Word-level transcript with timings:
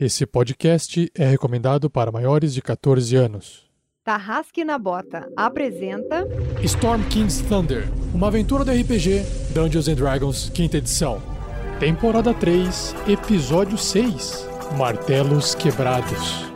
Esse 0.00 0.24
podcast 0.24 1.10
é 1.12 1.26
recomendado 1.26 1.90
para 1.90 2.12
maiores 2.12 2.54
de 2.54 2.62
14 2.62 3.16
anos. 3.16 3.66
Tarrasque 4.04 4.64
na 4.64 4.78
Bota 4.78 5.28
apresenta 5.36 6.24
Storm 6.62 7.02
King's 7.08 7.40
Thunder, 7.40 7.88
uma 8.14 8.28
aventura 8.28 8.64
do 8.64 8.70
RPG 8.70 9.24
Dungeons 9.52 9.88
and 9.88 9.96
Dragons, 9.96 10.50
quinta 10.54 10.76
edição. 10.76 11.20
Temporada 11.80 12.32
3, 12.32 12.94
episódio 13.08 13.76
6: 13.76 14.46
Martelos 14.76 15.56
Quebrados. 15.56 16.46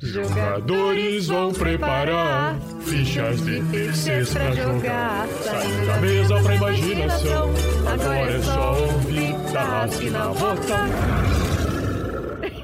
Jogadores 0.00 1.28
vão 1.28 1.52
preparar 1.52 2.58
fichas 2.80 3.40
de 3.44 3.62
terceiros 3.70 4.32
pra 4.34 4.50
jogar. 4.50 5.28
Saindo 5.28 5.86
da 5.86 6.00
mesa 6.00 6.42
pra 6.42 6.54
imaginação. 6.56 7.50
Agora 7.86 8.32
é 8.32 8.42
só 8.42 8.82
ouvir 8.82 9.52
Tarrasque 9.52 10.10
na 10.10 10.26
Bota. 10.26 11.43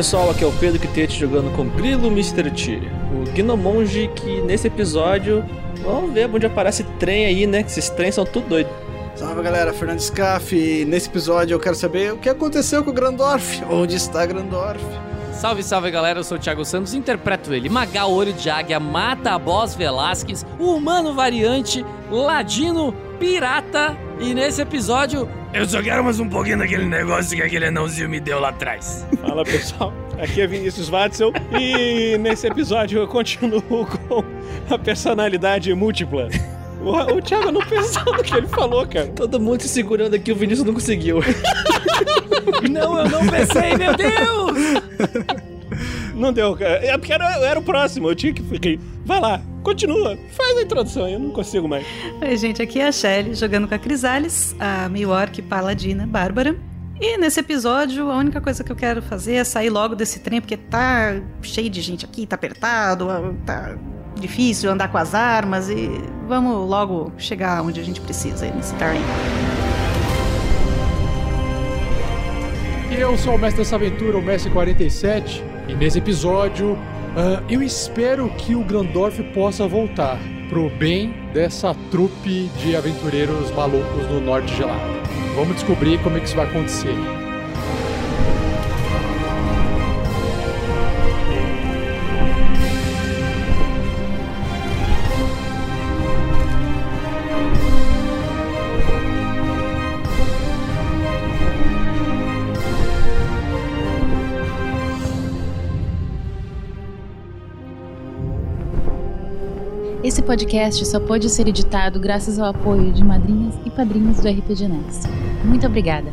Pessoal, 0.00 0.30
aqui 0.30 0.42
é 0.42 0.46
o 0.46 0.52
Pedro 0.52 0.80
Quitete 0.80 1.20
jogando 1.20 1.54
com 1.54 1.68
Grilo 1.68 2.06
Mr. 2.06 2.50
T, 2.50 2.80
o 3.12 3.30
Gnomonge 3.36 4.10
que 4.16 4.40
nesse 4.40 4.66
episódio, 4.66 5.44
vamos 5.84 6.14
ver 6.14 6.26
onde 6.34 6.46
aparece 6.46 6.84
trem 6.98 7.26
aí, 7.26 7.46
né? 7.46 7.62
Que 7.62 7.68
esses 7.68 7.90
trens 7.90 8.14
são 8.14 8.24
tudo 8.24 8.48
doido. 8.48 8.70
Salve 9.14 9.42
galera, 9.42 9.74
Fernando 9.74 10.00
Scaff. 10.00 10.86
Nesse 10.86 11.06
episódio 11.10 11.54
eu 11.54 11.60
quero 11.60 11.74
saber 11.74 12.14
o 12.14 12.16
que 12.16 12.30
aconteceu 12.30 12.82
com 12.82 12.88
o 12.88 12.94
Grandorf. 12.94 13.62
Onde 13.68 13.96
está 13.96 14.24
Grandorf? 14.24 14.82
Salve, 15.34 15.62
salve 15.62 15.90
galera, 15.90 16.20
eu 16.20 16.24
sou 16.24 16.38
o 16.38 16.40
Thiago 16.40 16.64
Santos, 16.64 16.94
interpreto 16.94 17.52
ele. 17.52 17.68
Magal 17.68 18.10
Olho 18.10 18.32
de 18.32 18.48
Águia 18.48 18.80
mata 18.80 19.32
a 19.32 19.38
Boss 19.38 19.74
Velasquez, 19.74 20.46
o 20.58 20.76
humano 20.76 21.12
variante, 21.12 21.84
ladino, 22.10 22.94
pirata. 23.18 23.94
E 24.18 24.32
nesse 24.32 24.62
episódio, 24.62 25.28
eu 25.52 25.66
só 25.66 25.82
quero 25.82 26.04
mais 26.04 26.20
um 26.20 26.28
pouquinho 26.28 26.58
daquele 26.58 26.84
negócio 26.84 27.36
que 27.36 27.42
aquele 27.42 27.66
anãozinho 27.66 28.08
me 28.08 28.20
deu 28.20 28.38
lá 28.38 28.50
atrás. 28.50 29.06
Fala 29.20 29.44
pessoal, 29.44 29.92
aqui 30.20 30.40
é 30.40 30.46
Vinícius 30.46 30.88
Watzel 30.88 31.32
e 31.58 32.16
nesse 32.18 32.46
episódio 32.46 33.00
eu 33.00 33.08
continuo 33.08 33.62
com 33.62 34.24
a 34.72 34.78
personalidade 34.78 35.72
múltipla. 35.74 36.28
O, 36.80 37.16
o 37.16 37.20
Thiago 37.20 37.50
não 37.52 37.60
pensou 37.60 38.04
no 38.04 38.22
que 38.22 38.34
ele 38.34 38.48
falou, 38.48 38.86
cara. 38.86 39.08
Todo 39.08 39.38
mundo 39.38 39.60
se 39.60 39.68
segurando 39.68 40.14
aqui, 40.14 40.32
o 40.32 40.36
Vinícius 40.36 40.66
não 40.66 40.72
conseguiu. 40.72 41.20
não, 42.70 42.98
eu 42.98 43.08
não 43.08 43.26
pensei, 43.26 43.76
meu 43.76 43.94
Deus! 43.94 44.80
Não 46.14 46.32
deu, 46.32 46.54
cara. 46.54 46.84
É 46.84 46.96
porque 46.98 47.12
era, 47.12 47.38
eu 47.38 47.44
era 47.44 47.58
o 47.58 47.62
próximo, 47.62 48.08
eu 48.08 48.14
tinha 48.14 48.32
que 48.32 48.42
ficar. 48.42 48.82
Vai 49.04 49.20
lá, 49.20 49.40
continua, 49.62 50.18
faz 50.36 50.58
a 50.58 50.62
introdução, 50.62 51.08
eu 51.08 51.18
não 51.18 51.30
consigo 51.30 51.66
mais. 51.66 51.86
Oi, 52.20 52.36
gente, 52.36 52.60
aqui 52.60 52.80
é 52.80 52.88
a 52.88 52.92
Shelly 52.92 53.34
jogando 53.34 53.66
com 53.66 53.74
a 53.74 53.78
Crisales, 53.78 54.54
a 54.58 54.88
meio 54.88 55.10
paladina 55.48 56.06
Bárbara. 56.06 56.56
E 57.00 57.16
nesse 57.16 57.40
episódio, 57.40 58.10
a 58.10 58.16
única 58.16 58.42
coisa 58.42 58.62
que 58.62 58.70
eu 58.70 58.76
quero 58.76 59.00
fazer 59.00 59.36
é 59.36 59.44
sair 59.44 59.70
logo 59.70 59.94
desse 59.94 60.20
trem, 60.20 60.38
porque 60.38 60.56
tá 60.56 61.18
cheio 61.40 61.70
de 61.70 61.80
gente 61.80 62.04
aqui, 62.04 62.26
tá 62.26 62.36
apertado, 62.36 63.08
tá 63.46 63.74
difícil 64.20 64.70
andar 64.70 64.88
com 64.88 64.98
as 64.98 65.14
armas 65.14 65.70
e 65.70 65.88
vamos 66.28 66.68
logo 66.68 67.10
chegar 67.16 67.62
onde 67.62 67.80
a 67.80 67.82
gente 67.82 68.02
precisa 68.02 68.44
aí 68.44 68.52
nesse 68.54 68.74
trem. 68.74 69.00
E 72.90 73.00
eu 73.00 73.16
sou 73.16 73.36
o 73.36 73.38
mestre 73.38 73.62
dessa 73.62 73.76
aventura, 73.76 74.18
o 74.18 74.22
Mestre 74.22 74.50
47, 74.50 75.42
e 75.68 75.74
nesse 75.74 75.98
episódio 75.98 76.76
uh, 77.16 77.44
eu 77.48 77.62
espero 77.62 78.28
que 78.30 78.54
o 78.54 78.62
Grandorf 78.62 79.22
possa 79.32 79.66
voltar 79.66 80.18
pro 80.48 80.68
bem 80.70 81.14
dessa 81.32 81.74
trupe 81.90 82.50
de 82.58 82.74
aventureiros 82.74 83.50
malucos 83.52 84.08
no 84.10 84.20
norte 84.20 84.54
gelado. 84.56 85.00
Vamos 85.34 85.54
descobrir 85.54 86.02
como 86.02 86.16
é 86.16 86.20
que 86.20 86.26
isso 86.26 86.36
vai 86.36 86.46
acontecer. 86.46 86.94
Esse 110.10 110.22
podcast 110.22 110.84
só 110.86 110.98
pode 110.98 111.30
ser 111.30 111.46
editado 111.46 112.00
graças 112.00 112.40
ao 112.40 112.50
apoio 112.50 112.90
de 112.90 113.04
madrinhas 113.04 113.54
e 113.64 113.70
padrinhos 113.70 114.18
do 114.18 114.28
RPG 114.28 114.66
Next. 114.66 115.08
Muito 115.44 115.64
obrigada. 115.68 116.12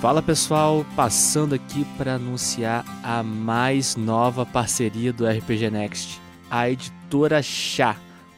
Fala 0.00 0.22
pessoal, 0.22 0.86
passando 0.94 1.56
aqui 1.56 1.84
para 1.96 2.14
anunciar 2.14 2.84
a 3.02 3.20
mais 3.20 3.96
nova 3.96 4.46
parceria 4.46 5.12
do 5.12 5.26
RPG 5.26 5.72
Next, 5.72 6.20
a 6.48 6.70
editora 6.70 7.42
Chá. 7.42 7.96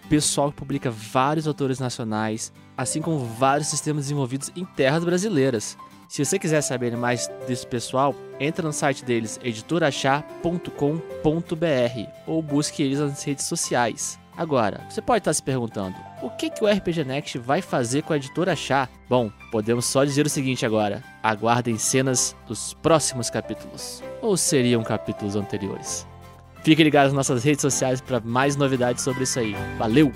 Pessoal 0.09 0.50
que 0.50 0.56
publica 0.56 0.91
vários 0.91 1.47
autores 1.47 1.78
nacionais, 1.78 2.50
assim 2.78 3.03
como 3.03 3.19
vários 3.19 3.69
sistemas 3.69 4.04
desenvolvidos 4.04 4.50
em 4.56 4.65
terras 4.65 5.04
brasileiras. 5.04 5.76
Se 6.09 6.25
você 6.25 6.38
quiser 6.38 6.62
saber 6.62 6.97
mais 6.97 7.28
desse 7.47 7.66
pessoal, 7.66 8.15
entra 8.41 8.66
no 8.66 8.72
site 8.72 9.04
deles 9.04 9.38
editorachá.com.br 9.44 12.10
ou 12.27 12.42
busque 12.42 12.82
eles 12.82 13.00
nas 13.00 13.22
redes 13.22 13.44
sociais. 13.44 14.19
Agora, 14.40 14.80
você 14.88 15.02
pode 15.02 15.18
estar 15.18 15.34
se 15.34 15.42
perguntando: 15.42 15.94
o 16.22 16.30
que, 16.30 16.48
que 16.48 16.64
o 16.64 16.66
RPG 16.66 17.04
Next 17.04 17.36
vai 17.36 17.60
fazer 17.60 18.00
com 18.00 18.14
a 18.14 18.16
editora 18.16 18.56
Chá? 18.56 18.88
Bom, 19.06 19.30
podemos 19.52 19.84
só 19.84 20.02
dizer 20.02 20.24
o 20.24 20.30
seguinte 20.30 20.64
agora: 20.64 21.04
aguardem 21.22 21.76
cenas 21.76 22.34
dos 22.47 22.72
próximos 22.72 23.28
capítulos. 23.28 24.03
Ou 24.22 24.38
seriam 24.38 24.82
capítulos 24.82 25.36
anteriores? 25.36 26.06
Fique 26.62 26.82
ligado 26.82 27.09
nas 27.09 27.12
nossas 27.12 27.44
redes 27.44 27.60
sociais 27.60 28.00
para 28.00 28.18
mais 28.18 28.56
novidades 28.56 29.04
sobre 29.04 29.24
isso 29.24 29.38
aí. 29.38 29.54
Valeu! 29.76 30.10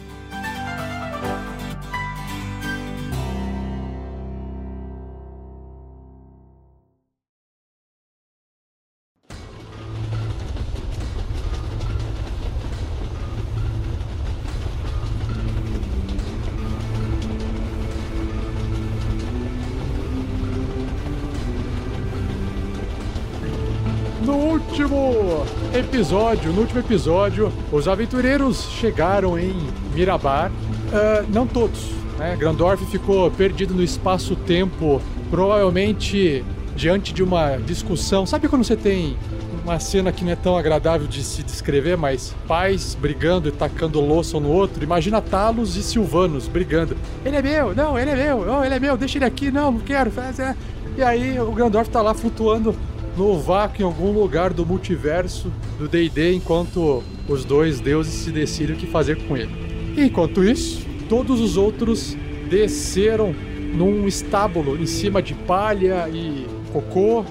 Episódio, 25.94 26.52
no 26.52 26.62
último 26.62 26.80
episódio, 26.80 27.52
os 27.70 27.86
aventureiros 27.86 28.68
chegaram 28.80 29.38
em 29.38 29.54
Mirabar. 29.94 30.50
Uh, 30.50 31.24
não 31.32 31.46
todos, 31.46 31.92
Né? 32.18 32.34
Grandorf 32.36 32.84
ficou 32.86 33.30
perdido 33.30 33.72
no 33.72 33.82
espaço-tempo, 33.82 35.00
provavelmente 35.30 36.44
diante 36.74 37.14
de 37.14 37.22
uma 37.22 37.58
discussão. 37.58 38.26
Sabe 38.26 38.48
quando 38.48 38.64
você 38.64 38.76
tem 38.76 39.16
uma 39.62 39.78
cena 39.78 40.10
que 40.10 40.24
não 40.24 40.32
é 40.32 40.36
tão 40.36 40.56
agradável 40.56 41.06
de 41.06 41.22
se 41.22 41.44
descrever, 41.44 41.96
mas 41.96 42.34
pais 42.48 42.96
brigando 43.00 43.48
e 43.48 43.52
tacando 43.52 44.00
louça 44.00 44.36
um 44.36 44.40
no 44.40 44.50
outro? 44.50 44.82
Imagina 44.82 45.22
Talos 45.22 45.76
e 45.76 45.82
Silvanos 45.82 46.48
brigando. 46.48 46.96
Ele 47.24 47.36
é 47.36 47.42
meu, 47.42 47.72
não, 47.72 47.96
ele 47.96 48.10
é 48.10 48.16
meu, 48.16 48.44
oh, 48.48 48.64
ele 48.64 48.74
é 48.74 48.80
meu, 48.80 48.96
deixa 48.96 49.18
ele 49.18 49.26
aqui, 49.26 49.48
não, 49.52 49.70
não 49.70 49.80
quero. 49.80 50.10
É. 50.40 50.56
E 50.96 51.02
aí 51.04 51.38
o 51.38 51.52
Grandorf 51.52 51.88
tá 51.88 52.02
lá 52.02 52.14
flutuando 52.14 52.74
no 53.16 53.38
vácuo 53.38 53.82
em 53.82 53.84
algum 53.84 54.12
lugar 54.12 54.52
do 54.52 54.66
multiverso 54.66 55.52
do 55.78 55.88
D&D 55.88 56.34
enquanto 56.34 57.02
os 57.28 57.44
dois 57.44 57.80
deuses 57.80 58.12
se 58.12 58.30
decidem 58.30 58.74
o 58.76 58.78
que 58.78 58.86
fazer 58.86 59.16
com 59.26 59.36
ele. 59.36 59.50
Enquanto 59.96 60.42
isso, 60.42 60.84
todos 61.08 61.40
os 61.40 61.56
outros 61.56 62.16
desceram 62.48 63.34
num 63.74 64.06
estábulo 64.06 64.80
em 64.80 64.86
cima 64.86 65.22
de 65.22 65.34
palha 65.34 66.08
e 66.08 66.46
cocô. 66.72 67.24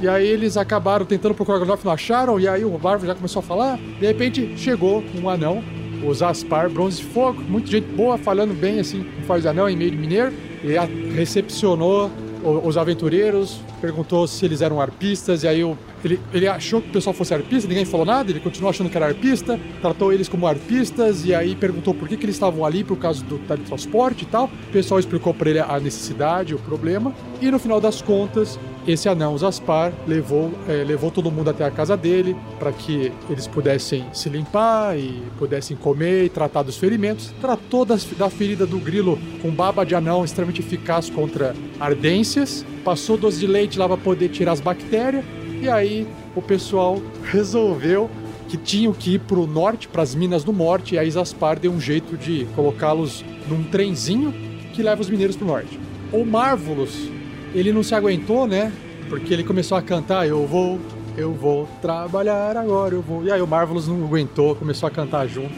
E 0.00 0.06
aí 0.06 0.26
eles 0.26 0.56
acabaram 0.56 1.06
tentando 1.06 1.34
procurar 1.34 1.56
o 1.56 1.60
Gandalf, 1.60 1.84
não 1.84 1.92
acharam, 1.92 2.38
e 2.38 2.46
aí 2.46 2.64
o 2.64 2.70
Barvo 2.76 3.06
já 3.06 3.14
começou 3.14 3.40
a 3.40 3.42
falar. 3.42 3.78
De 3.78 4.06
repente 4.06 4.52
chegou 4.58 5.02
um 5.14 5.28
anão, 5.28 5.64
o 6.04 6.12
Zaspar 6.12 6.68
Bronze 6.68 6.98
de 6.98 7.04
Fogo, 7.04 7.42
muita 7.42 7.70
gente 7.70 7.86
boa, 7.94 8.18
falando 8.18 8.52
bem 8.52 8.78
assim, 8.78 9.06
faz 9.26 9.46
anão 9.46 9.68
em 9.68 9.76
meio 9.76 9.90
de 9.90 9.96
mineiro, 9.96 10.32
e 10.62 10.74
recepcionou 11.14 12.10
os 12.48 12.76
aventureiros, 12.76 13.60
perguntou 13.80 14.26
se 14.26 14.44
eles 14.44 14.60
eram 14.60 14.80
arpistas, 14.80 15.42
e 15.42 15.48
aí 15.48 15.64
o- 15.64 15.76
ele, 16.04 16.20
ele 16.32 16.46
achou 16.46 16.80
que 16.80 16.88
o 16.88 16.92
pessoal 16.92 17.12
fosse 17.14 17.34
arpista, 17.34 17.68
ninguém 17.68 17.84
falou 17.84 18.06
nada, 18.06 18.30
ele 18.30 18.40
continuou 18.40 18.70
achando 18.70 18.88
que 18.88 18.96
era 18.96 19.06
arpista, 19.06 19.58
tratou 19.80 20.12
eles 20.12 20.28
como 20.28 20.46
arpistas, 20.46 21.24
e 21.24 21.34
aí 21.34 21.54
perguntou 21.56 21.92
por 21.94 22.06
que, 22.08 22.16
que 22.16 22.24
eles 22.24 22.36
estavam 22.36 22.64
ali, 22.64 22.84
por 22.84 22.96
causa 22.96 23.24
do 23.24 23.38
teletransporte 23.38 24.22
e 24.24 24.26
tal. 24.26 24.44
O 24.68 24.72
pessoal 24.72 25.00
explicou 25.00 25.34
para 25.34 25.50
ele 25.50 25.58
a 25.58 25.80
necessidade, 25.80 26.54
o 26.54 26.58
problema, 26.58 27.12
e 27.40 27.50
no 27.50 27.58
final 27.58 27.80
das 27.80 28.00
contas, 28.00 28.58
esse 28.86 29.08
anão 29.08 29.36
Zaspar 29.36 29.92
levou, 30.06 30.50
eh, 30.68 30.84
levou 30.86 31.10
todo 31.10 31.30
mundo 31.30 31.50
até 31.50 31.64
a 31.64 31.70
casa 31.70 31.96
dele 31.96 32.36
para 32.58 32.72
que 32.72 33.12
eles 33.28 33.46
pudessem 33.46 34.04
se 34.12 34.28
limpar 34.28 34.96
e 34.98 35.22
pudessem 35.38 35.76
comer 35.76 36.24
e 36.24 36.28
tratar 36.28 36.62
dos 36.62 36.76
ferimentos. 36.76 37.34
Tratou 37.40 37.84
das- 37.84 38.04
da 38.04 38.30
ferida 38.30 38.64
do 38.66 38.78
grilo 38.78 39.18
com 39.42 39.50
baba 39.50 39.84
de 39.84 39.94
anão 39.94 40.24
extremamente 40.24 40.60
eficaz 40.60 41.10
contra 41.10 41.54
ardências. 41.80 42.64
Passou 42.84 43.16
doce 43.16 43.38
de 43.40 43.46
leite 43.46 43.78
lá 43.78 43.88
para 43.88 43.96
poder 43.96 44.28
tirar 44.28 44.52
as 44.52 44.60
bactérias. 44.60 45.24
E 45.60 45.68
aí 45.68 46.06
o 46.34 46.42
pessoal 46.42 47.00
resolveu 47.24 48.10
que 48.48 48.56
tinham 48.56 48.92
que 48.92 49.14
ir 49.14 49.18
para 49.20 49.38
o 49.38 49.46
norte, 49.46 49.88
para 49.88 50.02
as 50.02 50.14
minas 50.14 50.44
do 50.44 50.52
norte, 50.52 50.94
e 50.94 50.98
a 50.98 51.04
Isaspar 51.04 51.58
deu 51.58 51.72
um 51.72 51.80
jeito 51.80 52.16
de 52.16 52.46
colocá-los 52.54 53.24
num 53.48 53.64
trenzinho 53.64 54.32
que 54.72 54.82
leva 54.82 55.00
os 55.00 55.10
mineiros 55.10 55.34
para 55.34 55.44
o 55.44 55.48
norte. 55.48 55.80
O 56.12 56.24
Marvelous, 56.24 57.10
ele 57.58 57.72
não 57.72 57.82
se 57.82 57.94
aguentou, 57.94 58.46
né? 58.46 58.70
Porque 59.08 59.32
ele 59.32 59.42
começou 59.42 59.78
a 59.78 59.82
cantar, 59.82 60.28
eu 60.28 60.46
vou, 60.46 60.78
eu 61.16 61.32
vou 61.32 61.66
trabalhar 61.80 62.56
agora, 62.56 62.94
eu 62.94 63.00
vou. 63.00 63.24
E 63.24 63.32
aí 63.32 63.40
o 63.40 63.46
Marvelous 63.46 63.88
não 63.88 64.04
aguentou, 64.04 64.54
começou 64.54 64.86
a 64.86 64.90
cantar 64.90 65.26
junto. 65.26 65.54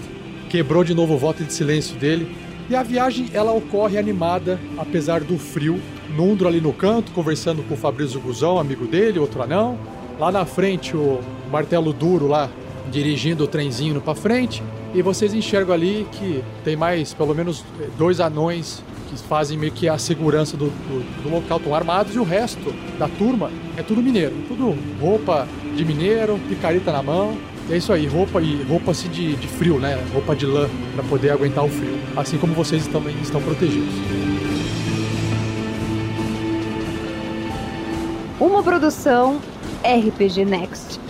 Quebrou 0.49 0.85
de 0.85 0.95
novo 0.95 1.15
o 1.15 1.19
voto 1.19 1.43
de 1.43 1.53
silêncio 1.53 1.97
dele. 1.97 2.37
E 2.71 2.77
a 2.77 2.83
viagem, 2.83 3.29
ela 3.33 3.53
ocorre 3.53 3.99
animada, 3.99 4.61
apesar 4.77 5.23
do 5.23 5.39
frio. 5.39 5.81
Nundro 6.15 6.47
ali 6.47 6.61
no 6.61 6.73
canto, 6.73 7.11
conversando 7.13 7.63
com 7.63 7.75
o 7.75 7.77
Fabrício 7.77 8.21
Guzão, 8.21 8.59
amigo 8.59 8.87
dele, 8.87 9.19
outro 9.19 9.43
anão. 9.43 9.79
Lá 10.19 10.31
na 10.31 10.45
frente, 10.45 10.97
o 10.97 11.21
Martelo 11.51 11.93
Duro 11.93 12.29
lá, 12.29 12.49
dirigindo 12.91 13.45
o 13.45 13.49
trenzinho 13.49 14.01
pra 14.01 14.15
frente. 14.15 14.63
E 14.95 15.03
vocês 15.03 15.35
enxergam 15.35 15.75
ali 15.75 16.07
que 16.13 16.43
tem 16.65 16.77
mais, 16.77 17.13
pelo 17.13 17.35
menos, 17.35 17.65
dois 17.99 18.21
anões 18.21 18.83
que 19.23 19.29
fazem 19.29 19.59
meio 19.59 19.73
que 19.73 19.89
a 19.89 19.99
segurança 19.99 20.57
do, 20.57 20.67
do, 20.67 21.23
do 21.23 21.31
local, 21.31 21.59
estão 21.59 21.75
armados. 21.75 22.15
E 22.15 22.19
o 22.19 22.25
resto 22.25 22.75
da 22.99 23.09
turma 23.09 23.51
é 23.77 23.83
tudo 23.83 24.03
mineiro. 24.03 24.35
Tudo 24.49 24.77
roupa 25.01 25.47
de 25.77 25.85
mineiro, 25.85 26.39
picareta 26.49 26.93
na 26.93 27.03
mão. 27.03 27.37
E 27.69 27.75
é 27.75 27.77
isso 27.77 27.93
aí, 27.93 28.07
roupa 28.07 28.41
e 28.41 28.63
roupa 28.63 28.93
assim 28.93 29.09
de, 29.09 29.37
de 29.37 29.47
frio, 29.47 29.79
né? 29.79 30.03
Roupa 30.13 30.35
de 30.35 30.47
lã 30.47 30.69
para 30.95 31.05
poder 31.05 31.31
aguentar 31.31 31.65
o 31.65 31.69
frio. 31.69 31.99
Assim 32.17 32.39
como 32.39 32.55
vocês 32.55 32.87
também 32.87 33.15
estão 33.21 33.43
protegidos. 33.43 33.95
Uma 38.41 38.63
produção 38.63 39.41
RPG 39.83 40.45
Next. 40.45 41.01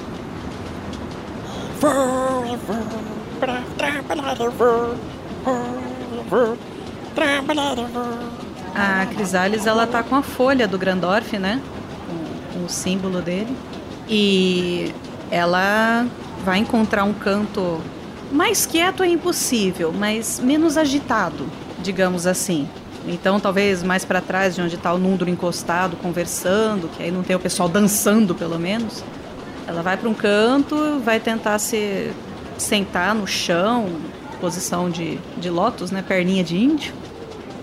A 8.74 9.06
Crisales, 9.06 9.66
ela 9.66 9.86
tá 9.86 10.02
com 10.02 10.14
a 10.14 10.22
folha 10.22 10.68
do 10.68 10.78
Grandorf, 10.78 11.38
né? 11.38 11.60
Com, 12.54 12.64
o 12.64 12.68
símbolo 12.68 13.20
dele. 13.20 13.56
E 14.08 14.92
ela 15.30 16.06
vai 16.44 16.58
encontrar 16.58 17.04
um 17.04 17.12
canto 17.12 17.80
mais 18.30 18.66
quieto 18.66 19.02
é 19.02 19.08
impossível, 19.08 19.92
mas 19.92 20.38
menos 20.38 20.76
agitado, 20.76 21.46
digamos 21.80 22.26
assim. 22.26 22.68
Então, 23.06 23.40
talvez 23.40 23.82
mais 23.82 24.04
para 24.04 24.20
trás 24.20 24.54
de 24.54 24.60
onde 24.60 24.76
tá 24.76 24.92
o 24.92 24.98
Nundro 24.98 25.30
encostado, 25.30 25.96
conversando, 25.96 26.88
que 26.88 27.02
aí 27.02 27.10
não 27.10 27.22
tem 27.22 27.34
o 27.34 27.38
pessoal 27.40 27.68
dançando, 27.68 28.34
pelo 28.34 28.58
menos. 28.58 29.02
Ela 29.66 29.82
vai 29.82 29.96
para 29.96 30.08
um 30.08 30.14
canto, 30.14 31.00
vai 31.02 31.18
tentar 31.18 31.58
se 31.58 32.12
sentar 32.58 33.14
no 33.14 33.26
chão, 33.26 33.86
posição 34.40 34.90
de, 34.90 35.18
de 35.36 35.48
lótus, 35.48 35.90
né, 35.90 36.02
perninha 36.06 36.44
de 36.44 36.56
índio. 36.56 36.92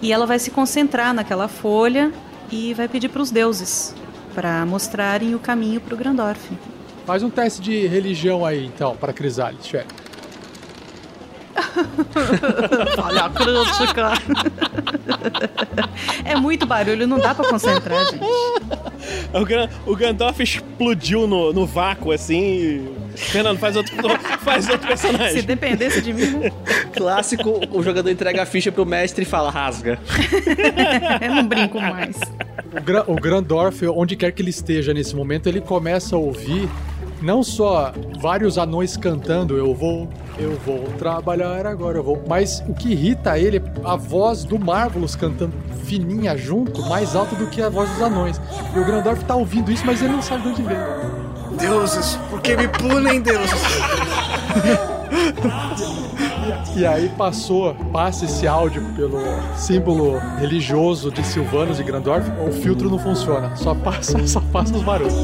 E 0.02 0.12
ela 0.12 0.26
vai 0.26 0.40
se 0.40 0.52
concentrar 0.52 1.14
naquela 1.14 1.48
folha 1.48 2.12
e 2.52 2.74
vai 2.74 2.88
pedir 2.88 3.10
para 3.10 3.22
os 3.22 3.32
deuses 3.32 3.96
para 4.34 4.66
mostrarem 4.66 5.34
o 5.34 5.40
caminho 5.40 5.80
para 5.80 5.94
o 5.94 5.98
Grandorf. 5.98 6.52
Faz 7.06 7.24
um 7.24 7.30
teste 7.30 7.62
de 7.62 7.88
religião 7.88 8.46
aí, 8.46 8.66
então, 8.66 8.96
para 8.98 9.14
Crisales, 9.14 9.66
chefe. 9.68 9.88
Olha 12.98 13.26
a 13.26 13.30
crítica. 13.30 14.14
é 16.26 16.36
muito 16.36 16.66
barulho, 16.66 17.08
não 17.08 17.18
dá 17.18 17.34
para 17.34 17.48
concentrar, 17.48 18.06
gente. 18.06 18.20
O, 19.40 19.46
Gran- 19.46 19.70
o 19.86 19.96
Gandalf 19.96 20.40
explodiu 20.40 21.28
no, 21.28 21.52
no 21.54 21.66
vácuo, 21.66 22.12
assim. 22.12 22.40
e- 22.42 22.96
Fernando, 23.18 23.58
faz 23.60 23.76
outro, 23.76 23.94
faz 24.44 24.68
outro 24.70 24.82
Se 24.82 24.88
personagem. 25.08 25.44
dependesse 25.44 26.02
de 26.02 26.12
mim, 26.14 26.26
né? 26.32 26.52
Clássico, 26.94 27.62
o 27.72 27.82
jogador 27.84 28.10
entrega 28.10 28.44
a 28.44 28.46
ficha 28.46 28.72
pro 28.72 28.86
mestre 28.86 29.24
e 29.24 29.26
fala, 29.26 29.50
rasga. 29.50 30.00
eu 31.22 31.36
não 31.36 31.48
brinco 31.48 31.80
mais. 31.80 32.18
O, 32.78 32.82
Gra 32.82 33.04
o 33.08 33.16
Grandorf, 33.16 33.86
onde 33.88 34.16
quer 34.16 34.32
que 34.32 34.42
ele 34.42 34.50
esteja 34.50 34.94
nesse 34.94 35.16
momento, 35.16 35.48
ele 35.48 35.62
começa 35.62 36.16
a 36.16 36.20
ouvir 36.20 36.68
não 37.26 37.42
só 37.42 37.92
vários 38.20 38.56
anões 38.56 38.96
cantando, 38.96 39.58
eu 39.58 39.74
vou, 39.74 40.08
eu 40.38 40.52
vou 40.64 40.84
trabalhar 41.00 41.66
agora, 41.66 41.98
eu 41.98 42.04
vou. 42.04 42.24
Mas 42.28 42.64
o 42.68 42.74
que 42.76 42.92
irrita 42.92 43.40
ele 43.40 43.58
é 43.58 43.62
a 43.84 43.96
voz 43.96 44.44
do 44.44 44.60
Marvelous 44.60 45.16
cantando 45.16 45.52
fininha 45.86 46.38
junto, 46.38 46.84
mais 46.84 47.16
alta 47.16 47.36
do 47.36 47.48
que 47.48 47.64
a 47.64 47.70
voz 47.70 47.90
dos 47.90 48.02
anões. 48.02 48.40
E 48.76 48.80
o 48.80 48.86
Grandorf 48.86 49.26
tá 49.26 49.36
ouvindo 49.36 49.72
isso, 49.72 49.84
mas 49.88 50.04
ele 50.04 50.14
não 50.14 50.22
sabe 50.22 50.44
de 50.44 50.50
onde 50.50 50.62
vem. 50.62 50.78
Deuses, 51.60 52.16
por 52.30 52.42
que 52.42 52.56
me 52.56 52.68
punem, 52.68 53.20
deuses? 53.22 53.62
E 56.76 56.86
aí 56.86 57.10
passou, 57.18 57.74
passa 57.92 58.26
esse 58.26 58.46
áudio 58.48 58.84
pelo 58.96 59.20
símbolo 59.56 60.20
religioso 60.38 61.10
de 61.10 61.26
Silvanos 61.26 61.80
e 61.80 61.84
Grandorf, 61.84 62.30
o 62.48 62.52
filtro 62.52 62.88
não 62.90 63.00
funciona, 63.00 63.56
só 63.56 63.74
passa, 63.74 64.20
só 64.28 64.42
passa 64.52 64.76
os 64.76 64.84
barulhos. 64.84 65.16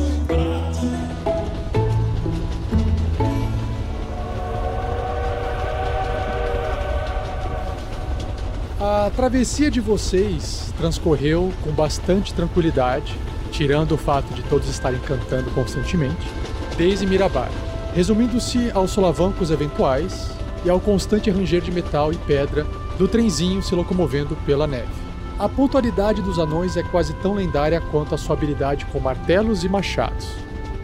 A 8.83 9.11
travessia 9.15 9.69
de 9.69 9.79
vocês 9.79 10.73
transcorreu 10.75 11.53
com 11.63 11.69
bastante 11.69 12.33
tranquilidade, 12.33 13.15
tirando 13.51 13.91
o 13.91 13.97
fato 13.97 14.33
de 14.33 14.41
todos 14.41 14.67
estarem 14.67 14.99
cantando 15.01 15.51
constantemente, 15.51 16.27
desde 16.75 17.05
Mirabar, 17.05 17.51
resumindo-se 17.93 18.71
aos 18.71 18.89
solavancos 18.89 19.51
eventuais 19.51 20.31
e 20.65 20.69
ao 20.71 20.79
constante 20.79 21.29
ranger 21.29 21.61
de 21.61 21.71
metal 21.71 22.11
e 22.11 22.17
pedra 22.17 22.65
do 22.97 23.07
trenzinho 23.07 23.61
se 23.61 23.75
locomovendo 23.75 24.35
pela 24.47 24.65
neve. 24.65 24.89
A 25.37 25.47
pontualidade 25.47 26.19
dos 26.23 26.39
anões 26.39 26.75
é 26.75 26.81
quase 26.81 27.13
tão 27.21 27.35
lendária 27.35 27.79
quanto 27.79 28.15
a 28.15 28.17
sua 28.17 28.35
habilidade 28.35 28.87
com 28.87 28.99
martelos 28.99 29.63
e 29.63 29.69
machados. 29.69 30.27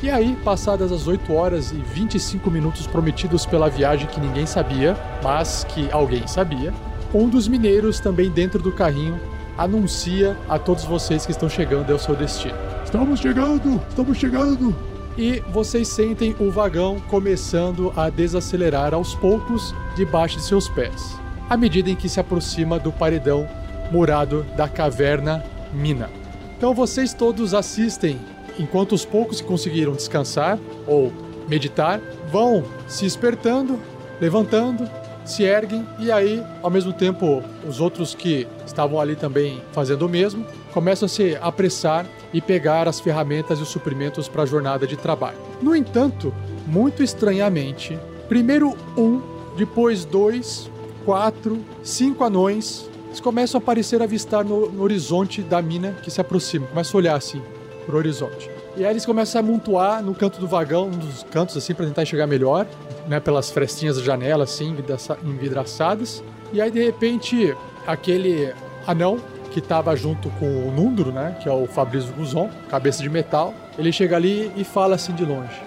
E 0.04 0.12
aí, 0.12 0.38
passadas 0.44 0.92
as 0.92 1.08
8 1.08 1.34
horas 1.34 1.72
e 1.72 1.78
25 1.78 2.52
minutos 2.52 2.86
prometidos 2.86 3.44
pela 3.48 3.72
viagem 3.72 4.06
que 4.06 4.20
ninguém 4.20 4.46
sabia, 4.46 4.96
mas 5.24 5.64
que 5.64 5.92
alguém 5.92 6.28
sabia, 6.28 6.72
um 7.14 7.30
dos 7.30 7.48
mineiros, 7.48 8.00
também 8.00 8.30
dentro 8.30 8.62
do 8.62 8.72
carrinho, 8.72 9.20
anuncia 9.58 10.38
a 10.48 10.60
todos 10.60 10.84
vocês 10.84 11.26
que 11.26 11.32
estão 11.32 11.50
chegando 11.50 11.92
ao 11.92 12.00
seu 12.00 12.16
destino. 12.16 12.56
Estamos 12.84 13.20
chegando! 13.20 13.82
Estamos 13.90 14.18
chegando! 14.18 14.76
E 15.18 15.40
vocês 15.52 15.88
sentem 15.88 16.36
o 16.40 16.52
vagão 16.52 17.00
começando 17.10 17.92
a 17.96 18.10
desacelerar 18.10 18.94
aos 18.94 19.16
poucos 19.16 19.74
debaixo 19.96 20.38
de 20.38 20.44
seus 20.44 20.70
pés, 20.70 21.16
à 21.50 21.58
medida 21.58 21.90
em 21.90 21.96
que 21.96 22.08
se 22.08 22.20
aproxima 22.20 22.78
do 22.78 22.92
paredão 22.92 23.48
murado 23.92 24.46
da 24.56 24.68
caverna 24.68 25.44
Mina. 25.74 26.10
Então 26.56 26.74
vocês 26.74 27.14
todos 27.14 27.54
assistem 27.54 28.20
enquanto 28.60 28.94
os 28.94 29.06
poucos 29.06 29.42
que 29.42 29.48
conseguiram 29.48 29.94
descansar 29.94 30.60
ou 30.86 31.12
meditar 31.48 32.00
vão 32.32 32.64
se 32.88 33.06
espertando, 33.06 33.80
levantando, 34.20 34.88
se 35.32 35.44
erguem 35.44 35.88
e 36.00 36.12
aí, 36.12 36.44
ao 36.62 36.70
mesmo 36.70 36.94
tempo, 36.94 37.44
os 37.68 37.80
outros 37.80 38.16
que 38.16 38.48
estavam 38.66 39.00
ali 39.00 39.16
também 39.16 39.62
fazendo 39.72 40.06
o 40.06 40.10
mesmo 40.10 40.46
começam 40.74 41.06
a 41.06 41.10
se 41.10 41.38
apressar 41.42 42.06
e 42.34 42.42
pegar 42.42 42.88
as 42.88 43.00
ferramentas 43.00 43.60
e 43.60 43.62
os 43.62 43.70
suprimentos 43.70 44.28
para 44.28 44.44
a 44.44 44.46
jornada 44.46 44.86
de 44.86 44.98
trabalho. 44.98 45.38
No 45.62 45.76
entanto, 45.76 46.34
muito 46.66 47.02
estranhamente, 47.02 47.98
primeiro 48.28 48.76
um, 48.98 49.22
depois 49.58 50.06
dois, 50.06 50.70
quatro, 51.06 51.60
cinco 51.84 52.24
anões 52.24 52.88
eles 53.18 53.22
começam 53.22 53.58
a 53.58 53.62
aparecer 53.62 54.00
avistar 54.04 54.44
no, 54.44 54.70
no 54.70 54.84
horizonte 54.84 55.42
da 55.42 55.60
mina 55.60 55.94
que 56.04 56.12
se 56.12 56.22
aproxima. 56.22 56.68
Começa 56.68 56.96
a 56.96 56.98
olhar 56.98 57.16
assim 57.16 57.42
pro 57.84 57.98
horizonte. 57.98 58.48
E 58.76 58.86
aí 58.86 58.92
eles 58.92 59.08
começam 59.08 59.42
a 59.42 59.44
amontoar 59.44 60.04
no 60.04 60.14
canto 60.14 60.40
do 60.40 60.48
vagão, 60.48 60.86
um 60.86 60.92
dos 60.92 61.24
cantos 61.24 61.58
assim, 61.58 61.74
para 61.74 61.88
tentar 61.88 62.04
enxergar 62.04 62.28
melhor, 62.28 62.68
né? 63.08 63.20
Pelas 63.20 63.50
frestinhas 63.50 63.98
da 63.98 64.04
janela, 64.04 64.44
assim, 64.44 64.76
envidraçadas. 65.24 66.24
E 66.54 66.62
aí, 66.62 66.70
de 66.70 66.84
repente, 66.84 67.56
aquele 67.86 68.54
anão 68.86 69.20
que 69.52 69.60
estava 69.60 69.96
junto 69.96 70.30
com 70.32 70.46
o 70.46 70.72
Nundro, 70.72 71.12
né? 71.12 71.38
Que 71.42 71.50
é 71.50 71.52
o 71.52 71.66
Fabrício 71.66 72.14
Guzon, 72.14 72.50
cabeça 72.70 73.02
de 73.02 73.10
metal. 73.10 73.54
Ele 73.78 73.92
chega 73.92 74.16
ali 74.16 74.52
e 74.56 74.64
fala 74.64 74.96
assim 74.96 75.14
de 75.14 75.26
longe. 75.26 75.62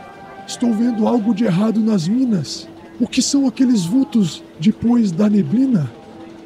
Estou 0.46 0.72
vendo 0.72 1.06
algo 1.06 1.34
de 1.34 1.44
errado 1.44 1.80
nas 1.80 2.06
minas. 2.08 2.68
O 3.00 3.06
que 3.06 3.22
são 3.22 3.46
aqueles 3.46 3.84
vultos 3.84 4.42
depois 4.58 5.10
da 5.10 5.28
neblina? 5.28 5.90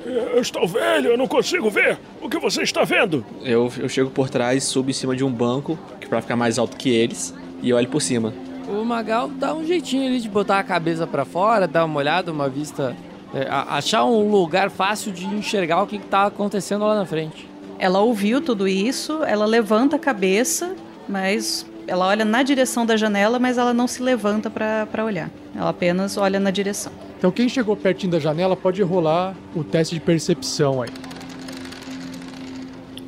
Eu 0.07 0.41
estou 0.41 0.69
velho, 0.69 1.11
eu 1.11 1.19
não 1.19 1.27
consigo 1.27 1.71
ver. 1.71 1.99
O 2.21 2.29
que 2.29 2.39
você 2.39 2.63
está 2.63 2.85
vendo? 2.85 3.25
Eu, 3.43 3.73
eu 3.79 3.89
chego 3.89 4.11
por 4.11 4.29
trás, 4.29 4.65
subo 4.65 4.91
em 4.91 4.93
cima 4.93 5.17
de 5.17 5.25
um 5.25 5.33
banco, 5.33 5.79
que 6.01 6.07
para 6.07 6.21
ficar 6.21 6.37
mais 6.37 6.59
alto 6.59 6.77
que 6.77 6.91
eles, 6.91 7.35
e 7.63 7.73
olho 7.73 7.89
por 7.89 8.03
cima. 8.03 8.33
O 8.69 8.85
Magal 8.85 9.29
dá 9.29 9.55
um 9.55 9.65
jeitinho 9.65 10.07
ali 10.07 10.21
de 10.21 10.29
botar 10.29 10.59
a 10.59 10.63
cabeça 10.63 11.07
para 11.07 11.25
fora, 11.25 11.69
dar 11.69 11.85
uma 11.85 11.99
olhada, 11.99 12.33
uma 12.33 12.49
vista. 12.49 12.97
É, 13.35 13.49
achar 13.51 14.05
um 14.05 14.31
lugar 14.31 14.71
fácil 14.71 15.13
de 15.13 15.27
enxergar 15.27 15.83
o 15.83 15.87
que, 15.87 15.97
está 15.97 16.27
acontecendo 16.27 16.85
lá 16.85 16.95
na 16.95 17.05
frente. 17.05 17.49
Ela 17.79 18.01
ouviu 18.01 18.41
tudo 18.41 18.69
isso, 18.69 19.25
ela 19.25 19.45
levanta 19.45 19.97
a 19.97 19.99
cabeça, 19.99 20.77
mas 21.09 21.67
ela 21.87 22.07
olha 22.07 22.25
na 22.25 22.43
direção 22.43 22.87
da 22.87 22.97
janela, 22.97 23.39
mas 23.39 23.59
ela 23.59 23.75
não 23.75 23.87
se 23.87 24.03
levanta 24.03 24.49
para 24.49 25.05
olhar. 25.05 25.31
Ela 25.55 25.71
apenas 25.71 26.17
olha 26.17 26.39
na 26.39 26.51
direção. 26.51 26.93
Então 27.19 27.31
quem 27.31 27.49
chegou 27.49 27.77
pertinho 27.77 28.13
da 28.13 28.21
janela 28.21 28.57
pode 28.57 28.83
rolar 28.83 29.35
o 29.55 29.65
teste 29.65 29.97
de 29.97 30.01
percepção 30.01 30.81
aí. 30.81 30.91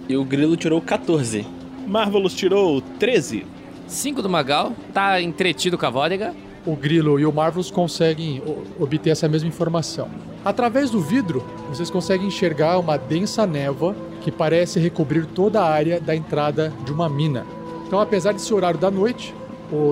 E 0.09 0.17
o 0.17 0.25
Grilo 0.25 0.57
tirou 0.57 0.81
14. 0.81 1.47
Marvelous 1.87 2.35
tirou 2.35 2.81
13. 2.81 3.47
5 3.87 4.21
do 4.21 4.29
Magal, 4.29 4.73
tá 4.93 5.21
entretido 5.21 5.79
com 5.79 5.87
a 5.87 5.91
Vodega. 5.91 6.35
O 6.67 6.75
Grilo 6.75 7.21
e 7.21 7.25
o 7.25 7.33
Marvelous 7.33 7.71
conseguem 7.71 8.43
obter 8.81 9.11
essa 9.11 9.29
mesma 9.29 9.49
informação. 9.49 10.09
Através 10.45 10.91
do 10.91 11.01
vidro, 11.01 11.45
vocês 11.69 11.91
conseguem 11.91 12.27
enxergar 12.27 12.79
uma 12.79 12.97
densa 12.97 13.47
névoa 13.47 13.95
que 14.21 14.33
parece 14.33 14.81
recobrir 14.81 15.27
toda 15.27 15.61
a 15.61 15.69
área 15.71 16.01
da 16.01 16.15
entrada 16.15 16.73
de 16.85 16.93
uma 16.93 17.09
mina. 17.09 17.47
Então, 17.87 18.01
apesar 18.01 18.33
de 18.33 18.41
ser 18.41 18.55
horário 18.55 18.81
da 18.81 18.91
noite, 18.91 19.33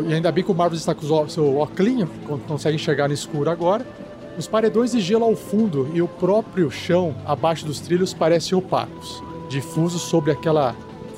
e 0.08 0.12
ainda 0.12 0.32
bem 0.32 0.42
que 0.42 0.50
o 0.50 0.54
Marvelous 0.54 0.80
está 0.80 0.94
com 0.94 1.06
o 1.06 1.28
seu 1.28 1.56
óculos, 1.56 2.08
consegue 2.48 2.74
enxergar 2.74 3.06
no 3.06 3.14
escuro 3.14 3.48
agora, 3.48 3.86
os 4.36 4.48
paredões 4.48 4.90
de 4.90 5.00
gelo 5.00 5.24
ao 5.24 5.36
fundo 5.36 5.88
e 5.94 6.02
o 6.02 6.08
próprio 6.08 6.68
chão 6.68 7.14
abaixo 7.24 7.64
dos 7.64 7.78
trilhos 7.78 8.12
parecem 8.12 8.58
opacos, 8.58 9.22
difusos 9.48 10.02
sobre 10.02 10.32
aquela 10.32 10.74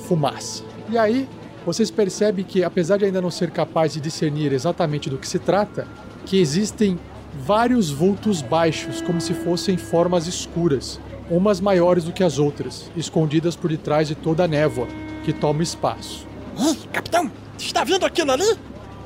fumaça. 0.07 0.63
E 0.87 0.97
aí, 0.99 1.27
vocês 1.67 1.91
percebem 1.91 2.45
que, 2.45 2.63
apesar 2.63 2.95
de 2.95 3.03
ainda 3.03 3.21
não 3.21 3.29
ser 3.29 3.51
capaz 3.51 3.91
de 3.91 3.99
discernir 3.99 4.53
exatamente 4.53 5.09
do 5.09 5.17
que 5.17 5.27
se 5.27 5.37
trata, 5.37 5.85
que 6.25 6.39
existem 6.39 6.97
vários 7.41 7.91
vultos 7.91 8.41
baixos, 8.41 9.01
como 9.01 9.19
se 9.19 9.33
fossem 9.33 9.75
formas 9.75 10.27
escuras, 10.27 10.97
umas 11.29 11.59
maiores 11.59 12.05
do 12.05 12.13
que 12.13 12.23
as 12.23 12.39
outras, 12.39 12.89
escondidas 12.95 13.57
por 13.57 13.69
detrás 13.69 14.07
de 14.07 14.15
toda 14.15 14.45
a 14.45 14.47
névoa 14.47 14.87
que 15.25 15.33
toma 15.33 15.61
espaço. 15.61 16.25
Ei, 16.57 16.73
capitão, 16.93 17.29
está 17.59 17.83
vendo 17.83 18.05
aquilo 18.05 18.31
ali? 18.31 18.57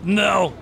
Não! 0.03 0.53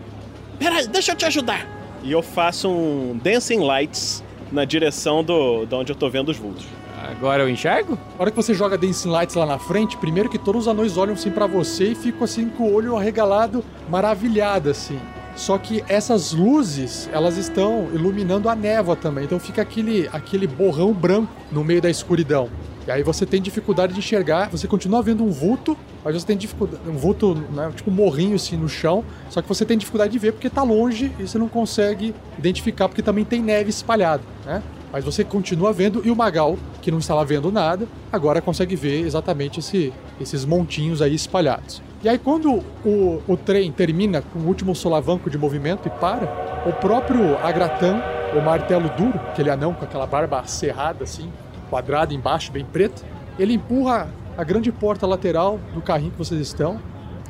Peraí, 0.58 0.88
deixa 0.88 1.12
eu 1.12 1.18
te 1.18 1.25
ajudar 1.25 1.68
e 2.01 2.13
eu 2.13 2.22
faço 2.22 2.70
um 2.70 3.20
Dancing 3.22 3.60
Lights 3.60 4.24
na 4.53 4.63
direção 4.63 5.22
do, 5.22 5.65
de 5.65 5.75
onde 5.75 5.91
eu 5.91 5.96
tô 5.98 6.10
vendo 6.10 6.29
os 6.29 6.38
vultos. 6.38 6.65
Agora 7.10 7.42
eu 7.42 7.50
enxergo? 7.50 7.98
A 8.18 8.22
hora 8.22 8.32
que 8.32 8.38
você 8.38 8.54
joga 8.54 8.78
Dancing 8.78 9.10
Lights 9.10 9.36
lá 9.36 9.46
na 9.46 9.58
frente, 9.58 9.98
primeiro 9.98 10.30
que 10.30 10.38
todos 10.38 10.62
os 10.62 10.68
anões 10.68 10.96
olham 10.96 11.13
assim 11.13 11.32
para 11.32 11.48
você 11.48 11.92
e 11.92 11.96
ficam 11.96 12.24
assim 12.24 12.50
com 12.50 12.63
o 12.66 12.74
olho 12.74 12.96
arregalado, 12.96 13.63
maravilhado 13.89 14.70
assim. 14.70 15.00
Só 15.36 15.58
que 15.58 15.84
essas 15.88 16.34
luzes, 16.34 17.10
elas 17.12 17.38
estão 17.38 17.88
iluminando 17.94 18.48
a 18.48 18.56
névoa 18.56 18.96
também. 18.96 19.24
Então 19.24 19.39
fica 19.39 19.62
aquele, 19.62 20.08
aquele 20.12 20.46
borrão 20.46 20.94
branco 20.94 21.32
no 21.51 21.63
meio 21.63 21.82
da 21.82 21.89
escuridão. 21.89 22.50
E 22.86 22.92
aí 22.92 23.04
você 23.04 23.25
tem 23.25 23.42
dificuldade 23.42 23.94
de 23.94 24.00
enxergar, 24.00 24.50
você 24.50 24.68
continua 24.68 25.01
vendo 25.01 25.24
um 25.24 25.32
vulto, 25.32 25.78
mas 26.04 26.16
você 26.16 26.25
tem 26.25 26.38
dificuldade, 26.38 26.82
um 26.89 26.98
vulto, 26.98 27.36
né, 27.51 27.72
tipo 27.75 27.92
um 27.92 27.94
morrinho 27.94 28.36
assim 28.36 28.58
no 28.58 28.68
chão, 28.68 29.04
só 29.30 29.42
que 29.42 29.48
você 29.48 29.63
tem 29.63 29.78
dificuldade 29.78 30.12
de 30.12 30.20
ver 30.20 30.32
porque 30.32 30.50
tá 30.50 30.63
longe 30.63 31.12
e 31.20 31.28
você 31.28 31.38
não 31.38 31.48
consegue 31.48 32.16
identificar 32.38 32.88
porque 32.88 33.01
também 33.01 33.24
tem 33.24 33.42
neve 33.42 33.70
espalhada, 33.70 34.24
né? 34.46 34.63
Mas 34.91 35.03
você 35.03 35.24
continua 35.24 35.72
vendo 35.72 36.01
e 36.05 36.12
o 36.12 36.15
Magal, 36.15 36.58
que 36.81 36.91
não 36.91 37.00
estava 37.00 37.24
vendo 37.24 37.51
nada, 37.51 37.88
agora 38.12 38.41
consegue 38.41 38.75
ver 38.75 39.05
exatamente 39.05 39.60
esse, 39.60 39.93
esses 40.19 40.46
montinhos 40.46 41.01
aí 41.01 41.13
espalhados. 41.13 41.81
E 42.03 42.10
aí 42.10 42.17
quando 42.17 42.63
o, 42.86 43.22
o 43.27 43.38
trem 43.38 43.72
termina 43.72 44.22
com 44.22 44.39
o 44.39 44.48
último 44.48 44.74
solavanco 44.74 45.29
de 45.29 45.38
movimento 45.38 45.88
e 45.88 45.91
para, 45.91 46.63
o 46.65 46.74
próprio 46.74 47.38
Agratan, 47.38 48.01
o 48.38 48.41
martelo 48.41 48.89
duro, 48.89 49.19
aquele 49.29 49.50
anão 49.50 49.74
com 49.74 49.84
aquela 49.84 50.08
barba 50.08 50.43
cerrada 50.46 51.03
assim, 51.03 51.31
quadrada 51.69 52.13
embaixo, 52.13 52.51
bem 52.51 52.65
preta. 52.65 53.01
Ele 53.38 53.53
empurra 53.53 54.10
a 54.38 54.43
grande 54.43 54.72
porta 54.72 55.05
lateral 55.05 55.60
do 55.74 55.81
carrinho 55.81 56.12
que 56.12 56.17
vocês 56.17 56.39
estão, 56.39 56.79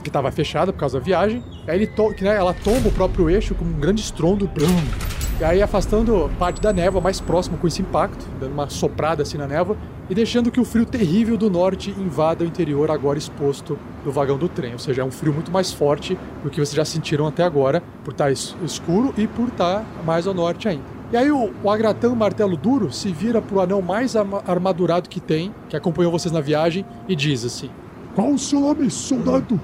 que 0.01 0.09
estava 0.09 0.31
fechada 0.31 0.71
por 0.71 0.79
causa 0.79 0.99
da 0.99 1.05
viagem. 1.05 1.43
Aí 1.67 1.77
ele 1.77 1.87
to 1.87 2.13
né, 2.21 2.35
ela 2.35 2.53
tomba 2.53 2.89
o 2.89 2.91
próprio 2.91 3.29
eixo 3.29 3.55
com 3.55 3.65
um 3.65 3.73
grande 3.73 4.01
estrondo. 4.01 4.47
Blum, 4.47 4.81
e 5.39 5.43
aí 5.43 5.61
afastando 5.61 6.29
parte 6.37 6.59
da 6.59 6.73
névoa 6.73 6.99
mais 6.99 7.21
próximo 7.21 7.57
com 7.57 7.65
esse 7.65 7.81
impacto, 7.81 8.25
dando 8.41 8.51
uma 8.51 8.69
soprada 8.69 9.23
assim 9.23 9.37
na 9.37 9.47
névoa 9.47 9.77
e 10.09 10.15
deixando 10.15 10.51
que 10.51 10.59
o 10.59 10.65
frio 10.65 10.85
terrível 10.85 11.37
do 11.37 11.49
norte 11.49 11.91
invada 11.91 12.43
o 12.43 12.47
interior 12.47 12.91
agora 12.91 13.17
exposto 13.17 13.79
do 14.03 14.11
vagão 14.11 14.37
do 14.37 14.49
trem. 14.49 14.73
Ou 14.73 14.79
seja, 14.79 15.01
é 15.01 15.05
um 15.05 15.11
frio 15.11 15.33
muito 15.33 15.49
mais 15.49 15.71
forte 15.71 16.17
do 16.43 16.49
que 16.49 16.57
vocês 16.57 16.75
já 16.75 16.83
sentiram 16.83 17.25
até 17.25 17.43
agora, 17.43 17.81
por 18.03 18.11
estar 18.11 18.29
escuro 18.31 19.13
e 19.17 19.27
por 19.27 19.47
estar 19.47 19.85
mais 20.05 20.27
ao 20.27 20.33
norte 20.33 20.67
ainda. 20.67 20.83
E 21.11 21.15
aí 21.17 21.31
o, 21.31 21.51
o 21.63 21.69
Agratão 21.69 22.15
Martelo 22.15 22.57
Duro 22.57 22.91
se 22.91 23.11
vira 23.11 23.41
pro 23.41 23.61
anão 23.61 23.81
mais 23.81 24.15
armadurado 24.15 25.07
que 25.07 25.19
tem, 25.19 25.53
que 25.69 25.75
acompanhou 25.77 26.11
vocês 26.11 26.31
na 26.33 26.41
viagem, 26.41 26.85
e 27.07 27.15
diz 27.15 27.45
assim: 27.45 27.69
Qual 28.13 28.29
o 28.29 28.37
seu 28.37 28.59
nome, 28.59 28.91
soldado? 28.91 29.59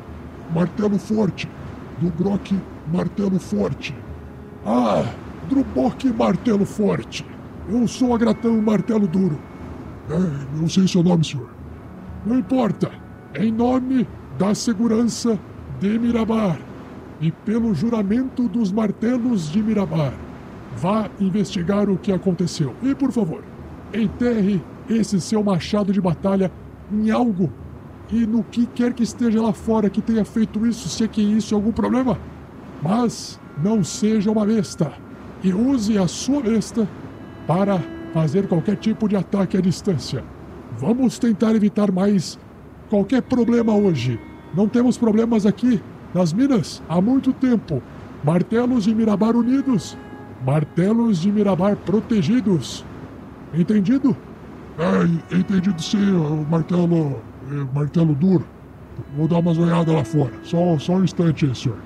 Martelo 0.53 0.97
Forte. 0.97 1.49
Dubrock 1.99 2.55
Martelo 2.91 3.39
Forte. 3.39 3.95
Ah, 4.65 5.03
Drubok 5.49 6.11
Martelo 6.11 6.65
Forte. 6.65 7.25
Eu 7.69 7.87
sou 7.87 8.13
Agratão 8.13 8.61
Martelo 8.61 9.07
Duro. 9.07 9.39
É, 10.09 10.59
não 10.59 10.67
sei 10.67 10.87
seu 10.87 11.01
nome, 11.01 11.23
senhor. 11.23 11.49
Não 12.25 12.39
importa. 12.39 12.91
Em 13.35 13.51
nome 13.51 14.07
da 14.37 14.53
segurança 14.53 15.39
de 15.79 15.99
Mirabar 15.99 16.59
e 17.19 17.31
pelo 17.31 17.73
juramento 17.73 18.47
dos 18.47 18.71
martelos 18.71 19.49
de 19.51 19.61
Mirabar 19.61 20.13
Vá 20.75 21.09
investigar 21.19 21.89
o 21.89 21.97
que 21.97 22.11
aconteceu. 22.11 22.75
E, 22.83 22.93
por 22.93 23.11
favor, 23.11 23.43
enterre 23.93 24.61
esse 24.89 25.21
seu 25.21 25.41
machado 25.41 25.93
de 25.93 26.01
batalha 26.01 26.51
em 26.91 27.09
algo 27.09 27.51
e 28.11 28.25
no 28.25 28.43
que 28.43 28.65
quer 28.67 28.93
que 28.93 29.03
esteja 29.03 29.41
lá 29.41 29.53
fora 29.53 29.89
que 29.89 30.01
tenha 30.01 30.23
feito 30.23 30.65
isso, 30.65 30.87
se 30.89 31.03
é 31.03 31.07
que 31.07 31.21
isso 31.21 31.53
é 31.53 31.55
algum 31.55 31.71
problema. 31.71 32.17
Mas 32.81 33.39
não 33.63 33.83
seja 33.83 34.31
uma 34.31 34.45
besta 34.45 34.93
e 35.43 35.53
use 35.53 35.97
a 35.97 36.07
sua 36.07 36.41
besta 36.41 36.87
para 37.47 37.81
fazer 38.13 38.47
qualquer 38.47 38.77
tipo 38.77 39.07
de 39.07 39.15
ataque 39.15 39.57
à 39.57 39.61
distância. 39.61 40.23
Vamos 40.77 41.19
tentar 41.19 41.55
evitar 41.55 41.91
mais 41.91 42.39
qualquer 42.89 43.21
problema 43.21 43.73
hoje. 43.73 44.19
Não 44.55 44.67
temos 44.67 44.97
problemas 44.97 45.45
aqui 45.45 45.81
nas 46.13 46.33
minas 46.33 46.81
há 46.87 47.01
muito 47.01 47.33
tempo. 47.33 47.81
Martelos 48.23 48.85
de 48.85 48.95
Mirabar 48.95 49.35
unidos 49.35 49.97
Martelos 50.45 51.21
de 51.21 51.31
Mirabar 51.31 51.75
protegidos. 51.75 52.85
Entendido? 53.51 54.15
É, 54.77 55.35
entendido 55.35 55.81
sim, 55.81 55.97
martelo. 56.49 57.19
É, 57.51 57.75
martelo 57.75 58.13
duro. 58.15 58.45
Vou 59.15 59.27
dar 59.27 59.39
umas 59.39 59.57
olhadas 59.57 59.93
lá 59.93 60.03
fora. 60.03 60.31
Só, 60.43 60.77
só 60.79 60.93
um 60.93 61.03
instante 61.03 61.45
aí, 61.45 61.55
senhor. 61.55 61.77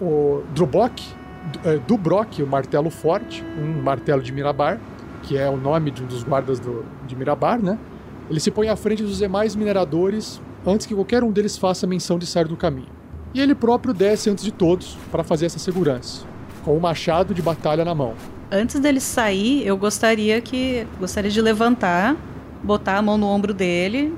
O 0.00 0.42
Drubok, 0.54 1.02
é, 1.64 1.78
Dubrock, 1.78 2.42
o 2.42 2.46
martelo 2.46 2.90
forte, 2.90 3.44
um 3.58 3.82
martelo 3.82 4.22
de 4.22 4.32
Mirabar, 4.32 4.78
que 5.22 5.36
é 5.36 5.48
o 5.48 5.56
nome 5.56 5.90
de 5.90 6.02
um 6.02 6.06
dos 6.06 6.22
guardas 6.22 6.58
do, 6.58 6.84
de 7.06 7.16
Mirabar, 7.16 7.60
né? 7.60 7.78
Ele 8.28 8.40
se 8.40 8.50
põe 8.50 8.68
à 8.68 8.76
frente 8.76 9.02
dos 9.02 9.18
demais 9.18 9.56
mineradores 9.56 10.40
antes 10.66 10.86
que 10.86 10.94
qualquer 10.94 11.24
um 11.24 11.32
deles 11.32 11.56
faça 11.58 11.86
menção 11.86 12.18
de 12.18 12.26
sair 12.26 12.46
do 12.46 12.56
caminho. 12.56 12.88
E 13.34 13.40
ele 13.40 13.54
próprio 13.54 13.94
desce 13.94 14.30
antes 14.30 14.44
de 14.44 14.52
todos 14.52 14.96
para 15.10 15.22
fazer 15.22 15.46
essa 15.46 15.58
segurança, 15.58 16.24
com 16.64 16.76
o 16.76 16.80
machado 16.80 17.34
de 17.34 17.42
batalha 17.42 17.84
na 17.84 17.94
mão. 17.94 18.14
Antes 18.50 18.78
dele 18.80 19.00
sair, 19.00 19.66
eu 19.66 19.76
gostaria 19.76 20.40
que 20.40 20.86
gostaria 20.98 21.30
de 21.30 21.40
levantar, 21.40 22.16
botar 22.62 22.98
a 22.98 23.02
mão 23.02 23.16
no 23.16 23.26
ombro 23.26 23.54
dele, 23.54 24.12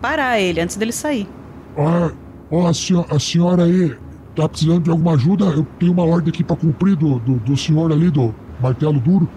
parar 0.00 0.40
ele 0.40 0.60
antes 0.60 0.76
dele 0.76 0.92
sair. 0.92 1.28
Ah, 1.76 2.12
ó, 2.50 2.66
a, 2.68 2.74
senho- 2.74 3.06
a 3.10 3.18
senhora 3.18 3.64
aí 3.64 3.96
tá 4.34 4.48
precisando 4.48 4.82
de 4.82 4.90
alguma 4.90 5.14
ajuda? 5.14 5.46
Eu 5.46 5.64
tenho 5.78 5.92
uma 5.92 6.04
ordem 6.04 6.30
aqui 6.30 6.44
pra 6.44 6.56
cumprir 6.56 6.96
do, 6.96 7.18
do, 7.20 7.38
do 7.40 7.56
senhor 7.56 7.92
ali, 7.92 8.10
do 8.10 8.34
martelo 8.58 9.00
duro. 9.00 9.28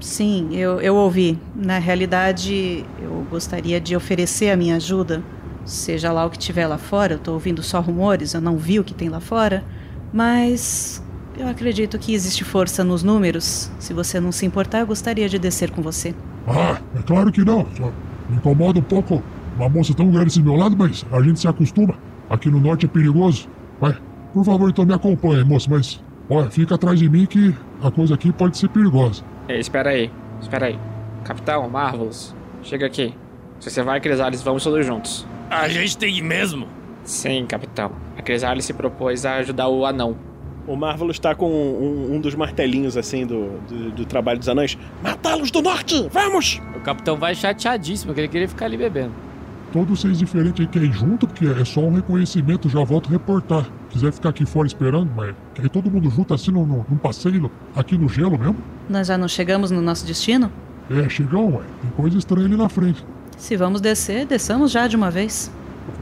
Sim, 0.00 0.54
eu, 0.54 0.80
eu 0.80 0.94
ouvi. 0.96 1.40
Na 1.54 1.78
realidade, 1.78 2.84
eu 2.98 3.26
gostaria 3.30 3.80
de 3.80 3.96
oferecer 3.96 4.50
a 4.50 4.56
minha 4.56 4.76
ajuda, 4.76 5.24
seja 5.64 6.12
lá 6.12 6.26
o 6.26 6.30
que 6.30 6.38
tiver 6.38 6.66
lá 6.66 6.78
fora. 6.78 7.14
Eu 7.14 7.18
tô 7.18 7.32
ouvindo 7.32 7.62
só 7.62 7.80
rumores, 7.80 8.34
eu 8.34 8.40
não 8.40 8.56
vi 8.58 8.78
o 8.80 8.84
que 8.84 8.94
tem 8.94 9.08
lá 9.08 9.20
fora. 9.20 9.64
Mas 10.12 11.02
eu 11.36 11.48
acredito 11.48 11.98
que 11.98 12.14
existe 12.14 12.44
força 12.44 12.84
nos 12.84 13.02
números. 13.02 13.70
Se 13.78 13.92
você 13.94 14.20
não 14.20 14.30
se 14.32 14.44
importar, 14.46 14.80
eu 14.80 14.86
gostaria 14.86 15.28
de 15.28 15.38
descer 15.38 15.70
com 15.70 15.82
você. 15.82 16.14
Ah, 16.46 16.80
é 16.94 17.02
claro 17.02 17.32
que 17.32 17.44
não. 17.44 17.66
Só 17.76 17.94
me 18.28 18.36
incomoda 18.36 18.78
um 18.78 18.82
pouco 18.82 19.22
uma 19.56 19.68
moça 19.68 19.94
tão 19.94 20.10
grande 20.10 20.26
assim 20.28 20.42
do 20.42 20.50
meu 20.50 20.58
lado, 20.58 20.76
mas 20.76 21.04
a 21.12 21.20
gente 21.22 21.40
se 21.40 21.48
acostuma. 21.48 21.94
Aqui 22.28 22.50
no 22.50 22.60
norte 22.60 22.86
é 22.86 22.88
perigoso. 22.88 23.48
Vai, 23.80 23.96
por 24.32 24.44
favor, 24.44 24.70
então 24.70 24.84
me 24.84 24.94
acompanhe, 24.94 25.44
moça, 25.44 25.68
mas 25.70 26.02
olha, 26.28 26.50
fica 26.50 26.74
atrás 26.74 26.98
de 26.98 27.08
mim 27.08 27.26
que 27.26 27.54
a 27.82 27.90
coisa 27.90 28.14
aqui 28.14 28.32
pode 28.32 28.56
ser 28.56 28.68
perigosa. 28.68 29.22
Ei, 29.48 29.60
espera 29.60 29.90
aí, 29.90 30.10
espera 30.40 30.66
aí. 30.66 30.78
Capitão, 31.24 31.68
Marvelous, 31.68 32.34
chega 32.62 32.86
aqui. 32.86 33.14
Se 33.60 33.70
você 33.70 33.82
vai, 33.82 34.00
Crisales, 34.00 34.42
vamos 34.42 34.62
todos 34.64 34.84
juntos. 34.84 35.26
A 35.50 35.68
gente 35.68 35.96
tem 35.96 36.12
que 36.12 36.18
ir 36.18 36.22
mesmo? 36.22 36.66
Sim, 37.04 37.46
capitão. 37.46 37.92
A 38.16 38.22
Crisales 38.22 38.64
se 38.64 38.72
propôs 38.72 39.24
a 39.24 39.36
ajudar 39.36 39.68
o 39.68 39.86
anão. 39.86 40.16
O 40.66 40.76
Marvelous 40.76 41.18
tá 41.18 41.34
com 41.34 41.50
um, 41.50 42.14
um 42.14 42.20
dos 42.20 42.34
martelinhos, 42.34 42.96
assim, 42.96 43.26
do, 43.26 43.58
do, 43.68 43.90
do 43.90 44.04
trabalho 44.06 44.38
dos 44.38 44.48
anões. 44.48 44.78
Matá-los 45.02 45.50
do 45.50 45.60
norte! 45.60 46.08
Vamos! 46.10 46.60
O 46.74 46.80
capitão 46.80 47.16
vai 47.16 47.34
chateadíssimo, 47.34 48.08
porque 48.08 48.22
ele 48.22 48.28
queria 48.28 48.48
ficar 48.48 48.64
ali 48.64 48.78
bebendo. 48.78 49.12
Todos 49.74 49.98
vocês 49.98 50.20
diferentes 50.20 50.60
aí 50.60 50.68
querem 50.68 50.88
ir 50.88 50.92
junto, 50.92 51.26
porque 51.26 51.46
é 51.46 51.64
só 51.64 51.80
um 51.80 51.92
reconhecimento, 51.92 52.68
já 52.68 52.84
volto 52.84 53.08
a 53.08 53.10
reportar. 53.10 53.66
Quiser 53.90 54.12
ficar 54.12 54.28
aqui 54.28 54.46
fora 54.46 54.68
esperando, 54.68 55.10
mas 55.16 55.34
quer 55.52 55.64
ir 55.64 55.68
todo 55.68 55.90
mundo 55.90 56.08
junto 56.10 56.32
assim 56.32 56.52
num, 56.52 56.64
num 56.64 56.96
passeio 56.96 57.50
aqui 57.74 57.98
no 57.98 58.08
gelo 58.08 58.38
mesmo? 58.38 58.56
Nós 58.88 59.08
já 59.08 59.18
não 59.18 59.26
chegamos 59.26 59.72
no 59.72 59.82
nosso 59.82 60.06
destino? 60.06 60.48
É, 60.88 61.08
chegão, 61.08 61.56
ué. 61.56 61.64
Tem 61.82 61.90
coisa 61.90 62.16
estranha 62.16 62.46
ali 62.46 62.56
na 62.56 62.68
frente. 62.68 63.04
Se 63.36 63.56
vamos 63.56 63.80
descer, 63.80 64.24
desçamos 64.26 64.70
já 64.70 64.86
de 64.86 64.94
uma 64.94 65.10
vez. 65.10 65.50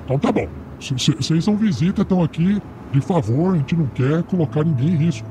Então 0.05 0.19
tá 0.19 0.31
bom. 0.31 0.47
Vocês 0.79 1.43
são 1.43 1.57
visita, 1.57 2.03
estão 2.03 2.23
aqui 2.23 2.61
de 2.93 3.01
favor, 3.01 3.55
a 3.55 3.57
gente 3.57 3.75
não 3.75 3.87
quer 3.87 4.23
colocar 4.25 4.65
ninguém 4.65 4.89
em 4.89 4.97
risco. 4.97 5.27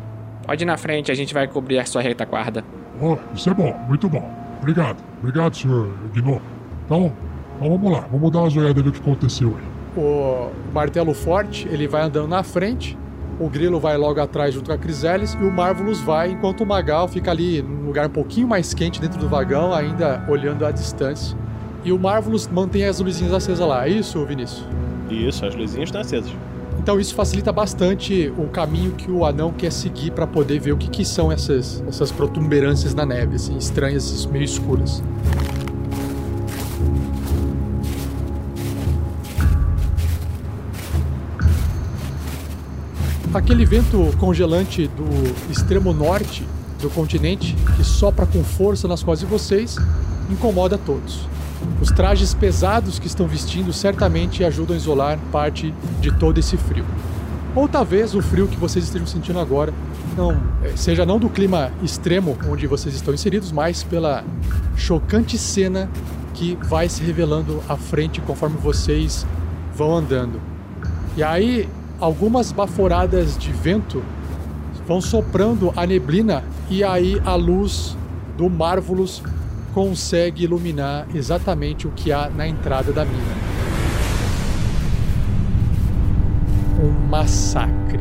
Pode 0.48 0.64
ir 0.64 0.66
na 0.66 0.78
frente, 0.78 1.12
a 1.12 1.16
gente 1.16 1.32
vai 1.32 1.48
cobrir 1.48 1.78
a 1.78 1.86
sua 1.86 2.02
retaguarda. 2.02 2.66
Ó, 3.00 3.20
isso 3.36 3.52
é 3.52 3.54
bom, 3.54 3.72
muito 3.88 4.10
bom. 4.10 4.28
Obrigado, 4.58 4.98
obrigado, 5.20 5.56
senhor 5.56 5.94
Gnô. 6.12 6.42
Então, 6.88 7.14
então 7.62 7.78
vamos 7.78 7.92
lá, 7.92 8.08
vamos 8.12 8.32
dar 8.32 8.40
uma 8.40 8.48
olhada 8.48 8.80
e 8.80 8.84
ver 8.84 8.90
o 8.90 8.92
que 8.92 9.00
aconteceu 9.00 9.56
aí. 9.56 9.64
O 9.96 10.50
martelo 10.74 11.14
forte, 11.14 11.68
ele 11.70 11.88
vai 11.88 12.02
andando 12.02 12.28
na 12.28 12.42
frente, 12.42 12.98
o 13.40 13.48
grilo 13.48 13.80
vai 13.80 13.96
logo 13.98 14.20
atrás 14.20 14.56
junto 14.56 14.66
com 14.66 14.74
a 14.74 14.78
Criselis 14.80 15.38
e 15.40 15.44
o 15.44 15.52
Marvelous 15.52 16.02
vai, 16.02 16.32
enquanto 16.32 16.62
o 16.62 16.66
Magal 16.66 17.08
fica 17.08 17.30
ali 17.30 17.62
num 17.62 17.86
lugar 17.86 18.08
um 18.08 18.12
pouquinho 18.12 18.48
mais 18.48 18.74
quente 18.74 19.00
dentro 19.00 19.20
do 19.20 19.30
vagão, 19.30 19.72
ainda 19.76 20.26
olhando 20.28 20.66
à 20.66 20.72
distância. 20.72 21.38
E 21.86 21.92
o 21.92 22.00
Marvelous 22.00 22.48
mantém 22.48 22.86
as 22.86 23.00
luzinhas 23.00 23.32
acesas 23.32 23.68
lá, 23.68 23.88
é 23.88 23.92
isso, 23.92 24.26
Vinícius? 24.26 24.66
Isso, 25.08 25.46
as 25.46 25.54
luzinhas 25.54 25.90
estão 25.90 26.02
acesas. 26.02 26.32
Então 26.80 27.00
isso 27.00 27.14
facilita 27.14 27.52
bastante 27.52 28.34
o 28.40 28.48
caminho 28.48 28.94
que 28.94 29.12
o 29.12 29.24
anão 29.24 29.52
quer 29.52 29.72
seguir 29.72 30.10
para 30.12 30.26
poder 30.26 30.60
ver 30.60 30.72
o 30.72 30.78
que, 30.78 30.90
que 30.90 31.06
são 31.06 31.32
essas, 31.32 31.84
essas 31.88 32.12
protuberâncias 32.12 32.96
na 32.96 33.06
neve, 33.06 33.36
assim, 33.36 33.56
estranhas, 33.56 34.26
meio 34.26 34.46
escuras. 34.46 35.04
Aquele 43.34 43.66
vento 43.66 44.14
congelante 44.20 44.88
do 44.88 45.52
extremo 45.52 45.94
norte 45.94 46.46
do 46.82 46.90
continente, 46.90 47.56
que 47.78 47.84
sopra 47.84 48.26
com 48.26 48.44
força 48.44 48.90
nas 48.90 49.02
costas 49.02 49.28
de 49.28 49.34
vocês, 49.34 49.78
incomoda 50.30 50.78
todos. 50.78 51.28
Os 51.80 51.90
trajes 51.92 52.34
pesados 52.34 53.00
que 53.00 53.08
estão 53.08 53.28
vestindo 53.28 53.72
certamente 53.72 54.44
ajudam 54.44 54.76
a 54.76 54.78
isolar 54.78 55.18
parte 55.32 55.74
de 56.02 56.12
todo 56.12 56.40
esse 56.40 56.58
frio. 56.58 56.84
Ou 57.56 57.70
talvez 57.70 58.16
o 58.16 58.22
frio 58.22 58.48
que 58.48 58.58
vocês 58.58 58.84
estejam 58.84 59.08
sentindo 59.08 59.40
agora 59.40 59.74
não 60.18 60.32
eh, 60.64 60.74
seja 60.76 61.06
não 61.06 61.18
do 61.18 61.30
clima 61.30 61.72
extremo 61.82 62.38
onde 62.50 62.68
vocês 62.68 62.96
estão 62.96 63.14
inseridos, 63.14 63.52
mas 63.52 63.84
pela 63.84 64.26
chocante 64.76 65.38
cena 65.38 65.90
que 66.34 66.58
vai 66.64 66.90
se 66.90 67.02
revelando 67.04 67.62
à 67.70 67.78
frente 67.78 68.20
conforme 68.20 68.58
vocês 68.58 69.26
vão 69.76 69.96
andando. 69.96 70.42
E 71.16 71.24
aí, 71.24 71.68
algumas 72.02 72.52
baforadas 72.52 73.38
de 73.38 73.52
vento 73.52 74.04
vão 74.88 75.00
soprando 75.00 75.72
a 75.76 75.86
neblina 75.86 76.44
e 76.68 76.84
aí 76.84 77.22
a 77.24 77.36
luz 77.36 77.96
do 78.36 78.50
Marvelous 78.50 79.22
consegue 79.72 80.44
iluminar 80.44 81.06
exatamente 81.14 81.88
o 81.88 81.92
que 81.92 82.12
há 82.12 82.30
na 82.30 82.48
entrada 82.48 82.92
da 82.92 83.06
mina. 83.06 83.52
Um 86.84 87.08
massacre. 87.08 88.00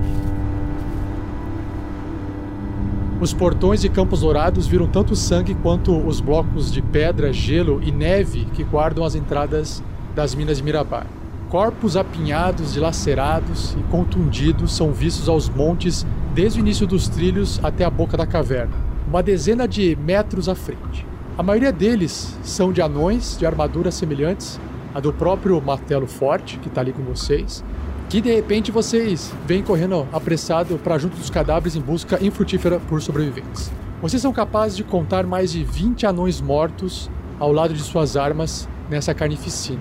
Os 3.21 3.35
portões 3.35 3.83
de 3.83 3.91
Campos 3.91 4.21
Dourados 4.21 4.67
viram 4.67 4.89
tanto 4.89 5.15
sangue 5.15 5.55
quanto 5.55 5.95
os 5.95 6.21
blocos 6.21 6.73
de 6.73 6.81
pedra, 6.81 7.31
gelo 7.35 7.83
e 7.83 7.93
neve 7.93 8.47
que 8.55 8.65
guardam 8.65 9.05
as 9.05 9.15
entradas 9.15 9.83
das 10.15 10.35
minas 10.35 10.57
de 10.57 10.63
Mirabar. 10.63 11.07
Corpos 11.51 11.97
apinhados, 11.97 12.75
dilacerados 12.75 13.73
e 13.73 13.83
contundidos 13.91 14.73
são 14.73 14.93
vistos 14.93 15.29
aos 15.29 15.49
montes 15.49 16.07
desde 16.33 16.61
o 16.61 16.63
início 16.63 16.87
dos 16.87 17.09
trilhos 17.09 17.59
até 17.61 17.85
a 17.85 17.91
boca 17.91 18.17
da 18.17 18.25
caverna, 18.25 18.77
uma 19.09 19.21
dezena 19.21 19.67
de 19.67 19.97
metros 19.97 20.49
à 20.49 20.55
frente. 20.55 21.05
A 21.37 21.43
maioria 21.43 21.73
deles 21.73 22.39
são 22.45 22.73
de 22.73 22.81
anões 22.81 23.37
de 23.37 23.45
armaduras 23.45 23.97
semelhantes 23.97 24.61
à 24.95 25.01
do 25.01 25.13
próprio 25.13 25.61
martelo 25.61 26.07
forte 26.07 26.57
que 26.57 26.69
está 26.69 26.83
ali 26.83 26.93
com 26.93 27.03
vocês, 27.03 27.65
que 28.09 28.21
de 28.21 28.33
repente 28.33 28.71
vocês 28.71 29.35
vêm 29.45 29.61
correndo 29.61 30.07
apressado 30.13 30.79
para 30.79 30.99
junto 30.99 31.17
dos 31.17 31.31
cadáveres 31.31 31.75
em 31.75 31.81
busca 31.81 32.25
infrutífera 32.25 32.79
por 32.79 33.03
sobreviventes. 33.03 33.73
Vocês 34.01 34.23
são 34.23 34.33
capazes 34.33 34.77
de 34.77 34.85
contar 34.85 35.27
mais 35.27 35.51
de 35.51 35.65
20 35.65 36.07
anões 36.07 36.41
mortos 36.41 37.11
ao 37.41 37.53
lado 37.53 37.75
de 37.75 37.83
suas 37.83 38.17
armas 38.17 38.69
nessa 38.89 39.13
carnificina, 39.13 39.81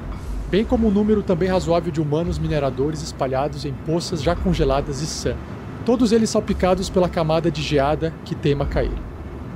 bem 0.49 0.65
como 0.65 0.87
um 0.87 0.91
número 0.91 1.21
também 1.21 1.47
razoável 1.47 1.91
de 1.91 2.01
humanos 2.01 2.39
mineradores 2.39 3.03
espalhados 3.03 3.65
em 3.65 3.73
poças 3.85 4.21
já 4.21 4.35
congeladas 4.35 4.99
de 4.99 5.05
sangue, 5.05 5.37
todos 5.85 6.11
eles 6.11 6.29
salpicados 6.29 6.89
pela 6.89 7.07
camada 7.07 7.51
de 7.51 7.61
geada 7.61 8.13
que 8.25 8.33
teima 8.33 8.65
cair. 8.65 8.97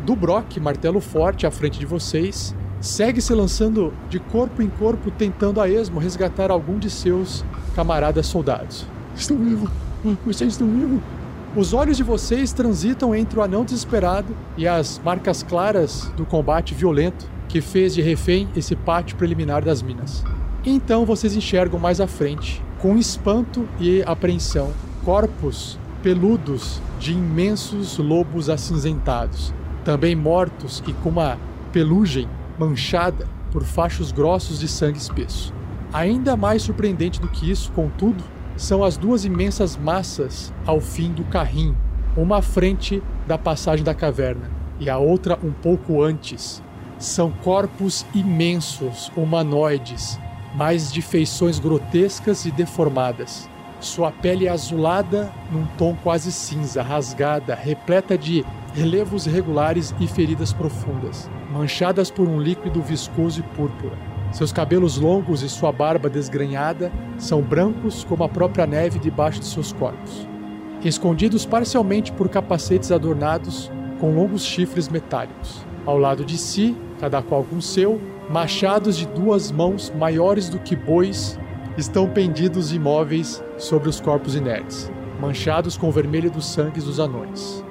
Do 0.05 0.15
Brock, 0.15 0.57
martelo 0.59 0.99
forte 0.99 1.47
à 1.47 1.51
frente 1.51 1.79
de 1.79 1.85
vocês, 1.85 2.55
segue 2.79 3.21
se 3.21 3.33
lançando 3.33 3.93
de 4.09 4.19
corpo 4.19 4.61
em 4.61 4.69
corpo, 4.69 5.09
tentando 5.09 5.59
a 5.59 5.67
esmo 5.67 5.99
resgatar 5.99 6.51
algum 6.51 6.77
de 6.77 6.89
seus 6.89 7.43
camaradas 7.75 8.27
soldados. 8.27 8.85
Estão 9.15 9.37
vivos! 9.37 9.69
Vocês 10.25 10.53
estão 10.53 10.67
vivos! 10.67 10.99
Os 11.55 11.73
olhos 11.73 11.97
de 11.97 12.03
vocês 12.03 12.51
transitam 12.51 13.15
entre 13.15 13.39
o 13.39 13.41
anão 13.41 13.63
desesperado 13.63 14.35
e 14.57 14.67
as 14.67 14.99
marcas 15.03 15.41
claras 15.43 16.11
do 16.17 16.25
combate 16.25 16.73
violento 16.73 17.27
que 17.47 17.61
fez 17.61 17.93
de 17.93 18.01
refém 18.01 18.49
esse 18.55 18.75
pátio 18.75 19.15
preliminar 19.15 19.63
das 19.63 19.81
minas. 19.81 20.23
Então 20.65 21.05
vocês 21.05 21.35
enxergam 21.35 21.77
mais 21.77 21.99
à 21.99 22.07
frente, 22.07 22.63
com 22.79 22.97
espanto 22.97 23.67
e 23.79 24.01
apreensão, 24.03 24.71
corpos 25.03 25.77
peludos 26.01 26.81
de 26.99 27.11
imensos 27.11 27.97
lobos 27.97 28.49
acinzentados, 28.49 29.53
também 29.83 30.15
mortos 30.15 30.81
e 30.87 30.93
com 30.93 31.09
uma 31.09 31.37
pelugem 31.73 32.29
manchada 32.57 33.27
por 33.51 33.63
fachos 33.63 34.13
grossos 34.13 34.59
de 34.59 34.67
sangue 34.69 34.97
espesso. 34.97 35.53
Ainda 35.91 36.37
mais 36.37 36.63
surpreendente 36.63 37.19
do 37.19 37.27
que 37.27 37.51
isso, 37.51 37.69
contudo, 37.73 38.23
são 38.55 38.83
as 38.83 38.95
duas 38.95 39.25
imensas 39.25 39.75
massas 39.75 40.53
ao 40.65 40.79
fim 40.79 41.11
do 41.11 41.25
carrinho, 41.25 41.75
uma 42.15 42.37
à 42.37 42.41
frente 42.41 43.03
da 43.27 43.37
passagem 43.37 43.83
da 43.83 43.93
caverna 43.93 44.49
e 44.79 44.89
a 44.89 44.97
outra 44.97 45.37
um 45.43 45.51
pouco 45.51 46.01
antes. 46.01 46.63
São 46.97 47.31
corpos 47.31 48.05
imensos, 48.13 49.11
humanoides, 49.15 50.17
mas 50.53 50.91
de 50.91 51.01
feições 51.01 51.59
grotescas 51.59 52.45
e 52.45 52.51
deformadas. 52.51 53.49
Sua 53.79 54.11
pele 54.11 54.47
é 54.47 54.49
azulada 54.49 55.31
num 55.51 55.65
tom 55.77 55.95
quase 56.01 56.31
cinza, 56.31 56.81
rasgada, 56.81 57.53
repleta 57.53 58.17
de 58.17 58.45
relevos 58.73 59.27
irregulares 59.27 59.93
e 59.99 60.07
feridas 60.07 60.53
profundas, 60.53 61.29
manchadas 61.51 62.09
por 62.09 62.27
um 62.27 62.39
líquido 62.39 62.81
viscoso 62.81 63.41
e 63.41 63.43
púrpura. 63.55 63.97
Seus 64.31 64.51
cabelos 64.51 64.97
longos 64.97 65.43
e 65.43 65.49
sua 65.49 65.71
barba 65.71 66.09
desgrenhada 66.09 66.91
são 67.17 67.41
brancos 67.41 68.03
como 68.03 68.23
a 68.23 68.29
própria 68.29 68.65
neve 68.65 68.97
debaixo 68.97 69.39
de 69.39 69.45
seus 69.45 69.71
corpos, 69.73 70.27
escondidos 70.83 71.45
parcialmente 71.45 72.11
por 72.11 72.29
capacetes 72.29 72.91
adornados 72.91 73.71
com 73.99 74.15
longos 74.15 74.43
chifres 74.43 74.89
metálicos. 74.89 75.63
Ao 75.85 75.97
lado 75.97 76.25
de 76.25 76.37
si, 76.37 76.75
cada 76.99 77.21
qual 77.21 77.43
com 77.43 77.61
seu, 77.61 78.01
machados 78.29 78.97
de 78.97 79.05
duas 79.07 79.51
mãos 79.51 79.91
maiores 79.95 80.49
do 80.49 80.59
que 80.59 80.75
bois 80.75 81.39
estão 81.77 82.09
pendidos 82.09 82.71
imóveis 82.71 83.43
sobre 83.57 83.89
os 83.89 83.99
corpos 83.99 84.35
inertes, 84.35 84.91
manchados 85.19 85.75
com 85.77 85.87
o 85.89 85.91
vermelho 85.91 86.29
dos 86.31 86.45
sangues 86.47 86.83
dos 86.83 86.99
anões. 86.99 87.63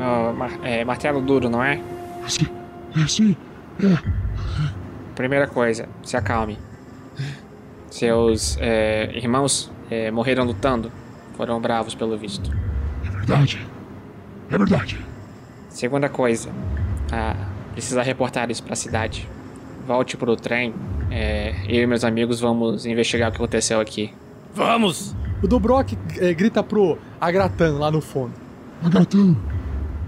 Ah, 0.00 0.32
mar- 0.36 0.58
é, 0.62 0.84
martelo 0.84 1.20
duro, 1.20 1.48
não 1.48 1.62
é? 1.62 1.80
Sim, 2.26 2.46
é 2.96 3.06
sim, 3.06 3.36
é. 3.82 3.98
Primeira 5.14 5.46
coisa, 5.46 5.88
se 6.04 6.16
acalme. 6.16 6.58
Seus 7.90 8.56
é, 8.60 9.10
irmãos 9.14 9.70
é, 9.90 10.10
morreram 10.10 10.44
lutando. 10.44 10.92
Foram 11.36 11.60
bravos, 11.60 11.94
pelo 11.94 12.16
visto. 12.16 12.50
É 13.06 13.10
verdade. 13.10 13.66
É 14.50 14.58
verdade. 14.58 15.04
Segunda 15.68 16.08
coisa, 16.08 16.50
ah, 17.12 17.36
precisa 17.72 18.02
reportar 18.02 18.50
isso 18.50 18.62
pra 18.62 18.74
cidade. 18.76 19.28
Volte 19.88 20.18
pro 20.18 20.36
trem. 20.36 20.74
é, 21.10 21.54
eu 21.66 21.82
e 21.82 21.86
meus 21.86 22.04
amigos 22.04 22.40
vamos 22.40 22.84
investigar 22.84 23.30
o 23.30 23.32
que 23.32 23.38
aconteceu 23.38 23.80
aqui. 23.80 24.12
Vamos! 24.54 25.16
O 25.42 25.48
Dobrok 25.48 25.96
eh, 26.18 26.34
grita 26.34 26.62
pro 26.62 26.98
Agratan 27.18 27.78
lá 27.78 27.90
no 27.90 28.02
fundo. 28.02 28.32
Agratão, 28.84 29.34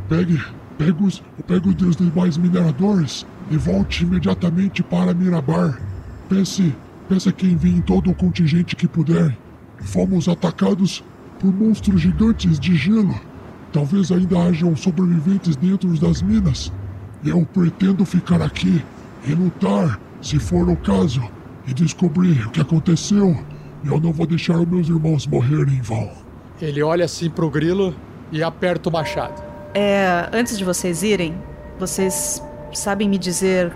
pegue, 0.07 0.39
pegue 0.77 1.03
os, 1.03 1.23
pegue 1.47 1.71
os 1.71 1.75
dos 1.77 1.97
demais 1.97 2.37
mineradores 2.37 3.25
e 3.51 3.57
volte 3.57 4.05
imediatamente 4.05 4.83
para 4.83 5.15
Mirabar. 5.15 5.81
Pense, 6.29 6.75
peça 7.09 7.33
quem 7.33 7.57
vir 7.57 7.81
todo 7.81 8.11
o 8.11 8.15
contingente 8.15 8.77
que 8.77 8.87
puder. 8.87 9.35
Fomos 9.79 10.29
atacados 10.29 11.03
por 11.39 11.51
monstros 11.55 12.03
gigantes 12.03 12.61
de 12.61 12.77
gelo. 12.77 13.19
Talvez 13.73 14.13
ainda 14.13 14.41
hajam 14.41 14.77
sobreviventes 14.77 15.57
dentro 15.57 15.89
das 15.99 16.21
minas. 16.21 16.71
Eu 17.25 17.47
pretendo 17.47 18.05
ficar 18.05 18.43
aqui 18.43 18.83
e 19.27 19.35
lutar, 19.35 20.01
se 20.21 20.39
for 20.39 20.69
o 20.69 20.77
caso, 20.77 21.23
e 21.67 21.75
descobrir 21.75 22.47
o 22.47 22.51
que 22.51 22.61
aconteceu. 22.61 23.37
Eu 23.85 24.01
não 24.01 24.13
vou 24.13 24.27
deixar 24.27 24.59
os 24.59 24.69
meus 24.69 24.89
irmãos 24.89 25.27
morrerem 25.27 25.77
em 25.77 25.81
vão. 25.81 26.11
Ele 26.61 26.83
olha 26.83 27.05
assim 27.05 27.31
pro 27.31 27.51
grilo 27.51 27.95
e 28.31 28.43
aperta 28.43 28.89
o 28.89 28.93
machado. 28.93 29.43
É, 29.75 30.29
antes 30.33 30.59
de 30.59 30.65
vocês 30.65 31.03
irem, 31.03 31.35
vocês 31.79 32.43
sabem 32.73 33.09
me 33.09 33.17
dizer 33.17 33.73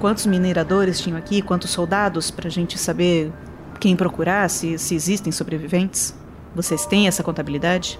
quantos 0.00 0.26
mineradores 0.26 1.00
tinham 1.00 1.16
aqui, 1.16 1.40
quantos 1.42 1.70
soldados, 1.70 2.30
pra 2.30 2.50
gente 2.50 2.78
saber 2.78 3.32
quem 3.78 3.94
procurar, 3.94 4.48
se, 4.48 4.78
se 4.78 4.94
existem 4.94 5.30
sobreviventes? 5.30 6.14
Vocês 6.54 6.86
têm 6.86 7.06
essa 7.06 7.22
contabilidade? 7.22 7.98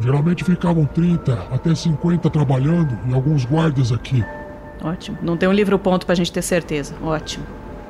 Geralmente 0.00 0.44
ficavam 0.44 0.86
30 0.86 1.32
até 1.50 1.74
50 1.74 2.28
trabalhando 2.30 2.98
e 3.08 3.14
alguns 3.14 3.44
guardas 3.44 3.92
aqui. 3.92 4.24
Ótimo. 4.84 5.18
Não 5.22 5.36
tem 5.36 5.48
um 5.48 5.52
livro-ponto 5.52 6.04
pra 6.04 6.14
gente 6.14 6.30
ter 6.30 6.42
certeza. 6.42 6.94
Ótimo. 7.02 7.44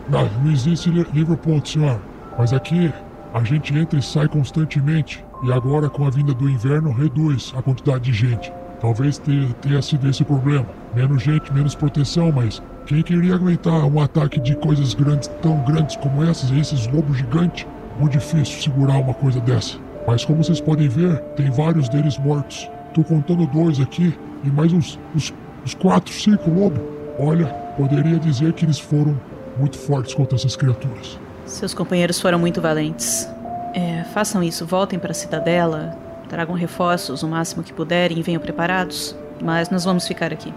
Não, 0.08 0.28
não 0.42 0.50
existe 0.52 0.88
li- 0.90 1.06
livro-ponto, 1.12 1.68
senhor. 1.68 2.00
Mas 2.38 2.52
aqui 2.52 2.92
a 3.32 3.42
gente 3.42 3.76
entra 3.76 3.98
e 3.98 4.02
sai 4.02 4.28
constantemente. 4.28 5.24
E 5.42 5.52
agora, 5.52 5.90
com 5.90 6.06
a 6.06 6.10
vinda 6.10 6.32
do 6.32 6.48
inverno, 6.48 6.92
reduz 6.92 7.52
a 7.56 7.60
quantidade 7.62 8.04
de 8.04 8.12
gente. 8.12 8.52
Talvez 8.80 9.18
tenha, 9.18 9.82
sido 9.82 10.08
esse 10.08 10.22
o 10.22 10.26
problema. 10.26 10.66
Menos 10.94 11.22
gente, 11.22 11.52
menos 11.52 11.74
proteção, 11.74 12.30
mas 12.30 12.62
quem 12.86 13.02
queria 13.02 13.34
aguentar 13.34 13.84
um 13.86 14.00
ataque 14.00 14.38
de 14.38 14.54
coisas 14.56 14.94
grandes, 14.94 15.28
tão 15.42 15.64
grandes 15.64 15.96
como 15.96 16.22
essas, 16.22 16.50
esses 16.50 16.86
lobos 16.88 17.16
gigantes? 17.16 17.66
Muito 17.98 18.12
difícil 18.12 18.60
segurar 18.60 18.98
uma 18.98 19.14
coisa 19.14 19.40
dessa. 19.40 19.78
Mas 20.06 20.24
como 20.24 20.44
vocês 20.44 20.60
podem 20.60 20.88
ver, 20.88 21.18
tem 21.36 21.50
vários 21.50 21.88
deles 21.88 22.18
mortos. 22.18 22.68
Tô 22.92 23.02
contando 23.02 23.46
dois 23.46 23.80
aqui 23.80 24.16
e 24.44 24.48
mais 24.50 24.72
uns, 24.72 24.98
uns, 25.14 25.32
uns 25.64 25.74
quatro, 25.74 26.12
cinco 26.12 26.50
lobos. 26.50 26.80
Olha, 27.18 27.46
poderia 27.76 28.18
dizer 28.18 28.52
que 28.52 28.64
eles 28.64 28.78
foram 28.78 29.18
muito 29.56 29.78
fortes 29.78 30.14
contra 30.14 30.36
essas 30.36 30.56
criaturas. 30.56 31.18
Seus 31.46 31.72
companheiros 31.72 32.20
foram 32.20 32.38
muito 32.38 32.60
valentes. 32.60 33.28
É, 33.72 34.04
façam 34.12 34.42
isso, 34.42 34.66
voltem 34.66 34.98
para 34.98 35.12
a 35.12 35.14
cidadela, 35.14 35.96
tragam 36.28 36.54
reforços 36.54 37.22
o 37.22 37.28
máximo 37.28 37.62
que 37.62 37.72
puderem 37.72 38.18
e 38.18 38.22
venham 38.22 38.40
preparados. 38.40 39.16
Mas 39.42 39.70
nós 39.70 39.84
vamos 39.84 40.06
ficar 40.06 40.32
aqui. 40.32 40.52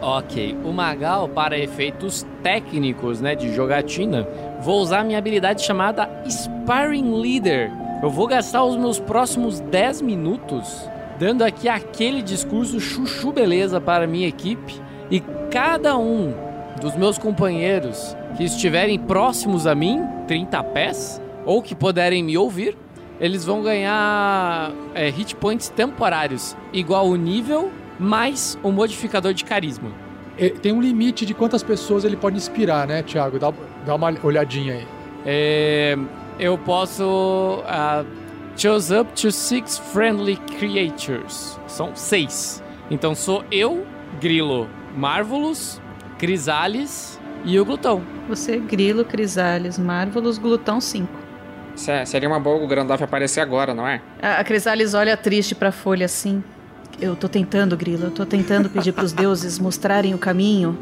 Ok, 0.00 0.56
o 0.64 0.72
Magal, 0.72 1.28
para 1.28 1.56
efeitos 1.56 2.26
técnicos, 2.42 3.20
né, 3.20 3.36
de 3.36 3.54
jogatina, 3.54 4.26
vou 4.60 4.80
usar 4.80 5.04
minha 5.04 5.18
habilidade 5.18 5.62
chamada 5.62 6.10
Sparring 6.28 7.20
Leader. 7.20 7.70
Eu 8.02 8.10
vou 8.10 8.26
gastar 8.26 8.64
os 8.64 8.76
meus 8.76 8.98
próximos 8.98 9.60
10 9.60 10.02
minutos 10.02 10.90
dando 11.18 11.42
aqui 11.42 11.68
aquele 11.68 12.22
discurso 12.22 12.80
chuchu 12.80 13.32
beleza 13.32 13.80
para 13.80 14.04
a 14.04 14.06
minha 14.06 14.28
equipe 14.28 14.80
e 15.10 15.20
cada 15.50 15.96
um 15.96 16.34
dos 16.80 16.96
meus 16.96 17.18
companheiros 17.18 18.16
que 18.36 18.44
estiverem 18.44 18.98
próximos 18.98 19.66
a 19.66 19.74
mim, 19.74 20.02
30 20.26 20.62
pés, 20.64 21.22
ou 21.44 21.62
que 21.62 21.74
puderem 21.74 22.22
me 22.22 22.36
ouvir, 22.36 22.76
eles 23.20 23.44
vão 23.44 23.62
ganhar 23.62 24.72
é, 24.94 25.08
hit 25.10 25.36
points 25.36 25.68
temporários, 25.68 26.56
igual 26.72 27.06
o 27.06 27.16
nível 27.16 27.70
mais 27.98 28.58
o 28.62 28.72
modificador 28.72 29.32
de 29.32 29.44
carisma. 29.44 29.90
Eh, 30.38 30.48
Tem 30.48 30.72
um 30.72 30.80
limite 30.80 31.24
de 31.26 31.34
quantas 31.34 31.62
pessoas 31.62 32.04
ele 32.04 32.16
pode 32.16 32.36
inspirar, 32.36 32.86
né, 32.86 33.02
Thiago? 33.02 33.38
Dá, 33.38 33.52
dá 33.86 33.94
uma 33.94 34.12
olhadinha 34.22 34.74
aí. 34.74 34.86
É, 35.24 35.96
eu 36.38 36.58
posso 36.58 37.62
ah, 37.66 38.04
choose 38.56 38.92
up 38.94 39.12
to 39.20 39.30
six 39.30 39.78
friendly 39.92 40.36
creatures. 40.58 41.58
São 41.66 41.94
seis. 41.94 42.62
Então 42.90 43.14
sou 43.14 43.44
eu, 43.50 43.86
Grilo, 44.20 44.68
Marvelous, 44.96 45.80
Crisales 46.18 47.18
e 47.44 47.58
o 47.58 47.64
Glutão. 47.64 48.02
Você, 48.28 48.58
Grilo, 48.58 49.04
Crisales, 49.04 49.78
Marvelous, 49.78 50.38
Glutão 50.38 50.80
5. 50.80 51.08
Se- 51.74 52.04
Seria 52.06 52.28
uma 52.28 52.38
boa 52.38 52.62
o 52.62 52.66
Grandolph 52.66 53.02
aparecer 53.02 53.40
agora, 53.40 53.74
não 53.74 53.86
é? 53.86 54.00
A, 54.20 54.40
a 54.40 54.44
Crisales 54.44 54.94
olha 54.94 55.16
triste 55.16 55.54
pra 55.54 55.72
folha 55.72 56.06
assim. 56.06 56.42
Eu 57.00 57.16
tô 57.16 57.28
tentando, 57.28 57.76
Grilo, 57.76 58.04
eu 58.04 58.10
tô 58.10 58.24
tentando 58.26 58.68
pedir 58.70 58.92
pros 58.92 59.12
deuses 59.12 59.58
mostrarem 59.58 60.14
o 60.14 60.18
caminho. 60.18 60.78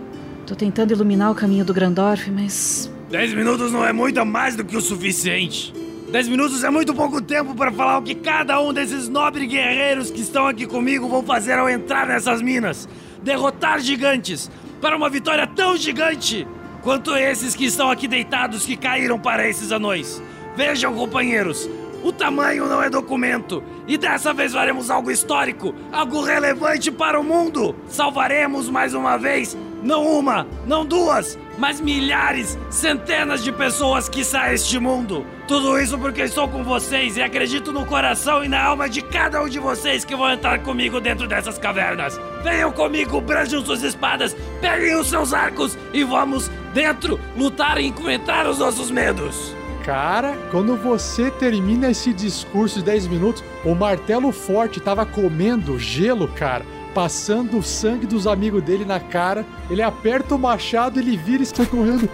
Tô 0.46 0.54
tentando 0.54 0.92
iluminar 0.92 1.30
o 1.30 1.35
caminho 1.35 1.64
do 1.64 1.72
Grandorf, 1.72 2.30
mas. 2.30 2.92
Dez 3.09 3.33
minutos 3.33 3.72
não 3.72 3.85
é 3.85 3.92
muito 3.92 4.24
mais 4.26 4.56
do 4.56 4.64
que 4.64 4.76
o 4.76 4.80
suficiente. 4.80 5.72
Dez 6.11 6.27
minutos 6.27 6.64
é 6.64 6.70
muito 6.70 6.92
pouco 6.92 7.23
tempo 7.23 7.55
para 7.55 7.70
falar 7.70 7.99
o 7.99 8.03
que 8.03 8.16
cada 8.16 8.61
um 8.61 8.73
desses 8.73 9.09
nobres 9.09 9.49
guerreiros 9.49 10.11
que 10.11 10.20
estão 10.20 10.49
aqui 10.49 10.66
comigo 10.66 11.09
vão 11.09 11.23
fazer 11.23 11.53
ao 11.53 11.70
entrar 11.70 12.05
nessas 12.05 12.42
minas. 12.42 12.88
Derrotar 13.23 13.79
gigantes 13.79 14.51
para 14.81 14.96
uma 14.96 15.09
vitória 15.09 15.46
tão 15.46 15.77
gigante 15.77 16.49
quanto 16.83 17.14
esses 17.14 17.55
que 17.55 17.64
estão 17.64 17.88
aqui 17.88 18.09
deitados 18.09 18.66
que 18.66 18.77
caíram 18.77 19.20
para 19.20 19.49
esses 19.49 19.70
anões. 19.70 20.20
Vejam, 20.57 20.96
companheiros, 20.96 21.70
o 22.03 22.11
tamanho 22.11 22.66
não 22.66 22.83
é 22.83 22.90
documento. 22.90 23.62
E 23.87 23.96
dessa 23.96 24.33
vez 24.33 24.53
faremos 24.53 24.90
algo 24.90 25.12
histórico, 25.12 25.73
algo 25.92 26.23
relevante 26.23 26.90
para 26.90 27.20
o 27.20 27.25
mundo. 27.25 27.73
Salvaremos 27.87 28.68
mais 28.68 28.94
uma 28.94 29.16
vez, 29.16 29.57
não 29.83 30.07
uma, 30.07 30.47
não 30.66 30.85
duas, 30.85 31.38
mas 31.59 31.81
milhares, 31.81 32.59
centenas 32.71 33.43
de 33.43 33.53
pessoas 33.53 34.09
que 34.09 34.25
saem 34.25 34.55
este 34.55 34.79
mundo. 34.79 35.27
Tudo 35.47 35.79
isso 35.79 35.99
porque 35.99 36.23
estou 36.23 36.49
com 36.49 36.62
vocês 36.62 37.16
e 37.16 37.23
acredito 37.23 37.73
no 37.73 37.85
coração 37.85 38.45
e 38.45 38.49
na 38.49 38.62
alma 38.62 38.88
de 38.88 39.03
cada 39.03 39.43
um 39.43 39.49
de 39.49 39.59
vocês 39.59 40.05
que 40.05 40.14
vão 40.14 40.31
entrar 40.31 40.61
comigo 40.61 41.01
dentro 41.01 41.27
dessas 41.27 41.59
cavernas. 41.59 42.21
Venham 42.43 42.71
comigo, 42.73 43.21
branjam 43.21 43.64
suas 43.64 43.83
espadas, 43.83 44.37
peguem 44.61 44.97
os 44.97 45.09
seus 45.09 45.33
arcos 45.33 45.77
e 45.93 46.05
vamos 46.05 46.51
dentro 46.73 47.19
lutar 47.37 47.79
e 47.79 47.87
enfrentar 47.87 48.47
os 48.47 48.59
nossos 48.59 48.90
medos. 48.90 49.55
Cara, 49.85 50.37
quando 50.51 50.77
você 50.77 51.31
termina 51.31 51.90
esse 51.90 52.12
discurso 52.12 52.79
de 52.79 52.85
10 52.85 53.07
minutos, 53.09 53.43
o 53.64 53.75
martelo 53.75 54.31
forte 54.31 54.79
tava 54.79 55.07
comendo 55.07 55.79
gelo, 55.79 56.29
cara, 56.29 56.64
passando 56.94 57.59
o 57.59 57.62
sangue 57.62 58.07
dos 58.07 58.26
amigos 58.26 58.62
dele 58.62 58.85
na 58.85 59.00
cara. 59.00 59.44
Ele 59.70 59.83
aperta 59.83 60.35
o 60.35 60.38
machado, 60.38 60.98
ele 60.98 61.16
vira 61.16 61.42
e 61.42 61.46
sai 61.46 61.66
correndo. 61.66 62.09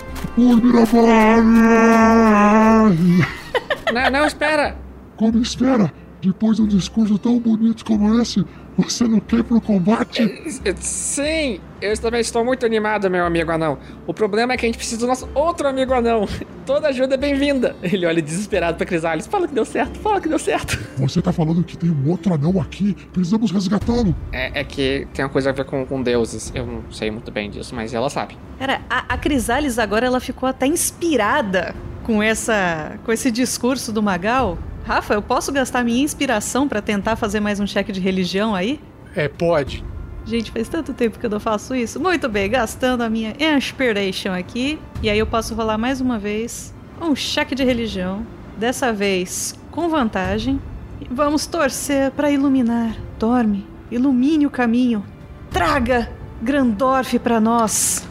Não, 3.93 4.11
não, 4.11 4.27
espera! 4.27 4.77
Como 5.17 5.39
espera? 5.39 5.93
Depois 6.21 6.57
de 6.57 6.63
um 6.63 6.67
discurso 6.67 7.19
tão 7.19 7.39
bonito 7.39 7.85
como 7.85 8.21
esse, 8.21 8.45
Você 8.79 9.05
não 9.05 9.21
quer 9.21 9.39
ir 9.39 9.45
pro 9.45 9.61
combate? 9.61 10.53
Sim, 10.81 11.61
eu 11.81 11.97
também 11.99 12.21
estou 12.21 12.45
muito 12.45 12.67
animado, 12.67 13.09
meu 13.11 13.25
amigo 13.25 13.51
anão. 13.51 13.79
O 14.07 14.13
problema 14.13 14.53
é 14.53 14.57
que 14.57 14.67
a 14.67 14.69
gente 14.69 14.77
precisa 14.77 15.01
do 15.01 15.07
nosso 15.07 15.29
outro 15.35 15.67
amigo 15.67 15.95
anão. 15.95 16.29
Toda 16.67 16.89
ajuda 16.89 17.15
é 17.15 17.17
bem-vinda. 17.17 17.75
Ele 17.83 18.05
olha 18.05 18.21
desesperado 18.21 18.77
pra 18.77 18.87
Crisales. 18.87 19.27
Fala 19.27 19.49
que 19.49 19.55
deu 19.55 19.65
certo, 19.65 19.99
fala 20.01 20.21
que 20.21 20.29
deu 20.29 20.39
certo. 20.39 20.79
Você 20.99 21.23
tá 21.23 21.33
falando 21.33 21.65
que 21.65 21.77
tem 21.77 21.91
um 21.91 22.11
outro 22.11 22.35
anão 22.35 22.61
aqui? 22.61 22.95
Precisamos 23.13 23.51
resgatá-lo. 23.51 24.15
É, 24.33 24.61
é 24.61 24.65
que 24.65 25.07
tem 25.15 25.25
uma 25.25 25.31
coisa 25.31 25.51
a 25.51 25.53
ver 25.53 25.65
com, 25.65 25.87
com 25.87 26.03
deuses. 26.03 26.53
Eu 26.55 26.67
não 26.67 26.93
sei 26.93 27.11
muito 27.11 27.31
bem 27.31 27.51
disso, 27.51 27.75
mas 27.75 27.95
ela 27.95 28.11
sabe. 28.11 28.37
Cara, 28.59 28.83
a, 28.91 29.15
a 29.15 29.19
Crisales 29.19 29.79
agora 29.79 30.07
ela 30.07 30.21
ficou 30.21 30.49
até 30.49 30.67
inspirada 30.67 31.75
com 32.03 32.23
essa 32.23 32.99
com 33.05 33.13
esse 33.13 33.31
discurso 33.31 33.93
do 33.93 34.03
Magal. 34.03 34.59
Rafa, 34.87 35.15
eu 35.15 35.23
posso 35.23 35.51
gastar 35.51 35.83
minha 35.83 36.01
inspiração 36.01 36.69
pra 36.69 36.81
tentar 36.81 37.17
fazer 37.17 37.41
mais 37.41 37.59
um 37.59 37.67
cheque 37.67 37.91
de 37.91 37.99
religião 37.99 38.55
aí? 38.55 38.79
É, 39.17 39.27
pode. 39.27 39.85
Gente, 40.25 40.53
faz 40.53 40.69
tanto 40.69 40.95
tempo 40.95 41.19
que 41.19 41.27
eu 41.27 41.31
não 41.31 41.41
faço 41.41 41.75
isso. 41.75 41.99
Muito 41.99 42.29
bem, 42.29 42.49
gastando 42.49 43.03
a 43.03 43.11
minha 43.11 43.35
inspiration 43.41 44.33
aqui. 44.33 44.79
E 45.03 45.11
aí 45.11 45.19
eu 45.19 45.27
posso 45.27 45.57
rolar 45.57 45.77
mais 45.77 46.01
uma 46.01 46.21
vez 46.21 46.73
um 47.03 47.17
cheque 47.17 47.53
de 47.53 47.65
religião. 47.65 48.25
Dessa 48.57 48.93
vez 48.93 49.59
com 49.73 49.89
vantagem. 49.89 50.61
E 51.01 51.13
vamos 51.13 51.47
torcer 51.47 52.13
pra 52.13 52.31
iluminar. 52.31 52.97
Dorme, 53.19 53.67
ilumine 53.91 54.47
o 54.47 54.51
caminho. 54.51 55.05
Traga 55.51 56.09
Grandorf 56.41 57.19
pra 57.19 57.41
nós. 57.41 58.07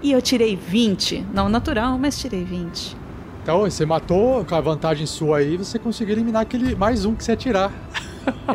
E 0.00 0.12
eu 0.12 0.22
tirei 0.22 0.54
20. 0.54 1.26
Não 1.34 1.48
natural, 1.48 1.98
mas 1.98 2.16
tirei 2.16 2.44
20. 2.44 3.01
Então, 3.42 3.62
você 3.62 3.84
matou 3.84 4.44
com 4.44 4.54
a 4.54 4.60
vantagem 4.60 5.04
sua 5.04 5.38
aí, 5.38 5.56
você 5.56 5.76
conseguiu 5.76 6.14
eliminar 6.14 6.42
aquele 6.42 6.76
mais 6.76 7.04
um 7.04 7.12
que 7.12 7.24
você 7.24 7.36
tirar. 7.36 7.72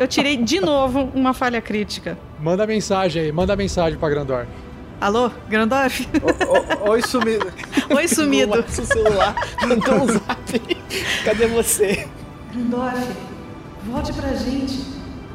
Eu 0.00 0.08
tirei 0.08 0.38
de 0.38 0.60
novo 0.60 1.10
uma 1.14 1.34
falha 1.34 1.60
crítica. 1.60 2.18
Manda 2.40 2.66
mensagem 2.66 3.24
aí, 3.24 3.30
manda 3.30 3.54
mensagem 3.54 3.98
pra 3.98 4.08
Grandor. 4.08 4.46
Alô, 4.98 5.30
Grandorf? 5.46 6.08
Oi, 6.88 7.02
sumido. 7.02 7.52
Oi, 7.94 8.08
sumido. 8.08 8.64
seu 8.68 8.86
celular, 8.86 9.36
mandou 9.60 9.94
um 9.94 10.06
zap. 10.06 10.76
Cadê 11.22 11.46
você? 11.48 12.08
Grandorf, 12.50 13.12
volte 13.84 14.12
pra 14.14 14.32
gente. 14.32 14.80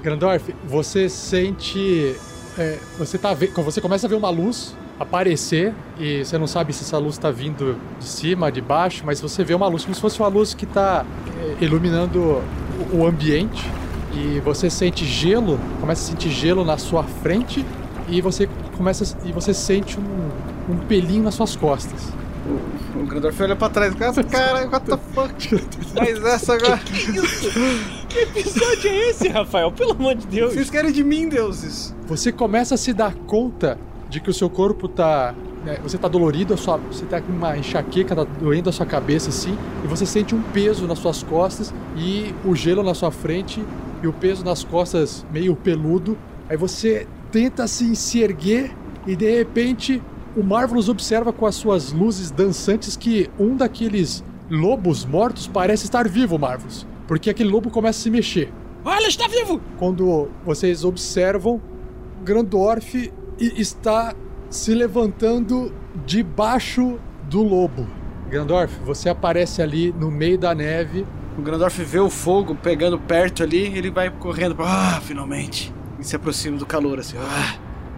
Grandorf, 0.01 0.53
você 0.65 1.07
sente. 1.07 2.15
é, 2.57 2.79
você, 2.97 3.19
tá 3.19 3.35
você 3.35 3.79
começa 3.79 4.07
a 4.07 4.09
ver 4.09 4.15
uma 4.15 4.31
luz 4.31 4.75
aparecer 4.99 5.73
e 5.99 6.23
você 6.23 6.38
não 6.38 6.47
sabe 6.47 6.71
se 6.73 6.84
essa 6.84 6.97
luz 6.97 7.15
está 7.15 7.32
vindo 7.32 7.77
de 7.99 8.06
cima, 8.06 8.51
de 8.51 8.62
baixo, 8.62 9.03
mas 9.06 9.19
você 9.19 9.43
vê 9.43 9.53
uma 9.53 9.67
luz 9.67 9.84
como 9.84 9.93
se 9.95 10.01
fosse 10.01 10.19
uma 10.19 10.27
luz 10.29 10.53
que 10.53 10.65
está 10.65 11.06
iluminando 11.60 12.19
o- 12.91 12.97
o 12.97 13.06
ambiente 13.08 13.65
e 14.13 14.39
você 14.41 14.69
sente 14.69 15.06
gelo, 15.06 15.60
começa 15.82 16.03
a 16.03 16.12
sentir 16.12 16.29
gelo 16.29 16.63
na 16.63 16.77
sua 16.77 17.03
frente 17.03 17.65
e 18.08 18.21
você 18.21 18.47
começa 18.77 19.17
e 19.25 19.32
você 19.32 19.53
sente 19.53 19.97
um, 19.99 20.73
um 20.73 20.77
pelinho 20.88 21.23
nas 21.23 21.34
suas 21.36 21.56
costas. 21.56 22.10
O 22.95 23.06
Grandorf 23.06 23.41
olha 23.41 23.56
pra 23.56 23.69
trás. 23.69 23.95
Cara, 23.95 24.23
cara, 24.23 24.67
what 24.69 24.86
the 24.86 24.97
fuck? 25.13 25.65
Mas 25.97 26.23
essa 26.25 26.53
agora. 26.56 26.77
Que 26.77 28.19
episódio 28.19 28.89
é 28.89 29.10
esse, 29.10 29.27
Rafael? 29.29 29.71
Pelo 29.71 29.91
amor 29.91 30.15
de 30.15 30.27
Deus. 30.27 30.53
Vocês 30.53 30.69
querem 30.69 30.91
de 30.91 31.03
mim, 31.03 31.27
deuses? 31.29 31.95
Você 32.06 32.32
começa 32.32 32.75
a 32.75 32.77
se 32.77 32.93
dar 32.93 33.13
conta 33.25 33.79
de 34.13 34.19
que 34.19 34.30
o 34.30 34.34
seu 34.34 34.47
corpo 34.47 34.88
tá. 34.88 35.34
né, 35.65 35.80
você 35.82 35.97
tá 35.97 36.08
dolorido, 36.08 36.56
sua, 36.56 36.78
você 36.78 37.04
tá 37.04 37.19
com 37.19 37.32
uma 37.32 37.58
enxaqueca, 37.58 38.15
tá 38.15 38.23
doendo 38.23 38.69
a 38.69 38.71
sua 38.71 38.86
cabeça 38.86 39.30
assim, 39.30 39.58
e 39.84 39.88
você 39.88 40.06
sente 40.06 40.36
um 40.36 40.41
peso 40.41 40.86
nas 40.86 40.99
suas 40.99 41.23
costas 41.23 41.73
e 41.97 42.34
o 42.45 42.56
gelo 42.56 42.84
na 42.84 42.93
sua 42.93 43.10
frente 43.10 43.65
e 44.04 44.08
o 44.08 44.13
peso 44.13 44.45
nas 44.45 44.63
costas 44.63 45.26
meio 45.34 45.56
peludo. 45.56 46.15
Aí 46.47 46.56
você 46.56 47.08
tenta 47.32 47.63
assim 47.63 47.95
se 47.95 48.21
erguer 48.21 48.71
e 49.08 49.15
de 49.15 49.36
repente 49.36 49.99
o 50.38 50.43
Marvelous 50.43 50.89
observa 50.89 51.34
com 51.34 51.47
as 51.47 51.56
suas 51.56 51.91
luzes 51.91 52.30
dançantes 52.30 52.95
que 52.95 53.32
um 53.39 53.56
daqueles 53.56 54.23
lobos 54.47 55.06
mortos 55.06 55.47
parece 55.47 55.86
estar 55.86 56.08
vivo, 56.08 56.38
Marvelous. 56.38 56.86
Porque 57.08 57.32
aquele 57.32 57.49
lobo 57.49 57.71
começa 57.71 57.99
a 57.99 58.04
se 58.04 58.10
mexer. 58.12 58.54
Olha, 58.86 59.08
está 59.08 59.28
vivo! 59.28 59.60
Quando 59.80 60.30
vocês 60.45 60.84
observam, 60.84 61.60
Grandorf 62.23 63.12
está 63.39 64.13
se 64.50 64.74
levantando 64.74 65.74
debaixo 66.06 67.00
do 67.30 67.41
lobo. 67.43 67.88
Grandorf, 68.30 68.74
você 68.84 69.10
aparece 69.10 69.62
ali 69.62 69.91
no 69.91 70.10
meio 70.10 70.38
da 70.38 70.56
neve. 70.56 71.06
O 71.38 71.41
Grandorf 71.41 71.84
vê 71.84 72.00
o 72.00 72.10
fogo 72.10 72.56
pegando 72.56 73.00
perto 73.00 73.43
ali, 73.43 73.78
ele 73.78 73.91
vai 73.91 74.10
correndo 74.10 74.56
pra. 74.56 74.65
Ah, 74.65 75.02
finalmente! 75.02 75.74
E 76.00 76.04
se 76.04 76.15
aproxima 76.15 76.58
do 76.58 76.65
calor 76.65 77.00
assim. 77.00 77.17
Ah, 77.17 77.56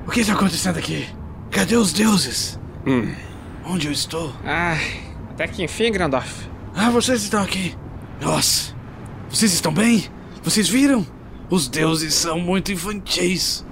o 0.08 0.12
que 0.12 0.21
está 0.21 0.34
acontecendo 0.34 0.78
aqui? 0.78 1.08
Cadê 1.52 1.76
os 1.76 1.91
deuses? 1.91 2.60
Hum. 2.86 3.13
Onde 3.65 3.88
eu 3.88 3.91
estou? 3.91 4.34
Ah, 4.45 4.78
até 5.32 5.48
que 5.48 5.63
enfim, 5.63 5.91
Grandorf. 5.91 6.50
Ah, 6.76 6.89
vocês 6.89 7.24
estão 7.24 7.41
aqui. 7.41 7.76
Nossa, 8.21 8.74
vocês 9.30 9.54
estão 9.54 9.74
bem? 9.74 10.06
Vocês 10.43 10.69
viram? 10.69 11.06
Os 11.50 11.67
deuses 11.67 12.13
são 12.13 12.39
muito 12.39 12.71
infantis. 12.71 13.65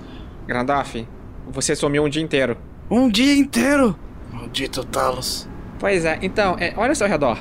Grandorf, 0.47 1.07
você 1.51 1.75
sumiu 1.75 2.03
um 2.03 2.09
dia 2.09 2.21
inteiro. 2.21 2.57
Um 2.89 3.09
dia 3.09 3.35
inteiro? 3.35 3.95
Maldito 4.31 4.83
Talos. 4.83 5.47
Pois 5.79 6.05
é, 6.05 6.19
então, 6.21 6.55
é, 6.59 6.73
olha 6.77 6.91
ao 6.91 6.95
seu 6.95 7.07
redor. 7.07 7.37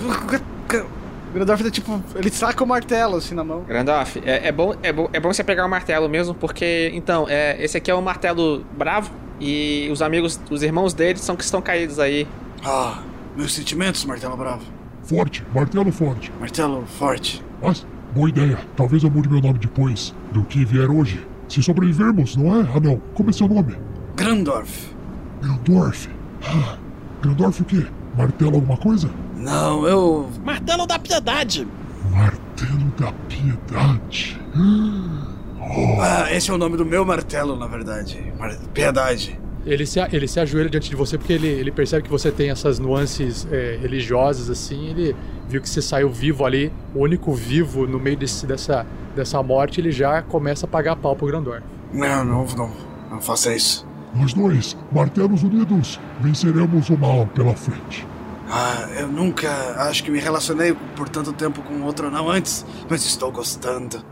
O 0.00 1.32
Grandorf 1.34 1.64
tá 1.64 1.70
tipo. 1.70 2.02
Ele 2.14 2.30
saca 2.30 2.62
o 2.62 2.66
martelo 2.66 3.16
assim 3.16 3.34
na 3.34 3.42
mão. 3.42 3.62
Grandorf, 3.62 4.22
é, 4.24 4.48
é 4.48 4.52
bom, 4.52 4.74
é, 4.82 4.92
bom, 4.92 5.08
é 5.12 5.18
bom 5.18 5.32
você 5.32 5.42
pegar 5.42 5.66
o 5.66 5.68
martelo 5.68 6.08
mesmo, 6.08 6.34
porque, 6.34 6.90
então, 6.94 7.26
é, 7.28 7.56
esse 7.62 7.76
aqui 7.76 7.90
é 7.90 7.94
o 7.94 8.00
martelo 8.00 8.64
bravo 8.76 9.10
e 9.40 9.88
os 9.90 10.00
amigos, 10.00 10.40
os 10.50 10.62
irmãos 10.62 10.94
dele 10.94 11.18
são 11.18 11.34
que 11.36 11.42
estão 11.42 11.60
caídos 11.60 11.98
aí. 11.98 12.26
Ah, 12.64 13.02
meus 13.36 13.52
sentimentos, 13.52 14.04
martelo 14.04 14.36
bravo. 14.36 14.62
Forte, 15.02 15.44
martelo 15.52 15.92
forte. 15.92 16.32
Martelo 16.38 16.86
forte. 16.86 17.44
Mas, 17.60 17.86
boa 18.14 18.28
ideia. 18.28 18.58
Talvez 18.76 19.02
eu 19.02 19.10
mude 19.10 19.28
meu 19.28 19.40
nome 19.40 19.58
depois 19.58 20.14
do 20.32 20.44
que 20.44 20.64
vier 20.64 20.88
hoje. 20.88 21.26
Se 21.48 21.62
sobrevivermos, 21.62 22.36
não 22.36 22.56
é? 22.56 22.66
Ah, 22.74 22.80
não. 22.80 23.00
Como 23.14 23.30
é 23.30 23.32
seu 23.32 23.48
nome? 23.48 23.76
Grandorf. 24.16 24.94
Grandorf. 25.42 26.08
Ah, 26.42 26.76
Grandorf 27.22 27.60
o 27.62 27.64
quê? 27.64 27.86
Martelo 28.16 28.54
alguma 28.56 28.76
coisa? 28.76 29.10
Não, 29.36 29.86
eu. 29.86 30.28
Martelo 30.44 30.86
da 30.86 30.98
piedade! 30.98 31.66
Martelo 32.10 32.92
da 32.98 33.12
piedade. 33.28 34.40
Oh. 34.56 36.00
Ah, 36.00 36.32
esse 36.32 36.50
é 36.50 36.54
o 36.54 36.58
nome 36.58 36.76
do 36.76 36.84
meu 36.84 37.04
martelo, 37.04 37.56
na 37.56 37.66
verdade. 37.66 38.32
Mar- 38.38 38.56
Piedade. 38.72 39.38
Ele 39.66 39.86
se, 39.86 39.98
ele 40.12 40.28
se 40.28 40.38
ajoelha 40.38 40.68
diante 40.68 40.90
de 40.90 40.96
você 40.96 41.16
porque 41.16 41.32
ele, 41.32 41.48
ele 41.48 41.72
percebe 41.72 42.02
que 42.04 42.10
você 42.10 42.30
tem 42.30 42.50
essas 42.50 42.78
nuances 42.78 43.48
é, 43.50 43.78
religiosas 43.80 44.50
assim. 44.50 44.88
Ele 44.88 45.16
viu 45.48 45.60
que 45.60 45.68
você 45.68 45.82
saiu 45.82 46.10
vivo 46.10 46.44
ali, 46.44 46.72
o 46.94 47.00
único 47.00 47.32
vivo 47.32 47.86
no 47.86 47.98
meio 47.98 48.16
desse, 48.16 48.46
dessa, 48.46 48.86
dessa 49.14 49.42
morte. 49.42 49.80
Ele 49.80 49.90
já 49.90 50.22
começa 50.22 50.66
a 50.66 50.68
pagar 50.68 50.96
pau 50.96 51.14
pro 51.14 51.26
Grandor. 51.26 51.62
Não, 51.92 52.24
não, 52.24 52.44
não. 52.44 52.70
Não 53.10 53.20
faça 53.20 53.54
isso. 53.54 53.86
Nós 54.14 54.32
dois, 54.32 54.76
martelos 54.92 55.42
unidos, 55.42 56.00
venceremos 56.20 56.88
o 56.88 56.96
mal 56.96 57.26
pela 57.26 57.54
frente. 57.54 58.06
Ah, 58.48 58.88
eu 58.98 59.08
nunca 59.08 59.50
acho 59.88 60.04
que 60.04 60.10
me 60.10 60.20
relacionei 60.20 60.76
por 60.94 61.08
tanto 61.08 61.32
tempo 61.32 61.62
com 61.62 61.82
outro 61.82 62.10
não 62.10 62.28
antes, 62.28 62.64
mas 62.88 63.04
estou 63.04 63.32
gostando. 63.32 64.04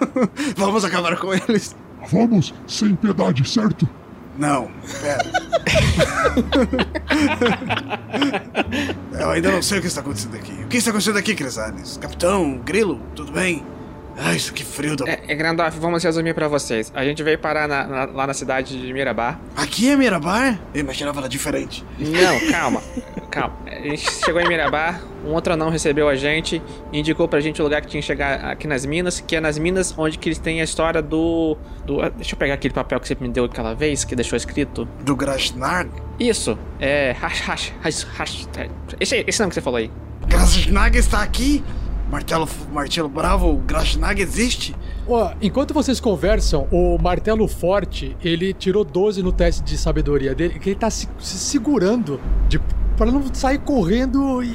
Vamos 0.56 0.84
acabar 0.84 1.16
com 1.16 1.32
eles. 1.32 1.74
Vamos, 2.10 2.52
sem 2.66 2.94
piedade, 2.94 3.48
certo? 3.48 3.88
Não, 4.38 4.70
pera. 5.00 5.24
eu 9.20 9.30
ainda 9.30 9.50
não 9.50 9.62
sei 9.62 9.78
o 9.78 9.80
que 9.80 9.86
está 9.86 10.00
acontecendo 10.00 10.36
aqui. 10.36 10.52
O 10.52 10.68
que 10.68 10.76
está 10.76 10.90
acontecendo 10.90 11.18
aqui, 11.18 11.34
Crisales? 11.34 11.96
Capitão, 11.96 12.58
Grilo, 12.58 13.00
tudo 13.14 13.32
bem? 13.32 13.64
Ah, 14.18 14.34
isso 14.34 14.52
que 14.52 14.64
frio 14.64 14.96
da... 14.96 15.04
É, 15.10 15.20
é 15.28 15.34
Grandorf, 15.34 15.78
vamos 15.78 16.02
resumir 16.02 16.32
pra 16.34 16.48
vocês. 16.48 16.90
A 16.94 17.04
gente 17.04 17.22
veio 17.22 17.38
parar 17.38 17.68
na- 17.68 17.86
na- 17.86 18.04
lá 18.06 18.26
na 18.26 18.32
cidade 18.34 18.80
de 18.80 18.92
Mirabar. 18.92 19.38
Aqui 19.54 19.90
é 19.90 19.96
Mirabar? 19.96 20.58
Eu 20.74 20.80
imaginava 20.80 21.20
ela 21.20 21.28
diferente. 21.28 21.84
Não, 21.98 22.40
calma. 22.50 22.82
Calma. 23.30 23.54
A 23.66 23.74
gente 23.88 24.10
chegou 24.24 24.40
em 24.40 24.48
Mirabar, 24.48 25.02
um 25.24 25.32
outro 25.32 25.52
anão 25.52 25.68
recebeu 25.68 26.08
a 26.08 26.14
gente 26.14 26.62
indicou 26.92 27.28
pra 27.28 27.40
gente 27.40 27.60
o 27.60 27.64
lugar 27.64 27.82
que 27.82 27.88
tinha 27.88 28.00
que 28.00 28.06
chegar 28.06 28.42
aqui 28.46 28.66
nas 28.66 28.86
minas, 28.86 29.20
que 29.20 29.36
é 29.36 29.40
nas 29.40 29.58
minas 29.58 29.94
onde 29.98 30.16
que 30.16 30.28
eles 30.28 30.38
têm 30.38 30.60
a 30.62 30.64
história 30.64 31.02
do. 31.02 31.56
do 31.84 32.00
deixa 32.10 32.34
eu 32.34 32.38
pegar 32.38 32.54
aquele 32.54 32.72
papel 32.72 32.98
que 32.98 33.06
você 33.08 33.16
me 33.20 33.28
deu 33.28 33.44
aquela 33.44 33.74
vez, 33.74 34.04
que 34.04 34.16
deixou 34.16 34.36
escrito. 34.36 34.88
Do 35.02 35.14
Grashnag? 35.14 35.90
Isso, 36.18 36.58
é. 36.80 37.14
Hash, 37.20 37.40
hash, 37.40 37.72
hash, 37.82 38.06
hash. 38.16 38.48
Esse, 38.98 39.22
esse 39.26 39.38
nome 39.40 39.50
que 39.50 39.54
você 39.56 39.60
falou 39.60 39.76
aí. 39.78 39.90
Grashnag 40.26 40.96
está 40.98 41.22
aqui? 41.22 41.62
Martelo, 42.10 42.48
martelo 42.72 43.08
bravo, 43.08 43.50
o 43.50 43.56
Grashnag 43.58 44.22
existe? 44.22 44.76
Ó, 45.08 45.32
enquanto 45.42 45.74
vocês 45.74 45.98
conversam, 45.98 46.68
o 46.70 46.96
martelo 46.98 47.48
forte, 47.48 48.16
ele 48.22 48.52
tirou 48.52 48.84
12 48.84 49.22
no 49.22 49.32
teste 49.32 49.62
de 49.64 49.76
sabedoria 49.76 50.34
dele, 50.34 50.58
que 50.58 50.70
ele 50.70 50.78
tá 50.78 50.88
se, 50.88 51.08
se 51.18 51.38
segurando 51.38 52.20
de 52.48 52.60
Pra 52.96 53.04
não 53.04 53.22
sair 53.34 53.58
correndo 53.58 54.42
e, 54.42 54.48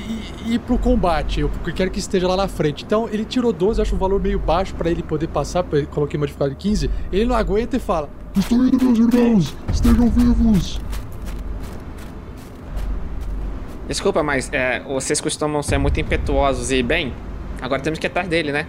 e 0.46 0.56
ir 0.56 0.60
pro 0.60 0.76
combate, 0.76 1.42
eu 1.42 1.52
quero 1.76 1.92
que 1.92 2.00
esteja 2.00 2.28
lá 2.28 2.36
na 2.36 2.48
frente. 2.48 2.84
Então 2.84 3.08
ele 3.12 3.24
tirou 3.24 3.54
12, 3.54 3.80
eu 3.80 3.84
acho 3.84 3.94
um 3.94 4.00
valor 4.00 4.20
meio 4.20 4.40
baixo 4.40 4.74
pra 4.74 4.90
ele 4.90 5.04
poder 5.04 5.28
passar, 5.28 5.62
porque 5.62 5.86
eu 5.86 5.88
coloquei 5.88 6.20
modificado 6.20 6.50
de 6.50 6.56
15. 6.56 6.90
Ele 7.12 7.26
não 7.26 7.36
aguenta 7.36 7.78
e 7.78 7.80
fala: 7.80 8.10
Estou 8.36 8.66
indo, 8.66 8.84
meus 8.84 8.98
irmãos! 8.98 9.56
Estejam 9.72 10.10
vivos! 10.10 10.82
Desculpa, 13.88 14.24
mas 14.24 14.50
é, 14.52 14.80
vocês 14.80 15.22
costumam 15.22 15.62
ser 15.62 15.78
muito 15.78 16.00
impetuosos 16.00 16.72
e 16.72 16.82
bem. 16.82 17.14
Agora 17.62 17.82
temos 17.82 18.00
que 18.00 18.08
ir 18.08 18.10
atrás 18.10 18.28
dele, 18.28 18.52
né? 18.52 18.66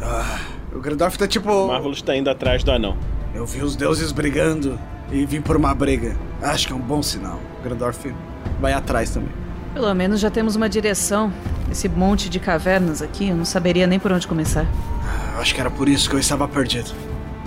Ah, 0.00 0.38
o 0.72 0.80
Grandorf 0.80 1.18
tá 1.18 1.26
tipo. 1.26 1.50
O 1.50 1.68
Marvelous 1.68 2.02
tá 2.02 2.16
indo 2.16 2.30
atrás 2.30 2.62
do 2.62 2.70
anão. 2.70 2.96
Eu 3.34 3.44
vi 3.44 3.62
os 3.62 3.74
deuses 3.76 4.12
brigando 4.12 4.78
e 5.10 5.26
vim 5.26 5.40
por 5.40 5.56
uma 5.56 5.74
briga. 5.74 6.16
Acho 6.40 6.68
que 6.68 6.72
é 6.72 6.76
um 6.76 6.80
bom 6.80 7.02
sinal. 7.02 7.40
O 7.60 7.62
Grandorf 7.64 8.14
vai 8.60 8.72
atrás 8.72 9.10
também. 9.10 9.30
Pelo 9.74 9.92
menos 9.94 10.20
já 10.20 10.30
temos 10.30 10.56
uma 10.56 10.68
direção. 10.68 11.32
Esse 11.70 11.88
monte 11.88 12.30
de 12.30 12.40
cavernas 12.40 13.02
aqui, 13.02 13.28
eu 13.28 13.36
não 13.36 13.44
saberia 13.44 13.86
nem 13.86 13.98
por 13.98 14.10
onde 14.10 14.26
começar. 14.26 14.66
Ah, 15.04 15.40
Acho 15.40 15.54
que 15.54 15.60
era 15.60 15.70
por 15.70 15.88
isso 15.88 16.08
que 16.08 16.14
eu 16.16 16.20
estava 16.20 16.48
perdido. 16.48 16.90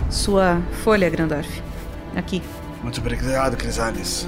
Sua 0.10 0.62
folha, 0.84 1.10
Grandorf. 1.10 1.50
Aqui. 2.16 2.42
Muito 2.84 3.00
obrigado, 3.00 3.56
Crisales. 3.58 4.28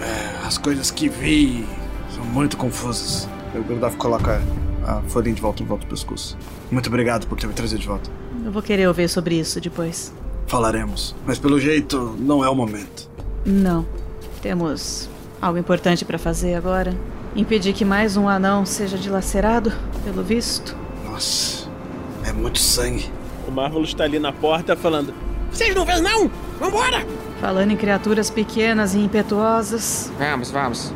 É, 0.00 0.46
as 0.46 0.58
coisas 0.58 0.90
que 0.90 1.08
vi 1.08 1.66
são 2.14 2.24
muito 2.24 2.56
confusas. 2.56 3.28
O 3.54 3.62
Grandorf 3.62 3.96
coloca 3.96 4.40
a 4.86 5.02
folhinha 5.02 5.34
de 5.34 5.42
volta 5.42 5.62
em 5.62 5.66
volta 5.66 5.84
do 5.84 5.90
pescoço. 5.90 6.36
Muito 6.70 6.88
obrigado 6.88 7.26
por 7.26 7.38
ter 7.38 7.46
me 7.46 7.52
trazido 7.52 7.80
de 7.80 7.86
volta. 7.88 8.10
Eu 8.44 8.50
vou 8.50 8.62
querer 8.62 8.86
ouvir 8.88 9.08
sobre 9.08 9.38
isso 9.38 9.60
depois. 9.60 10.12
Falaremos, 10.46 11.14
mas 11.26 11.38
pelo 11.38 11.58
jeito 11.58 12.16
não 12.18 12.44
é 12.44 12.48
o 12.48 12.54
momento. 12.54 13.08
Não. 13.44 13.86
Temos 14.40 15.08
algo 15.40 15.58
importante 15.58 16.04
pra 16.04 16.18
fazer 16.18 16.54
agora. 16.54 16.96
Impedir 17.34 17.72
que 17.72 17.84
mais 17.84 18.16
um 18.16 18.28
anão 18.28 18.66
seja 18.66 18.98
dilacerado, 18.98 19.72
pelo 20.04 20.22
visto. 20.22 20.76
Nossa, 21.04 21.68
é 22.24 22.32
muito 22.32 22.58
sangue. 22.58 23.10
O 23.46 23.50
Marvelous 23.50 23.94
tá 23.94 24.04
ali 24.04 24.18
na 24.18 24.32
porta 24.32 24.76
falando: 24.76 25.14
Vocês 25.50 25.74
não 25.74 25.86
veem, 25.86 26.02
não? 26.02 26.30
Vambora! 26.60 27.06
Falando 27.40 27.72
em 27.72 27.76
criaturas 27.76 28.30
pequenas 28.30 28.94
e 28.94 28.98
impetuosas. 28.98 30.12
Vamos, 30.18 30.50
vamos. 30.50 30.92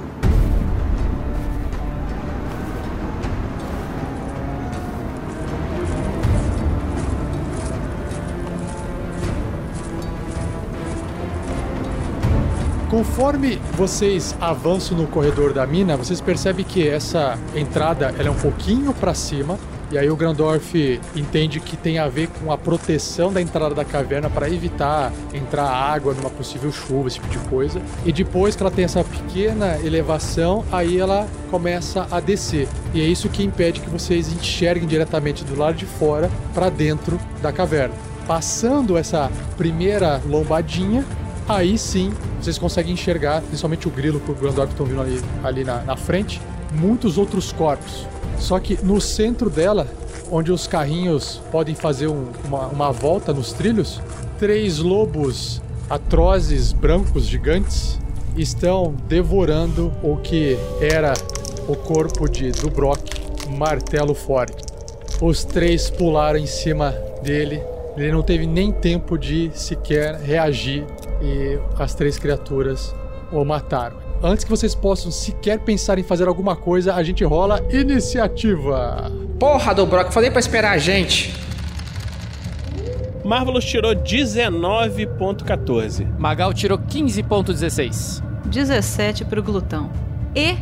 Conforme 12.96 13.60
vocês 13.74 14.34
avançam 14.40 14.96
no 14.96 15.06
corredor 15.06 15.52
da 15.52 15.66
mina, 15.66 15.98
vocês 15.98 16.18
percebem 16.18 16.64
que 16.64 16.88
essa 16.88 17.38
entrada 17.54 18.14
ela 18.18 18.28
é 18.28 18.30
um 18.30 18.38
pouquinho 18.38 18.94
para 18.94 19.12
cima. 19.12 19.58
E 19.90 19.98
aí 19.98 20.08
o 20.08 20.16
Grandorf 20.16 20.98
entende 21.14 21.60
que 21.60 21.76
tem 21.76 21.98
a 21.98 22.08
ver 22.08 22.28
com 22.28 22.50
a 22.50 22.56
proteção 22.56 23.30
da 23.30 23.42
entrada 23.42 23.74
da 23.74 23.84
caverna 23.84 24.30
para 24.30 24.48
evitar 24.48 25.12
entrar 25.34 25.66
água 25.66 26.14
numa 26.14 26.30
possível 26.30 26.72
chuva, 26.72 27.08
esse 27.08 27.20
tipo 27.20 27.28
de 27.28 27.38
coisa. 27.50 27.82
E 28.02 28.10
depois 28.10 28.56
que 28.56 28.62
ela 28.62 28.72
tem 28.72 28.86
essa 28.86 29.04
pequena 29.04 29.78
elevação, 29.84 30.64
aí 30.72 30.98
ela 30.98 31.28
começa 31.50 32.08
a 32.10 32.18
descer. 32.18 32.66
E 32.94 33.02
é 33.02 33.04
isso 33.04 33.28
que 33.28 33.44
impede 33.44 33.80
que 33.80 33.90
vocês 33.90 34.32
enxerguem 34.32 34.88
diretamente 34.88 35.44
do 35.44 35.54
lado 35.54 35.76
de 35.76 35.84
fora 35.84 36.30
para 36.54 36.70
dentro 36.70 37.20
da 37.42 37.52
caverna. 37.52 37.94
Passando 38.26 38.96
essa 38.96 39.30
primeira 39.58 40.20
lombadinha, 40.26 41.04
aí 41.48 41.78
sim 41.78 42.12
vocês 42.40 42.58
conseguem 42.58 42.92
enxergar, 42.92 43.40
principalmente 43.42 43.86
o 43.88 43.90
grilo 43.90 44.20
que 44.20 44.30
o 44.30 44.34
Grandorf 44.34 44.72
estão 44.72 44.86
vindo 44.86 45.00
ali, 45.00 45.20
ali 45.44 45.64
na, 45.64 45.82
na 45.82 45.96
frente, 45.96 46.40
muitos 46.72 47.18
outros 47.18 47.52
corpos. 47.52 48.06
Só 48.38 48.58
que 48.58 48.78
no 48.84 49.00
centro 49.00 49.48
dela, 49.48 49.86
onde 50.30 50.52
os 50.52 50.66
carrinhos 50.66 51.40
podem 51.50 51.74
fazer 51.74 52.08
um- 52.08 52.26
uma, 52.44 52.66
uma 52.66 52.92
volta 52.92 53.32
nos 53.32 53.52
trilhos, 53.52 54.00
três 54.38 54.78
lobos 54.78 55.60
atrozes, 55.88 56.72
brancos, 56.72 57.24
gigantes, 57.26 57.98
estão 58.36 58.94
devorando 59.08 59.92
o 60.02 60.16
que 60.16 60.58
era 60.80 61.14
o 61.68 61.74
corpo 61.74 62.28
de 62.28 62.50
do 62.52 62.68
Brock, 62.68 63.00
martelo 63.56 64.14
forte. 64.14 64.56
Os 65.22 65.44
três 65.44 65.88
pularam 65.88 66.38
em 66.38 66.46
cima 66.46 66.90
dele. 67.22 67.62
Ele 67.96 68.12
não 68.12 68.22
teve 68.22 68.46
nem 68.46 68.70
tempo 68.70 69.16
de 69.16 69.50
sequer 69.54 70.16
reagir 70.20 70.84
e 71.20 71.58
as 71.78 71.94
três 71.94 72.18
criaturas 72.18 72.94
o 73.32 73.44
mataram. 73.44 73.96
Antes 74.22 74.44
que 74.44 74.50
vocês 74.50 74.74
possam 74.74 75.10
sequer 75.10 75.58
pensar 75.60 75.98
em 75.98 76.02
fazer 76.02 76.26
alguma 76.26 76.56
coisa, 76.56 76.94
a 76.94 77.02
gente 77.02 77.22
rola 77.24 77.62
iniciativa. 77.70 79.12
Porra 79.38 79.74
do 79.74 79.84
Brock, 79.86 80.10
falei 80.10 80.30
pra 80.30 80.40
esperar 80.40 80.72
a 80.72 80.78
gente. 80.78 81.34
Marvelous 83.24 83.64
tirou 83.64 83.94
19.14. 83.94 86.06
Magal 86.18 86.52
tirou 86.54 86.78
15.16. 86.78 88.22
17 88.46 89.24
pro 89.24 89.42
glutão. 89.42 89.90
E 90.34 90.56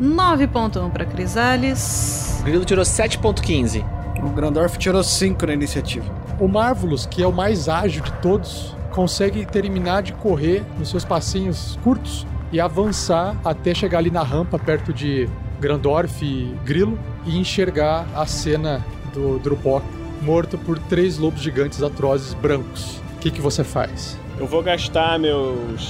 9.1 0.00 0.90
pra 0.90 1.04
Crisales. 1.04 2.38
O 2.40 2.44
Grilo 2.44 2.64
tirou 2.64 2.84
7.15. 2.84 3.84
O 4.22 4.30
Grandorf 4.30 4.78
tirou 4.78 5.04
5 5.04 5.46
na 5.46 5.52
iniciativa. 5.52 6.06
O 6.40 6.48
Marvelous, 6.48 7.04
que 7.04 7.22
é 7.22 7.26
o 7.26 7.32
mais 7.32 7.68
ágil 7.68 8.02
de 8.02 8.12
todos, 8.14 8.74
consegue 8.98 9.46
terminar 9.46 10.02
de 10.02 10.12
correr 10.12 10.64
nos 10.76 10.90
seus 10.90 11.04
passinhos 11.04 11.78
curtos 11.84 12.26
e 12.50 12.60
avançar 12.60 13.36
até 13.44 13.72
chegar 13.72 13.98
ali 13.98 14.10
na 14.10 14.24
rampa 14.24 14.58
perto 14.58 14.92
de 14.92 15.28
Grandorf 15.60 16.20
e 16.20 16.52
Grilo 16.64 16.98
e 17.24 17.38
enxergar 17.38 18.08
a 18.12 18.26
cena 18.26 18.84
do 19.14 19.38
Drupok 19.38 19.86
morto 20.20 20.58
por 20.58 20.80
três 20.80 21.16
lobos 21.16 21.40
gigantes 21.40 21.80
atrozes 21.80 22.34
brancos. 22.34 23.00
O 23.14 23.18
que, 23.20 23.30
que 23.30 23.40
você 23.40 23.62
faz? 23.62 24.18
Eu 24.36 24.48
vou 24.48 24.64
gastar 24.64 25.16
meus 25.16 25.80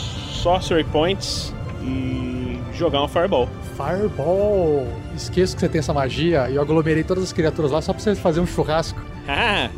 Sorcery 0.43 0.85
Points 0.85 1.55
e 1.83 2.59
jogar 2.75 3.03
um 3.03 3.09
Fireball. 3.09 3.49
Fireball! 3.75 4.87
Esqueço 5.17 5.55
que 5.55 5.61
você 5.61 5.69
tem 5.71 5.79
essa 5.79 5.95
magia 5.95 6.51
e 6.51 6.57
eu 6.57 6.61
aglomerei 6.61 7.05
todas 7.05 7.25
as 7.25 7.33
criaturas 7.33 7.71
lá 7.71 7.81
só 7.81 7.95
pra 7.95 8.03
você 8.03 8.15
fazer 8.15 8.41
um 8.41 8.47
churrasco. 8.47 9.01
Ah! 9.31 9.69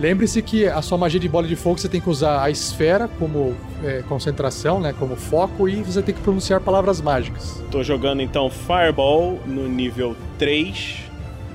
Lembre-se 0.00 0.40
que 0.40 0.66
a 0.66 0.80
sua 0.80 0.96
magia 0.96 1.20
de 1.20 1.28
bola 1.28 1.46
de 1.46 1.54
fogo 1.54 1.78
você 1.78 1.88
tem 1.88 2.00
que 2.00 2.08
usar 2.08 2.42
a 2.42 2.48
esfera 2.50 3.06
como 3.06 3.54
é, 3.84 4.02
concentração, 4.08 4.80
né, 4.80 4.94
como 4.98 5.14
foco, 5.14 5.68
e 5.68 5.82
você 5.82 6.00
tem 6.00 6.14
que 6.14 6.22
pronunciar 6.22 6.58
palavras 6.62 7.02
mágicas. 7.02 7.62
Tô 7.70 7.82
jogando 7.82 8.22
então 8.22 8.48
Fireball 8.48 9.38
no 9.44 9.68
nível 9.68 10.16
3. 10.38 11.10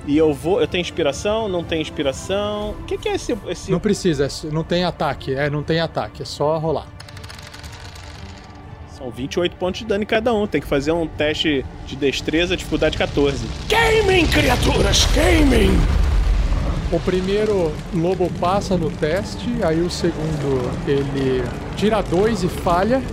E 0.08 0.16
eu 0.16 0.32
vou. 0.32 0.62
Eu 0.62 0.68
tenho 0.68 0.82
inspiração? 0.82 1.50
Não 1.50 1.64
tenho 1.64 1.82
inspiração? 1.82 2.76
O 2.80 2.84
que, 2.84 3.00
que 3.00 3.10
é 3.10 3.16
esse. 3.16 3.36
esse... 3.48 3.72
Não 3.72 3.80
precisa, 3.80 4.26
é 4.28 4.52
não 4.52 4.64
tem 4.64 4.84
ataque, 4.84 5.34
é, 5.34 5.50
não 5.50 5.64
tem 5.64 5.80
ataque, 5.80 6.22
é 6.22 6.26
só 6.26 6.60
rolar. 6.60 6.86
São 8.90 9.10
28 9.10 9.56
pontos 9.56 9.80
de 9.80 9.88
dano 9.88 10.04
em 10.04 10.06
cada 10.06 10.32
um. 10.32 10.46
Tem 10.46 10.62
que 10.62 10.68
fazer 10.68 10.92
um 10.92 11.08
teste 11.08 11.66
de 11.88 11.96
destreza, 11.96 12.56
dificuldade 12.56 12.96
14. 12.96 13.44
Queimem, 13.68 14.28
criaturas, 14.28 15.06
queimem! 15.08 15.72
O 16.96 17.00
primeiro 17.02 17.74
lobo 17.94 18.32
passa 18.40 18.78
no 18.78 18.90
teste, 18.90 19.50
aí 19.62 19.82
o 19.82 19.90
segundo 19.90 20.72
ele 20.88 21.44
tira 21.76 22.02
dois 22.02 22.42
e 22.42 22.48
falha, 22.48 23.04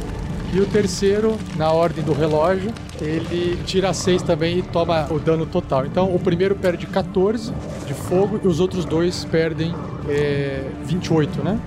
e 0.52 0.60
o 0.60 0.66
terceiro, 0.66 1.36
na 1.56 1.72
ordem 1.72 2.04
do 2.04 2.12
relógio, 2.12 2.72
ele 3.00 3.60
tira 3.64 3.92
seis 3.92 4.22
também 4.22 4.58
e 4.58 4.62
toma 4.62 5.12
o 5.12 5.18
dano 5.18 5.46
total. 5.46 5.84
Então 5.84 6.14
o 6.14 6.20
primeiro 6.20 6.54
perde 6.54 6.86
14 6.86 7.52
de 7.84 7.92
fogo 7.92 8.38
e 8.44 8.46
os 8.46 8.60
outros 8.60 8.84
dois 8.84 9.24
perdem 9.24 9.74
é, 10.08 10.64
28, 10.84 11.42
né? 11.42 11.58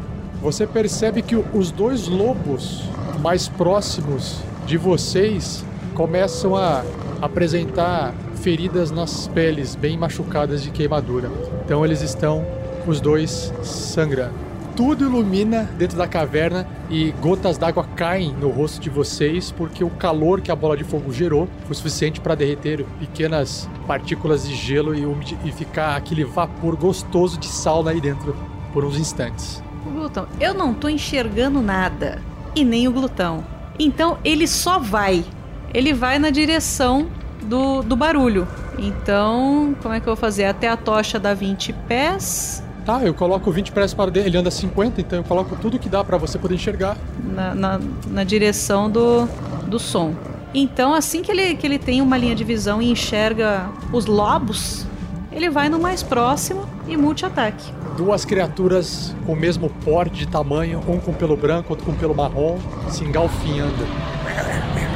Você 0.41 0.65
percebe 0.65 1.21
que 1.21 1.35
os 1.35 1.69
dois 1.69 2.07
lobos 2.07 2.83
mais 3.19 3.49
próximos 3.49 4.37
de 4.65 4.77
vocês 4.77 5.65
começam 5.93 6.55
a 6.55 6.81
apresentar 7.21 8.13
feridas 8.45 8.91
nas 8.91 9.27
peles 9.29 9.73
bem 9.73 9.97
machucadas 9.97 10.61
de 10.61 10.69
queimadura. 10.69 11.31
Então 11.65 11.83
eles 11.83 12.03
estão 12.03 12.45
os 12.85 13.01
dois 13.01 13.51
sangrando. 13.63 14.35
Tudo 14.75 15.05
ilumina 15.05 15.63
dentro 15.79 15.97
da 15.97 16.07
caverna 16.07 16.67
e 16.87 17.09
gotas 17.19 17.57
d'água 17.57 17.83
caem 17.95 18.35
no 18.39 18.51
rosto 18.51 18.79
de 18.79 18.87
vocês 18.87 19.49
porque 19.49 19.83
o 19.83 19.89
calor 19.89 20.41
que 20.41 20.51
a 20.51 20.55
bola 20.55 20.77
de 20.77 20.83
fogo 20.83 21.11
gerou 21.11 21.49
foi 21.65 21.75
suficiente 21.75 22.21
para 22.21 22.35
derreter 22.35 22.85
pequenas 22.99 23.67
partículas 23.87 24.47
de 24.47 24.53
gelo 24.53 24.93
e, 24.93 25.51
ficar 25.51 25.95
aquele 25.95 26.23
vapor 26.23 26.75
gostoso 26.75 27.39
de 27.39 27.47
sauna 27.47 27.89
aí 27.89 27.99
dentro 27.99 28.35
por 28.71 28.85
uns 28.85 28.99
instantes. 28.99 29.63
Glutão, 29.83 30.27
eu 30.39 30.53
não 30.53 30.71
tô 30.71 30.87
enxergando 30.87 31.63
nada. 31.63 32.21
E 32.55 32.63
nem 32.63 32.87
o 32.87 32.91
glutão. 32.91 33.43
Então 33.79 34.19
ele 34.23 34.45
só 34.45 34.77
vai. 34.77 35.25
Ele 35.73 35.95
vai 35.95 36.19
na 36.19 36.29
direção 36.29 37.09
do, 37.45 37.81
do 37.81 37.95
barulho. 37.95 38.47
Então, 38.77 39.75
como 39.81 39.93
é 39.93 39.99
que 39.99 40.07
eu 40.07 40.15
vou 40.15 40.19
fazer? 40.19 40.45
Até 40.45 40.67
a 40.67 40.75
tocha 40.75 41.19
dá 41.19 41.33
20 41.33 41.73
pés. 41.87 42.63
Tá, 42.85 43.03
eu 43.03 43.13
coloco 43.13 43.51
20 43.51 43.71
pés 43.71 43.93
para 43.93 44.11
dentro, 44.11 44.29
ele 44.29 44.37
anda 44.37 44.51
50, 44.51 45.01
então 45.01 45.19
eu 45.19 45.23
coloco 45.23 45.55
tudo 45.55 45.79
que 45.79 45.89
dá 45.89 46.03
para 46.03 46.17
você 46.17 46.37
poder 46.37 46.53
enxergar. 46.53 46.95
Na, 47.23 47.55
na, 47.55 47.79
na 48.07 48.23
direção 48.23 48.89
do, 48.89 49.27
do 49.65 49.79
som. 49.79 50.13
Então, 50.53 50.93
assim 50.93 51.21
que 51.21 51.31
ele, 51.31 51.55
que 51.55 51.65
ele 51.65 51.79
tem 51.79 51.99
uma 51.99 52.15
linha 52.15 52.35
de 52.35 52.43
visão 52.43 52.81
e 52.81 52.91
enxerga 52.91 53.69
os 53.91 54.05
lobos, 54.05 54.85
ele 55.31 55.49
vai 55.49 55.67
no 55.67 55.79
mais 55.79 56.03
próximo 56.03 56.65
e 56.87 56.95
multi-ataque. 56.95 57.73
Duas 57.97 58.23
criaturas 58.23 59.15
com 59.25 59.33
o 59.33 59.35
mesmo 59.35 59.69
porte 59.83 60.19
de 60.19 60.27
tamanho, 60.27 60.79
um 60.87 60.99
com 60.99 61.11
pelo 61.11 61.35
branco, 61.35 61.71
outro 61.71 61.85
com 61.85 61.93
pelo 61.93 62.13
marrom, 62.13 62.57
se 62.89 63.03
engalfinhando. 63.03 63.85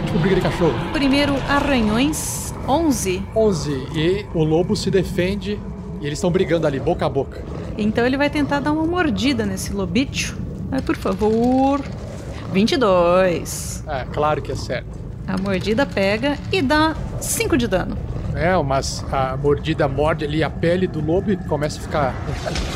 Tipo 0.09 0.19
briga 0.21 0.35
de 0.37 0.41
cachorro. 0.41 0.73
Primeiro, 0.91 1.35
arranhões, 1.47 2.51
11. 2.67 3.21
11. 3.35 3.71
E 3.93 4.25
o 4.33 4.43
lobo 4.43 4.75
se 4.75 4.89
defende 4.89 5.59
e 6.01 6.05
eles 6.07 6.17
estão 6.17 6.31
brigando 6.31 6.65
ali, 6.65 6.79
boca 6.79 7.05
a 7.05 7.09
boca. 7.09 7.43
Então 7.77 8.03
ele 8.03 8.17
vai 8.17 8.27
tentar 8.27 8.59
dar 8.59 8.71
uma 8.71 8.87
mordida 8.87 9.45
nesse 9.45 9.71
lobicho. 9.71 10.35
Mas, 10.71 10.81
por 10.81 10.97
favor. 10.97 11.79
22. 12.51 13.83
É, 13.87 14.05
claro 14.11 14.41
que 14.41 14.51
é 14.51 14.55
certo. 14.55 14.97
A 15.27 15.37
mordida 15.37 15.85
pega 15.85 16.39
e 16.51 16.59
dá 16.59 16.95
5 17.21 17.55
de 17.55 17.67
dano. 17.67 17.95
É, 18.33 18.57
mas 18.63 19.05
a 19.11 19.37
mordida 19.37 19.87
morde 19.87 20.25
ali 20.25 20.43
a 20.43 20.49
pele 20.49 20.87
do 20.87 21.05
lobo 21.05 21.31
e 21.31 21.37
começa 21.37 21.77
a 21.77 21.81
ficar 21.83 22.15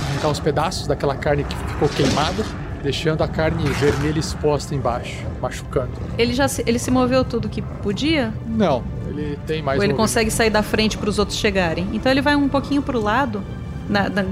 arrancar 0.08 0.30
os 0.30 0.40
pedaços 0.40 0.86
daquela 0.86 1.16
carne 1.16 1.44
que 1.44 1.56
ficou 1.56 1.90
queimada, 1.90 2.46
deixando 2.84 3.24
a 3.24 3.28
carne 3.28 3.64
vermelha 3.70 4.20
exposta 4.20 4.76
embaixo, 4.76 5.26
machucando. 5.42 5.92
Ele 6.18 6.34
já 6.34 6.48
se, 6.48 6.62
ele 6.68 6.78
se 6.78 6.92
moveu 6.92 7.24
tudo 7.24 7.48
que 7.50 7.62
podia? 7.62 8.34
Não, 8.46 8.84
ele 9.08 9.40
tem 9.48 9.62
mais 9.64 9.80
Ou 9.80 9.84
ele 9.86 9.94
um- 9.94 9.98
consegue 9.98 10.30
sair 10.30 10.50
da 10.50 10.62
frente 10.62 10.98
para 10.98 11.10
os 11.10 11.18
outros 11.18 11.38
chegarem? 11.38 11.88
Então 11.94 12.12
ele 12.12 12.22
vai 12.22 12.36
um 12.36 12.50
pouquinho 12.50 12.82
pro 12.82 13.00
lado, 13.02 13.42
na- 13.90 14.10
na- 14.10 14.26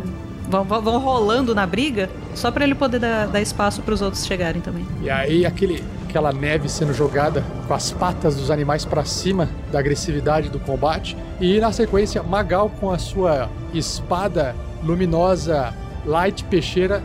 vão, 0.50 0.64
vão- 0.66 1.00
rolando 1.00 1.56
na 1.56 1.66
briga, 1.66 2.10
só 2.36 2.52
para 2.52 2.66
ele 2.66 2.76
poder 2.76 3.00
dar, 3.00 3.28
dar 3.28 3.42
espaço 3.42 3.82
para 3.82 3.94
os 3.94 4.02
outros 4.02 4.26
chegarem 4.26 4.62
também. 4.62 4.86
E 5.02 5.10
aí 5.10 5.46
aquele, 5.46 5.82
aquela 6.10 6.34
neve 6.34 6.68
sendo 6.68 6.94
jogada 6.94 7.42
com 7.68 7.74
as 7.74 7.92
patas 7.92 8.36
dos 8.36 8.52
animais 8.52 8.84
pra 8.84 9.06
cima 9.06 9.48
da 9.72 9.80
agressividade 9.80 10.50
do 10.50 10.60
combate. 10.60 11.16
E 11.40 11.58
na 11.62 11.72
sequência, 11.72 12.22
Magal 12.22 12.70
com 12.82 12.92
a 12.92 12.98
sua 12.98 13.50
espada 13.74 14.54
luminosa 14.84 15.74
Light 16.06 16.44
Peixeira 16.46 17.04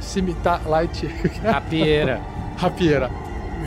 Cimitar 0.00 0.68
Light 0.68 1.06
Rapieira. 1.42 2.20
Rapieira. 2.56 3.10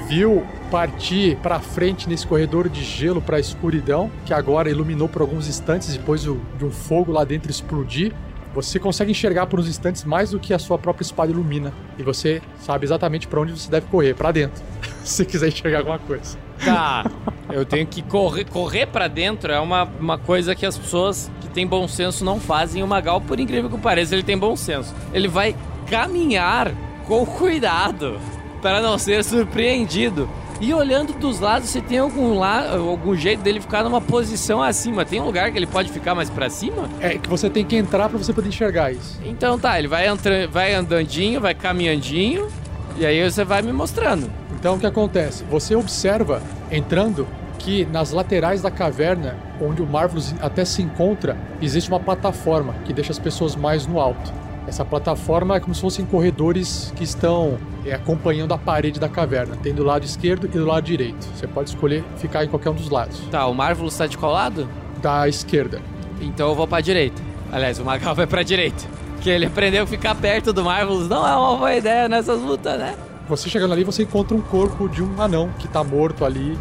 Viu 0.08 0.44
partir 0.70 1.36
pra 1.38 1.60
frente 1.60 2.08
nesse 2.08 2.26
corredor 2.26 2.70
de 2.70 2.84
gelo 2.84 3.22
pra 3.22 3.40
escuridão, 3.40 4.10
que 4.26 4.34
agora 4.34 4.70
iluminou 4.70 5.10
por 5.10 5.22
alguns 5.22 5.48
instantes 5.48 5.96
depois 5.96 6.22
de 6.22 6.30
um 6.30 6.72
fogo 6.72 7.12
lá 7.12 7.26
dentro 7.26 7.52
explodir. 7.52 8.14
Você 8.54 8.80
consegue 8.80 9.12
enxergar 9.12 9.48
por 9.48 9.60
uns 9.60 9.68
instantes 9.68 10.04
mais 10.04 10.32
do 10.32 10.40
que 10.40 10.54
a 10.54 10.60
sua 10.60 10.78
própria 10.78 11.04
espada 11.04 11.32
ilumina. 11.32 11.74
E 11.98 12.04
você 12.04 12.42
sabe 12.60 12.86
exatamente 12.86 13.28
pra 13.28 13.40
onde 13.40 13.54
você 13.54 13.70
deve 13.70 13.88
correr, 13.88 14.14
pra 14.14 14.32
dentro. 14.32 14.62
Se 15.04 15.26
quiser 15.26 15.48
enxergar 15.48 15.80
alguma 15.80 16.00
coisa. 16.00 16.38
Tá, 16.64 17.10
eu 17.52 17.66
tenho 17.66 17.88
que 17.88 18.04
correr, 18.04 18.46
correr 18.46 18.86
para 18.86 19.08
dentro 19.08 19.52
é 19.52 19.60
uma, 19.60 19.84
uma 20.00 20.18
coisa 20.18 20.54
que 20.54 20.66
as 20.66 20.78
pessoas 20.78 21.32
que 21.42 21.48
têm 21.48 21.66
bom 21.66 21.88
senso 21.88 22.24
não 22.24 22.40
fazem. 22.40 22.84
O 22.84 22.88
Magal, 22.88 23.20
por 23.20 23.40
incrível 23.40 23.70
que 23.70 23.78
pareça, 23.78 24.14
ele 24.14 24.24
tem 24.24 24.38
bom 24.38 24.56
senso. 24.56 24.94
Ele 25.14 25.28
vai 25.28 25.56
caminhar 25.90 26.72
com 27.08 27.26
cuidado 27.26 28.20
para 28.62 28.80
não 28.80 28.98
ser 28.98 29.24
surpreendido. 29.24 30.30
E 30.62 30.72
olhando 30.76 31.14
dos 31.14 31.40
lados, 31.40 31.70
você 31.70 31.82
tem 31.82 31.98
algum, 31.98 32.38
la 32.38 32.76
algum 32.76 33.16
jeito 33.16 33.42
dele 33.42 33.60
ficar 33.60 33.84
numa 33.84 34.00
posição 34.00 34.62
acima? 34.62 35.04
Tem 35.04 35.20
um 35.20 35.26
lugar 35.26 35.52
que 35.52 35.58
ele 35.58 35.66
pode 35.66 35.92
ficar 35.92 36.14
mais 36.14 36.30
para 36.30 36.52
cima? 36.52 36.88
É 37.00 37.18
que 37.18 37.28
você 37.28 37.50
tem 37.50 37.66
que 37.66 37.76
entrar 37.76 38.08
pra 38.08 38.20
você 38.20 38.32
poder 38.32 38.50
enxergar 38.50 38.92
isso. 38.92 39.20
Então 39.26 39.58
tá, 39.58 39.80
ele 39.80 39.88
vai, 39.88 40.08
entra 40.08 40.48
vai 40.48 40.76
andandinho, 40.76 41.42
vai 41.42 41.56
caminhandinho, 41.56 42.48
e 42.96 43.04
aí 43.04 43.28
você 43.28 43.44
vai 43.44 43.64
me 43.64 43.74
mostrando. 43.74 44.30
Então 44.52 44.76
o 44.76 44.80
que 44.80 44.86
acontece? 44.86 45.44
Você 45.46 45.76
observa 45.76 46.44
entrando 46.72 47.28
que 47.58 47.84
nas 47.86 48.12
laterais 48.12 48.62
da 48.62 48.70
caverna, 48.70 49.36
onde 49.60 49.82
o 49.82 49.88
Marvelous 49.88 50.36
até 50.40 50.64
se 50.64 50.84
encontra, 50.84 51.36
existe 51.60 51.90
uma 51.90 52.00
plataforma 52.00 52.76
que 52.86 52.94
deixa 52.94 53.12
as 53.12 53.20
pessoas 53.20 53.56
mais 53.56 53.88
no 53.88 54.00
alto. 54.00 54.32
Essa 54.68 54.86
plataforma 54.86 55.56
é 55.56 55.60
como 55.60 55.74
se 55.74 55.82
fossem 55.82 56.06
corredores 56.06 56.94
que 56.96 57.04
estão 57.04 57.58
é, 57.86 57.94
acompanhando 57.94 58.54
a 58.54 58.58
parede 58.58 59.00
da 59.00 59.10
caverna. 59.10 59.56
Tem 59.56 59.74
do 59.74 59.84
lado 59.84 60.06
esquerdo 60.06 60.46
e 60.46 60.50
do 60.50 60.66
lado 60.66 60.84
direito. 60.84 61.26
Você 61.36 61.48
pode 61.48 61.70
escolher 61.70 62.04
ficar 62.18 62.46
em 62.46 62.48
qualquer 62.48 62.70
um 62.70 62.76
dos 62.76 62.90
lados. 62.90 63.20
Tá, 63.32 63.48
o 63.48 63.54
Marvelous 63.54 63.98
tá 63.98 64.06
de 64.06 64.18
qual 64.18 64.32
lado? 64.32 64.70
Da 65.02 65.28
esquerda. 65.28 65.82
Então 66.22 66.50
eu 66.50 66.56
vou 66.56 66.68
pra 66.68 66.80
direita. 66.80 67.22
Aliás, 67.52 67.80
o 67.80 67.84
Magal 67.84 68.14
vai 68.16 68.28
pra 68.28 68.44
direita. 68.44 68.84
Que 69.20 69.30
ele 69.30 69.46
aprendeu 69.46 69.86
que 69.86 69.92
ficar 69.92 70.16
perto 70.16 70.54
do 70.54 70.64
Marvelous 70.64 71.08
não 71.08 71.28
é 71.28 71.36
uma 71.36 71.58
boa 71.58 71.76
ideia 71.76 72.08
nessas 72.08 72.40
lutas, 72.42 72.80
né? 72.80 72.96
Você 73.28 73.50
chegando 73.50 73.74
ali, 73.74 73.84
você 73.84 74.04
encontra 74.04 74.36
um 74.36 74.42
corpo 74.42 74.90
de 74.90 75.02
um 75.02 75.22
anão 75.22 75.50
que 75.58 75.68
tá 75.68 75.84
morto 75.84 76.26
ali 76.26 76.58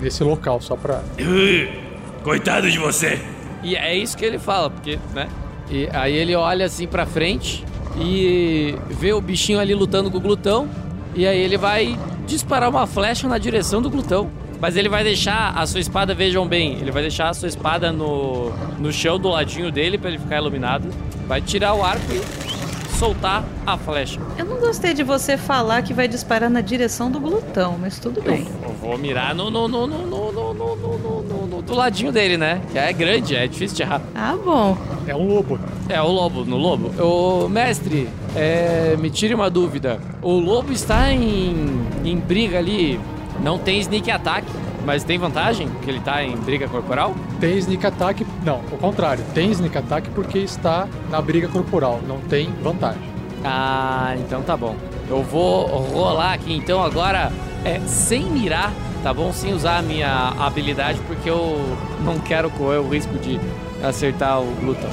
nesse 0.00 0.22
local, 0.22 0.60
só 0.60 0.76
pra. 0.76 1.02
Coitado 2.22 2.70
de 2.70 2.78
você. 2.78 3.20
E 3.62 3.76
é 3.76 3.94
isso 3.96 4.16
que 4.16 4.24
ele 4.24 4.38
fala, 4.38 4.70
porque, 4.70 4.98
né? 5.14 5.28
E 5.70 5.88
aí 5.92 6.14
ele 6.14 6.34
olha 6.34 6.66
assim 6.66 6.86
pra 6.86 7.06
frente 7.06 7.64
e 7.98 8.74
vê 8.90 9.12
o 9.12 9.20
bichinho 9.20 9.58
ali 9.58 9.74
lutando 9.74 10.10
com 10.10 10.18
o 10.18 10.20
glutão. 10.20 10.68
E 11.14 11.26
aí 11.26 11.38
ele 11.38 11.56
vai 11.56 11.98
disparar 12.26 12.68
uma 12.68 12.86
flecha 12.86 13.26
na 13.26 13.38
direção 13.38 13.80
do 13.80 13.90
glutão. 13.90 14.30
Mas 14.60 14.76
ele 14.76 14.88
vai 14.88 15.04
deixar 15.04 15.52
a 15.56 15.66
sua 15.66 15.80
espada, 15.80 16.14
vejam 16.14 16.46
bem, 16.46 16.78
ele 16.80 16.90
vai 16.90 17.02
deixar 17.02 17.28
a 17.28 17.34
sua 17.34 17.48
espada 17.48 17.92
no, 17.92 18.50
no 18.78 18.90
chão 18.90 19.18
do 19.18 19.28
ladinho 19.28 19.70
dele 19.70 19.98
pra 19.98 20.08
ele 20.08 20.18
ficar 20.18 20.38
iluminado. 20.38 20.88
Vai 21.26 21.42
tirar 21.42 21.74
o 21.74 21.84
arco 21.84 22.10
e 22.10 22.55
soltar 22.96 23.44
a 23.66 23.76
flecha. 23.76 24.18
Eu 24.38 24.44
não 24.46 24.56
gostei 24.58 24.94
de 24.94 25.02
você 25.02 25.36
falar 25.36 25.82
que 25.82 25.92
vai 25.92 26.08
disparar 26.08 26.48
na 26.50 26.60
direção 26.60 27.10
do 27.10 27.20
glutão, 27.20 27.76
mas 27.80 27.98
tudo 27.98 28.20
bem. 28.22 28.46
Eu 28.62 28.70
vou 28.80 28.96
mirar 28.98 29.34
no, 29.34 29.50
no, 29.50 29.68
no, 29.68 29.86
no, 29.86 29.98
no, 30.06 30.32
no, 30.32 30.54
no, 30.54 30.54
no, 30.54 30.76
no, 30.76 31.22
no- 31.22 31.46
no- 31.46 31.62
do 31.62 31.74
ladinho 31.74 32.10
dele, 32.12 32.36
né? 32.36 32.60
Que 32.72 32.78
é 32.78 32.92
grande, 32.92 33.34
é 33.36 33.46
difícil 33.46 33.76
de 33.76 33.82
errar. 33.82 34.00
Ah, 34.14 34.36
bom. 34.42 34.76
É 35.06 35.14
um 35.14 35.26
lobo. 35.28 35.58
É, 35.88 36.00
o 36.00 36.08
lobo, 36.10 36.44
no 36.44 36.56
lobo. 36.56 36.90
Ô, 37.02 37.48
mestre, 37.48 38.08
é, 38.34 38.96
me 38.98 39.10
tire 39.10 39.34
uma 39.34 39.50
dúvida. 39.50 40.00
O 40.22 40.32
lobo 40.38 40.72
está 40.72 41.12
em, 41.12 41.86
em 42.04 42.16
briga 42.16 42.58
ali, 42.58 42.98
não 43.42 43.58
tem 43.58 43.78
sneak 43.80 44.10
attack, 44.10 44.46
mas 44.86 45.02
tem 45.02 45.18
vantagem 45.18 45.68
que 45.82 45.90
ele 45.90 45.98
tá 45.98 46.22
em 46.22 46.36
briga 46.36 46.68
corporal? 46.68 47.12
Tem 47.40 47.58
sneak 47.58 47.84
attack. 47.84 48.24
Não, 48.44 48.60
o 48.70 48.78
contrário. 48.78 49.24
Tem 49.34 49.50
sneak 49.50 49.76
attack 49.76 50.08
porque 50.10 50.38
está 50.38 50.86
na 51.10 51.20
briga 51.20 51.48
corporal. 51.48 52.00
Não 52.06 52.18
tem 52.20 52.48
vantagem. 52.62 53.02
Ah, 53.44 54.14
então 54.16 54.42
tá 54.42 54.56
bom. 54.56 54.76
Eu 55.10 55.24
vou 55.24 55.66
rolar 55.66 56.34
aqui 56.34 56.54
então 56.54 56.82
agora 56.82 57.32
é 57.64 57.80
sem 57.80 58.24
mirar, 58.26 58.72
tá 59.02 59.12
bom? 59.12 59.32
Sem 59.32 59.52
usar 59.52 59.78
a 59.78 59.82
minha 59.82 60.32
habilidade 60.38 61.00
porque 61.08 61.28
eu 61.28 61.76
não 62.04 62.20
quero 62.20 62.48
correr 62.50 62.78
o 62.78 62.88
risco 62.88 63.18
de 63.18 63.40
acertar 63.82 64.40
o 64.40 64.54
glutão. 64.60 64.90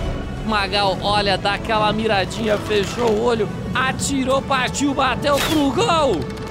Magal, 0.47 0.97
olha, 1.01 1.37
dá 1.37 1.53
aquela 1.53 1.93
miradinha, 1.93 2.57
fechou 2.57 3.11
o 3.11 3.23
olho, 3.23 3.47
atirou, 3.73 4.41
partiu, 4.41 4.93
bateu 4.93 5.37
pro 5.37 5.71
gol! 5.71 6.42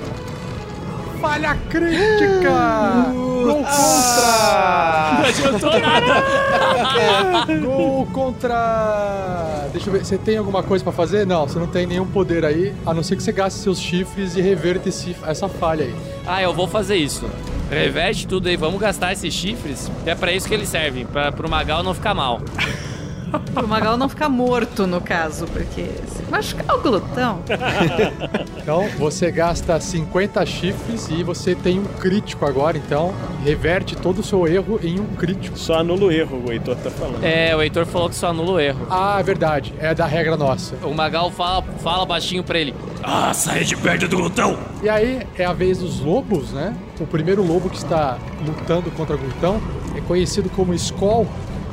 Falha 1.23 1.57
crítica! 1.71 3.13
Gol 3.13 3.65
contra! 3.65 5.13
Não 5.19 5.25
adiantou 5.25 5.81
nada! 5.81 7.57
Gol 7.61 8.07
contra! 8.07 9.69
Deixa 9.73 9.89
eu 9.89 9.93
ver, 9.93 10.05
você 10.05 10.19
tem 10.19 10.37
alguma 10.37 10.63
coisa 10.65 10.83
pra 10.83 10.93
fazer? 10.93 11.25
Não, 11.25 11.47
você 11.47 11.59
não 11.61 11.69
tem 11.69 11.87
nenhum 11.87 12.07
poder 12.07 12.45
aí, 12.45 12.75
a 12.85 12.93
não 12.93 13.03
ser 13.05 13.15
que 13.17 13.23
você 13.23 13.31
gaste 13.33 13.61
seus 13.61 13.79
chifres 13.81 14.35
e 14.37 14.41
reverta 14.41 14.89
esse- 14.89 15.17
essa 15.25 15.49
falha 15.49 15.85
aí. 15.85 15.95
Ah, 16.27 16.43
eu 16.43 16.53
vou 16.53 16.67
fazer 16.67 16.97
isso. 16.97 17.31
Reveste 17.71 18.27
tudo 18.27 18.49
aí, 18.49 18.57
vamos 18.57 18.81
gastar 18.81 19.13
esses 19.13 19.33
chifres, 19.33 19.91
é 20.05 20.15
pra 20.15 20.33
isso 20.33 20.47
que 20.49 20.53
eles 20.55 20.69
servem, 20.69 21.07
pra, 21.07 21.31
pro 21.33 21.49
Magal 21.49 21.83
não 21.83 21.95
ficar 21.95 22.13
mal. 22.15 22.41
Pro 23.53 23.67
Magal 23.67 23.97
não 23.97 24.09
ficar 24.09 24.29
morto, 24.29 24.87
no 24.87 25.01
caso, 25.01 25.47
porque 25.47 25.85
se 26.07 26.23
machucar 26.31 26.77
o 26.77 26.81
glutão. 26.81 27.41
Então, 28.63 28.89
você 28.97 29.29
gasta 29.31 29.79
50 29.81 30.47
chifres 30.47 31.09
e 31.09 31.25
você 31.25 31.53
tem 31.53 31.81
um 31.81 31.85
crítico 31.85 32.47
agora, 32.47 32.79
então 32.79 33.13
reverte 33.45 33.97
todo 33.97 34.21
o 34.21 34.23
seu 34.23 34.47
erro 34.47 34.79
em 34.81 35.01
um 35.01 35.07
crítico. 35.17 35.59
Só 35.59 35.81
anula 35.81 36.05
o 36.05 36.13
erro, 36.13 36.45
o 36.47 36.53
Heitor 36.53 36.77
tá 36.77 36.89
falando. 36.89 37.25
É, 37.25 37.55
o 37.57 37.61
Heitor 37.61 37.85
falou 37.85 38.09
que 38.09 38.15
só 38.15 38.29
anula 38.29 38.53
o 38.53 38.61
erro. 38.61 38.87
Ah, 38.89 39.17
é 39.19 39.23
verdade, 39.25 39.75
é 39.81 39.93
da 39.93 40.07
regra 40.07 40.37
nossa. 40.37 40.77
O 40.85 40.95
Magal 40.95 41.29
fala, 41.33 41.63
fala 41.83 42.07
baixinho 42.07 42.45
pra 42.45 42.57
ele. 42.57 42.73
Ah, 43.03 43.35
saia 43.35 43.65
de 43.65 43.77
perto 43.77 44.07
do 44.07 44.17
glutão! 44.17 44.57
E 44.81 44.89
aí 44.89 45.27
é 45.37 45.45
a 45.45 45.53
vez 45.53 45.79
dos 45.79 45.99
lobos, 45.99 46.53
né? 46.53 46.73
O 47.01 47.07
primeiro 47.07 47.45
lobo 47.45 47.69
que 47.69 47.77
está 47.77 48.17
lutando 48.47 48.93
contra 48.93 49.17
o 49.17 49.19
glutão 49.19 49.61
é 49.97 50.01
conhecido 50.03 50.49
como 50.51 50.73
Skoll 50.75 51.27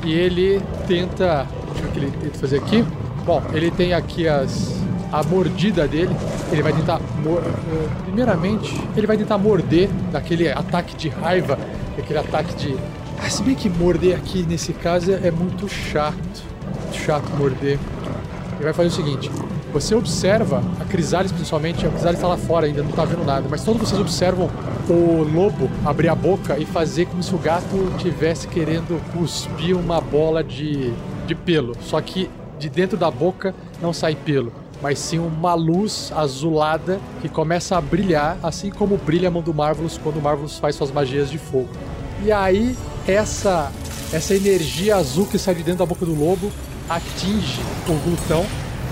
e 0.03 0.13
ele 0.13 0.61
tenta. 0.87 1.47
Deixa 1.71 1.85
eu 1.87 1.91
que 1.91 1.99
ele 1.99 2.11
tenta 2.11 2.37
fazer 2.37 2.57
aqui. 2.57 2.83
Bom, 3.25 3.41
ele 3.53 3.71
tem 3.71 3.93
aqui 3.93 4.27
as. 4.27 4.77
A 5.11 5.23
mordida 5.23 5.87
dele, 5.87 6.15
ele 6.51 6.61
vai 6.61 6.71
tentar. 6.71 6.99
mor- 7.23 7.41
eh, 7.43 7.87
Primeiramente, 8.03 8.79
ele 8.95 9.07
vai 9.07 9.17
tentar 9.17 9.39
morder 9.39 9.89
daquele 10.11 10.47
ataque 10.49 10.95
de 10.95 11.09
raiva, 11.09 11.57
aquele 11.97 12.19
ataque 12.19 12.53
de. 12.55 12.75
Ah, 13.17 13.27
se 13.29 13.41
bem 13.41 13.55
que 13.55 13.67
morder 13.69 14.15
aqui 14.15 14.45
nesse 14.47 14.71
caso 14.71 15.11
é 15.11 15.31
muito 15.31 15.67
chato. 15.67 16.15
Muito 16.83 16.95
chato 17.03 17.27
morder. 17.37 17.79
Ele 18.55 18.63
vai 18.63 18.73
fazer 18.73 18.89
o 18.89 18.91
seguinte: 18.91 19.31
Você 19.71 19.93
observa, 19.93 20.63
a 20.79 20.85
Crisalis 20.85 21.31
principalmente, 21.31 21.85
a 21.85 21.89
Crisalis 21.89 22.19
tá 22.19 22.27
lá 22.27 22.37
fora 22.37 22.65
ainda, 22.65 22.81
não 22.81 22.91
tá 22.91 23.05
vendo 23.05 23.23
nada, 23.23 23.45
mas 23.47 23.63
todos 23.63 23.81
vocês 23.81 24.01
observam 24.01 24.49
o 24.89 25.23
lobo 25.23 25.69
abrir 25.85 26.09
a 26.09 26.15
boca 26.15 26.57
e 26.57 26.65
fazer 26.65 27.05
como 27.05 27.21
se 27.21 27.35
o 27.35 27.37
gato 27.37 27.93
tivesse 27.99 28.47
querendo 28.47 28.99
cuspir 29.13 29.77
uma 29.77 30.01
bola 30.01 30.43
de, 30.43 30.91
de 31.27 31.35
pelo. 31.35 31.75
Só 31.81 32.01
que 32.01 32.29
de 32.57 32.67
dentro 32.67 32.97
da 32.97 33.11
boca 33.11 33.53
não 33.79 33.93
sai 33.93 34.15
pelo, 34.15 34.51
mas 34.81 34.97
sim 34.97 35.19
uma 35.19 35.53
luz 35.53 36.11
azulada 36.15 36.99
que 37.21 37.29
começa 37.29 37.77
a 37.77 37.81
brilhar, 37.81 38.39
assim 38.41 38.71
como 38.71 38.97
brilha 38.97 39.27
a 39.27 39.31
mão 39.31 39.43
do 39.43 39.53
Marvelous 39.53 39.99
quando 40.01 40.17
o 40.17 40.21
Marvelous 40.21 40.57
faz 40.57 40.75
suas 40.75 40.91
magias 40.91 41.29
de 41.29 41.37
fogo. 41.37 41.69
E 42.25 42.31
aí, 42.31 42.75
essa, 43.07 43.71
essa 44.11 44.33
energia 44.33 44.95
azul 44.95 45.27
que 45.27 45.37
sai 45.37 45.53
de 45.53 45.63
dentro 45.63 45.79
da 45.79 45.85
boca 45.85 46.05
do 46.05 46.13
lobo 46.13 46.51
atinge 46.89 47.61
o 47.87 47.93
glutão 48.03 48.43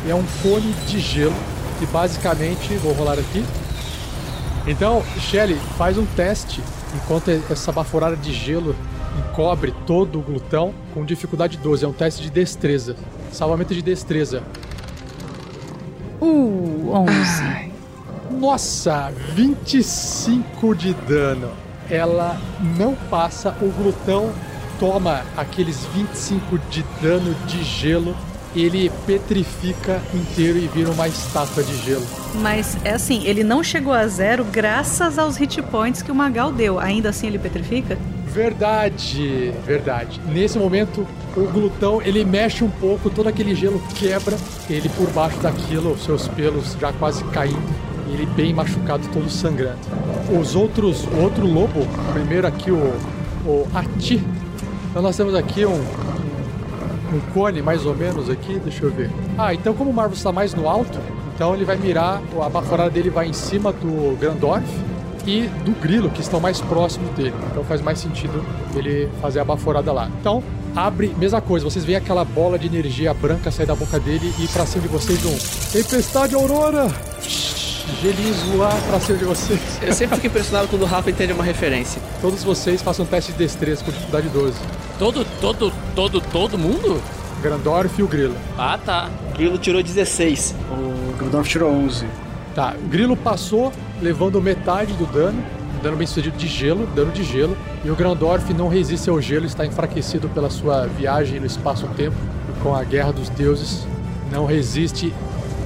é 0.08 0.16
um 0.16 0.24
cone 0.41 0.74
de 0.88 0.99
gelo 0.99 1.36
que 1.80 1.86
basicamente, 1.88 2.74
vou 2.76 2.93
rolar 2.93 3.20
aqui. 3.20 3.45
Então, 4.66 5.03
Shelly, 5.20 5.55
faz 5.78 5.97
um 5.97 6.05
teste 6.05 6.62
enquanto 6.95 7.30
essa 7.30 7.72
baforada 7.72 8.16
de 8.16 8.34
gelo 8.34 8.76
encobre 9.18 9.74
todo 9.86 10.20
o 10.20 10.22
glutão 10.22 10.74
com 10.93 11.05
dificuldade 11.05 11.58
12. 11.58 11.86
É 11.86 11.88
um 11.88 11.93
teste 11.93 12.24
de 12.24 12.30
destreza. 12.30 12.95
Salvamento 13.32 13.74
de 13.74 13.82
destreza. 13.82 14.43
Uh, 16.20 16.91
11. 16.91 17.72
Nossa, 18.32 19.12
25 19.34 20.76
de 20.76 20.93
dano. 20.93 21.51
Ela 21.89 22.39
não 22.78 22.95
passa, 23.10 23.55
o 23.62 23.70
glutão 23.72 24.34
toma 24.80 25.24
aqueles 25.36 25.86
25 25.95 26.58
de 26.70 26.84
dano 27.01 27.34
de 27.47 27.64
gelo, 27.64 28.16
ele 28.56 28.91
petrifica 29.06 30.02
inteiro 30.14 30.58
e 30.58 30.68
vira 30.68 30.91
uma 30.91 31.08
estátua 31.08 31.64
de 31.64 31.76
gelo. 31.78 32.06
Mas 32.36 32.78
é 32.84 32.91
assim, 32.91 33.26
ele 33.26 33.43
não 33.43 33.64
chegou 33.64 33.93
a 33.93 34.08
zero 34.08 34.43
graças 34.43 35.18
aos 35.18 35.38
hit 35.38 35.62
points 35.64 36.02
que 36.02 36.12
o 36.12 36.16
Magal 36.16 36.52
deu. 36.52 36.80
Ainda 36.80 37.10
assim 37.10 37.28
ele 37.28 37.39
petrifica? 37.39 37.98
Verdade, 38.28 39.52
verdade. 39.66 40.22
Nesse 40.28 40.60
momento, 40.60 41.08
o 41.36 41.41
glutão 41.48 42.02
ele 42.02 42.24
mexe 42.24 42.64
um 42.64 42.70
pouco, 42.70 43.10
todo 43.10 43.28
aquele 43.28 43.56
gelo 43.56 43.82
quebra, 43.95 44.38
ele 44.70 44.89
por 44.89 45.10
baixo 45.10 45.39
daquilo, 45.39 45.93
os 45.93 46.04
seus 46.04 46.28
pelos 46.28 46.74
já 46.80 46.93
quase 46.93 47.24
caindo, 47.26 47.76
ele 48.12 48.26
bem 48.28 48.54
machucado, 48.54 49.08
todo 49.10 49.30
sangrando. 49.30 49.80
Os 50.39 50.56
outros, 50.56 51.06
o 51.06 51.18
outro 51.22 51.48
lobo, 51.48 51.88
primeiro 52.14 52.45
aqui 52.45 52.70
o, 52.70 52.93
o 53.45 53.68
Ati. 53.74 54.24
Então 54.91 55.02
nós 55.02 55.18
temos 55.18 55.34
aqui 55.34 55.66
um, 55.66 55.82
um 57.18 57.34
cone 57.34 57.61
mais 57.61 57.86
ou 57.86 57.95
menos 57.95 58.30
aqui, 58.30 58.59
deixa 58.59 58.86
eu 58.86 58.91
ver. 58.91 59.09
Ah, 59.38 59.53
então 59.53 59.74
como 59.74 59.89
o 59.89 59.93
Marvel 59.93 60.15
está 60.15 60.32
mais 60.32 60.53
no 60.53 60.68
alto, 60.68 60.97
então 61.36 61.53
ele 61.53 61.65
vai 61.65 61.78
mirar, 61.78 62.22
a 62.41 62.49
baforada 62.49 62.89
dele 62.89 63.09
vai 63.09 63.28
em 63.28 63.34
cima 63.34 63.72
do 63.72 64.18
Grandorf 64.18 64.65
e 65.26 65.41
do 65.63 65.72
grilo, 65.80 66.09
que 66.09 66.22
estão 66.22 66.39
mais 66.39 66.61
próximos 66.61 67.09
dele. 67.11 67.34
Então 67.51 67.63
faz 67.63 67.82
mais 67.82 67.99
sentido 67.99 68.43
ele 68.76 69.09
fazer 69.22 69.39
a 69.39 69.43
baforada 69.43 69.91
lá. 69.91 70.09
Então, 70.20 70.41
abre, 70.76 71.13
mesma 71.18 71.41
coisa, 71.41 71.65
vocês 71.65 71.84
veem 71.84 71.97
aquela 71.97 72.24
bola 72.24 72.57
de 72.57 72.68
energia 72.68 73.13
branca 73.13 73.51
sair 73.51 73.65
da 73.65 73.76
boca 73.76 73.99
dele 73.99 74.34
e 74.39 74.47
pra 74.47 74.65
cima 74.65 74.84
de 74.84 74.88
vocês 74.88 75.20
um 75.26 75.72
Tempestade 75.72 76.34
Aurora! 76.34 76.88
Gelinhos 78.01 78.38
voar 78.43 78.76
pra 78.88 78.99
cima 78.99 79.18
de 79.18 79.26
vocês. 79.26 79.59
Eu 79.82 79.93
sempre 79.93 80.15
fico 80.15 80.28
impressionado 80.28 80.68
quando 80.68 80.84
o 80.84 80.86
Rafa 80.86 81.09
entende 81.09 81.34
uma 81.34 81.43
referência. 81.43 82.01
Todos 82.22 82.43
vocês 82.43 82.82
façam 82.82 83.05
um 83.05 83.07
teste 83.07 83.32
de 83.32 83.38
destreza 83.38 83.84
com 83.84 83.91
dificuldade 83.91 84.30
12. 84.30 84.57
Todo, 85.00 85.24
todo, 85.39 85.72
todo, 85.95 86.20
todo 86.20 86.58
mundo? 86.58 87.00
Grandorf 87.41 88.00
e 88.00 88.04
o 88.04 88.08
Grilo. 88.08 88.36
Ah, 88.58 88.80
tá. 88.84 89.10
O 89.30 89.38
Grilo 89.38 89.58
tirou 89.60 89.84
16. 89.84 90.56
O 90.72 91.18
Grandorf 91.18 91.48
tirou 91.48 91.72
11. 91.72 92.08
Tá, 92.56 92.74
o 92.76 92.88
Grilo 92.88 93.16
passou 93.16 93.72
levando 94.02 94.41
metade 94.41 94.93
do 94.93 95.06
dano, 95.06 95.43
dano 95.84 95.98
bem 95.98 96.08
sucedido 96.08 96.36
de 96.36 96.48
gelo, 96.48 96.88
dano 96.95 97.12
de 97.12 97.24
gelo, 97.24 97.56
e 97.86 97.91
o 97.91 97.95
Grandorf 97.95 98.52
não 98.56 98.68
resiste 98.68 99.08
ao 99.08 99.22
gelo, 99.22 99.45
está 99.45 99.64
enfraquecido 99.64 100.28
pela 100.30 100.50
sua 100.50 100.88
viagem 100.88 101.39
no 101.39 101.45
espaço-tempo, 101.45 102.16
e 102.50 102.64
com 102.64 102.76
a 102.76 102.84
Guerra 102.84 103.14
dos 103.14 103.30
Deuses, 103.30 103.86
não 104.32 104.48
resiste 104.48 105.14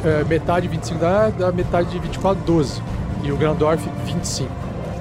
é, 0.04 0.26
metade 0.26 0.68
25 0.68 1.00
da, 1.00 1.30
da 1.30 1.52
metade 1.54 1.90
de 1.90 2.00
24, 2.00 2.44
12. 2.44 2.82
E 3.24 3.32
o 3.32 3.38
Grandorf, 3.38 3.88
25. 4.06 4.52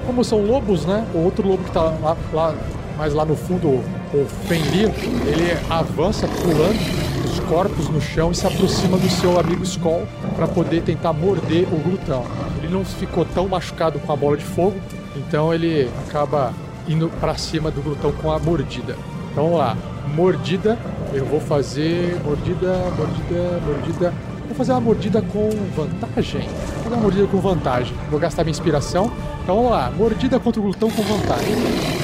Como 0.05 0.23
são 0.23 0.45
lobos, 0.45 0.85
né? 0.85 1.05
O 1.13 1.17
outro 1.17 1.45
lobo 1.45 1.63
que 1.65 1.71
tá 1.71 1.81
lá, 1.81 2.15
lá 2.31 2.55
mais 3.01 3.15
lá 3.15 3.25
no 3.25 3.35
fundo, 3.35 3.67
o, 3.67 3.83
o 4.13 4.27
Fenrir, 4.47 4.91
ele 5.25 5.57
avança 5.71 6.27
pulando 6.27 6.77
os 7.25 7.39
corpos 7.39 7.89
no 7.89 7.99
chão 7.99 8.31
e 8.31 8.35
se 8.35 8.45
aproxima 8.45 8.95
do 8.95 9.09
seu 9.09 9.39
amigo 9.39 9.63
Skoll 9.63 10.07
para 10.35 10.47
poder 10.47 10.83
tentar 10.83 11.11
morder 11.11 11.67
o 11.73 11.77
glutão. 11.77 12.23
Ele 12.59 12.71
não 12.71 12.85
ficou 12.85 13.25
tão 13.25 13.47
machucado 13.47 13.97
com 13.97 14.13
a 14.13 14.15
bola 14.15 14.37
de 14.37 14.45
fogo, 14.45 14.79
então 15.15 15.51
ele 15.51 15.89
acaba 16.07 16.53
indo 16.87 17.09
para 17.19 17.33
cima 17.33 17.71
do 17.71 17.81
glutão 17.81 18.11
com 18.11 18.31
a 18.31 18.37
mordida. 18.37 18.95
Então 19.31 19.45
vamos 19.45 19.57
lá, 19.57 19.75
mordida, 20.13 20.77
eu 21.11 21.25
vou 21.25 21.39
fazer 21.39 22.21
mordida, 22.23 22.71
mordida, 22.95 23.61
mordida. 23.65 24.13
Vou 24.45 24.55
fazer 24.55 24.73
uma 24.73 24.81
mordida 24.81 25.23
com 25.23 25.49
vantagem. 25.75 26.41
Vou 26.41 26.83
fazer 26.83 26.95
uma 26.95 27.01
mordida 27.01 27.25
com 27.25 27.37
vantagem. 27.39 27.95
Vou 28.11 28.19
gastar 28.19 28.43
minha 28.43 28.51
inspiração. 28.51 29.11
Então 29.41 29.55
vamos 29.55 29.71
lá, 29.71 29.89
mordida 29.89 30.39
contra 30.39 30.61
o 30.61 30.63
glutão 30.65 30.91
com 30.91 31.01
vantagem. 31.01 32.00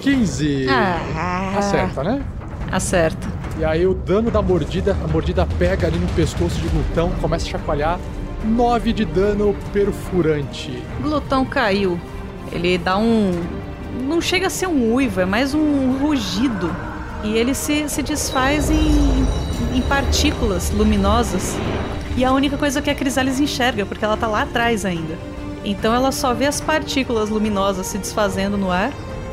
15. 0.00 0.66
Ah. 0.68 1.54
Acerta, 1.58 2.02
né? 2.02 2.22
Acerta. 2.70 3.28
E 3.58 3.64
aí 3.64 3.86
o 3.86 3.94
dano 3.94 4.30
da 4.30 4.40
mordida, 4.40 4.96
a 5.04 5.08
mordida 5.08 5.46
pega 5.58 5.86
ali 5.86 5.98
no 5.98 6.08
pescoço 6.08 6.58
de 6.60 6.68
glutão, 6.68 7.10
começa 7.20 7.46
a 7.46 7.50
chacoalhar. 7.50 7.98
9 8.44 8.92
de 8.94 9.04
dano 9.04 9.54
perfurante. 9.72 10.82
Glutão 11.02 11.44
caiu. 11.44 12.00
Ele 12.50 12.78
dá 12.78 12.96
um. 12.96 13.32
Não 14.02 14.20
chega 14.20 14.46
a 14.46 14.50
ser 14.50 14.66
um 14.66 14.94
uivo, 14.94 15.20
é 15.20 15.26
mais 15.26 15.52
um 15.52 15.98
rugido. 15.98 16.74
E 17.22 17.36
ele 17.36 17.54
se, 17.54 17.86
se 17.88 18.02
desfaz 18.02 18.70
em, 18.70 19.26
em 19.74 19.82
partículas 19.82 20.70
luminosas. 20.70 21.54
E 22.16 22.24
a 22.24 22.32
única 22.32 22.56
coisa 22.56 22.80
que 22.80 22.88
a 22.88 22.94
Crisalis 22.94 23.38
enxerga, 23.38 23.84
porque 23.84 24.04
ela 24.04 24.16
tá 24.16 24.26
lá 24.26 24.42
atrás 24.42 24.86
ainda. 24.86 25.18
Então 25.64 25.94
ela 25.94 26.10
só 26.10 26.32
vê 26.32 26.46
as 26.46 26.60
partículas 26.60 27.28
luminosas 27.28 27.86
se 27.86 27.98
desfazendo 27.98 28.56
no 28.56 28.70
ar. 28.70 28.90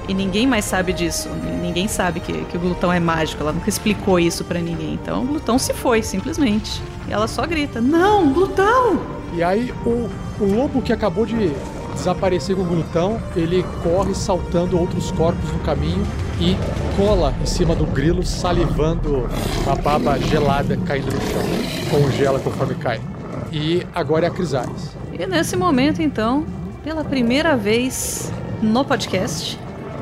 E 0.08 0.14
ninguém 0.14 0.48
mais 0.48 0.66
sabe 0.66 0.94
disso. 0.94 1.30
Ninguém 1.62 1.88
sabe 1.88 2.20
que, 2.20 2.34
que 2.46 2.58
o 2.58 2.60
glutão 2.60 2.92
é 2.92 3.00
mágico. 3.00 3.44
Ela 3.44 3.52
nunca 3.52 3.70
explicou 3.70 4.20
isso 4.20 4.44
para 4.44 4.60
ninguém. 4.60 4.94
Então 4.94 5.24
o 5.24 5.28
glutão 5.28 5.60
se 5.60 5.74
foi, 5.74 6.02
simplesmente. 6.02 6.82
E 7.08 7.14
ela 7.14 7.28
só 7.28 7.46
grita: 7.46 7.82
Não, 7.82 8.32
glutão! 8.32 9.02
E 9.34 9.44
aí 9.44 9.74
o, 9.86 10.10
o 10.40 10.56
lobo 10.56 10.82
que 10.82 10.94
acabou 10.94 11.26
de 11.26 11.52
desaparecer 11.94 12.56
com 12.56 12.62
o 12.62 12.66
glutão, 12.66 13.20
ele 13.36 13.66
corre 13.84 14.14
saltando 14.14 14.80
outros 14.80 15.12
corpos 15.12 15.52
no 15.52 15.60
caminho 15.60 16.06
e 16.40 16.56
cola 16.96 17.34
em 17.42 17.46
cima 17.46 17.76
do 17.76 17.86
grilo, 17.86 18.24
salivando 18.24 19.28
uma 19.66 19.76
baba 19.76 20.18
gelada 20.20 20.78
caindo 20.86 21.08
no 21.12 21.20
chão. 21.20 21.42
Congela 21.90 22.40
conforme 22.40 22.76
cai. 22.76 23.02
E 23.52 23.86
agora 23.94 24.26
é 24.26 24.30
a 24.30 24.32
Crisalis. 24.32 24.96
E 25.18 25.26
nesse 25.26 25.56
momento, 25.56 26.02
então, 26.02 26.46
pela 26.84 27.04
primeira 27.04 27.58
vez 27.58 28.32
no 28.62 28.86
podcast, 28.86 29.58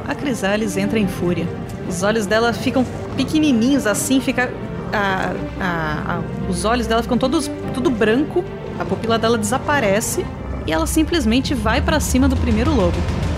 a 0.07 0.15
Crisalis 0.15 0.77
entra 0.77 0.99
em 0.99 1.07
fúria. 1.07 1.47
Os 1.87 2.03
olhos 2.03 2.25
dela 2.25 2.53
ficam 2.53 2.85
pequenininhos 3.15 3.85
assim, 3.85 4.19
fica 4.19 4.51
a, 4.93 5.31
a, 5.59 6.15
a, 6.15 6.49
os 6.49 6.65
olhos 6.65 6.87
dela 6.87 7.01
ficam 7.01 7.17
todos 7.17 7.49
tudo 7.73 7.89
branco, 7.89 8.43
a 8.79 8.85
pupila 8.85 9.17
dela 9.17 9.37
desaparece 9.37 10.25
e 10.65 10.71
ela 10.71 10.87
simplesmente 10.87 11.53
vai 11.53 11.81
para 11.81 11.99
cima 11.99 12.27
do 12.27 12.35
primeiro 12.35 12.73
lobo. 12.73 12.97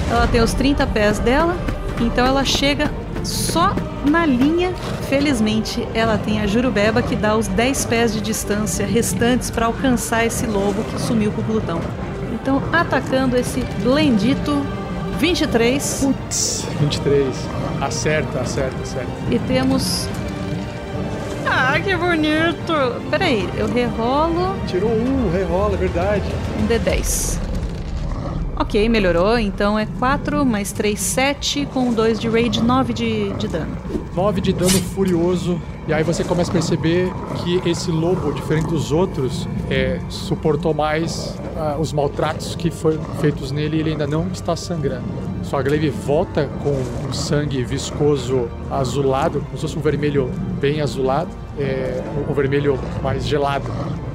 Ela 0.09 0.27
tem 0.27 0.41
os 0.41 0.53
30 0.53 0.87
pés 0.87 1.19
dela, 1.19 1.57
então 1.99 2.25
ela 2.25 2.45
chega 2.45 2.91
só 3.23 3.75
na 4.05 4.25
linha. 4.25 4.73
Felizmente, 5.09 5.85
ela 5.93 6.17
tem 6.17 6.41
a 6.41 6.47
Jurubeba 6.47 7.01
que 7.01 7.15
dá 7.15 7.35
os 7.35 7.47
10 7.47 7.85
pés 7.85 8.13
de 8.13 8.21
distância 8.21 8.85
restantes 8.85 9.49
para 9.49 9.65
alcançar 9.65 10.25
esse 10.25 10.45
lobo 10.45 10.83
que 10.85 11.01
sumiu 11.01 11.31
com 11.31 11.41
o 11.41 11.43
glutão. 11.43 11.81
Então, 12.33 12.61
atacando 12.71 13.35
esse 13.35 13.61
blendito 13.83 14.61
23. 15.19 15.99
Putz, 16.01 16.65
23. 16.79 17.27
Acerta, 17.81 18.41
acerta, 18.41 18.81
acerta. 18.81 19.11
E 19.31 19.39
temos. 19.39 20.07
Ah, 21.45 21.79
que 21.79 21.95
bonito! 21.95 23.01
Peraí, 23.09 23.49
eu 23.57 23.67
rerolo. 23.67 24.55
Tirou 24.67 24.91
um, 24.91 25.31
rerola, 25.31 25.75
é 25.75 25.77
verdade. 25.77 26.25
Um 26.59 26.67
D10. 26.67 27.46
Ok, 28.59 28.89
melhorou. 28.89 29.37
Então 29.37 29.77
é 29.77 29.85
4 29.85 30.45
mais 30.45 30.71
3, 30.71 30.99
7, 30.99 31.67
com 31.67 31.93
2 31.93 32.19
de 32.19 32.27
rage, 32.27 32.61
9 32.61 32.93
de, 32.93 33.33
de 33.33 33.47
dano. 33.47 33.77
9 34.15 34.41
de 34.41 34.51
dano 34.51 34.69
furioso. 34.69 35.61
E 35.87 35.93
aí 35.93 36.03
você 36.03 36.23
começa 36.23 36.49
a 36.49 36.53
perceber 36.53 37.11
que 37.35 37.61
esse 37.69 37.91
lobo, 37.91 38.33
diferente 38.33 38.67
dos 38.67 38.91
outros, 38.91 39.47
é, 39.69 39.99
suportou 40.09 40.73
mais 40.73 41.35
ah, 41.55 41.77
os 41.79 41.93
maltratos 41.93 42.55
que 42.55 42.71
foram 42.71 43.01
feitos 43.21 43.51
nele, 43.51 43.79
ele 43.79 43.91
ainda 43.91 44.07
não 44.07 44.27
está 44.27 44.55
sangrando. 44.55 45.05
Sua 45.47 45.61
glaive 45.61 45.89
volta 45.89 46.49
com 46.61 46.71
um 47.07 47.13
sangue 47.13 47.63
viscoso 47.63 48.49
azulado, 48.69 49.39
como 49.39 49.55
se 49.55 49.61
fosse 49.61 49.77
um 49.77 49.81
vermelho 49.81 50.29
bem 50.59 50.81
azulado, 50.81 51.29
é, 51.57 52.03
um 52.29 52.33
vermelho 52.33 52.77
mais 53.01 53.25
gelado. 53.25 53.63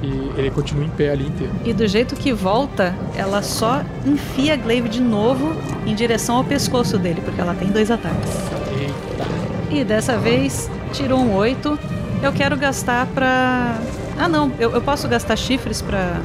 E 0.03 0.31
ele 0.37 0.51
continua 0.51 0.85
em 0.85 0.89
pé 0.89 1.09
ali 1.09 1.25
inteiro. 1.25 1.51
E 1.65 1.73
do 1.73 1.87
jeito 1.87 2.15
que 2.15 2.31
volta, 2.31 2.93
ela 3.15 3.41
só 3.41 3.81
enfia 4.05 4.53
a 4.53 4.57
Glaive 4.57 4.87
de 4.87 5.01
novo 5.01 5.55
em 5.87 5.95
direção 5.95 6.35
ao 6.35 6.43
pescoço 6.43 6.99
dele, 6.99 7.19
porque 7.25 7.41
ela 7.41 7.55
tem 7.55 7.69
dois 7.69 7.89
ataques. 7.89 8.29
Eita. 8.79 9.27
E 9.71 9.83
dessa 9.83 10.15
vez 10.19 10.69
tirou 10.91 11.19
um 11.19 11.33
8. 11.33 11.79
Eu 12.21 12.31
quero 12.31 12.55
gastar 12.55 13.07
pra. 13.07 13.79
Ah 14.19 14.29
não, 14.29 14.51
eu, 14.59 14.71
eu 14.71 14.81
posso 14.83 15.07
gastar 15.07 15.35
chifres 15.35 15.81
pra, 15.81 16.21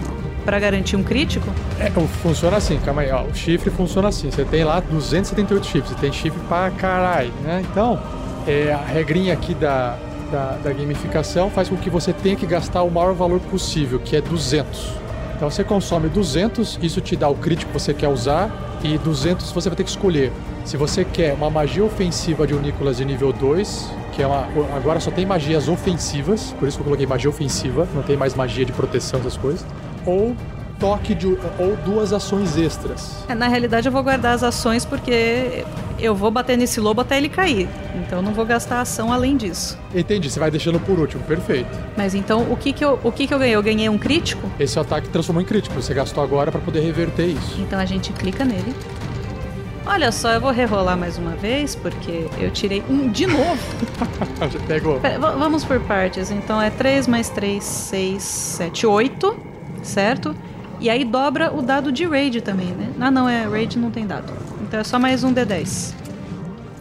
pra 0.48 0.58
garantir 0.58 0.96
um 0.96 1.02
crítico? 1.02 1.46
É, 1.78 1.90
funciona 2.22 2.56
assim, 2.56 2.78
calma 2.78 3.02
aí, 3.02 3.10
ó. 3.10 3.24
O 3.24 3.34
chifre 3.34 3.68
funciona 3.68 4.08
assim. 4.08 4.30
Você 4.30 4.46
tem 4.46 4.64
lá 4.64 4.80
278 4.80 5.66
chifres, 5.66 5.90
você 5.90 5.94
tem 5.96 6.10
chifre 6.10 6.40
pra 6.48 6.70
caralho, 6.70 7.30
né? 7.44 7.62
Então, 7.70 8.00
é, 8.46 8.72
a 8.72 8.78
regrinha 8.78 9.34
aqui 9.34 9.52
da, 9.52 9.98
da, 10.32 10.56
da 10.64 10.72
gamificação 10.72 11.50
faz 11.50 11.68
com 11.68 11.76
que 11.76 11.90
você 11.90 12.14
tenha 12.14 12.34
que 12.34 12.46
gastar 12.46 12.82
o 12.82 12.90
maior 12.90 13.12
valor 13.12 13.40
possível, 13.40 14.00
que 14.00 14.16
é 14.16 14.22
200. 14.22 14.94
Então 15.36 15.50
você 15.50 15.62
consome 15.62 16.08
200, 16.08 16.78
isso 16.82 17.02
te 17.02 17.14
dá 17.14 17.28
o 17.28 17.34
crítico 17.34 17.70
que 17.70 17.78
você 17.78 17.92
quer 17.92 18.08
usar, 18.08 18.50
e 18.82 18.96
200 18.96 19.52
você 19.52 19.68
vai 19.68 19.76
ter 19.76 19.84
que 19.84 19.90
escolher. 19.90 20.32
Se 20.64 20.78
você 20.78 21.04
quer 21.04 21.34
uma 21.34 21.50
magia 21.50 21.84
ofensiva 21.84 22.46
de 22.46 22.54
Unícolas 22.54 22.96
de 22.96 23.04
nível 23.04 23.34
2, 23.34 23.90
que 24.12 24.22
é 24.22 24.26
uma. 24.26 24.48
Agora 24.74 24.98
só 24.98 25.10
tem 25.10 25.26
magias 25.26 25.68
ofensivas, 25.68 26.54
por 26.58 26.66
isso 26.66 26.78
que 26.78 26.80
eu 26.80 26.84
coloquei 26.84 27.06
magia 27.06 27.28
ofensiva, 27.28 27.86
não 27.94 28.02
tem 28.02 28.16
mais 28.16 28.34
magia 28.34 28.64
de 28.64 28.72
proteção, 28.72 29.20
essas 29.20 29.36
coisas. 29.36 29.64
Ou 30.06 30.36
toque 30.78 31.14
de. 31.14 31.26
ou 31.26 31.76
duas 31.84 32.12
ações 32.12 32.56
extras. 32.56 33.24
É, 33.28 33.34
na 33.34 33.48
realidade 33.48 33.88
eu 33.88 33.92
vou 33.92 34.02
guardar 34.02 34.34
as 34.34 34.42
ações 34.42 34.84
porque 34.84 35.64
eu 35.98 36.14
vou 36.14 36.30
bater 36.30 36.56
nesse 36.56 36.80
lobo 36.80 37.00
até 37.00 37.16
ele 37.18 37.28
cair. 37.28 37.68
Então 37.96 38.18
eu 38.18 38.22
não 38.22 38.32
vou 38.32 38.46
gastar 38.46 38.80
ação 38.80 39.12
além 39.12 39.36
disso. 39.36 39.78
Entendi, 39.94 40.30
você 40.30 40.38
vai 40.38 40.50
deixando 40.50 40.78
por 40.80 40.98
último, 40.98 41.22
perfeito. 41.24 41.70
Mas 41.96 42.14
então 42.14 42.50
o 42.50 42.56
que 42.56 42.72
que 42.72 42.84
eu, 42.84 42.98
o 43.02 43.12
que 43.12 43.26
que 43.26 43.34
eu 43.34 43.38
ganhei? 43.38 43.56
Eu 43.56 43.62
ganhei 43.62 43.88
um 43.88 43.98
crítico? 43.98 44.48
Esse 44.58 44.78
ataque 44.78 45.08
transformou 45.08 45.42
em 45.42 45.46
crítico, 45.46 45.74
você 45.74 45.92
gastou 45.92 46.22
agora 46.22 46.50
para 46.50 46.60
poder 46.60 46.80
reverter 46.80 47.26
isso. 47.26 47.60
Então 47.60 47.78
a 47.78 47.84
gente 47.84 48.12
clica 48.12 48.44
nele. 48.44 48.74
Olha 49.90 50.12
só, 50.12 50.32
eu 50.32 50.40
vou 50.40 50.50
rerolar 50.50 50.98
mais 50.98 51.16
uma 51.16 51.30
vez, 51.30 51.74
porque 51.74 52.26
eu 52.38 52.50
tirei 52.50 52.84
um 52.90 53.08
de 53.10 53.26
novo. 53.26 53.58
Já 54.52 54.60
pegou. 54.66 55.00
Pera, 55.00 55.18
vamos 55.18 55.64
por 55.64 55.80
partes. 55.80 56.30
Então 56.30 56.60
é 56.60 56.68
3 56.68 57.08
mais 57.08 57.30
3, 57.30 57.64
6, 57.64 58.22
7, 58.22 58.86
8, 58.86 59.47
certo? 59.88 60.34
E 60.80 60.88
aí 60.88 61.04
dobra 61.04 61.52
o 61.52 61.60
dado 61.60 61.90
de 61.90 62.06
raid 62.06 62.40
também, 62.40 62.68
né? 62.68 62.90
Ah, 63.00 63.10
não, 63.10 63.28
é 63.28 63.46
raid 63.48 63.78
não 63.78 63.90
tem 63.90 64.06
dado. 64.06 64.32
Então 64.62 64.78
é 64.78 64.84
só 64.84 64.98
mais 64.98 65.24
um 65.24 65.34
D10. 65.34 65.94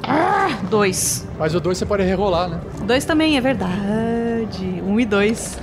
Ah, 0.04 0.50
2. 0.70 1.28
Mas 1.40 1.56
o 1.56 1.60
2 1.60 1.78
você 1.78 1.86
pode 1.86 2.04
rerolar, 2.04 2.50
né? 2.50 2.60
2 2.84 3.06
também, 3.06 3.38
é 3.38 3.42
verdade. 3.42 4.82
1 4.86 4.88
um 4.88 5.00
e 5.00 5.06
2. 5.06 5.58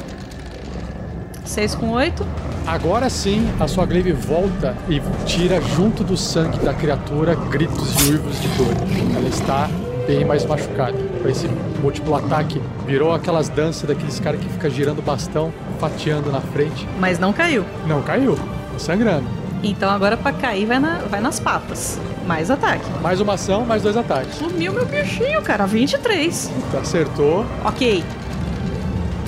6 1.45 1.75
com 1.77 1.91
8. 1.91 2.27
Agora 2.67 3.09
sim, 3.11 3.47
a 3.61 3.69
sua 3.69 3.85
glaive 3.85 4.13
volta 4.13 4.75
e 4.89 5.01
tira 5.27 5.61
junto 5.61 6.03
do 6.03 6.17
sangue 6.17 6.59
da 6.59 6.73
criatura 6.73 7.35
gritos 7.35 7.95
e 8.01 8.13
uivos 8.13 8.41
de 8.41 8.49
dor. 8.49 8.75
Ela 9.17 9.29
está 9.29 9.69
bem 10.07 10.25
mais 10.25 10.45
machucada. 10.45 10.97
Com 11.23 11.29
esse 11.29 11.47
múltiplo 11.83 12.15
ataque, 12.15 12.61
virou 12.87 13.13
aquelas 13.13 13.49
danças 13.49 13.89
daqueles 13.89 14.19
caras 14.19 14.41
que 14.41 14.49
fica 14.49 14.69
girando 14.71 15.03
bastão, 15.03 15.53
fatiando 15.89 16.33
na 16.33 16.41
frente. 16.41 16.89
Mas 16.99 17.19
não 17.19 17.33
caiu. 17.33 17.65
Não 17.87 18.01
caiu, 18.01 18.37
tá 18.37 18.79
sangrando. 18.79 19.27
Então 19.63 19.91
agora 19.91 20.17
pra 20.17 20.33
cair 20.33 20.65
vai, 20.67 20.79
na, 20.79 20.99
vai 21.11 21.21
nas 21.21 21.39
patas. 21.39 21.99
Mais 22.27 22.51
ataque. 22.51 22.85
Mais 23.03 23.21
uma 23.21 23.35
ação, 23.35 23.67
mais 23.67 23.83
dois 23.83 23.97
ataques. 23.97 24.37
Sumiu 24.37 24.73
meu 24.73 24.87
bichinho, 24.87 25.43
cara. 25.43 25.67
23. 25.67 26.51
Tá, 26.73 26.79
acertou. 26.79 27.45
Ok. 27.65 28.03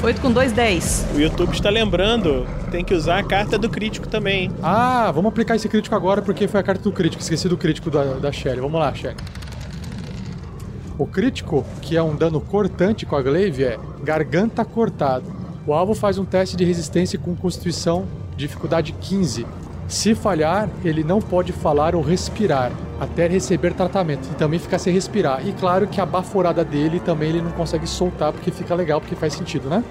8 0.02 0.20
com 0.20 0.30
2, 0.30 0.52
10. 0.52 1.06
O 1.14 1.20
YouTube 1.20 1.52
está 1.52 1.68
lembrando, 1.68 2.46
tem 2.70 2.84
que 2.84 2.94
usar 2.94 3.18
a 3.18 3.22
carta 3.22 3.58
do 3.58 3.68
crítico 3.68 4.08
também. 4.08 4.50
Ah, 4.62 5.10
vamos 5.14 5.28
aplicar 5.30 5.56
esse 5.56 5.68
crítico 5.68 5.94
agora 5.94 6.22
porque 6.22 6.48
foi 6.48 6.60
a 6.60 6.62
carta 6.62 6.82
do 6.82 6.92
crítico. 6.92 7.22
Esqueci 7.22 7.48
do 7.48 7.56
crítico 7.56 7.90
da, 7.90 8.04
da 8.14 8.32
Shelly. 8.32 8.60
Vamos 8.60 8.80
lá, 8.80 8.94
Shelly. 8.94 9.16
O 10.98 11.06
crítico, 11.06 11.66
que 11.82 11.96
é 11.96 12.02
um 12.02 12.16
dano 12.16 12.40
cortante 12.40 13.04
com 13.04 13.16
a 13.16 13.22
glaive, 13.22 13.64
é 13.64 13.78
garganta 14.02 14.64
cortada. 14.64 15.24
O 15.66 15.74
alvo 15.74 15.94
faz 15.94 16.16
um 16.16 16.24
teste 16.24 16.56
de 16.56 16.64
resistência 16.64 17.18
com 17.18 17.34
constituição 17.34 18.06
dificuldade 18.36 18.92
15. 19.00 19.44
Se 19.88 20.14
falhar, 20.14 20.68
ele 20.84 21.02
não 21.02 21.20
pode 21.20 21.52
falar 21.52 21.96
ou 21.96 22.02
respirar 22.02 22.70
até 23.00 23.26
receber 23.26 23.74
tratamento 23.74 24.28
e 24.30 24.34
também 24.36 24.60
ficar 24.60 24.78
sem 24.78 24.92
respirar. 24.92 25.46
E 25.46 25.52
claro 25.52 25.88
que 25.88 26.00
a 26.00 26.06
baforada 26.06 26.64
dele 26.64 27.00
também 27.00 27.30
ele 27.30 27.42
não 27.42 27.50
consegue 27.50 27.86
soltar 27.86 28.32
porque 28.32 28.52
fica 28.52 28.76
legal, 28.76 29.00
porque 29.00 29.16
faz 29.16 29.32
sentido, 29.32 29.68
né? 29.68 29.82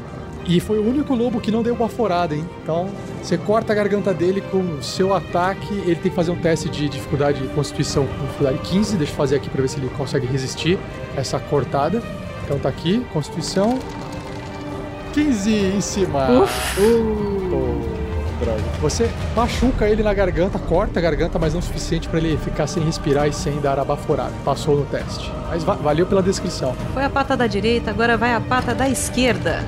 E 0.47 0.59
foi 0.61 0.77
o 0.77 0.87
único 0.87 1.13
lobo 1.13 1.41
que 1.41 1.51
não 1.51 1.61
deu 1.61 1.75
baforada, 1.75 2.35
hein? 2.35 2.45
Então, 2.61 2.87
você 3.21 3.37
corta 3.37 3.73
a 3.73 3.75
garganta 3.75 4.13
dele 4.13 4.41
com 4.41 4.59
o 4.59 4.83
seu 4.83 5.13
ataque, 5.13 5.73
ele 5.73 5.95
tem 5.95 6.09
que 6.09 6.15
fazer 6.15 6.31
um 6.31 6.37
teste 6.37 6.69
de 6.69 6.87
dificuldade 6.87 7.41
de 7.41 7.47
constituição 7.49 8.05
com 8.05 8.25
dificuldade 8.25 8.59
15. 8.59 8.95
Deixa 8.95 9.11
eu 9.11 9.17
fazer 9.17 9.35
aqui 9.37 9.49
para 9.49 9.61
ver 9.61 9.67
se 9.67 9.77
ele 9.77 9.89
consegue 9.97 10.25
resistir 10.27 10.77
essa 11.17 11.37
cortada. 11.37 12.01
Então 12.45 12.59
tá 12.59 12.69
aqui, 12.69 13.03
constituição 13.11 13.79
15 15.15 15.49
em 15.49 15.79
cima. 15.81 16.27
Uh. 16.77 17.95
Droga. 18.39 18.61
Você 18.81 19.09
machuca 19.33 19.87
ele 19.87 20.03
na 20.03 20.13
garganta, 20.13 20.59
corta 20.59 20.99
a 20.99 21.01
garganta, 21.01 21.39
mas 21.39 21.53
não 21.53 21.61
o 21.61 21.63
suficiente 21.63 22.09
para 22.09 22.19
ele 22.19 22.37
ficar 22.37 22.67
sem 22.67 22.83
respirar 22.83 23.25
e 23.29 23.31
sem 23.33 23.61
dar 23.61 23.79
a 23.79 23.85
baforada. 23.85 24.33
Passou 24.43 24.75
no 24.75 24.85
teste. 24.85 25.31
Mas 25.49 25.63
va- 25.63 25.75
valeu 25.75 26.05
pela 26.05 26.21
descrição. 26.21 26.75
Foi 26.93 27.05
a 27.05 27.09
pata 27.09 27.37
da 27.37 27.47
direita, 27.47 27.91
agora 27.91 28.17
vai 28.17 28.33
a 28.33 28.41
pata 28.41 28.75
da 28.75 28.89
esquerda. 28.89 29.63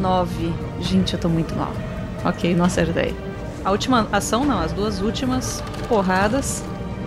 9. 0.00 0.52
Gente, 0.80 1.14
eu 1.14 1.18
tô 1.20 1.28
muito 1.28 1.54
mal. 1.56 1.72
Ok, 2.24 2.54
não 2.54 2.64
acertei. 2.64 3.14
A 3.64 3.72
última 3.72 4.06
ação, 4.12 4.44
não, 4.44 4.60
as 4.60 4.72
duas 4.72 5.00
últimas 5.00 5.62
porradas. 5.88 6.62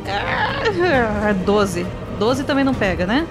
Ah, 0.07 1.31
12. 1.45 1.85
12 2.19 2.43
também 2.43 2.65
não 2.65 2.73
pega, 2.73 3.05
né? 3.05 3.25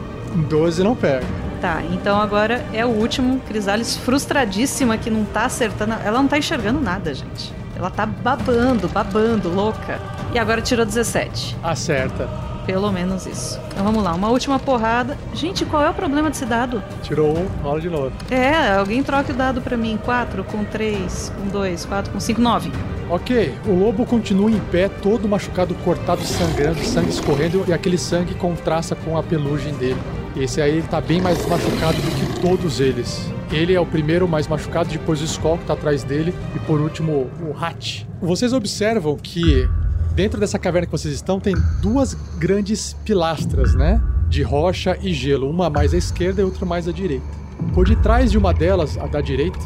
12 0.48 0.82
não 0.82 0.94
pega. 0.96 1.24
Tá, 1.64 1.82
então 1.90 2.20
agora 2.20 2.62
é 2.74 2.84
o 2.84 2.90
último. 2.90 3.40
Crisales 3.40 3.96
frustradíssima 3.96 4.98
que 4.98 5.08
não 5.08 5.24
tá 5.24 5.46
acertando. 5.46 5.94
Ela 6.04 6.20
não 6.20 6.28
tá 6.28 6.36
enxergando 6.36 6.78
nada, 6.78 7.14
gente. 7.14 7.54
Ela 7.74 7.88
tá 7.88 8.04
babando, 8.04 8.86
babando, 8.86 9.48
louca. 9.48 9.98
E 10.34 10.38
agora 10.38 10.60
tirou 10.60 10.84
17. 10.84 11.56
Acerta. 11.62 12.28
Pelo 12.66 12.92
menos 12.92 13.24
isso. 13.24 13.58
Então 13.68 13.82
vamos 13.82 14.04
lá, 14.04 14.12
uma 14.12 14.28
última 14.28 14.58
porrada. 14.58 15.16
Gente, 15.32 15.64
qual 15.64 15.82
é 15.82 15.88
o 15.88 15.94
problema 15.94 16.28
desse 16.28 16.44
dado? 16.44 16.82
Tirou 17.02 17.30
um, 17.30 17.46
rola 17.62 17.80
de 17.80 17.88
novo. 17.88 18.12
É, 18.30 18.74
alguém 18.74 19.02
troque 19.02 19.32
o 19.32 19.34
dado 19.34 19.62
pra 19.62 19.74
mim. 19.74 19.98
4 20.04 20.44
com 20.44 20.66
3, 20.66 21.32
com 21.34 21.48
2, 21.48 21.86
4 21.86 22.12
com 22.12 22.20
5, 22.20 22.42
9. 22.42 22.72
Ok, 23.08 23.54
o 23.66 23.72
lobo 23.72 24.04
continua 24.04 24.50
em 24.50 24.60
pé, 24.60 24.90
todo 24.90 25.26
machucado, 25.26 25.74
cortado, 25.76 26.22
sangrando, 26.24 26.84
sangue 26.84 27.08
escorrendo 27.08 27.64
e 27.66 27.72
aquele 27.72 27.96
sangue 27.96 28.34
contrasta 28.34 28.94
com 28.94 29.16
a 29.16 29.22
pelugem 29.22 29.72
dele. 29.76 30.23
Esse 30.36 30.60
aí 30.60 30.78
ele 30.78 30.86
tá 30.88 31.00
bem 31.00 31.20
mais 31.20 31.46
machucado 31.46 31.96
do 31.96 32.10
que 32.10 32.40
todos 32.40 32.80
eles. 32.80 33.30
Ele 33.52 33.72
é 33.72 33.80
o 33.80 33.86
primeiro 33.86 34.26
mais 34.26 34.48
machucado, 34.48 34.88
depois 34.88 35.20
o 35.20 35.24
Skull 35.24 35.58
que 35.58 35.64
tá 35.66 35.74
atrás 35.74 36.02
dele 36.02 36.34
e 36.56 36.58
por 36.60 36.80
último 36.80 37.30
o 37.40 37.54
Hat. 37.56 38.06
Vocês 38.20 38.52
observam 38.52 39.16
que 39.16 39.68
dentro 40.14 40.40
dessa 40.40 40.58
caverna 40.58 40.86
que 40.86 40.92
vocês 40.92 41.14
estão 41.14 41.38
tem 41.38 41.54
duas 41.80 42.14
grandes 42.36 42.94
pilastras, 43.04 43.74
né? 43.74 44.02
De 44.28 44.42
rocha 44.42 44.98
e 45.00 45.14
gelo, 45.14 45.48
uma 45.48 45.70
mais 45.70 45.94
à 45.94 45.96
esquerda 45.96 46.40
e 46.42 46.44
outra 46.44 46.66
mais 46.66 46.88
à 46.88 46.92
direita. 46.92 47.26
Por 47.72 47.86
detrás 47.86 48.32
de 48.32 48.38
uma 48.38 48.52
delas, 48.52 48.98
a 48.98 49.06
da 49.06 49.20
direita, 49.20 49.58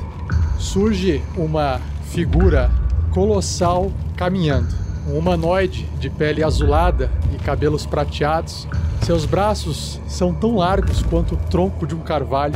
surge 0.59 1.23
uma 1.35 1.81
figura 2.11 2.71
colossal 3.11 3.91
caminhando. 4.17 4.88
Um 5.09 5.19
humanoide 5.19 5.89
de 5.99 6.11
pele 6.11 6.45
azulada 6.45 7.11
e 7.35 7.39
cabelos 7.39 7.87
prateados. 7.87 8.69
Seus 9.03 9.25
braços 9.25 9.99
são 10.07 10.35
tão 10.35 10.57
largos 10.57 11.03
quanto 11.03 11.35
o 11.35 11.39
tronco 11.49 11.87
de 11.87 11.95
um 11.95 12.01
carvalho 12.01 12.55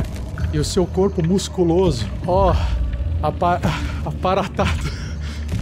e 0.53 0.59
o 0.59 0.63
seu 0.63 0.85
corpo 0.85 1.25
musculoso, 1.25 2.05
ó, 2.27 2.55
apa 3.23 3.59
aparatado 4.05 4.91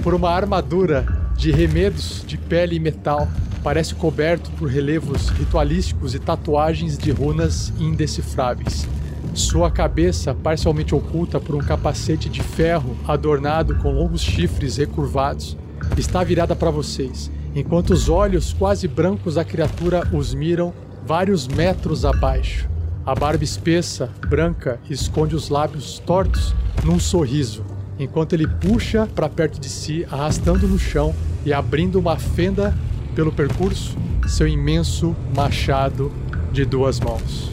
por 0.03 0.13
uma 0.13 0.29
armadura 0.29 1.05
de 1.35 1.49
remedos 1.49 2.23
de 2.27 2.37
pele 2.37 2.75
e 2.75 2.79
metal. 2.79 3.27
Parece 3.63 3.95
coberto 3.95 4.51
por 4.51 4.69
relevos 4.69 5.29
ritualísticos 5.29 6.13
e 6.13 6.19
tatuagens 6.19 6.97
de 6.97 7.11
runas 7.11 7.71
indecifráveis. 7.79 8.87
Sua 9.33 9.71
cabeça, 9.71 10.33
parcialmente 10.33 10.93
oculta 10.93 11.39
por 11.39 11.55
um 11.55 11.59
capacete 11.59 12.27
de 12.27 12.43
ferro 12.43 12.97
adornado 13.07 13.75
com 13.75 13.91
longos 13.91 14.21
chifres 14.21 14.75
recurvados, 14.75 15.55
está 15.97 16.23
virada 16.23 16.55
para 16.55 16.71
vocês, 16.71 17.31
enquanto 17.55 17.91
os 17.91 18.09
olhos 18.09 18.53
quase 18.53 18.87
brancos 18.87 19.35
da 19.35 19.43
criatura 19.43 20.07
os 20.13 20.33
miram 20.33 20.73
vários 21.05 21.47
metros 21.47 22.05
abaixo. 22.05 22.69
A 23.05 23.15
barba 23.15 23.43
espessa, 23.43 24.09
branca, 24.27 24.79
esconde 24.89 25.35
os 25.35 25.49
lábios 25.49 25.99
tortos 25.99 26.55
num 26.83 26.99
sorriso, 26.99 27.63
enquanto 27.97 28.33
ele 28.33 28.47
puxa 28.47 29.07
para 29.07 29.27
perto 29.27 29.59
de 29.59 29.69
si, 29.69 30.05
arrastando 30.11 30.67
no 30.67 30.77
chão 30.77 31.13
e 31.45 31.51
abrindo 31.51 31.99
uma 31.99 32.17
fenda 32.17 32.77
pelo 33.15 33.31
percurso, 33.31 33.97
seu 34.27 34.47
imenso 34.47 35.15
machado 35.35 36.11
de 36.51 36.63
duas 36.63 36.99
mãos. 36.99 37.51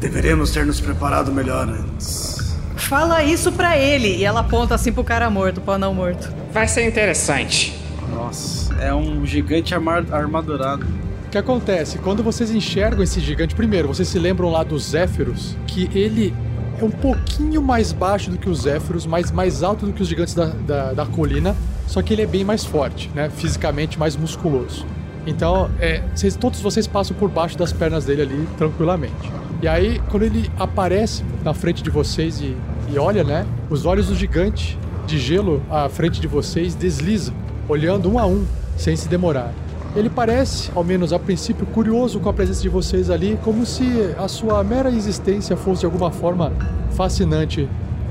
Deveríamos 0.00 0.50
ter 0.50 0.64
nos 0.64 0.80
preparado 0.80 1.32
melhor 1.32 1.68
antes. 1.68 2.45
Fala 2.76 3.22
isso 3.24 3.50
pra 3.52 3.76
ele. 3.76 4.16
E 4.16 4.24
ela 4.24 4.40
aponta 4.40 4.74
assim 4.74 4.92
pro 4.92 5.02
cara 5.04 5.28
morto, 5.30 5.60
pro 5.60 5.72
anão 5.74 5.94
morto. 5.94 6.32
Vai 6.52 6.68
ser 6.68 6.86
interessante. 6.86 7.76
Nossa, 8.14 8.74
é 8.74 8.94
um 8.94 9.24
gigante 9.26 9.74
armadurado. 9.74 10.86
O 11.26 11.30
que 11.30 11.38
acontece? 11.38 11.98
Quando 11.98 12.22
vocês 12.22 12.50
enxergam 12.50 13.02
esse 13.02 13.20
gigante, 13.20 13.54
primeiro, 13.54 13.88
vocês 13.88 14.08
se 14.08 14.18
lembram 14.18 14.50
lá 14.50 14.62
dos 14.62 14.90
Zéfiros, 14.90 15.56
que 15.66 15.90
ele 15.92 16.32
é 16.80 16.84
um 16.84 16.90
pouquinho 16.90 17.60
mais 17.60 17.90
baixo 17.92 18.30
do 18.30 18.38
que 18.38 18.48
os 18.48 18.62
Zéfiros, 18.62 19.04
mas 19.06 19.30
mais 19.32 19.62
alto 19.62 19.86
do 19.86 19.92
que 19.92 20.02
os 20.02 20.08
gigantes 20.08 20.34
da, 20.34 20.46
da, 20.46 20.92
da 20.92 21.06
colina, 21.06 21.56
só 21.86 22.00
que 22.00 22.12
ele 22.14 22.22
é 22.22 22.26
bem 22.26 22.44
mais 22.44 22.64
forte, 22.64 23.10
né? 23.14 23.28
Fisicamente 23.34 23.98
mais 23.98 24.14
musculoso. 24.16 24.86
Então, 25.26 25.68
é, 25.80 26.02
vocês- 26.14 26.36
todos 26.36 26.60
vocês 26.60 26.86
passam 26.86 27.16
por 27.16 27.28
baixo 27.28 27.58
das 27.58 27.72
pernas 27.72 28.04
dele 28.04 28.22
ali 28.22 28.48
tranquilamente. 28.56 29.32
E 29.62 29.68
aí, 29.68 30.00
quando 30.10 30.24
ele 30.24 30.50
aparece 30.58 31.24
na 31.42 31.54
frente 31.54 31.82
de 31.82 31.90
vocês 31.90 32.40
e, 32.40 32.56
e 32.92 32.98
olha, 32.98 33.24
né? 33.24 33.46
Os 33.70 33.86
olhos 33.86 34.08
do 34.08 34.14
gigante 34.14 34.78
de 35.06 35.18
gelo 35.18 35.62
à 35.70 35.88
frente 35.88 36.20
de 36.20 36.26
vocês 36.26 36.74
deslizam, 36.74 37.34
olhando 37.68 38.10
um 38.10 38.18
a 38.18 38.26
um, 38.26 38.44
sem 38.76 38.94
se 38.96 39.08
demorar. 39.08 39.52
Ele 39.94 40.10
parece, 40.10 40.70
ao 40.74 40.84
menos 40.84 41.12
a 41.12 41.18
princípio, 41.18 41.64
curioso 41.66 42.20
com 42.20 42.28
a 42.28 42.32
presença 42.32 42.60
de 42.60 42.68
vocês 42.68 43.08
ali, 43.08 43.38
como 43.42 43.64
se 43.64 44.14
a 44.18 44.28
sua 44.28 44.62
mera 44.62 44.90
existência 44.90 45.56
fosse 45.56 45.80
de 45.80 45.86
alguma 45.86 46.10
forma 46.10 46.52
fascinante 46.90 47.66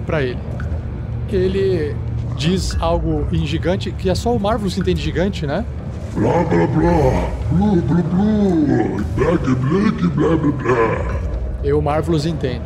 para 0.06 0.24
ele. 0.24 0.39
Ele 1.32 1.96
diz 2.38 2.76
algo 2.80 3.28
em 3.32 3.46
gigante, 3.46 3.91
que 3.91 4.10
é 4.10 4.16
só 4.16 4.36
o 4.36 4.39
Marvelous 4.39 4.74
que 4.74 4.80
entende 4.80 5.02
gigante, 5.02 5.46
né? 5.46 5.64
Blá 6.16 6.43
blá 6.46 6.66
blá, 6.68 7.30
blu 7.52 7.82
blu 7.82 8.04
blu, 8.04 9.06
black 9.16 9.56
black 9.56 10.08
blá 10.08 10.36
blá 10.38 10.52
blá. 10.52 11.24
E 11.66 11.74
o 11.74 11.82
Marvelous 11.82 12.26
entende. 12.26 12.63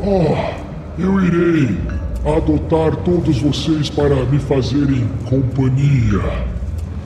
Oh, 0.00 1.00
eu 1.00 1.20
irei 1.22 1.76
adotar 2.24 2.96
todos 3.04 3.38
vocês 3.40 3.90
para 3.90 4.14
me 4.24 4.38
fazerem 4.38 5.06
companhia. 5.28 6.20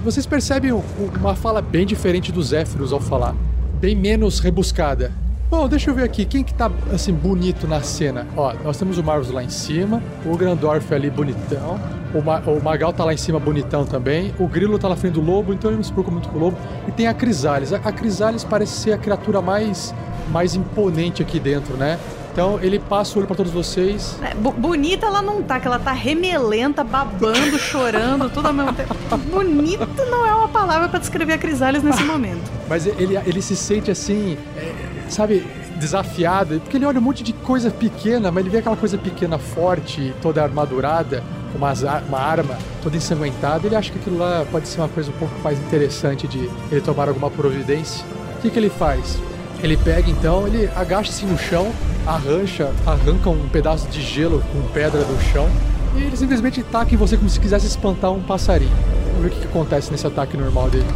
Vocês 0.05 0.25
percebem 0.27 0.73
um- 0.73 0.83
uma 1.19 1.35
fala 1.35 1.61
bem 1.61 1.85
diferente 1.85 2.31
dos 2.31 2.49
Zéfiros 2.49 2.93
ao 2.93 3.01
falar, 3.01 3.35
bem 3.81 3.97
menos 3.97 4.39
rebuscada. 4.39 5.11
Bom, 5.51 5.67
deixa 5.67 5.91
eu 5.91 5.95
ver 5.95 6.05
aqui, 6.05 6.25
quem 6.25 6.45
que 6.45 6.55
tá, 6.55 6.71
assim, 6.93 7.13
bonito 7.13 7.67
na 7.67 7.81
cena? 7.81 8.27
Ó, 8.37 8.53
nós 8.63 8.77
temos 8.77 8.97
o 8.99 9.03
Marvelous 9.03 9.33
lá 9.35 9.43
em 9.43 9.49
cima, 9.49 10.01
o 10.25 10.37
Grandorf 10.37 10.93
ali 10.95 11.11
bonitão, 11.11 11.81
o, 12.15 12.21
Ma- 12.23 12.41
o 12.47 12.63
Magal 12.63 12.93
tá 12.93 13.05
lá 13.05 13.13
em 13.15 13.17
cima 13.17 13.41
bonitão 13.41 13.85
também, 13.87 14.33
o 14.39 14.47
Grilo 14.47 14.79
tá 14.79 14.89
na 14.89 14.95
frente 14.97 15.15
do 15.15 15.23
Lobo, 15.23 15.53
então 15.53 15.71
ele 15.71 15.79
não 15.79 15.85
se 15.85 15.91
preocupa 15.91 16.13
muito 16.15 16.29
com 16.29 16.39
o 16.39 16.41
Lobo, 16.41 16.57
e 16.87 16.93
tem 16.93 17.09
a 17.09 17.15
Crisales. 17.15 17.73
A, 17.73 17.77
a 17.77 17.91
Crisales 17.91 18.45
parece 18.45 18.73
ser 18.73 18.93
a 18.93 18.99
criatura 18.99 19.41
mais, 19.41 19.95
mais 20.31 20.55
imponente 20.55 21.23
aqui 21.23 21.39
dentro, 21.41 21.77
né? 21.77 21.99
Então 22.33 22.59
ele 22.63 22.79
passa 22.79 23.15
o 23.15 23.19
olho 23.19 23.27
pra 23.27 23.35
todos 23.35 23.51
vocês, 23.51 24.17
É, 24.23 24.33
bonita 24.35 25.07
ela 25.07 25.21
não 25.21 25.43
tá, 25.43 25.59
que 25.59 25.67
ela 25.67 25.79
tá 25.79 25.91
remelenta, 25.93 26.85
babando, 26.85 27.59
chorando, 27.59 28.31
tudo 28.31 28.47
ao 28.47 28.55
mesmo 28.55 28.73
tempo. 28.75 28.95
Bonita 29.31 29.87
não 30.09 30.25
é 30.25 30.33
uma 30.33 30.47
palavra 30.49 30.89
pra 30.89 31.01
descrever 31.01 31.33
a 31.33 31.39
Crisales 31.39 31.83
nesse 31.83 32.03
momento. 32.05 32.43
Mas 32.69 32.87
ele, 32.87 33.17
ele 33.27 33.43
se 33.43 33.57
sente 33.57 33.91
assim, 33.91 34.39
é, 34.57 34.73
sabe, 35.09 35.45
desafiado, 35.81 36.61
porque 36.61 36.77
ele 36.77 36.85
olha 36.87 36.99
um 36.99 37.03
monte 37.03 37.25
de 37.25 37.33
coisa 37.33 37.71
pequena, 37.71 38.31
mas 38.31 38.43
ele 38.43 38.51
vê 38.51 38.59
aquela 38.59 38.77
coisa 38.77 38.97
pequena 38.99 39.39
forte, 39.39 40.15
toda 40.23 40.43
armadurada, 40.43 41.25
com 41.53 41.59
umas 41.59 41.85
ar- 41.85 42.05
uma 42.09 42.19
arma 42.21 42.57
toda 42.83 42.97
ensanguentada, 42.97 43.67
ele 43.67 43.75
acha 43.75 43.91
que 43.91 43.99
aquilo 43.99 44.19
lá 44.19 44.45
pode 44.51 44.69
ser 44.69 44.81
uma 44.81 44.89
coisa 44.89 45.11
um 45.11 45.15
pouco 45.15 45.35
mais 45.43 45.59
interessante 45.59 46.29
de 46.29 46.49
ele 46.71 46.81
tomar 46.83 47.09
alguma 47.09 47.31
providência. 47.31 48.05
O 48.39 48.43
que, 48.43 48.51
que 48.51 48.59
ele 48.59 48.71
faz? 48.71 49.19
Ele 49.63 49.77
pega 49.77 50.09
então, 50.09 50.47
ele 50.47 50.71
agacha-se 50.77 51.27
no 51.27 51.37
chão, 51.37 51.73
arrancha, 52.07 52.73
arranca 52.87 53.29
um 53.29 53.49
pedaço 53.49 53.89
de 53.89 54.01
gelo 54.01 54.43
com 54.53 54.63
pedra 54.73 55.03
do 55.03 55.21
chão 55.33 55.49
e 55.97 56.03
ele 56.03 56.17
simplesmente 56.17 56.63
taca 56.63 56.95
em 56.95 56.97
você 56.97 57.17
como 57.17 57.29
se 57.29 57.41
quisesse 57.41 57.67
espantar 57.67 58.13
um 58.13 58.23
passarinho. 58.23 58.71
Vamos 59.07 59.23
ver 59.23 59.29
o 59.29 59.31
que, 59.31 59.41
que 59.41 59.47
acontece 59.47 59.91
nesse 59.91 60.07
ataque 60.07 60.37
normal 60.37 60.71
dele. 60.71 60.87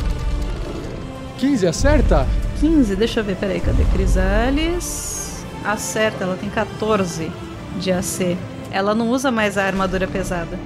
15 1.38 1.66
acerta? 1.66 2.26
15, 2.60 2.94
deixa 2.94 3.18
eu 3.20 3.24
ver, 3.24 3.36
peraí, 3.36 3.60
cadê 3.60 3.84
Crisales? 3.92 5.44
Acerta, 5.64 6.22
ela 6.22 6.36
tem 6.36 6.48
14 6.48 7.32
de 7.80 7.90
AC. 7.90 8.36
Ela 8.70 8.94
não 8.94 9.10
usa 9.10 9.32
mais 9.32 9.58
a 9.58 9.64
armadura 9.64 10.06
pesada. 10.06 10.56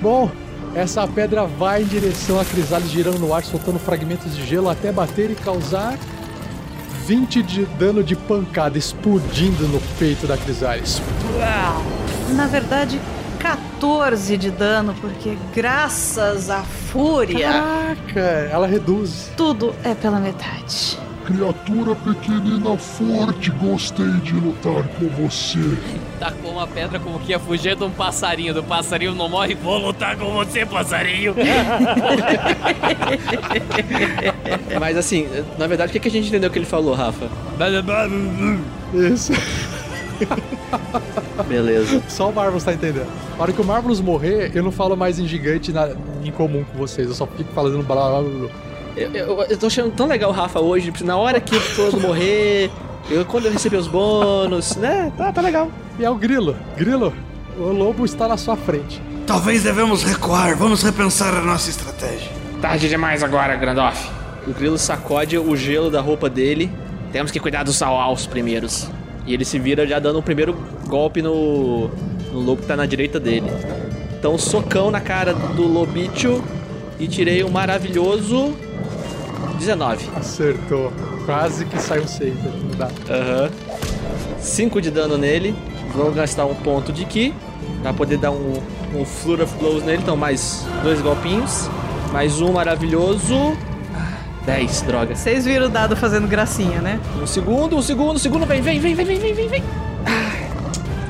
Bom, 0.00 0.30
essa 0.74 1.06
pedra 1.08 1.46
vai 1.46 1.82
em 1.82 1.86
direção 1.86 2.38
a 2.38 2.44
Crisales 2.44 2.88
girando 2.88 3.18
no 3.18 3.34
ar, 3.34 3.42
soltando 3.42 3.80
fragmentos 3.80 4.36
de 4.36 4.46
gelo 4.46 4.68
até 4.68 4.92
bater 4.92 5.30
e 5.32 5.34
causar 5.34 5.98
20 7.10 7.42
de 7.42 7.64
dano 7.66 8.04
de 8.04 8.14
pancada 8.14 8.78
explodindo 8.78 9.66
no 9.66 9.80
peito 9.98 10.28
da 10.28 10.36
Crisales. 10.36 11.02
Na 12.36 12.46
verdade, 12.46 13.00
14 13.40 14.36
de 14.36 14.48
dano, 14.48 14.94
porque 15.00 15.36
graças 15.52 16.48
à 16.48 16.62
fúria. 16.62 17.50
Caraca, 17.50 18.20
ela 18.52 18.64
reduz. 18.64 19.28
Tudo 19.36 19.74
é 19.82 19.92
pela 19.92 20.20
metade. 20.20 21.00
Criatura 21.24 21.94
pequenina 21.94 22.76
forte, 22.76 23.50
gostei 23.52 24.10
de 24.22 24.32
lutar 24.34 24.82
com 24.98 25.06
você. 25.08 25.58
Tacou 26.18 26.50
uma 26.52 26.66
pedra 26.66 26.98
como 26.98 27.18
que 27.20 27.30
ia 27.32 27.38
fugir 27.38 27.76
de 27.76 27.84
um 27.84 27.90
passarinho. 27.90 28.52
Do 28.54 28.62
passarinho 28.64 29.14
não 29.14 29.28
morre. 29.28 29.54
Vou 29.54 29.78
lutar 29.78 30.16
com 30.16 30.32
você, 30.32 30.64
passarinho. 30.66 31.34
Mas 34.80 34.96
assim, 34.96 35.28
na 35.58 35.66
verdade, 35.66 35.90
o 35.90 35.92
que 35.92 36.00
que 36.00 36.08
a 36.08 36.10
gente 36.10 36.28
entendeu 36.28 36.50
que 36.50 36.58
ele 36.58 36.66
falou, 36.66 36.94
Rafa? 36.94 37.28
Isso. 38.94 39.32
Beleza. 41.48 42.02
Só 42.08 42.30
o 42.30 42.34
Marvelous 42.34 42.64
tá 42.64 42.72
entendendo. 42.72 43.06
Na 43.36 43.42
hora 43.42 43.52
que 43.52 43.60
o 43.60 43.64
Marvelous 43.64 44.00
morrer, 44.00 44.52
eu 44.54 44.62
não 44.62 44.72
falo 44.72 44.96
mais 44.96 45.18
em 45.18 45.26
gigante 45.26 45.72
na- 45.72 45.90
em 46.24 46.30
comum 46.30 46.64
com 46.64 46.78
vocês. 46.78 47.08
Eu 47.08 47.14
só 47.14 47.26
fico 47.26 47.52
falando 47.52 47.82
blá 47.82 47.96
blá 47.96 48.20
blá 48.20 48.30
blá. 48.30 48.48
Eu, 49.00 49.10
eu, 49.14 49.42
eu 49.44 49.56
tô 49.56 49.66
achando 49.66 49.90
tão 49.90 50.06
legal 50.06 50.28
o 50.28 50.32
Rafa 50.32 50.60
hoje, 50.60 50.92
na 51.02 51.16
hora 51.16 51.40
que 51.40 51.58
todo 51.74 51.98
morrer, 51.98 52.70
eu, 53.10 53.24
quando 53.24 53.46
eu 53.46 53.52
receber 53.52 53.78
os 53.78 53.88
bônus, 53.88 54.76
né? 54.76 55.10
Tá, 55.16 55.32
tá 55.32 55.40
legal. 55.40 55.70
E 55.98 56.04
é 56.04 56.10
o 56.10 56.14
Grilo. 56.14 56.54
Grilo, 56.76 57.10
o 57.58 57.68
lobo 57.68 58.04
está 58.04 58.28
na 58.28 58.36
sua 58.36 58.56
frente. 58.56 59.00
Talvez 59.26 59.62
devemos 59.62 60.02
recuar, 60.02 60.54
vamos 60.54 60.82
repensar 60.82 61.34
a 61.34 61.40
nossa 61.40 61.70
estratégia. 61.70 62.30
Tarde 62.60 62.90
demais 62.90 63.22
agora, 63.22 63.56
Grandoff. 63.56 64.10
O 64.46 64.52
grilo 64.52 64.76
sacode 64.76 65.38
o 65.38 65.56
gelo 65.56 65.90
da 65.90 66.00
roupa 66.00 66.28
dele. 66.28 66.70
Temos 67.10 67.30
que 67.30 67.40
cuidar 67.40 67.62
dos 67.62 67.76
Sauaus 67.76 68.26
primeiros. 68.26 68.90
E 69.26 69.32
ele 69.32 69.44
se 69.46 69.58
vira 69.58 69.86
já 69.86 69.98
dando 69.98 70.18
o 70.18 70.22
primeiro 70.22 70.54
golpe 70.86 71.22
no, 71.22 71.88
no 72.32 72.40
lobo 72.40 72.60
que 72.60 72.68
tá 72.68 72.76
na 72.76 72.84
direita 72.84 73.18
dele. 73.18 73.46
Então, 74.18 74.36
socão 74.36 74.90
na 74.90 75.00
cara 75.00 75.32
do 75.32 75.66
lobicho 75.66 76.42
e 76.98 77.08
tirei 77.08 77.42
um 77.42 77.50
maravilhoso 77.50 78.54
19. 79.60 80.08
Acertou. 80.16 80.92
Quase 81.26 81.66
que 81.66 81.78
saiu 81.78 82.08
save. 82.08 82.32
Não 82.64 82.76
dá. 82.76 82.88
Aham. 83.08 83.50
5 84.40 84.80
de 84.80 84.90
dano 84.90 85.16
nele. 85.18 85.54
Vou 85.94 86.10
gastar 86.10 86.46
um 86.46 86.54
ponto 86.54 86.92
de 86.92 87.04
ki 87.04 87.34
pra 87.82 87.92
poder 87.92 88.16
dar 88.16 88.30
um, 88.30 88.54
um 88.94 89.04
Flood 89.04 89.42
of 89.42 89.54
Blows 89.58 89.84
nele. 89.84 90.00
Então, 90.02 90.16
mais 90.16 90.66
dois 90.82 91.00
golpinhos. 91.02 91.68
Mais 92.10 92.40
um 92.40 92.52
maravilhoso. 92.52 93.56
10, 94.46 94.82
droga. 94.82 95.14
Vocês 95.14 95.44
viram 95.44 95.66
o 95.66 95.68
dado 95.68 95.94
fazendo 95.94 96.26
gracinha, 96.26 96.80
né? 96.80 96.98
Um 97.22 97.26
segundo, 97.26 97.76
um 97.76 97.82
segundo, 97.82 98.16
um 98.16 98.18
segundo. 98.18 98.46
Vem, 98.46 98.62
vem, 98.62 98.80
vem, 98.80 98.94
vem, 98.94 99.04
vem, 99.04 99.18
vem, 99.18 99.34
vem, 99.34 99.48
vem. 99.48 99.62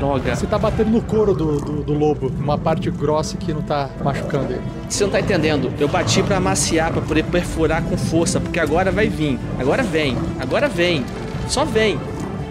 Droga. 0.01 0.35
Você 0.35 0.47
tá 0.47 0.59
batendo 0.59 0.91
no 0.91 1.03
couro 1.03 1.35
do, 1.35 1.61
do, 1.61 1.83
do 1.83 1.93
lobo, 1.93 2.33
uma 2.39 2.57
parte 2.57 2.91
grossa 2.91 3.37
que 3.37 3.53
não 3.53 3.61
tá 3.63 3.89
machucando 4.03 4.53
ele. 4.53 4.63
Você 4.89 5.05
não 5.05 5.11
tá 5.11 5.21
entendendo. 5.21 5.71
Eu 5.79 5.87
bati 5.89 6.23
pra 6.23 6.39
amaciar, 6.39 6.91
pra 6.93 7.03
poder 7.03 7.25
perfurar 7.25 7.83
com 7.83 7.97
força, 7.97 8.41
porque 8.41 8.59
agora 8.59 8.91
vai 8.91 9.09
vir. 9.09 9.39
Agora 9.59 9.83
vem. 9.83 10.17
Agora 10.41 10.69
vem. 10.69 11.05
Só 11.49 11.65
vem. 11.65 11.99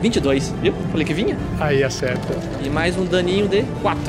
22, 0.02 0.54
viu? 0.62 0.74
Falei 0.92 1.06
que 1.06 1.14
vinha. 1.14 1.38
Aí 1.60 1.84
acerta. 1.84 2.34
E 2.64 2.70
mais 2.70 2.96
um 2.98 3.04
daninho 3.06 3.48
de 3.48 3.64
4. 3.82 4.00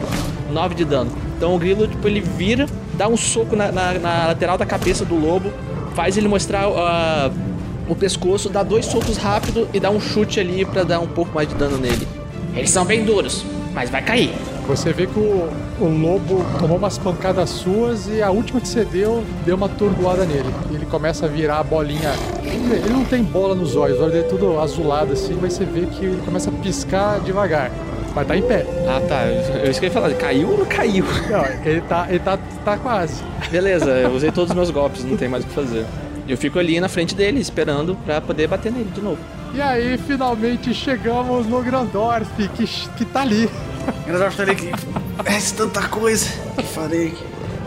9 0.53 0.75
de 0.75 0.85
dano. 0.85 1.11
Então 1.37 1.55
o 1.55 1.59
grilo, 1.59 1.87
tipo, 1.89 2.07
ele 2.07 2.21
vira, 2.21 2.67
dá 2.95 3.09
um 3.09 3.17
soco 3.17 3.57
na, 3.57 3.73
na- 3.73 3.95
na 3.95 4.27
lateral 4.27 4.59
da 4.59 4.67
cabeça 4.67 5.05
do 5.05 5.15
lobo, 5.19 5.51
faz 5.95 6.17
ele 6.19 6.29
mostrar 6.29 6.65
ah, 6.67 7.31
o 7.89 7.95
pescoço, 7.95 8.49
dá 8.51 8.63
dois 8.63 8.85
socos 8.85 9.17
rápido 9.17 9.67
e 9.73 9.81
dá 9.81 9.91
um 9.91 9.99
chute 10.01 10.39
ali 10.39 10.65
pra 10.65 10.83
dar 10.85 11.01
um 11.01 11.07
pouco 11.07 11.33
mais 11.35 11.49
de 11.49 11.55
dano 11.55 11.79
nele. 11.79 12.07
Eles 12.55 12.71
são 12.71 12.85
bem 12.85 13.05
duros, 13.05 13.45
mas 13.73 13.91
vai 13.91 14.03
cair. 14.03 14.33
Você 14.67 14.93
vê 14.93 15.07
que 15.07 15.19
o, 15.19 15.49
o 15.81 15.85
lobo 15.85 16.45
tomou 16.59 16.77
umas 16.77 16.97
pancadas 16.97 17.51
suas 17.51 18.07
e 18.09 18.23
a 18.23 18.31
última 18.31 18.61
que 18.61 18.69
você 18.69 18.85
deu, 18.85 19.25
deu 19.45 19.57
uma 19.57 19.69
tordoada 19.69 20.25
nele. 20.25 20.49
E 20.71 20.75
ele 20.77 20.87
começa 20.87 21.27
a 21.27 21.29
virar 21.29 21.59
a 21.59 21.63
bolinha. 21.65 22.13
Ele 22.45 22.91
não 22.91 23.05
tem 23.05 23.23
bola 23.23 23.55
nos 23.55 23.75
olhos, 23.75 23.99
o 23.99 24.03
olho 24.03 24.13
dele 24.13 24.25
é 24.27 24.29
tudo 24.29 24.61
azulado 24.61 25.13
assim, 25.13 25.37
mas 25.41 25.55
você 25.55 25.65
vê 25.65 25.87
que 25.87 26.05
ele 26.05 26.23
começa 26.25 26.51
a 26.51 26.53
piscar 26.53 27.21
devagar. 27.21 27.71
Mas 28.15 28.27
tá 28.27 28.37
em 28.37 28.43
pé. 28.43 28.67
Ah, 28.87 29.01
tá. 29.09 29.27
Eu, 29.27 29.65
eu 29.65 29.71
esqueci 29.71 29.89
de 29.89 29.91
falar. 29.91 30.13
Caiu 30.15 30.51
ou 30.51 30.59
não 30.59 30.67
caiu? 30.67 31.05
Não, 31.31 31.45
ele 31.65 31.81
tá, 31.83 32.07
ele 32.09 32.19
tá, 32.19 32.39
tá 32.65 32.77
quase. 32.77 33.23
Beleza, 33.51 33.91
eu 33.91 34.11
usei 34.11 34.31
todos 34.33 34.51
os 34.51 34.57
meus 34.57 34.71
golpes, 34.71 35.05
não 35.05 35.17
tem 35.17 35.29
mais 35.29 35.45
o 35.45 35.47
que 35.47 35.55
fazer. 35.55 35.85
Eu 36.29 36.37
fico 36.37 36.59
ali 36.59 36.79
na 36.81 36.89
frente 36.89 37.15
dele, 37.15 37.41
esperando 37.41 37.97
pra 38.05 38.21
poder 38.21 38.47
bater 38.47 38.71
nele 38.71 38.91
de 38.95 39.01
novo. 39.01 39.19
E 39.53 39.61
aí, 39.61 39.99
finalmente 39.99 40.73
chegamos 40.73 41.47
no 41.47 41.61
Grandorf, 41.61 42.49
que, 42.51 42.67
que 42.67 43.05
tá 43.05 43.23
ali. 43.23 43.51
Grandorf 44.07 44.37
tá 44.37 44.43
ali 44.45 44.55
que. 44.55 44.69
É 44.69 45.41
tanta 45.57 45.87
coisa 45.89 46.27
que 46.57 46.63
farei. 46.63 47.15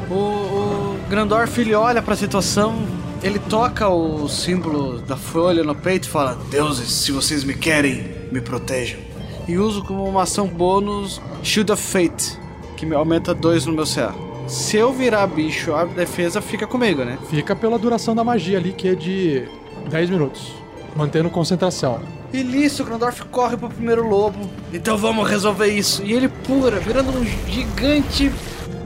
O, 0.09 0.13
o 0.13 0.99
Grandorf 1.09 1.59
ele 1.59 1.75
olha 1.75 2.01
pra 2.01 2.15
situação, 2.15 2.86
ele 3.21 3.38
toca 3.38 3.88
o 3.89 4.27
símbolo 4.29 4.99
da 4.99 5.17
folha 5.17 5.63
no 5.63 5.75
peito 5.75 6.07
e 6.07 6.09
fala: 6.09 6.38
Deuses, 6.49 6.89
se 6.89 7.11
vocês 7.11 7.43
me 7.43 7.53
querem, 7.53 8.15
me 8.31 8.39
protejam. 8.39 8.99
E 9.47 9.57
uso 9.57 9.84
como 9.84 10.05
uma 10.05 10.23
ação 10.23 10.47
bônus 10.47 11.21
Shield 11.43 11.71
of 11.73 11.84
Fate, 11.84 12.39
que 12.77 12.86
me 12.86 12.95
aumenta 12.95 13.34
2 13.34 13.65
no 13.65 13.73
meu 13.73 13.86
CA. 13.86 14.13
Se 14.47 14.77
eu 14.77 14.93
virar 14.93 15.27
bicho, 15.27 15.73
a 15.73 15.84
defesa 15.84 16.41
fica 16.41 16.65
comigo, 16.65 17.03
né? 17.03 17.17
Fica 17.29 17.55
pela 17.55 17.77
duração 17.77 18.15
da 18.15 18.23
magia 18.23 18.57
ali, 18.57 18.71
que 18.71 18.88
é 18.88 18.95
de 18.95 19.47
10 19.89 20.09
minutos. 20.09 20.62
Mantendo 20.95 21.29
concentração. 21.29 22.01
E 22.31 22.43
nisso, 22.43 22.83
o 22.83 22.85
Grandorf 22.85 23.23
corre 23.25 23.57
pro 23.57 23.69
primeiro 23.69 24.07
lobo. 24.07 24.49
Então 24.71 24.97
vamos 24.97 25.29
resolver 25.29 25.67
isso. 25.67 26.03
E 26.03 26.13
ele 26.13 26.27
pula, 26.27 26.71
virando 26.79 27.11
um 27.11 27.25
gigante 27.47 28.31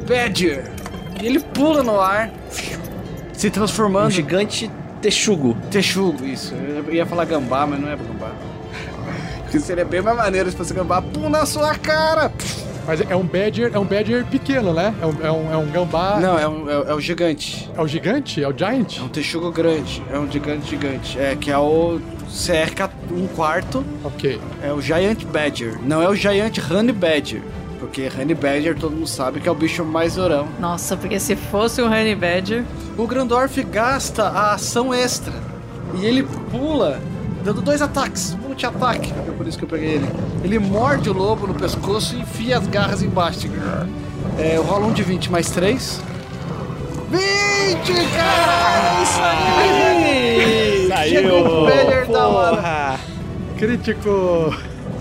Badger. 0.08 0.72
E 1.22 1.26
ele 1.26 1.40
pula 1.40 1.84
no 1.84 2.00
ar, 2.00 2.32
se 3.34 3.50
transformando. 3.50 4.08
Um 4.08 4.12
gigante 4.12 4.72
texugo. 5.02 5.56
Texugo, 5.70 6.26
isso. 6.26 6.54
Eu 6.56 6.94
ia 6.94 7.06
falar 7.06 7.26
gambá, 7.26 7.66
mas 7.66 7.80
não 7.80 7.90
é 7.90 7.96
gambá. 7.96 8.32
Porque 9.44 9.60
seria 9.60 9.86
bem 9.86 10.02
mais 10.02 10.18
maneiro 10.18 10.50
se 10.52 10.58
fosse 10.58 10.74
gambá. 10.74 11.02
Pum 11.02 11.30
na 11.30 11.46
sua 11.46 11.76
cara! 11.76 12.32
Mas 12.88 13.02
é 13.02 13.16
um 13.16 13.24
Badger, 13.26 13.72
é 13.74 13.78
um 13.78 13.84
Badger 13.84 14.26
pequeno, 14.26 14.74
né? 14.74 14.96
É 15.02 15.06
um, 15.06 15.26
é 15.26 15.32
um, 15.32 15.54
é 15.54 15.58
um 15.58 15.66
gambá. 15.66 16.20
Não, 16.22 16.40
é, 16.40 16.48
um, 16.48 16.70
é, 16.70 16.92
é 16.92 16.94
o 16.94 17.02
gigante. 17.02 17.70
É 17.76 17.82
o 17.82 17.88
gigante? 17.88 18.42
É 18.42 18.48
o 18.48 18.58
Giant? 18.58 19.00
É 19.00 19.02
um 19.02 19.10
texugo 19.10 19.52
grande. 19.52 20.02
É 20.10 20.18
um 20.18 20.32
gigante 20.32 20.70
gigante. 20.70 21.20
É, 21.20 21.36
que 21.36 21.52
é 21.52 21.58
o 21.58 22.00
cerca 22.30 22.90
um 23.12 23.28
quarto. 23.28 23.84
Ok. 24.06 24.40
É 24.64 24.72
o 24.72 24.82
Giant 24.82 25.26
Badger. 25.26 25.78
Não 25.84 26.02
é 26.02 26.08
o 26.08 26.16
Giant 26.16 26.58
Honey 26.72 26.94
Badger. 26.94 27.42
Porque 27.78 28.10
Honey 28.18 28.34
Badger 28.34 28.80
todo 28.80 28.94
mundo 28.94 29.08
sabe 29.08 29.42
que 29.42 29.50
é 29.50 29.52
o 29.52 29.56
bicho 29.56 29.84
mais 29.84 30.16
durão. 30.16 30.48
Nossa, 30.58 30.96
porque 30.96 31.20
se 31.20 31.36
fosse 31.36 31.82
um 31.82 31.88
Honey 31.88 32.16
Badger. 32.16 32.64
O 32.98 33.06
Grandorf 33.06 33.62
gasta 33.64 34.24
a 34.24 34.54
ação 34.54 34.94
extra. 34.94 35.34
E 36.00 36.06
ele 36.06 36.24
pula, 36.50 37.02
dando 37.44 37.62
dois 37.62 37.82
ataques, 37.82 38.36
multi-ataque. 38.58 39.14
É 39.28 39.32
por 39.32 39.48
isso 39.48 39.58
que 39.58 39.64
eu 39.64 39.70
peguei 39.70 39.90
ele. 39.90 40.10
Ele 40.44 40.58
morde 40.58 41.10
o 41.10 41.14
lobo 41.14 41.46
no 41.46 41.54
pescoço 41.54 42.16
e 42.16 42.22
enfia 42.22 42.58
as 42.58 42.68
garras 42.68 43.04
embaixo. 43.04 43.48
É, 44.40 44.58
rola 44.58 44.88
um 44.88 44.92
de 44.92 45.04
20 45.04 45.32
mais 45.32 45.52
3. 45.52 46.02
20, 47.12 47.94
cara! 48.16 49.04
Isso 49.04 49.22
aí! 49.22 50.88
Saiu! 50.88 51.22
Chegou 51.22 51.64
o 51.64 51.66
Badger 51.66 52.08
da 52.08 52.28
hora. 52.28 53.00
Crítico. 53.58 54.56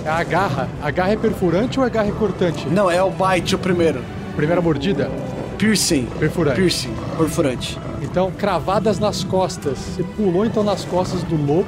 É 0.04 0.10
a 0.10 0.22
garra. 0.22 0.68
A 0.82 0.90
garra 0.90 1.12
é 1.12 1.16
perfurante 1.16 1.80
ou 1.80 1.84
a 1.84 1.88
garra 1.88 2.08
é 2.08 2.12
cortante? 2.12 2.68
Não, 2.68 2.90
é 2.90 3.02
o 3.02 3.10
bite 3.10 3.54
o 3.54 3.58
primeiro. 3.58 4.04
Primeira 4.36 4.60
mordida? 4.60 5.10
Piercing. 5.58 6.06
Perfurante. 6.18 6.56
Piercing, 6.56 6.94
perfurante. 7.16 7.78
Então, 8.02 8.30
cravadas 8.30 8.98
nas 8.98 9.24
costas. 9.24 9.78
Você 9.78 10.02
pulou 10.02 10.44
então 10.44 10.62
nas 10.62 10.84
costas 10.84 11.22
do 11.22 11.34
lobo. 11.34 11.66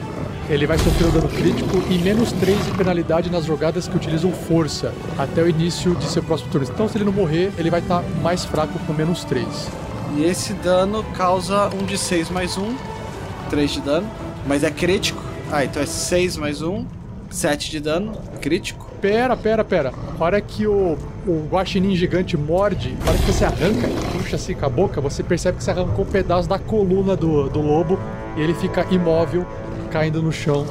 Ele 0.51 0.67
vai 0.67 0.79
sofrer 0.79 1.09
o 1.09 1.13
dano 1.13 1.29
crítico 1.29 1.83
e 1.91 1.99
menos 1.99 2.33
3 2.33 2.65
de 2.65 2.73
penalidade 2.73 3.31
nas 3.31 3.45
jogadas 3.45 3.87
que 3.87 3.95
utilizam 3.95 4.33
força 4.33 4.95
até 5.19 5.43
o 5.43 5.49
início 5.49 5.95
de 5.95 6.07
seu 6.07 6.23
próximo 6.23 6.51
turno. 6.51 6.67
Então, 6.73 6.89
se 6.89 6.97
ele 6.97 7.05
não 7.05 7.13
morrer, 7.13 7.53
ele 7.59 7.69
vai 7.69 7.81
estar 7.81 8.03
mais 8.23 8.47
fraco 8.47 8.79
com 8.87 8.95
menos 8.95 9.25
3. 9.25 9.47
E 10.17 10.25
esse 10.25 10.55
dano 10.55 11.05
causa 11.15 11.69
um 11.75 11.85
de 11.85 11.99
6 11.99 12.31
mais 12.31 12.57
1. 12.57 12.75
3 13.51 13.71
de 13.71 13.81
dano. 13.83 14.09
Mas 14.47 14.65
é 14.65 14.71
crítico. 14.71 15.23
Ah, 15.53 15.65
então 15.65 15.83
é 15.83 15.87
6 15.87 16.39
mais 16.39 16.63
1. 16.63 16.87
7 17.29 17.71
de 17.71 17.81
dano. 17.81 18.13
Crítico. 18.41 18.91
Pera, 19.03 19.37
pera, 19.37 19.63
pera. 19.63 19.93
A 20.19 20.25
hora 20.25 20.41
que 20.41 20.67
o, 20.67 20.97
o 21.27 21.47
guaxinim 21.51 21.95
gigante 21.95 22.39
morde, 22.39 22.97
a 23.07 23.11
hora 23.11 23.19
que 23.19 23.27
você 23.27 23.45
arranca 23.45 23.87
e 23.87 24.19
puxa 24.19 24.37
assim 24.37 24.55
com 24.55 24.65
a 24.65 24.69
boca, 24.69 24.99
você 24.99 25.23
percebe 25.23 25.59
que 25.59 25.65
você 25.65 25.71
arrancou 25.71 26.07
um 26.07 26.09
pedaço 26.09 26.49
da 26.49 26.59
coluna 26.59 27.15
do, 27.15 27.51
do 27.51 27.61
lobo 27.61 27.99
e 28.37 28.41
ele 28.41 28.55
fica 28.55 28.87
imóvel, 28.91 29.47
caindo 29.89 30.23
no 30.23 30.31
chão, 30.31 30.67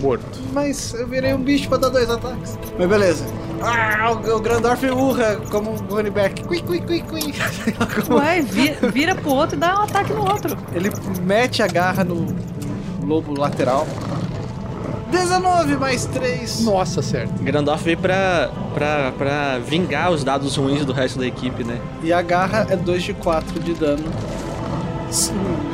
morto. 0.00 0.40
Mas 0.52 0.94
eu 0.94 1.06
virei 1.06 1.34
um 1.34 1.42
bicho 1.42 1.68
pra 1.68 1.78
dar 1.78 1.88
dois 1.90 2.08
ataques. 2.08 2.58
Mas 2.78 2.88
beleza. 2.88 3.24
Ah, 3.62 4.12
o, 4.12 4.36
o 4.36 4.40
Grandorf 4.40 4.82
urra 4.86 5.36
como 5.50 5.72
um 5.72 5.76
running 5.76 6.10
back. 6.10 6.42
Cui, 6.44 6.62
cui, 6.62 6.80
cui, 6.80 7.02
cui. 7.02 7.34
Ué, 8.10 8.40
vira, 8.40 8.88
vira 8.90 9.14
pro 9.14 9.30
outro 9.30 9.56
e 9.56 9.58
dá 9.58 9.80
um 9.80 9.82
ataque 9.82 10.12
no 10.12 10.22
outro. 10.22 10.56
Ele 10.74 10.90
mete 11.22 11.62
a 11.62 11.66
garra 11.66 12.02
no 12.02 12.26
lobo 13.02 13.38
lateral. 13.38 13.86
19 15.10 15.76
mais 15.76 16.06
3. 16.06 16.60
Nossa, 16.64 17.02
certo. 17.02 17.42
Grandorf 17.42 17.84
veio 17.84 17.98
pra, 17.98 18.50
pra, 18.72 19.12
pra 19.12 19.58
vingar 19.58 20.10
os 20.10 20.22
dados 20.24 20.56
ruins 20.56 20.84
do 20.84 20.92
resto 20.92 21.18
da 21.18 21.26
equipe, 21.26 21.64
né? 21.64 21.80
E 22.02 22.12
a 22.12 22.22
garra 22.22 22.66
é 22.70 22.76
2 22.76 23.02
de 23.02 23.14
4 23.14 23.60
de 23.60 23.74
dano. 23.74 24.04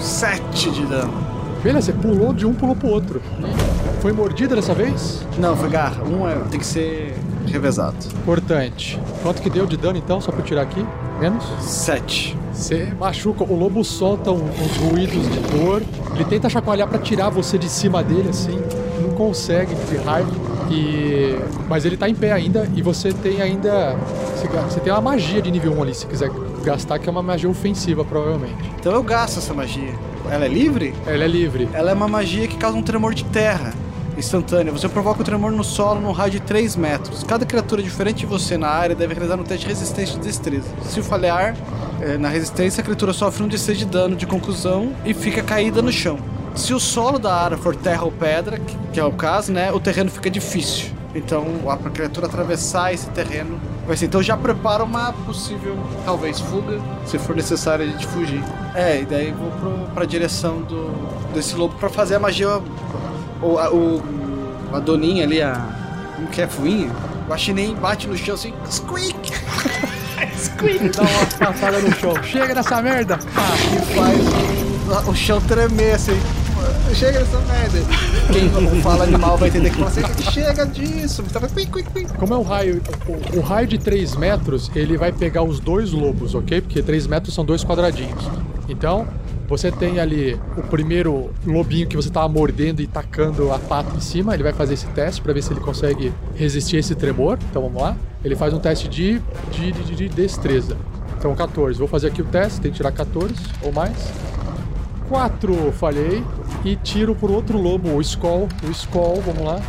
7 0.01 0.71
de 0.71 0.87
dano. 0.87 1.36
Beleza, 1.67 1.87
você 1.87 1.93
pulou 1.95 2.33
de 2.33 2.47
um, 2.47 2.55
pulou 2.55 2.77
pro 2.77 2.87
outro. 2.87 3.21
Foi 4.01 4.13
mordida 4.13 4.55
dessa 4.55 4.73
vez? 4.73 5.27
Não, 5.37 5.57
foi 5.57 5.69
garra. 5.69 6.05
Um 6.05 6.29
é, 6.29 6.37
tem 6.49 6.61
que 6.61 6.65
ser 6.67 7.13
revezado. 7.45 7.97
Importante. 8.21 9.01
Quanto 9.21 9.43
que 9.43 9.51
deu 9.51 9.67
de 9.67 9.77
dano 9.77 9.99
então, 9.99 10.21
só 10.21 10.31
pra 10.31 10.43
eu 10.43 10.45
tirar 10.45 10.63
aqui? 10.63 10.87
Menos? 11.19 11.45
7. 11.61 12.39
Você 12.53 12.93
machuca, 13.01 13.43
o 13.43 13.59
lobo 13.59 13.83
solta 13.83 14.31
um- 14.31 14.45
uns 14.45 14.77
ruídos 14.77 15.29
de 15.29 15.41
dor. 15.59 15.83
Ele 16.15 16.25
tenta 16.27 16.49
chacoalhar 16.49 16.87
pra 16.87 17.01
tirar 17.01 17.31
você 17.31 17.59
de 17.59 17.69
cima 17.69 18.01
dele, 18.01 18.29
assim. 18.29 18.61
Não 19.03 19.11
consegue 19.17 19.75
de 19.75 19.97
raiva. 19.97 20.31
E... 20.71 21.37
Mas 21.69 21.85
ele 21.85 21.97
tá 21.97 22.09
em 22.09 22.15
pé 22.15 22.31
ainda 22.31 22.69
e 22.77 22.81
você 22.83 23.13
tem 23.13 23.43
ainda. 23.43 23.97
Você 24.71 24.79
tem 24.79 24.93
uma 24.93 25.01
magia 25.03 25.43
de 25.43 25.51
nível 25.51 25.73
1 25.73 25.83
ali, 25.83 25.95
se 25.97 26.07
quiser 26.07 26.31
gastar, 26.63 27.01
que 27.01 27.09
é 27.09 27.11
uma 27.11 27.25
magia 27.25 27.51
ofensiva, 27.51 28.05
provavelmente. 28.05 28.55
Então 28.79 28.93
eu 28.93 29.03
gasto 29.03 29.39
essa 29.39 29.53
magia. 29.53 29.93
Ela 30.31 30.45
é 30.45 30.49
livre? 30.49 30.95
Ela 31.07 31.25
é 31.25 31.29
livre. 31.29 31.69
Ela 31.73 31.91
é 31.91 31.95
uma 31.95 32.09
magia 32.09 32.47
que 32.49 32.57
causa 32.57 32.77
um 32.77 32.83
tremor 32.83 33.15
de 33.15 33.25
terra 33.25 33.73
instantâneo. 34.17 34.73
Você 34.73 34.89
provoca 34.89 35.21
o 35.21 35.25
tremor 35.25 35.53
no 35.53 35.63
solo 35.63 36.01
num 36.01 36.11
raio 36.13 36.31
de 36.33 36.41
3 36.41 36.75
metros. 36.77 37.23
Cada 37.23 37.45
criatura 37.45 37.83
diferente 37.83 38.19
de 38.19 38.27
você 38.27 38.57
na 38.57 38.69
área 38.69 38.97
deve 38.97 39.13
realizar 39.15 39.39
um 39.39 39.45
teste 39.45 39.65
de 39.67 39.73
resistência 39.73 40.15
de 40.19 40.27
destreza. 40.27 40.69
Se 40.89 41.03
falhar 41.03 41.55
eh, 42.01 42.17
na 42.17 42.29
resistência, 42.29 42.81
a 42.81 42.85
criatura 42.85 43.13
sofre 43.13 43.43
um 43.43 43.49
de 43.49 43.59
6 43.59 43.79
de 43.79 43.85
dano 43.85 44.17
de 44.17 44.27
conclusão 44.27 44.93
e 45.05 45.13
fica 45.13 45.43
caída 45.43 45.83
no 45.83 45.93
chão. 45.93 46.19
Se 46.55 46.73
o 46.73 46.81
solo 46.81 47.19
da 47.19 47.35
área 47.35 47.59
for 47.59 47.77
terra 47.77 48.05
ou 48.05 48.11
pedra, 48.11 48.59
que- 48.59 48.77
que 48.95 48.99
é 49.01 49.05
o 49.05 49.13
caso, 49.13 49.53
né, 49.53 49.71
o 49.71 49.79
terreno 49.79 50.11
fica 50.11 50.31
difícil. 50.31 50.87
Então, 51.17 51.47
a 51.67 51.77
pra 51.79 51.91
criatura 51.91 52.27
atravessar 52.27 52.93
esse 52.93 53.09
terreno 53.09 53.59
vai 53.87 53.97
ser. 53.97 54.05
Então, 54.05 54.23
já 54.23 54.37
prepara 54.37 54.85
uma 54.85 55.15
possível, 55.15 55.75
talvez, 56.05 56.39
fuga, 56.39 56.79
se 57.07 57.19
for 57.19 57.35
necessário 57.35 57.87
a 57.87 57.89
gente 57.89 58.07
fugir. 58.07 58.45
É, 58.75 59.01
e 59.01 59.07
daí 59.07 59.33
vou 59.33 59.51
pro, 59.53 59.71
pra 59.95 60.05
direção 60.05 60.61
do, 60.61 60.91
desse 61.33 61.55
lobo 61.55 61.75
pra 61.77 61.89
fazer 61.89 62.17
a 62.17 62.21
magia. 62.21 62.61
O, 63.41 63.59
a, 63.59 63.73
o, 63.73 64.03
a 64.75 64.79
doninha 64.79 65.25
ali, 65.25 65.41
a. 65.41 65.55
Como 66.17 66.29
que 66.29 66.43
é? 66.43 66.47
Fuinha? 66.47 66.91
O 67.29 67.33
achinem 67.33 67.75
bate 67.75 68.07
no 68.07 68.17
chão 68.17 68.35
assim. 68.35 68.53
Squeak! 68.71 69.33
Squeak! 70.37 70.91
Dá 70.91 71.03
uma 71.03 71.53
patada 71.53 71.79
no 71.79 71.95
chão. 71.95 72.23
Chega 72.23 72.55
dessa 72.55 72.83
merda! 72.83 73.19
E 73.73 73.95
faz 73.95 75.07
o, 75.07 75.11
o 75.11 75.15
chão 75.15 75.41
tremer 75.41 75.95
assim. 75.95 76.21
Chega 76.95 77.19
dessa 77.19 77.39
merda. 77.41 77.79
Quem 78.33 78.49
não 78.49 78.81
fala 78.81 79.05
animal 79.05 79.37
vai 79.37 79.49
entender 79.49 79.71
que 79.71 79.77
fala 79.77 79.89
assim, 79.89 80.31
chega 80.31 80.65
disso. 80.65 81.23
Quick. 81.23 82.13
Como 82.19 82.33
é 82.33 82.37
um 82.39 82.43
raio. 82.43 82.83
O, 83.07 83.39
o 83.39 83.41
raio 83.41 83.67
de 83.67 83.79
3 83.79 84.17
metros, 84.17 84.71
ele 84.75 84.97
vai 84.97 85.13
pegar 85.13 85.43
os 85.43 85.61
dois 85.61 85.93
lobos, 85.93 86.35
ok? 86.35 86.61
Porque 86.61 86.83
3 86.83 87.07
metros 87.07 87.35
são 87.35 87.45
dois 87.45 87.63
quadradinhos. 87.65 88.25
Então, 88.69 89.07
você 89.49 89.71
tem 89.71 90.01
ali 90.01 90.41
o 90.57 90.63
primeiro 90.63 91.31
lobinho 91.47 91.87
que 91.87 91.97
você 91.97 92.11
tava 92.11 92.29
mordendo 92.29 92.81
e 92.81 92.87
tacando 92.87 93.53
a 93.53 93.59
pata 93.59 93.97
em 93.97 94.01
cima. 94.01 94.35
Ele 94.35 94.43
vai 94.43 94.53
fazer 94.53 94.75
esse 94.75 94.87
teste 94.89 95.23
para 95.23 95.33
ver 95.33 95.43
se 95.43 95.53
ele 95.53 95.61
consegue 95.61 96.13
resistir 96.35 96.79
esse 96.79 96.95
tremor. 96.95 97.39
Então 97.51 97.63
vamos 97.63 97.81
lá. 97.81 97.97
Ele 98.25 98.35
faz 98.35 98.53
um 98.53 98.59
teste 98.59 98.89
de, 98.89 99.21
de, 99.53 99.73
de, 99.73 99.95
de 99.95 100.09
destreza. 100.09 100.77
Então 101.19 101.35
14. 101.35 101.79
Vou 101.79 101.87
fazer 101.87 102.09
aqui 102.09 102.23
o 102.23 102.25
teste, 102.25 102.61
tem 102.61 102.71
que 102.71 102.77
tirar 102.77 102.91
14 102.91 103.35
ou 103.63 103.73
mais. 103.73 104.11
4, 105.09 105.73
falhei. 105.73 106.23
E 106.65 106.77
tiro 106.77 107.15
pro 107.15 107.33
outro 107.33 107.59
lobo, 107.59 107.91
o 107.91 108.01
Skull. 108.01 108.49
O 108.67 108.71
Skull, 108.71 109.23
vamos 109.25 109.43
lá. 109.43 109.61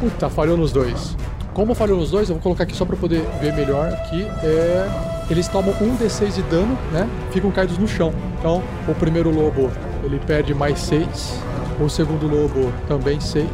Puta, 0.00 0.28
falhou 0.28 0.56
nos 0.56 0.72
dois. 0.72 1.16
Como 1.54 1.74
falhou 1.74 1.98
nos 1.98 2.10
dois, 2.10 2.28
eu 2.28 2.34
vou 2.34 2.42
colocar 2.42 2.64
aqui 2.64 2.74
só 2.74 2.84
pra 2.84 2.96
poder 2.96 3.22
ver 3.40 3.52
melhor 3.52 3.92
aqui. 3.92 4.22
É... 4.42 4.88
Eles 5.30 5.48
tomam 5.48 5.74
um 5.80 5.96
D6 5.96 6.34
de 6.34 6.42
dano, 6.42 6.76
né? 6.92 7.08
Ficam 7.30 7.50
caídos 7.50 7.78
no 7.78 7.86
chão. 7.86 8.12
Então, 8.38 8.62
o 8.88 8.94
primeiro 8.94 9.30
lobo, 9.30 9.70
ele 10.02 10.18
perde 10.18 10.54
mais 10.54 10.78
6. 10.80 11.40
O 11.80 11.88
segundo 11.88 12.26
lobo 12.26 12.72
também 12.88 13.20
6. 13.20 13.46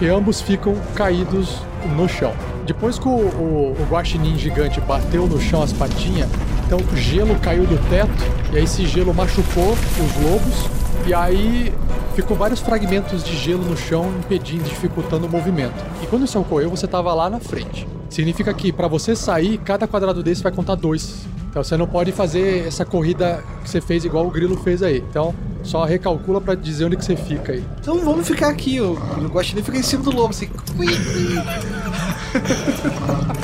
E 0.00 0.08
ambos 0.08 0.40
ficam 0.40 0.74
caídos 0.94 1.62
no 1.96 2.08
chão. 2.08 2.32
depois 2.66 2.98
que 2.98 3.06
o, 3.06 3.10
o, 3.10 3.76
o 3.78 3.86
guaxinim 3.90 4.36
gigante 4.38 4.80
bateu 4.80 5.26
no 5.26 5.40
chão 5.40 5.62
as 5.62 5.72
patinhas, 5.72 6.28
então 6.74 6.96
gelo 6.96 7.38
caiu 7.38 7.64
do 7.66 7.78
teto, 7.88 8.10
e 8.52 8.56
aí 8.56 8.64
esse 8.64 8.84
gelo 8.86 9.14
machucou 9.14 9.72
os 9.72 10.24
lobos, 10.24 10.68
e 11.06 11.14
aí 11.14 11.72
ficou 12.14 12.36
vários 12.36 12.60
fragmentos 12.60 13.22
de 13.22 13.36
gelo 13.36 13.62
no 13.64 13.76
chão, 13.76 14.12
impedindo, 14.18 14.64
dificultando 14.64 15.26
o 15.26 15.30
movimento. 15.30 15.74
E 16.02 16.06
quando 16.06 16.24
isso 16.24 16.38
ocorreu, 16.38 16.70
você 16.70 16.86
estava 16.86 17.12
lá 17.14 17.30
na 17.30 17.38
frente. 17.38 17.86
Significa 18.10 18.52
que 18.52 18.72
para 18.72 18.88
você 18.88 19.14
sair, 19.14 19.58
cada 19.58 19.86
quadrado 19.86 20.22
desse 20.22 20.42
vai 20.42 20.52
contar 20.52 20.74
dois. 20.74 21.26
Então 21.54 21.62
você 21.62 21.76
não 21.76 21.86
pode 21.86 22.10
fazer 22.10 22.66
essa 22.66 22.84
corrida 22.84 23.44
que 23.62 23.70
você 23.70 23.80
fez 23.80 24.04
igual 24.04 24.26
o 24.26 24.30
Grilo 24.30 24.56
fez 24.56 24.82
aí. 24.82 25.04
Então 25.08 25.32
só 25.62 25.84
recalcula 25.84 26.40
para 26.40 26.56
dizer 26.56 26.84
onde 26.84 26.96
que 26.96 27.04
você 27.04 27.14
fica 27.14 27.52
aí. 27.52 27.64
Então 27.80 28.00
vamos 28.00 28.26
ficar 28.26 28.48
aqui, 28.48 28.80
o, 28.80 28.94
o 28.94 29.28
guaxinim 29.28 29.62
fica 29.62 29.78
em 29.78 29.82
cima 29.84 30.02
do 30.02 30.10
lobo, 30.10 30.30
assim. 30.30 30.50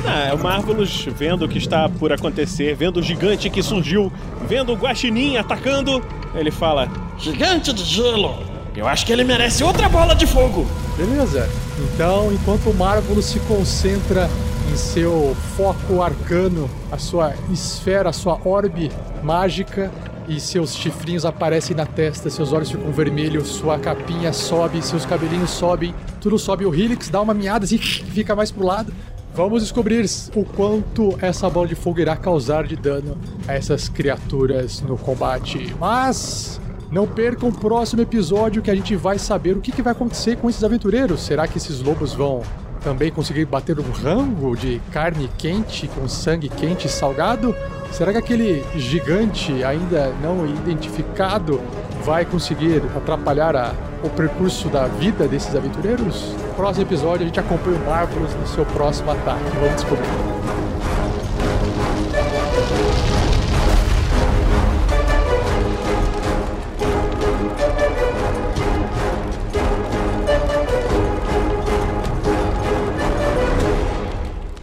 Ah, 0.04 0.24
é 0.26 0.34
o 0.34 0.42
Marvelous 0.42 1.06
vendo 1.16 1.44
o 1.44 1.48
que 1.48 1.58
está 1.58 1.88
por 1.88 2.12
acontecer, 2.12 2.74
vendo 2.74 2.96
o 2.96 3.02
gigante 3.02 3.48
que 3.48 3.62
surgiu, 3.62 4.12
vendo 4.48 4.72
o 4.72 4.76
guaxinim 4.76 5.36
atacando, 5.36 6.02
ele 6.34 6.50
fala: 6.50 6.88
Gigante 7.16 7.72
de 7.72 7.84
gelo! 7.84 8.42
Eu 8.74 8.88
acho 8.88 9.06
que 9.06 9.12
ele 9.12 9.22
merece 9.22 9.62
outra 9.62 9.88
bola 9.88 10.16
de 10.16 10.26
fogo! 10.26 10.66
Beleza. 10.96 11.48
Então, 11.78 12.32
enquanto 12.32 12.70
o 12.70 12.74
Marvelous 12.74 13.26
se 13.26 13.38
concentra 13.38 14.28
em 14.70 14.76
seu 14.76 15.34
foco 15.56 16.00
arcano, 16.00 16.70
a 16.92 16.98
sua 16.98 17.34
esfera, 17.50 18.10
a 18.10 18.12
sua 18.12 18.40
orbe 18.44 18.90
mágica, 19.22 19.90
e 20.28 20.38
seus 20.38 20.76
chifrinhos 20.76 21.24
aparecem 21.24 21.74
na 21.74 21.84
testa, 21.84 22.30
seus 22.30 22.52
olhos 22.52 22.70
ficam 22.70 22.92
vermelhos, 22.92 23.48
sua 23.48 23.80
capinha 23.80 24.32
sobe, 24.32 24.80
seus 24.80 25.04
cabelinhos 25.04 25.50
sobem, 25.50 25.92
tudo 26.20 26.38
sobe. 26.38 26.64
O 26.66 26.72
Helix 26.72 27.08
dá 27.08 27.20
uma 27.20 27.34
miada 27.34 27.64
assim, 27.64 27.78
fica 28.14 28.36
mais 28.36 28.52
pro 28.52 28.64
lado. 28.64 28.92
Vamos 29.34 29.62
descobrir 29.62 30.04
o 30.36 30.44
quanto 30.44 31.18
essa 31.20 31.50
bola 31.50 31.66
de 31.66 31.74
fogo 31.74 31.98
irá 31.98 32.16
causar 32.16 32.64
de 32.64 32.76
dano 32.76 33.18
a 33.48 33.54
essas 33.54 33.88
criaturas 33.88 34.80
no 34.82 34.96
combate. 34.96 35.74
Mas 35.80 36.60
não 36.92 37.08
percam 37.08 37.48
o 37.48 37.52
próximo 37.52 38.02
episódio 38.02 38.62
que 38.62 38.70
a 38.70 38.74
gente 38.74 38.94
vai 38.94 39.18
saber 39.18 39.56
o 39.56 39.60
que, 39.60 39.72
que 39.72 39.82
vai 39.82 39.92
acontecer 39.92 40.36
com 40.36 40.48
esses 40.48 40.62
aventureiros. 40.62 41.22
Será 41.22 41.48
que 41.48 41.58
esses 41.58 41.80
lobos 41.80 42.12
vão 42.12 42.42
também 42.82 43.10
conseguir 43.10 43.44
bater 43.44 43.78
um 43.78 43.90
rango 43.90 44.56
de 44.56 44.80
carne 44.92 45.28
quente 45.38 45.88
com 45.88 46.08
sangue 46.08 46.48
quente 46.48 46.86
e 46.86 46.90
salgado? 46.90 47.54
Será 47.92 48.12
que 48.12 48.18
aquele 48.18 48.64
gigante 48.76 49.64
ainda 49.64 50.12
não 50.22 50.46
identificado 50.46 51.60
vai 52.04 52.24
conseguir 52.24 52.82
atrapalhar 52.96 53.54
a- 53.56 53.72
o 54.02 54.08
percurso 54.08 54.68
da 54.68 54.86
vida 54.86 55.26
desses 55.28 55.54
aventureiros? 55.54 56.32
No 56.48 56.54
próximo 56.54 56.86
episódio 56.86 57.22
a 57.22 57.26
gente 57.26 57.40
acompanha 57.40 57.76
o 57.78 57.86
Marvelous 57.86 58.34
no 58.34 58.46
seu 58.46 58.64
próximo 58.66 59.10
ataque. 59.10 59.44
Vamos 59.58 59.74
descobrir. 59.74 60.59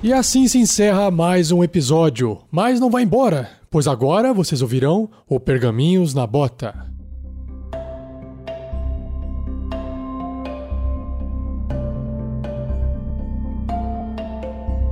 E 0.08 0.14
assim 0.14 0.48
se 0.48 0.58
encerra 0.58 1.12
mais 1.12 1.52
um 1.52 1.62
episódio. 1.62 2.38
Mas 2.50 2.80
não 2.80 2.90
vai 2.90 3.04
embora, 3.04 3.50
pois 3.70 3.90
agora 3.90 4.34
vocês 4.34 4.62
ouvirão 4.62 5.10
o 5.28 5.38
Pergaminhos 5.38 6.14
na 6.14 6.26
Bota. 6.26 6.74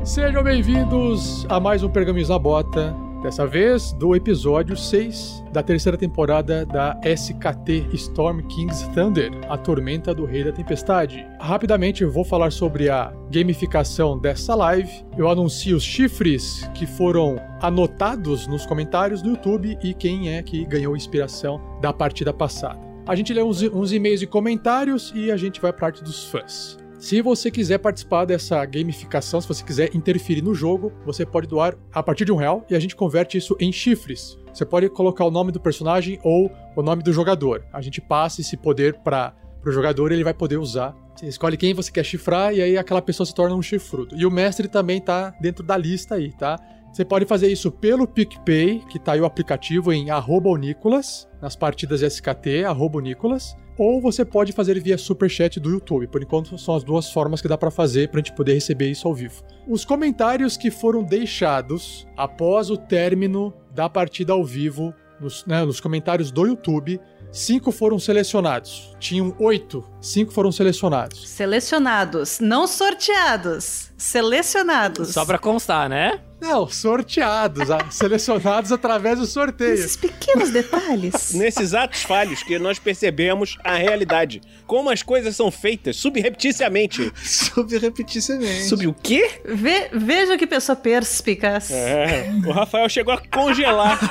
Sejam 0.04 0.44
bem-vindos 0.44 1.46
a 1.48 1.62
mais 1.62 1.82
um 1.82 1.88
Pergaminhos 1.90 2.28
na 2.28 2.38
Bota. 2.38 3.05
Dessa 3.26 3.48
vez, 3.48 3.92
do 3.94 4.16
episódio 4.16 4.78
6 4.78 5.46
da 5.52 5.64
terceira 5.64 5.98
temporada 5.98 6.64
da 6.64 6.96
SKT 7.04 7.88
Storm 7.94 8.42
King's 8.42 8.88
Thunder, 8.90 9.32
a 9.50 9.58
Tormenta 9.58 10.14
do 10.14 10.26
Rei 10.26 10.44
da 10.44 10.52
Tempestade. 10.52 11.26
Rapidamente 11.40 12.06
vou 12.06 12.24
falar 12.24 12.52
sobre 12.52 12.88
a 12.88 13.12
gamificação 13.32 14.20
dessa 14.20 14.54
live. 14.54 15.04
Eu 15.18 15.28
anuncio 15.28 15.76
os 15.76 15.82
chifres 15.82 16.70
que 16.76 16.86
foram 16.86 17.38
anotados 17.64 18.46
nos 18.46 18.64
comentários 18.64 19.24
do 19.24 19.30
YouTube 19.30 19.76
e 19.82 19.96
quem 19.96 20.32
é 20.32 20.44
que 20.44 20.64
ganhou 20.64 20.96
inspiração 20.96 21.60
da 21.82 21.92
partida 21.92 22.32
passada. 22.32 22.80
A 23.08 23.16
gente 23.16 23.34
lê 23.34 23.42
uns, 23.42 23.64
uns 23.64 23.92
e-mails 23.92 24.22
e 24.22 24.28
comentários 24.28 25.12
e 25.16 25.32
a 25.32 25.38
gente 25.38 25.60
vai 25.60 25.74
para 25.74 25.88
a 25.88 25.90
parte 25.90 26.04
dos 26.04 26.26
fãs. 26.26 26.78
Se 27.06 27.22
você 27.22 27.52
quiser 27.52 27.78
participar 27.78 28.26
dessa 28.26 28.66
gamificação, 28.66 29.40
se 29.40 29.48
você 29.48 29.64
quiser 29.64 29.96
interferir 29.96 30.42
no 30.42 30.56
jogo, 30.56 30.92
você 31.06 31.24
pode 31.24 31.46
doar 31.46 31.78
a 31.94 32.02
partir 32.02 32.26
de 32.26 32.32
um 32.32 32.36
real 32.36 32.66
e 32.68 32.74
a 32.74 32.80
gente 32.80 32.96
converte 32.96 33.38
isso 33.38 33.56
em 33.60 33.72
chifres. 33.72 34.40
Você 34.52 34.66
pode 34.66 34.90
colocar 34.90 35.24
o 35.24 35.30
nome 35.30 35.52
do 35.52 35.60
personagem 35.60 36.20
ou 36.24 36.52
o 36.76 36.82
nome 36.82 37.04
do 37.04 37.14
jogador. 37.14 37.64
A 37.72 37.80
gente 37.80 38.02
passa 38.02 38.42
esse 38.42 38.58
poder 38.58 38.96
para 39.04 39.36
o 39.64 39.72
jogador 39.72 40.12
e 40.12 40.16
ele 40.16 40.24
vai 40.24 40.34
poder 40.34 40.58
usar. 40.58 40.96
Você 41.16 41.28
escolhe 41.28 41.58
quem 41.58 41.76
você 41.76 41.92
quer 41.92 42.04
chifrar 42.04 42.56
e 42.56 42.64
aí 42.64 42.76
aquela 42.76 43.04
pessoa 43.04 43.28
se 43.28 43.36
torna 43.36 43.56
um 43.56 43.62
chifrudo. 43.62 44.16
E 44.18 44.26
o 44.26 44.32
mestre 44.32 44.68
também 44.68 45.00
tá 45.00 45.30
dentro 45.40 45.64
da 45.64 45.78
lista 45.78 46.16
aí, 46.16 46.32
tá? 46.36 46.60
Você 46.92 47.06
pode 47.06 47.26
fazer 47.26 47.50
isso 47.50 47.70
pelo 47.70 48.08
PicPay, 48.08 48.82
que 48.90 48.98
tá 48.98 49.12
aí 49.12 49.22
o 49.22 49.26
aplicativo 49.26 49.94
em 49.94 50.10
arroba 50.10 50.58
Nicolas, 50.58 51.28
nas 51.40 51.56
partidas 51.56 52.02
SKT, 52.02 52.64
arroba 52.66 53.00
Nicolas. 53.00 53.56
Ou 53.78 54.02
você 54.02 54.24
pode 54.24 54.54
fazer 54.54 54.82
via 54.82 54.98
Superchat 54.98 55.60
do 55.60 55.70
YouTube. 55.70 56.08
Por 56.08 56.22
enquanto, 56.22 56.58
são 56.58 56.76
as 56.76 56.84
duas 56.84 57.12
formas 57.12 57.42
que 57.42 57.48
dá 57.48 57.58
pra 57.58 57.70
fazer 57.70 58.10
pra 58.10 58.20
gente 58.20 58.34
poder 58.34 58.54
receber 58.54 58.90
isso 58.90 59.08
ao 59.08 59.14
vivo. 59.14 59.44
Os 59.68 59.84
comentários 59.84 60.56
que 60.56 60.72
foram 60.72 61.04
deixados 61.04 62.08
após 62.16 62.70
o 62.70 62.78
término 62.78 63.54
da 63.74 63.90
partida 63.90 64.34
ao 64.34 64.44
vivo, 64.44 64.94
nos, 65.20 65.46
né, 65.46 65.64
nos 65.66 65.80
comentários 65.80 66.32
do 66.32 66.46
YouTube, 66.46 67.00
cinco 67.32 67.72
foram 67.72 68.00
selecionados. 68.00 68.96
Tinham 69.00 69.36
oito, 69.40 69.84
cinco 70.00 70.32
foram 70.32 70.52
selecionados. 70.52 71.28
Selecionados, 71.28 72.40
não 72.40 72.68
sorteados. 72.68 73.92
Selecionados. 73.98 75.10
Só 75.10 75.26
pra 75.26 75.38
constar, 75.38 75.90
né? 75.90 76.22
Não, 76.48 76.68
sorteados, 76.68 77.72
a- 77.72 77.90
selecionados 77.90 78.72
através 78.72 79.20
do 79.20 79.26
sorteio. 79.26 79.74
Esses 79.74 79.96
pequenos 79.98 80.52
detalhes. 80.52 81.34
Nesses 81.36 81.74
atos 81.74 82.04
falhos 82.04 82.44
que 82.44 82.60
nós 82.60 82.78
percebemos 82.80 83.58
a 83.64 83.74
realidade. 83.76 84.42
Como 84.68 84.90
as 84.90 85.02
coisas 85.04 85.36
são 85.36 85.50
feitas 85.52 85.96
subrepticiamente. 85.98 87.12
Subrepticiamente. 87.24 88.64
Sub 88.66 88.86
o 88.88 88.94
quê? 88.94 89.42
Ve- 89.46 89.90
veja 89.94 90.38
que 90.38 90.46
pessoa 90.48 90.76
perspicaz. 90.76 91.72
É, 91.72 92.30
o 92.46 92.52
Rafael 92.52 92.88
chegou 92.90 93.14
a 93.14 93.18
congelar. 93.18 94.00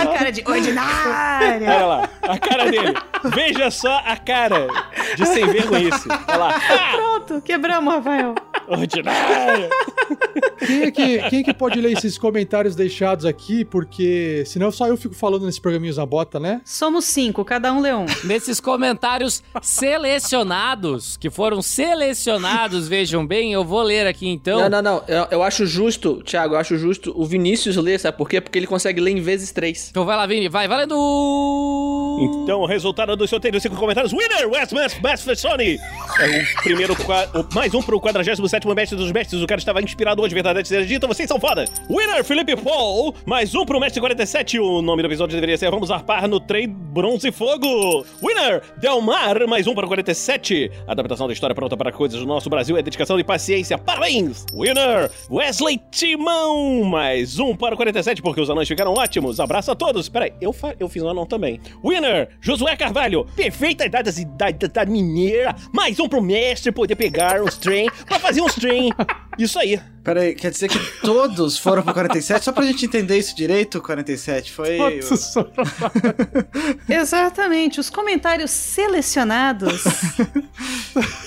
A 0.00 0.06
cara 0.18 0.30
de 0.30 0.42
ordinária. 0.46 1.68
Olha 1.68 1.86
lá, 1.86 2.10
a 2.22 2.38
cara 2.38 2.70
dele. 2.70 2.94
Veja 3.34 3.70
só 3.70 3.98
a 4.04 4.16
cara 4.16 4.66
de 5.16 5.26
sem 5.26 5.46
vergonhice. 5.46 6.08
Olha 6.28 6.36
lá. 6.36 6.60
Pronto, 6.92 7.40
quebramos, 7.42 7.92
Rafael. 7.94 8.34
Ordinária. 8.68 9.68
Quem 10.66 10.82
é, 10.82 10.90
que, 10.90 11.18
quem 11.30 11.40
é 11.40 11.42
que 11.42 11.54
pode 11.54 11.80
ler 11.80 11.92
esses 11.92 12.16
comentários 12.18 12.74
deixados 12.74 13.24
aqui? 13.24 13.64
Porque 13.64 14.42
senão 14.46 14.70
só 14.70 14.86
eu 14.86 14.96
fico 14.96 15.14
falando 15.14 15.44
nesses 15.46 15.60
programinhos 15.60 15.96
na 15.96 16.06
bota, 16.06 16.38
né? 16.40 16.60
Somos 16.64 17.04
cinco, 17.04 17.44
cada 17.44 17.72
um 17.72 17.80
lê 17.80 17.92
um. 17.94 18.06
Nesses 18.24 18.60
comentários 18.60 19.42
selecionados, 19.62 21.16
que 21.16 21.30
foram 21.30 21.60
selecionados, 21.62 22.88
vejam 22.88 23.26
bem, 23.26 23.52
eu 23.52 23.64
vou 23.64 23.82
ler 23.82 24.06
aqui 24.06 24.28
então. 24.28 24.60
Não, 24.62 24.68
não, 24.68 24.82
não. 24.82 25.04
Eu, 25.08 25.26
eu 25.30 25.42
acho 25.42 25.66
justo, 25.66 26.22
Thiago, 26.22 26.54
eu 26.54 26.58
acho 26.58 26.76
justo 26.78 27.12
o 27.16 27.24
Vinícius 27.24 27.76
ler, 27.76 27.98
sabe 28.00 28.16
por 28.16 28.28
quê? 28.28 28.40
Porque 28.40 28.58
ele 28.58 28.66
consegue 28.66 29.00
ler 29.00 29.10
em 29.12 29.20
vezes 29.20 29.52
três. 29.52 29.88
Então 29.90 30.04
vai 30.04 30.16
lá, 30.16 30.26
Vini, 30.26 30.48
vai, 30.48 30.66
valendo! 30.68 30.94
Então, 32.42 32.60
o 32.60 32.66
resultado 32.66 33.16
do 33.16 33.26
sorteio 33.26 33.52
dos 33.52 33.62
cinco 33.62 33.76
comentários. 33.76 34.12
Winner, 34.12 34.48
West 34.50 34.72
Best, 34.72 35.00
Best 35.00 35.40
Sony. 35.40 35.78
É 36.20 36.42
o 36.58 36.62
primeiro, 36.62 36.94
o- 36.94 37.54
mais 37.54 37.74
um 37.74 37.82
pro 37.82 38.00
47º 38.00 38.74
Mestre 38.74 38.96
dos 38.96 39.10
Mestres. 39.12 39.42
O 39.42 39.46
cara 39.46 39.58
estava 39.58 39.82
inspirado 39.82 40.22
hoje, 40.22 40.34
verdade 40.34 40.53
seja 40.62 40.86
dita. 40.86 41.06
Vocês 41.06 41.28
são 41.28 41.40
foda. 41.40 41.64
Winner, 41.88 42.22
Felipe 42.24 42.54
Paul. 42.56 43.14
Mais 43.24 43.54
um 43.54 43.64
pro 43.64 43.80
Mestre 43.80 44.00
47. 44.00 44.58
O 44.58 44.82
nome 44.82 45.02
do 45.02 45.06
episódio 45.06 45.34
deveria 45.34 45.56
ser 45.56 45.70
Vamos 45.70 45.90
Arpar 45.90 46.28
no 46.28 46.38
Trem 46.38 46.68
Bronze 46.68 47.32
Fogo. 47.32 48.04
Winner, 48.22 48.62
Delmar. 48.78 49.46
Mais 49.48 49.66
um 49.66 49.74
para 49.74 49.86
o 49.86 49.88
47. 49.88 50.70
Adaptação 50.86 51.26
da 51.26 51.32
história 51.32 51.54
pronta 51.54 51.76
para 51.76 51.90
coisas 51.90 52.20
do 52.20 52.26
nosso 52.26 52.50
Brasil 52.50 52.76
é 52.76 52.82
dedicação 52.82 53.18
e 53.18 53.24
paciência. 53.24 53.78
Parabéns. 53.78 54.44
Winner, 54.52 55.10
Wesley 55.30 55.80
Timão. 55.90 56.84
Mais 56.84 57.38
um 57.38 57.56
para 57.56 57.74
o 57.74 57.76
47, 57.76 58.22
porque 58.22 58.40
os 58.40 58.50
anões 58.50 58.68
ficaram 58.68 58.92
ótimos. 58.94 59.40
Abraço 59.40 59.70
a 59.70 59.74
todos. 59.74 60.08
Peraí, 60.08 60.32
eu, 60.40 60.54
eu 60.78 60.88
fiz 60.88 61.02
um 61.02 61.08
anão 61.08 61.26
também. 61.26 61.60
Winner, 61.84 62.28
Josué 62.40 62.76
Carvalho. 62.76 63.26
Perfeita 63.34 63.86
idade 63.86 64.04
das 64.04 64.18
idade 64.18 64.68
da 64.68 64.84
mineira. 64.84 65.54
Mais 65.72 65.98
um 65.98 66.08
pro 66.08 66.22
mestre 66.22 66.70
poder 66.72 66.96
pegar 66.96 67.42
uns 67.42 67.56
trem 67.56 67.88
pra 68.06 68.18
fazer 68.18 68.40
uns 68.40 68.54
trem. 68.54 68.90
Isso 69.38 69.58
aí. 69.58 69.80
Pera 70.04 70.20
aí, 70.20 70.34
quer 70.34 70.50
dizer 70.50 70.68
que 70.68 70.78
todos 71.00 71.56
foram 71.56 71.82
pro 71.82 71.94
47? 71.94 72.44
Só 72.44 72.52
pra 72.52 72.66
gente 72.66 72.84
entender 72.84 73.16
isso 73.16 73.34
direito, 73.34 73.78
o 73.78 73.80
47 73.80 74.52
foi... 74.52 74.76
Exatamente, 76.86 77.80
os 77.80 77.88
comentários 77.88 78.50
selecionados. 78.50 79.82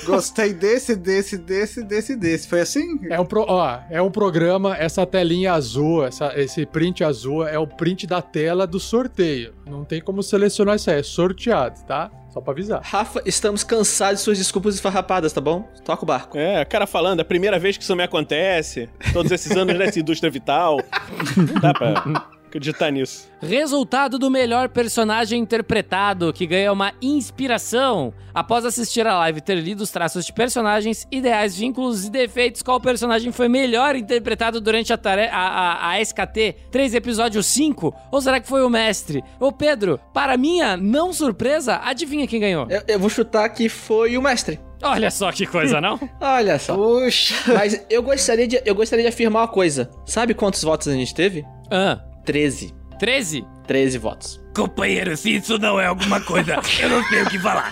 Gostei 0.06 0.54
desse, 0.54 0.96
desse, 0.96 1.40
desse, 1.40 1.84
desse, 1.84 2.16
desse. 2.16 2.48
Foi 2.48 2.62
assim? 2.62 3.00
É 3.10 3.20
um, 3.20 3.26
pro, 3.26 3.46
ó, 3.48 3.80
é 3.90 4.00
um 4.00 4.12
programa, 4.12 4.78
essa 4.78 5.08
telinha 5.08 5.54
azul, 5.54 6.06
essa, 6.06 6.40
esse 6.40 6.64
print 6.64 7.04
azul 7.04 7.48
é 7.48 7.58
o 7.58 7.66
print 7.66 8.06
da 8.06 8.22
tela 8.22 8.68
do 8.68 8.80
sorteio. 8.80 9.57
Não 9.70 9.84
tem 9.84 10.02
como 10.02 10.24
selecionar 10.24 10.76
isso 10.76 10.90
aí, 10.90 11.00
é 11.00 11.04
sorteado, 11.04 11.84
tá? 11.86 12.10
Só 12.30 12.42
pra 12.42 12.54
avisar. 12.54 12.82
Rafa, 12.84 13.22
estamos 13.26 13.64
cansados 13.64 14.20
de 14.20 14.26
suas 14.26 14.38
desculpas 14.38 14.76
esfarrapadas, 14.76 15.34
tá 15.34 15.42
bom? 15.42 15.68
Toca 15.84 16.04
o 16.04 16.06
barco. 16.06 16.38
É, 16.38 16.62
o 16.62 16.68
cara 16.68 16.86
falando, 16.86 17.20
é 17.20 17.22
a 17.22 17.26
primeira 17.26 17.58
vez 17.58 17.78
que 17.78 17.84
isso 17.84 17.96
me 17.96 18.04
acontece. 18.04 18.90
Todos 19.14 19.32
esses 19.32 19.52
anos 19.56 19.78
nessa 19.78 20.00
indústria 20.00 20.32
vital. 20.32 20.78
Dá 21.62 21.74
pra 21.74 22.37
acreditar 22.48 22.92
nisso. 22.92 23.28
Resultado 23.42 24.18
do 24.18 24.32
melhor 24.32 24.70
personagem 24.70 25.40
interpretado, 25.42 26.34
que 26.34 26.46
ganha 26.48 26.72
uma 26.74 26.92
inspiração. 27.02 28.14
Após 28.34 28.66
assistir 28.66 29.06
a 29.06 29.18
live 29.20 29.40
e 29.40 29.42
ter 29.42 29.56
lido 29.56 29.82
os 29.82 29.92
traços 29.92 30.26
de 30.26 30.34
personagens, 30.34 31.08
ideais, 31.12 31.56
vínculos 31.58 32.06
e 32.06 32.10
defeitos, 32.12 32.62
qual 32.62 32.80
personagem 32.80 33.32
foi 33.32 33.48
melhor 33.48 33.96
interpretado 33.96 34.60
durante 34.62 34.92
a, 34.94 34.98
tare- 34.98 35.30
a, 35.32 35.38
a, 35.38 35.90
a 35.92 36.02
SKT 36.02 36.56
3 36.72 36.94
episódio 36.96 37.42
5? 37.44 37.94
Ou 38.12 38.22
será 38.22 38.40
que 38.40 38.48
foi 38.48 38.64
o 38.64 38.70
mestre? 38.70 39.24
Ô 39.40 39.52
Pedro, 39.52 40.00
para 40.14 40.38
minha 40.38 40.76
não 40.78 41.12
surpresa, 41.14 41.80
adivinha 41.84 42.28
quem 42.28 42.40
ganhou? 42.40 42.68
Eu, 42.70 42.82
eu 42.88 43.00
vou 43.00 43.10
chutar 43.10 43.50
que 43.50 43.70
foi 43.70 44.18
o 44.18 44.22
mestre. 44.22 44.60
Olha 44.84 45.10
só 45.10 45.32
que 45.32 45.48
coisa, 45.48 45.82
não? 45.82 46.00
Olha 46.22 46.60
só. 46.60 46.76
Puxa. 46.76 47.54
Mas 47.54 47.84
eu 47.90 48.04
gostaria, 48.04 48.48
de, 48.48 48.62
eu 48.64 48.76
gostaria 48.76 49.04
de 49.04 49.10
afirmar 49.10 49.42
uma 49.42 49.48
coisa. 49.48 49.90
Sabe 50.06 50.36
quantos 50.36 50.62
votos 50.64 50.88
a 50.88 50.94
gente 50.94 51.16
teve? 51.16 51.44
Ah, 51.72 52.00
13. 52.28 52.76
13? 53.00 53.46
13 53.66 53.98
votos. 53.98 54.42
Companheiro, 54.54 55.16
se 55.16 55.38
isso 55.38 55.58
não 55.58 55.80
é 55.80 55.86
alguma 55.86 56.20
coisa, 56.20 56.56
eu 56.82 56.90
não 56.90 57.02
sei 57.06 57.22
o 57.24 57.30
que 57.30 57.40
falar. 57.40 57.72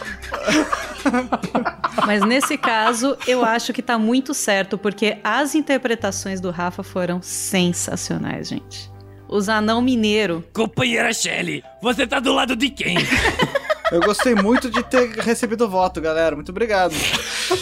Mas 2.08 2.24
nesse 2.24 2.58
caso, 2.58 3.18
eu 3.28 3.44
acho 3.44 3.74
que 3.74 3.82
tá 3.82 3.98
muito 3.98 4.34
certo, 4.34 4.78
porque 4.78 5.18
as 5.26 5.56
interpretações 5.56 6.40
do 6.40 6.52
Rafa 6.52 6.84
foram 6.84 7.22
sensacionais, 7.22 8.48
gente. 8.48 8.90
Os 9.28 9.50
anão 9.50 9.82
mineiro. 9.82 10.42
Companheira 10.54 11.12
Shelly, 11.12 11.62
você 11.82 12.08
tá 12.08 12.22
do 12.22 12.32
lado 12.32 12.56
de 12.56 12.70
quem? 12.70 12.96
Eu 13.92 14.02
gostei 14.02 14.36
muito 14.36 14.70
de 14.70 14.84
ter 14.84 15.12
recebido 15.20 15.66
o 15.66 15.70
voto, 15.70 16.02
galera. 16.02 16.36
Muito 16.36 16.50
obrigado. 16.50 16.94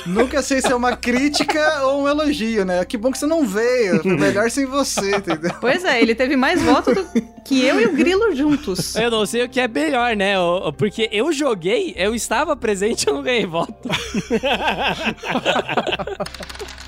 Nunca 0.06 0.42
sei 0.42 0.62
se 0.62 0.72
é 0.72 0.76
uma 0.76 0.96
crítica 0.96 1.84
ou 1.84 2.04
um 2.04 2.08
elogio, 2.08 2.66
né? 2.66 2.84
Que 2.86 2.98
bom 2.98 3.12
que 3.12 3.18
você 3.18 3.26
não 3.26 3.46
veio. 3.46 4.02
Foi 4.02 4.16
melhor 4.16 4.50
sem 4.50 4.66
você, 4.66 5.18
entendeu? 5.18 5.52
Pois 5.60 5.84
é, 5.84 6.02
ele 6.02 6.16
teve 6.16 6.36
mais 6.36 6.62
votos 6.62 6.96
do 6.96 7.06
que 7.44 7.66
eu 7.66 7.80
e 7.80 7.86
o 7.86 7.94
Grilo 7.94 8.36
juntos. 8.36 8.96
Eu 8.96 9.12
não 9.12 9.26
sei 9.26 9.44
o 9.44 9.50
que 9.50 9.60
é 9.60 9.68
melhor, 9.68 10.16
né? 10.16 10.36
Porque 10.78 11.10
eu 11.12 11.32
joguei, 11.34 11.94
eu 11.98 12.16
estava 12.16 12.56
presente, 12.56 13.08
eu 13.08 13.14
não 13.14 13.24
ganhei 13.24 13.46
voto. 13.46 13.74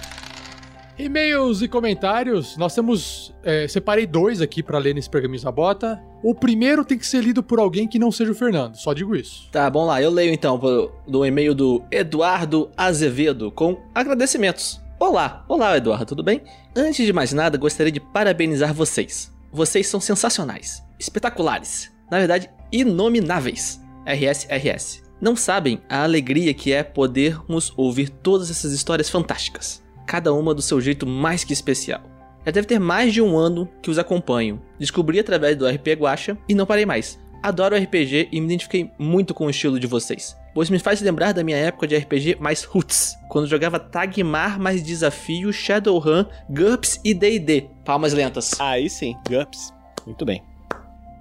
E-mails 0.98 1.62
e 1.62 1.68
comentários, 1.68 2.56
nós 2.56 2.74
temos. 2.74 3.34
é, 3.43 3.68
separei 3.68 4.08
dois 4.08 4.39
aqui 4.41 4.64
pra 4.64 4.78
ler 4.78 4.96
nesse 4.96 5.10
pergaminho 5.10 5.43
na 5.43 5.52
bota. 5.52 6.02
O 6.24 6.34
primeiro 6.34 6.86
tem 6.86 6.98
que 6.98 7.06
ser 7.06 7.22
lido 7.22 7.43
por 7.43 7.60
alguém 7.60 7.88
que 7.88 8.00
não 8.00 8.12
seja 8.12 8.32
o 8.32 8.36
Fernando, 8.36 8.76
só 8.76 8.93
digo 8.93 9.16
isso. 9.16 9.50
Tá, 9.52 9.70
bom 9.70 9.86
lá. 9.86 10.02
Eu 10.02 10.10
leio 10.10 10.34
então 10.34 10.60
do 11.06 11.26
e-mail 11.26 11.54
do 11.54 11.84
Eduardo 11.91 12.72
Azevedo 12.78 13.52
com 13.52 13.78
agradecimentos. 13.93 14.82
Olá, 14.98 15.43
olá 15.50 15.76
Eduardo, 15.76 16.06
tudo 16.06 16.24
bem? 16.24 16.41
Antes 16.74 17.06
de 17.06 17.12
mais 17.12 17.34
nada, 17.34 17.58
gostaria 17.58 17.91
de 17.91 18.00
parabenizar 18.00 18.74
vocês. 18.74 19.34
Vocês 19.52 19.88
são 19.88 20.00
sensacionais, 20.00 20.82
espetaculares, 20.98 21.91
na 22.10 22.20
verdade, 22.20 22.50
inomináveis. 22.72 23.82
RS, 24.06 24.48
RS. 24.50 25.04
Não 25.20 25.36
sabem 25.36 25.82
a 25.89 26.04
alegria 26.04 26.54
que 26.54 26.72
é 26.72 26.84
podermos 26.84 27.74
ouvir 27.76 28.10
todas 28.10 28.52
essas 28.52 28.72
histórias 28.72 29.10
fantásticas, 29.10 29.84
cada 30.06 30.34
uma 30.34 30.53
do 30.53 30.62
seu 30.62 30.80
jeito 30.80 31.06
mais 31.06 31.43
que 31.43 31.53
especial. 31.53 32.01
Já 32.45 32.51
deve 32.51 32.68
ter 32.68 32.80
mais 32.80 33.14
de 33.14 33.22
um 33.22 33.36
ano 33.36 33.68
que 33.82 33.89
os 33.89 33.97
acompanho. 33.97 34.62
Descobri 34.80 35.20
através 35.20 35.58
do 35.58 35.68
RP 35.68 35.93
Guacha 35.97 36.38
e 36.47 36.53
não 36.53 36.66
parei 36.66 36.86
mais. 36.86 37.20
Adoro 37.41 37.76
RPG 37.76 38.30
e 38.32 38.39
me 38.39 38.47
identifiquei 38.47 38.91
muito 38.97 39.34
com 39.34 39.45
o 39.45 39.49
estilo 39.49 39.80
de 39.80 39.86
vocês, 39.86 40.36
pois 40.53 40.70
me 40.70 40.80
faz 40.80 40.99
lembrar 41.01 41.32
da 41.32 41.43
minha 41.43 41.58
época 41.58 41.88
de 41.88 41.95
RPG 41.95 42.38
mais 42.39 42.64
roots, 42.64 43.16
quando 43.30 43.47
jogava 43.47 43.80
Tagmar 43.80 44.60
mais 44.60 44.84
Desafio, 44.84 45.53
Shadowrun, 45.53 46.26
GURPS 46.49 46.99
e 47.03 47.14
D&D. 47.14 47.70
Palmas 47.84 48.14
lentas. 48.14 48.60
Aí 48.60 48.89
sim, 48.89 49.16
GUPS. 49.30 49.72
Muito 50.08 50.26
bem. 50.26 50.55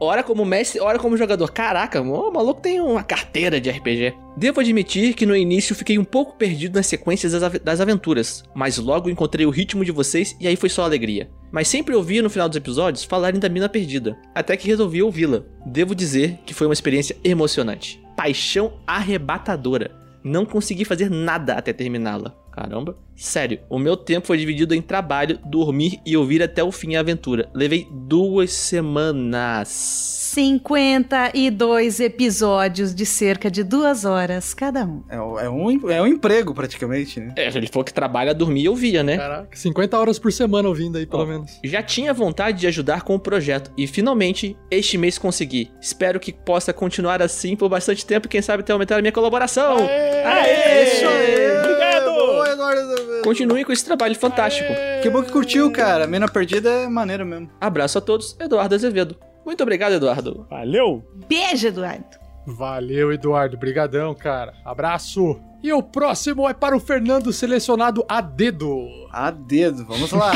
Ora 0.04 0.22
como 0.22 0.44
mestre, 0.44 0.80
ora 0.80 0.98
como 0.98 1.16
jogador. 1.16 1.50
Caraca, 1.52 2.00
o 2.00 2.30
maluco 2.32 2.60
tem 2.60 2.80
uma 2.80 3.02
carteira 3.02 3.60
de 3.60 3.70
RPG. 3.70 4.14
Devo 4.36 4.60
admitir 4.60 5.14
que 5.14 5.24
no 5.26 5.36
início 5.36 5.74
fiquei 5.74 5.98
um 5.98 6.04
pouco 6.04 6.36
perdido 6.36 6.74
nas 6.76 6.86
sequências 6.86 7.32
das, 7.32 7.42
ave- 7.42 7.58
das 7.58 7.80
aventuras, 7.80 8.42
mas 8.54 8.78
logo 8.78 9.08
encontrei 9.08 9.46
o 9.46 9.50
ritmo 9.50 9.84
de 9.84 9.92
vocês 9.92 10.36
e 10.40 10.46
aí 10.48 10.56
foi 10.56 10.68
só 10.68 10.82
alegria. 10.84 11.30
Mas 11.52 11.68
sempre 11.68 11.94
ouvia 11.94 12.20
no 12.22 12.30
final 12.30 12.48
dos 12.48 12.56
episódios 12.56 13.04
falarem 13.04 13.38
da 13.40 13.48
mina 13.48 13.68
perdida, 13.68 14.16
até 14.34 14.56
que 14.56 14.66
resolvi 14.66 15.02
ouvi-la. 15.02 15.42
Devo 15.64 15.94
dizer 15.94 16.38
que 16.44 16.52
foi 16.54 16.66
uma 16.66 16.74
experiência 16.74 17.16
emocionante. 17.22 18.02
Paixão 18.16 18.72
arrebatadora. 18.86 19.90
Não 20.24 20.46
consegui 20.46 20.86
fazer 20.86 21.10
nada 21.10 21.52
até 21.52 21.72
terminá-la. 21.72 22.34
Caramba. 22.50 22.96
Sério, 23.14 23.60
o 23.68 23.78
meu 23.78 23.96
tempo 23.96 24.26
foi 24.26 24.38
dividido 24.38 24.74
em 24.74 24.80
trabalho, 24.80 25.38
dormir 25.44 26.00
e 26.06 26.16
ouvir 26.16 26.42
até 26.42 26.64
o 26.64 26.72
fim 26.72 26.94
a 26.94 27.00
aventura. 27.00 27.50
Levei 27.52 27.86
duas 27.90 28.52
semanas. 28.52 30.23
52 30.34 32.00
episódios 32.00 32.92
de 32.92 33.06
cerca 33.06 33.48
de 33.48 33.62
duas 33.62 34.04
horas 34.04 34.52
cada 34.52 34.84
um. 34.84 35.04
É, 35.08 35.14
é 35.14 35.48
um, 35.48 35.90
é 35.90 36.02
um 36.02 36.06
emprego, 36.08 36.52
praticamente, 36.52 37.20
né? 37.20 37.32
É, 37.36 37.46
ele 37.46 37.68
falou 37.68 37.84
que 37.84 37.94
trabalha, 37.94 38.34
dormir 38.34 38.62
e 38.62 38.68
ouvia, 38.68 39.04
né? 39.04 39.16
Caraca, 39.16 39.56
50 39.56 39.96
horas 39.96 40.18
por 40.18 40.32
semana 40.32 40.68
ouvindo 40.68 40.98
aí, 40.98 41.06
pelo 41.06 41.24
menos. 41.24 41.60
Já 41.62 41.84
tinha 41.84 42.12
vontade 42.12 42.58
de 42.58 42.66
ajudar 42.66 43.02
com 43.02 43.14
o 43.14 43.18
projeto 43.18 43.70
e 43.78 43.86
finalmente 43.86 44.56
este 44.72 44.98
mês 44.98 45.18
consegui. 45.18 45.70
Espero 45.80 46.18
que 46.18 46.32
possa 46.32 46.72
continuar 46.72 47.22
assim 47.22 47.54
por 47.54 47.68
bastante 47.68 48.04
tempo 48.04 48.26
e 48.26 48.30
quem 48.30 48.42
sabe 48.42 48.64
até 48.64 48.72
aumentar 48.72 48.98
a 48.98 49.00
minha 49.00 49.12
colaboração. 49.12 49.76
Aê! 49.78 50.82
Isso 50.84 51.06
aí! 51.06 51.58
Obrigado! 51.60 52.04
Boa, 52.06 52.48
Eduardo! 52.50 53.22
Continue 53.22 53.64
com 53.64 53.70
esse 53.70 53.84
trabalho 53.84 54.16
fantástico. 54.16 54.72
Que 55.00 55.08
bom 55.08 55.22
que 55.22 55.30
curtiu, 55.30 55.70
cara. 55.70 56.08
Mina 56.08 56.26
perdida 56.26 56.70
é 56.70 56.88
maneiro 56.88 57.24
mesmo. 57.24 57.48
Abraço 57.60 57.98
a 57.98 58.00
todos, 58.00 58.36
Eduardo 58.40 58.74
Azevedo. 58.74 59.16
Muito 59.44 59.62
obrigado, 59.62 59.92
Eduardo. 59.92 60.46
Valeu! 60.48 61.04
Beijo, 61.28 61.68
Eduardo. 61.68 62.24
Valeu, 62.46 63.12
Eduardo. 63.12 63.56
Brigadão, 63.56 64.14
cara. 64.14 64.54
Abraço. 64.64 65.40
E 65.62 65.72
o 65.72 65.82
próximo 65.82 66.46
é 66.46 66.52
para 66.52 66.76
o 66.76 66.80
Fernando 66.80 67.32
selecionado 67.32 68.04
a 68.06 68.20
dedo. 68.20 68.86
A 69.10 69.30
dedo, 69.30 69.86
vamos 69.86 70.12
lá. 70.12 70.32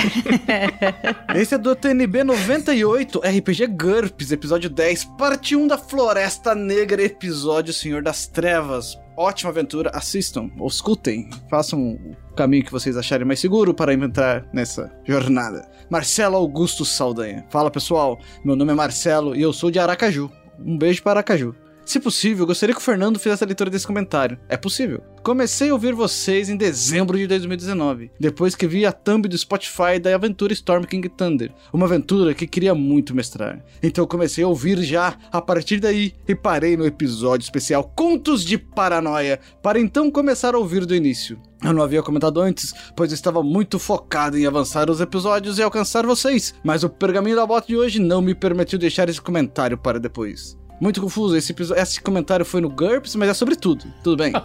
Esse 1.36 1.54
é 1.54 1.58
do 1.58 1.76
TNB 1.76 2.24
98, 2.24 3.18
RPG 3.18 3.66
GURPS, 3.66 4.32
episódio 4.32 4.70
10, 4.70 5.04
parte 5.18 5.54
1 5.54 5.66
da 5.66 5.76
Floresta 5.76 6.54
Negra, 6.54 7.02
episódio 7.02 7.74
Senhor 7.74 8.02
das 8.02 8.26
Trevas. 8.26 8.98
Ótima 9.14 9.50
aventura, 9.50 9.90
assistam, 9.92 10.50
ou 10.58 10.66
escutem, 10.66 11.28
façam 11.50 11.98
caminho 12.38 12.64
que 12.64 12.70
vocês 12.70 12.96
acharem 12.96 13.26
mais 13.26 13.40
seguro 13.40 13.74
para 13.74 13.92
entrar 13.92 14.46
nessa 14.52 14.92
jornada. 15.04 15.68
Marcelo 15.90 16.36
Augusto 16.36 16.84
Saldanha. 16.84 17.44
Fala 17.50 17.68
pessoal, 17.68 18.16
meu 18.44 18.54
nome 18.54 18.70
é 18.70 18.74
Marcelo 18.76 19.34
e 19.34 19.42
eu 19.42 19.52
sou 19.52 19.72
de 19.72 19.80
Aracaju. 19.80 20.30
Um 20.64 20.78
beijo 20.78 21.02
para 21.02 21.18
Aracaju. 21.18 21.52
Se 21.88 21.98
possível, 21.98 22.44
gostaria 22.44 22.74
que 22.74 22.82
o 22.82 22.84
Fernando 22.84 23.18
fizesse 23.18 23.42
a 23.42 23.46
leitura 23.46 23.70
desse 23.70 23.86
comentário. 23.86 24.38
É 24.46 24.58
possível. 24.58 25.02
Comecei 25.22 25.70
a 25.70 25.72
ouvir 25.72 25.94
vocês 25.94 26.50
em 26.50 26.56
dezembro 26.56 27.16
de 27.16 27.26
2019, 27.26 28.10
depois 28.20 28.54
que 28.54 28.66
vi 28.66 28.84
a 28.84 28.92
thumb 28.92 29.26
do 29.26 29.38
Spotify 29.38 29.98
da 29.98 30.14
aventura 30.14 30.52
Storm 30.52 30.84
King 30.84 31.08
Thunder, 31.08 31.50
uma 31.72 31.86
aventura 31.86 32.34
que 32.34 32.46
queria 32.46 32.74
muito 32.74 33.14
mestrar. 33.14 33.64
Então 33.82 34.06
comecei 34.06 34.44
a 34.44 34.48
ouvir 34.48 34.82
já 34.82 35.16
a 35.32 35.40
partir 35.40 35.80
daí 35.80 36.12
e 36.28 36.34
parei 36.34 36.76
no 36.76 36.84
episódio 36.84 37.44
especial 37.44 37.90
Contos 37.96 38.44
de 38.44 38.58
Paranoia, 38.58 39.40
para 39.62 39.80
então 39.80 40.10
começar 40.10 40.54
a 40.54 40.58
ouvir 40.58 40.84
do 40.84 40.94
início. 40.94 41.40
Eu 41.64 41.72
não 41.72 41.82
havia 41.82 42.02
comentado 42.02 42.38
antes, 42.38 42.74
pois 42.94 43.12
estava 43.12 43.42
muito 43.42 43.78
focado 43.78 44.36
em 44.36 44.46
avançar 44.46 44.90
os 44.90 45.00
episódios 45.00 45.58
e 45.58 45.62
alcançar 45.62 46.04
vocês, 46.04 46.54
mas 46.62 46.84
o 46.84 46.90
pergaminho 46.90 47.36
da 47.36 47.46
bota 47.46 47.68
de 47.68 47.78
hoje 47.78 47.98
não 47.98 48.20
me 48.20 48.34
permitiu 48.34 48.78
deixar 48.78 49.08
esse 49.08 49.22
comentário 49.22 49.78
para 49.78 49.98
depois. 49.98 50.58
Muito 50.80 51.00
confuso, 51.00 51.36
esse, 51.36 51.54
esse 51.76 52.00
comentário 52.00 52.44
foi 52.44 52.60
no 52.60 52.68
GURPS, 52.70 53.16
mas 53.16 53.28
é 53.30 53.34
sobre 53.34 53.56
tudo. 53.56 53.84
Tudo 54.02 54.16
bem. 54.16 54.32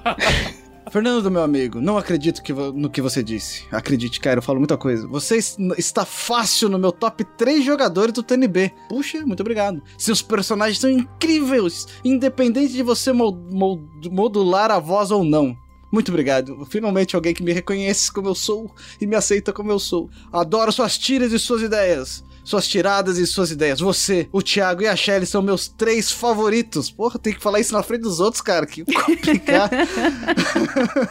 Fernando, 0.91 1.31
meu 1.31 1.41
amigo, 1.41 1.79
não 1.81 1.97
acredito 1.97 2.43
que 2.43 2.51
no 2.53 2.89
que 2.89 3.01
você 3.01 3.23
disse. 3.23 3.63
Acredite, 3.71 4.19
cara, 4.19 4.39
eu 4.39 4.43
falo 4.43 4.59
muita 4.59 4.77
coisa. 4.77 5.07
Você 5.07 5.39
está 5.77 6.05
fácil 6.05 6.69
no 6.69 6.77
meu 6.77 6.91
top 6.91 7.23
3 7.37 7.63
jogadores 7.63 8.13
do 8.13 8.21
TNB. 8.21 8.71
Puxa, 8.89 9.25
muito 9.25 9.39
obrigado. 9.39 9.81
Seus 9.97 10.21
personagens 10.21 10.79
são 10.79 10.89
incríveis, 10.89 11.87
independente 12.03 12.73
de 12.73 12.83
você 12.83 13.11
mo- 13.11 13.31
mo- 13.31 13.89
modular 14.11 14.69
a 14.69 14.77
voz 14.79 15.09
ou 15.09 15.23
não. 15.23 15.55
Muito 15.91 16.09
obrigado. 16.09 16.65
Finalmente 16.69 17.15
alguém 17.15 17.33
que 17.33 17.43
me 17.43 17.53
reconhece 17.53 18.11
como 18.11 18.27
eu 18.27 18.35
sou 18.35 18.69
e 18.99 19.07
me 19.07 19.15
aceita 19.15 19.53
como 19.53 19.71
eu 19.71 19.79
sou. 19.79 20.09
Adoro 20.31 20.71
suas 20.71 20.97
tiras 20.97 21.31
e 21.31 21.39
suas 21.39 21.61
ideias 21.61 22.23
suas 22.43 22.67
tiradas 22.67 23.17
e 23.17 23.25
suas 23.25 23.51
ideias. 23.51 23.79
Você, 23.79 24.27
o 24.31 24.41
Thiago 24.41 24.81
e 24.83 24.87
a 24.87 24.95
Shelly 24.95 25.25
são 25.25 25.41
meus 25.41 25.67
três 25.67 26.11
favoritos. 26.11 26.91
Porra, 26.91 27.17
tem 27.17 27.33
que 27.33 27.41
falar 27.41 27.59
isso 27.59 27.73
na 27.73 27.81
frente 27.81 28.01
dos 28.01 28.19
outros, 28.19 28.41
cara. 28.41 28.65
Que 28.65 28.83
complicado. 28.83 29.71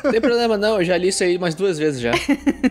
Não 0.04 0.10
tem 0.12 0.20
problema 0.20 0.56
não, 0.56 0.78
eu 0.78 0.84
já 0.84 0.96
li 0.96 1.08
isso 1.08 1.24
aí 1.24 1.36
umas 1.36 1.54
duas 1.54 1.78
vezes 1.78 2.00
já. 2.00 2.12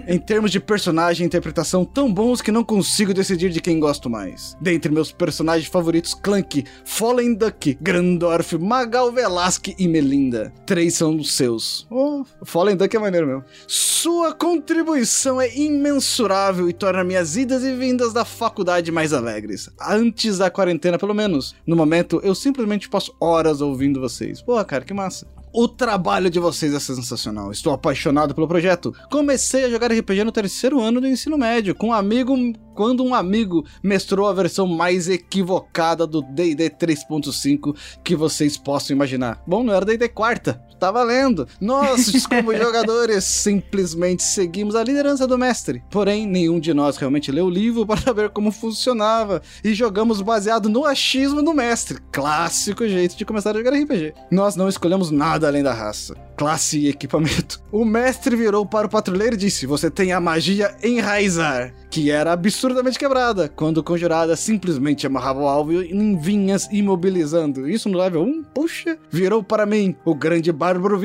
em 0.08 0.20
termos 0.20 0.52
de 0.52 0.60
personagem 0.60 1.24
e 1.24 1.28
interpretação, 1.28 1.84
tão 1.84 2.14
bons 2.14 2.42
que 2.42 2.52
não 2.52 2.64
consigo 2.64 3.14
decidir 3.14 3.50
de 3.50 3.62
quem 3.62 3.80
gosto 3.80 4.10
mais. 4.10 4.56
Dentre 4.62 4.92
meus 4.92 5.12
personagens 5.12 5.68
favoritos, 5.68 6.14
Clank, 6.14 6.64
Fallen 6.86 7.34
Duck, 7.34 7.78
Grandorf, 7.82 8.58
Magal 8.58 9.12
Velasque 9.12 9.76
e 9.78 9.88
Melinda. 9.88 10.54
Três 10.66 10.96
são 10.96 11.16
os 11.18 11.34
seus. 11.34 11.88
Oh, 11.90 12.24
Fallen 12.44 12.76
Duck 12.76 12.96
é 12.96 13.00
maneiro 13.00 13.28
mesmo. 13.28 13.44
Sua 13.68 14.34
contribuição 14.34 15.40
é 15.42 15.54
imensurável 15.56 16.70
e 16.70 16.74
torna 16.74 17.04
minhas 17.04 17.36
idas 17.36 17.64
e 17.64 17.74
vindas 17.74 18.14
da 18.14 18.24
faculdade 18.24 18.51
mais 18.91 19.14
alegres. 19.14 19.69
Antes 19.80 20.38
da 20.38 20.49
quarentena, 20.49 20.98
pelo 20.98 21.14
menos. 21.14 21.56
No 21.65 21.76
momento, 21.76 22.19
eu 22.23 22.36
simplesmente 22.36 22.90
passo 22.90 23.15
horas 23.19 23.61
ouvindo 23.61 23.99
vocês. 23.99 24.41
Pô, 24.41 24.64
cara, 24.64 24.84
que 24.84 24.94
massa. 24.94 25.28
O 25.53 25.68
trabalho 25.68 26.30
de 26.30 26.40
vocês 26.40 26.73
é 26.73 26.80
sensacional. 26.80 27.52
Estou 27.52 27.73
apaixonado 27.73 28.34
pelo 28.34 28.48
projeto. 28.48 28.95
Comecei 29.10 29.65
a 29.65 29.69
jogar 29.69 29.91
RPG 29.91 30.23
no 30.23 30.32
terceiro 30.32 30.80
ano 30.80 31.02
do 31.02 31.07
ensino 31.07 31.38
médio, 31.38 31.76
com 31.76 31.88
um 31.88 31.94
amigo 31.94 32.34
quando 32.73 33.03
um 33.03 33.14
amigo 33.14 33.65
mestrou 33.84 34.30
a 34.30 34.34
versão 34.34 34.65
mais 34.65 35.10
equivocada 35.10 36.07
do 36.07 36.22
D&D 36.22 36.69
3.5 36.69 37.76
que 38.02 38.15
vocês 38.15 38.56
possam 38.56 38.95
imaginar. 38.95 39.44
Bom, 39.45 39.61
não 39.61 39.73
era 39.73 39.86
D&D 39.86 40.07
quarta, 40.07 40.61
tá 40.82 40.91
valendo. 40.91 41.48
Nós, 41.60 42.12
como 42.26 42.56
jogadores, 42.58 43.24
simplesmente 43.24 44.24
seguimos 44.24 44.76
a 44.76 44.84
liderança 44.84 45.28
do 45.28 45.38
mestre. 45.38 45.84
Porém, 45.91 46.26
nenhum 46.26 46.60
de 46.60 46.74
nós 46.74 46.98
realmente 46.98 47.32
leu 47.32 47.45
o 47.45 47.49
livro 47.49 47.86
para 47.86 48.02
saber 48.02 48.30
como 48.32 48.52
funcionava 48.52 49.44
e 49.64 49.76
jogamos 49.76 50.22
baseado 50.22 50.68
no 50.68 50.84
achismo 50.84 51.44
do 51.44 51.53
mestre. 51.53 51.99
Clássico 52.12 52.88
jeito 52.88 53.16
de 53.16 53.26
começar 53.26 53.52
a 53.52 53.60
jogar 53.60 53.78
RPG. 53.78 54.16
Nós 54.32 54.56
não 54.56 54.68
escolhemos 54.68 55.12
nada 55.12 55.48
além 55.48 55.62
da 55.62 55.74
raça, 55.74 56.16
classe 56.42 56.80
e 56.80 56.90
equipamento. 56.90 57.62
O 57.72 57.86
mestre 57.86 58.36
virou 58.36 58.66
para 58.66 58.86
o 58.86 58.90
patrulheiro 58.90 59.36
e 59.36 59.38
disse: 59.38 59.66
Você 59.66 59.90
tem 59.90 60.12
a 60.12 60.20
magia 60.20 60.76
enraizar 60.84 61.74
que 61.90 62.10
era 62.10 62.32
absurdamente 62.32 62.98
quebrada, 62.98 63.50
quando 63.50 63.84
conjurada 63.84 64.36
simplesmente 64.36 65.06
amarrava 65.08 65.42
o 65.42 65.48
alvo 65.48 65.82
em 65.82 66.18
vinhas 66.18 66.68
imobilizando. 66.72 67.70
Isso 67.70 67.88
no 67.88 67.98
level 67.98 68.24
1, 68.24 68.44
puxa, 68.54 68.98
virou 69.10 69.44
para 69.44 69.66
mim 69.66 69.96
o 70.04 70.16
grande 70.16 70.52
Bárbaro 70.52 71.02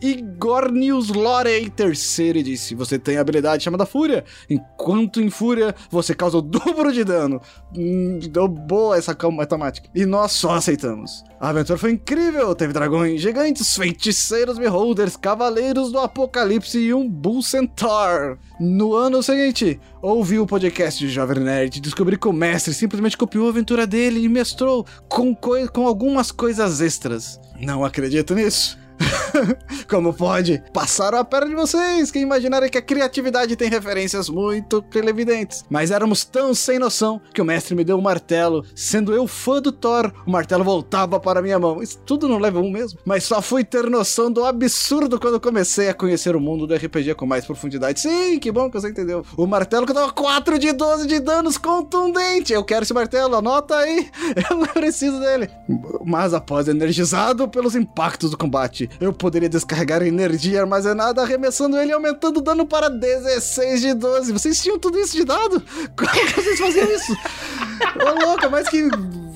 e 0.00 0.22
Gornius 0.38 1.08
Lorei 1.08 1.68
terceiro 1.70 2.38
e 2.38 2.42
disse: 2.42 2.74
Você 2.74 2.98
tem 2.98 3.16
a 3.16 3.20
habilidade 3.20 3.62
chamada 3.62 3.86
Fúria, 3.86 4.24
enquanto 4.50 5.20
em 5.20 5.30
Fúria 5.30 5.72
você 5.88 6.14
causa 6.14 6.38
o 6.38 6.42
dobro 6.42 6.92
de 6.92 7.04
dano. 7.04 7.40
Hum, 7.76 8.18
deu 8.28 8.48
boa 8.48 8.96
essa 8.96 9.16
matemática. 9.30 9.88
E 9.94 10.04
nós 10.04 10.32
só 10.32 10.54
aceitamos. 10.54 11.22
A 11.40 11.50
aventura 11.50 11.78
foi 11.78 11.92
incrível, 11.92 12.52
teve 12.52 12.72
dragões 12.72 13.20
gigantes, 13.20 13.76
feiticeiros 13.76 14.58
beholders, 14.58 15.16
cavaleiros 15.16 15.92
do 15.92 16.00
apocalipse 16.00 16.78
e 16.78 16.92
um 16.92 17.08
Bull 17.08 17.42
Centaur. 17.42 18.36
No 18.58 18.92
ano 18.94 19.22
seguinte, 19.22 19.78
ouvi 20.02 20.40
o 20.40 20.46
podcast 20.46 20.98
de 20.98 21.08
Jovem 21.08 21.38
Nerd 21.38 21.78
e 21.78 21.80
descobri 21.80 22.18
que 22.18 22.26
o 22.26 22.32
mestre 22.32 22.74
simplesmente 22.74 23.16
copiou 23.16 23.46
a 23.46 23.50
aventura 23.50 23.86
dele 23.86 24.20
e 24.20 24.28
mestrou 24.28 24.84
com, 25.08 25.32
com 25.32 25.86
algumas 25.86 26.32
coisas 26.32 26.80
extras. 26.80 27.38
Não 27.60 27.84
acredito 27.84 28.34
nisso. 28.34 28.76
Como 29.88 30.12
pode? 30.12 30.62
Passaram 30.72 31.18
a 31.18 31.24
perna 31.24 31.48
de 31.48 31.54
vocês 31.54 32.10
que 32.10 32.18
imaginaram 32.18 32.68
que 32.68 32.78
a 32.78 32.82
criatividade 32.82 33.56
tem 33.56 33.68
referências 33.68 34.28
muito 34.28 34.84
evidentes. 34.94 35.64
Mas 35.70 35.90
éramos 35.90 36.24
tão 36.24 36.54
sem 36.54 36.78
noção 36.78 37.20
que 37.32 37.40
o 37.40 37.44
mestre 37.44 37.74
me 37.74 37.84
deu 37.84 37.96
um 37.96 38.02
martelo. 38.02 38.64
Sendo 38.74 39.14
eu 39.14 39.26
fã 39.26 39.60
do 39.60 39.72
Thor, 39.72 40.12
o 40.26 40.30
martelo 40.30 40.64
voltava 40.64 41.18
para 41.20 41.42
minha 41.42 41.58
mão. 41.58 41.82
Isso 41.82 41.98
tudo 42.04 42.28
não 42.28 42.38
leva 42.38 42.60
um 42.60 42.70
mesmo. 42.70 42.98
Mas 43.04 43.24
só 43.24 43.40
fui 43.40 43.64
ter 43.64 43.88
noção 43.88 44.30
do 44.30 44.44
absurdo 44.44 45.18
quando 45.18 45.40
comecei 45.40 45.88
a 45.88 45.94
conhecer 45.94 46.36
o 46.36 46.40
mundo 46.40 46.66
do 46.66 46.74
RPG 46.74 47.14
com 47.14 47.26
mais 47.26 47.44
profundidade. 47.44 48.00
Sim, 48.00 48.38
que 48.38 48.52
bom 48.52 48.70
que 48.70 48.80
você 48.80 48.88
entendeu. 48.88 49.24
O 49.36 49.46
martelo 49.46 49.86
que 49.86 49.92
dava 49.92 50.12
4 50.12 50.58
de 50.58 50.72
12 50.72 51.06
de 51.06 51.20
danos 51.20 51.56
contundente. 51.58 52.52
Eu 52.52 52.64
quero 52.64 52.82
esse 52.82 52.94
martelo, 52.94 53.36
anota 53.36 53.76
aí. 53.76 54.08
Eu 54.50 54.66
preciso 54.68 55.18
dele. 55.20 55.48
Mas 56.04 56.34
após 56.34 56.68
energizado 56.68 57.48
pelos 57.48 57.74
impactos 57.74 58.30
do 58.30 58.36
combate, 58.36 58.88
eu 59.00 59.12
poderia 59.28 59.48
descarregar 59.48 60.02
energia 60.02 60.62
armazenada, 60.62 61.20
arremessando 61.20 61.76
ele 61.76 61.90
e 61.90 61.92
aumentando 61.92 62.38
o 62.38 62.40
dano 62.40 62.66
para 62.66 62.88
16 62.88 63.80
de 63.82 63.92
12. 63.92 64.32
Vocês 64.32 64.62
tinham 64.62 64.78
tudo 64.78 64.98
isso 64.98 65.14
de 65.14 65.24
dado? 65.24 65.62
Como 65.94 66.10
que 66.10 66.40
vocês 66.40 66.58
faziam 66.58 66.90
isso? 66.90 67.12
Ô, 67.12 68.26
louca, 68.26 68.48
mais 68.48 68.66
que 68.70 68.88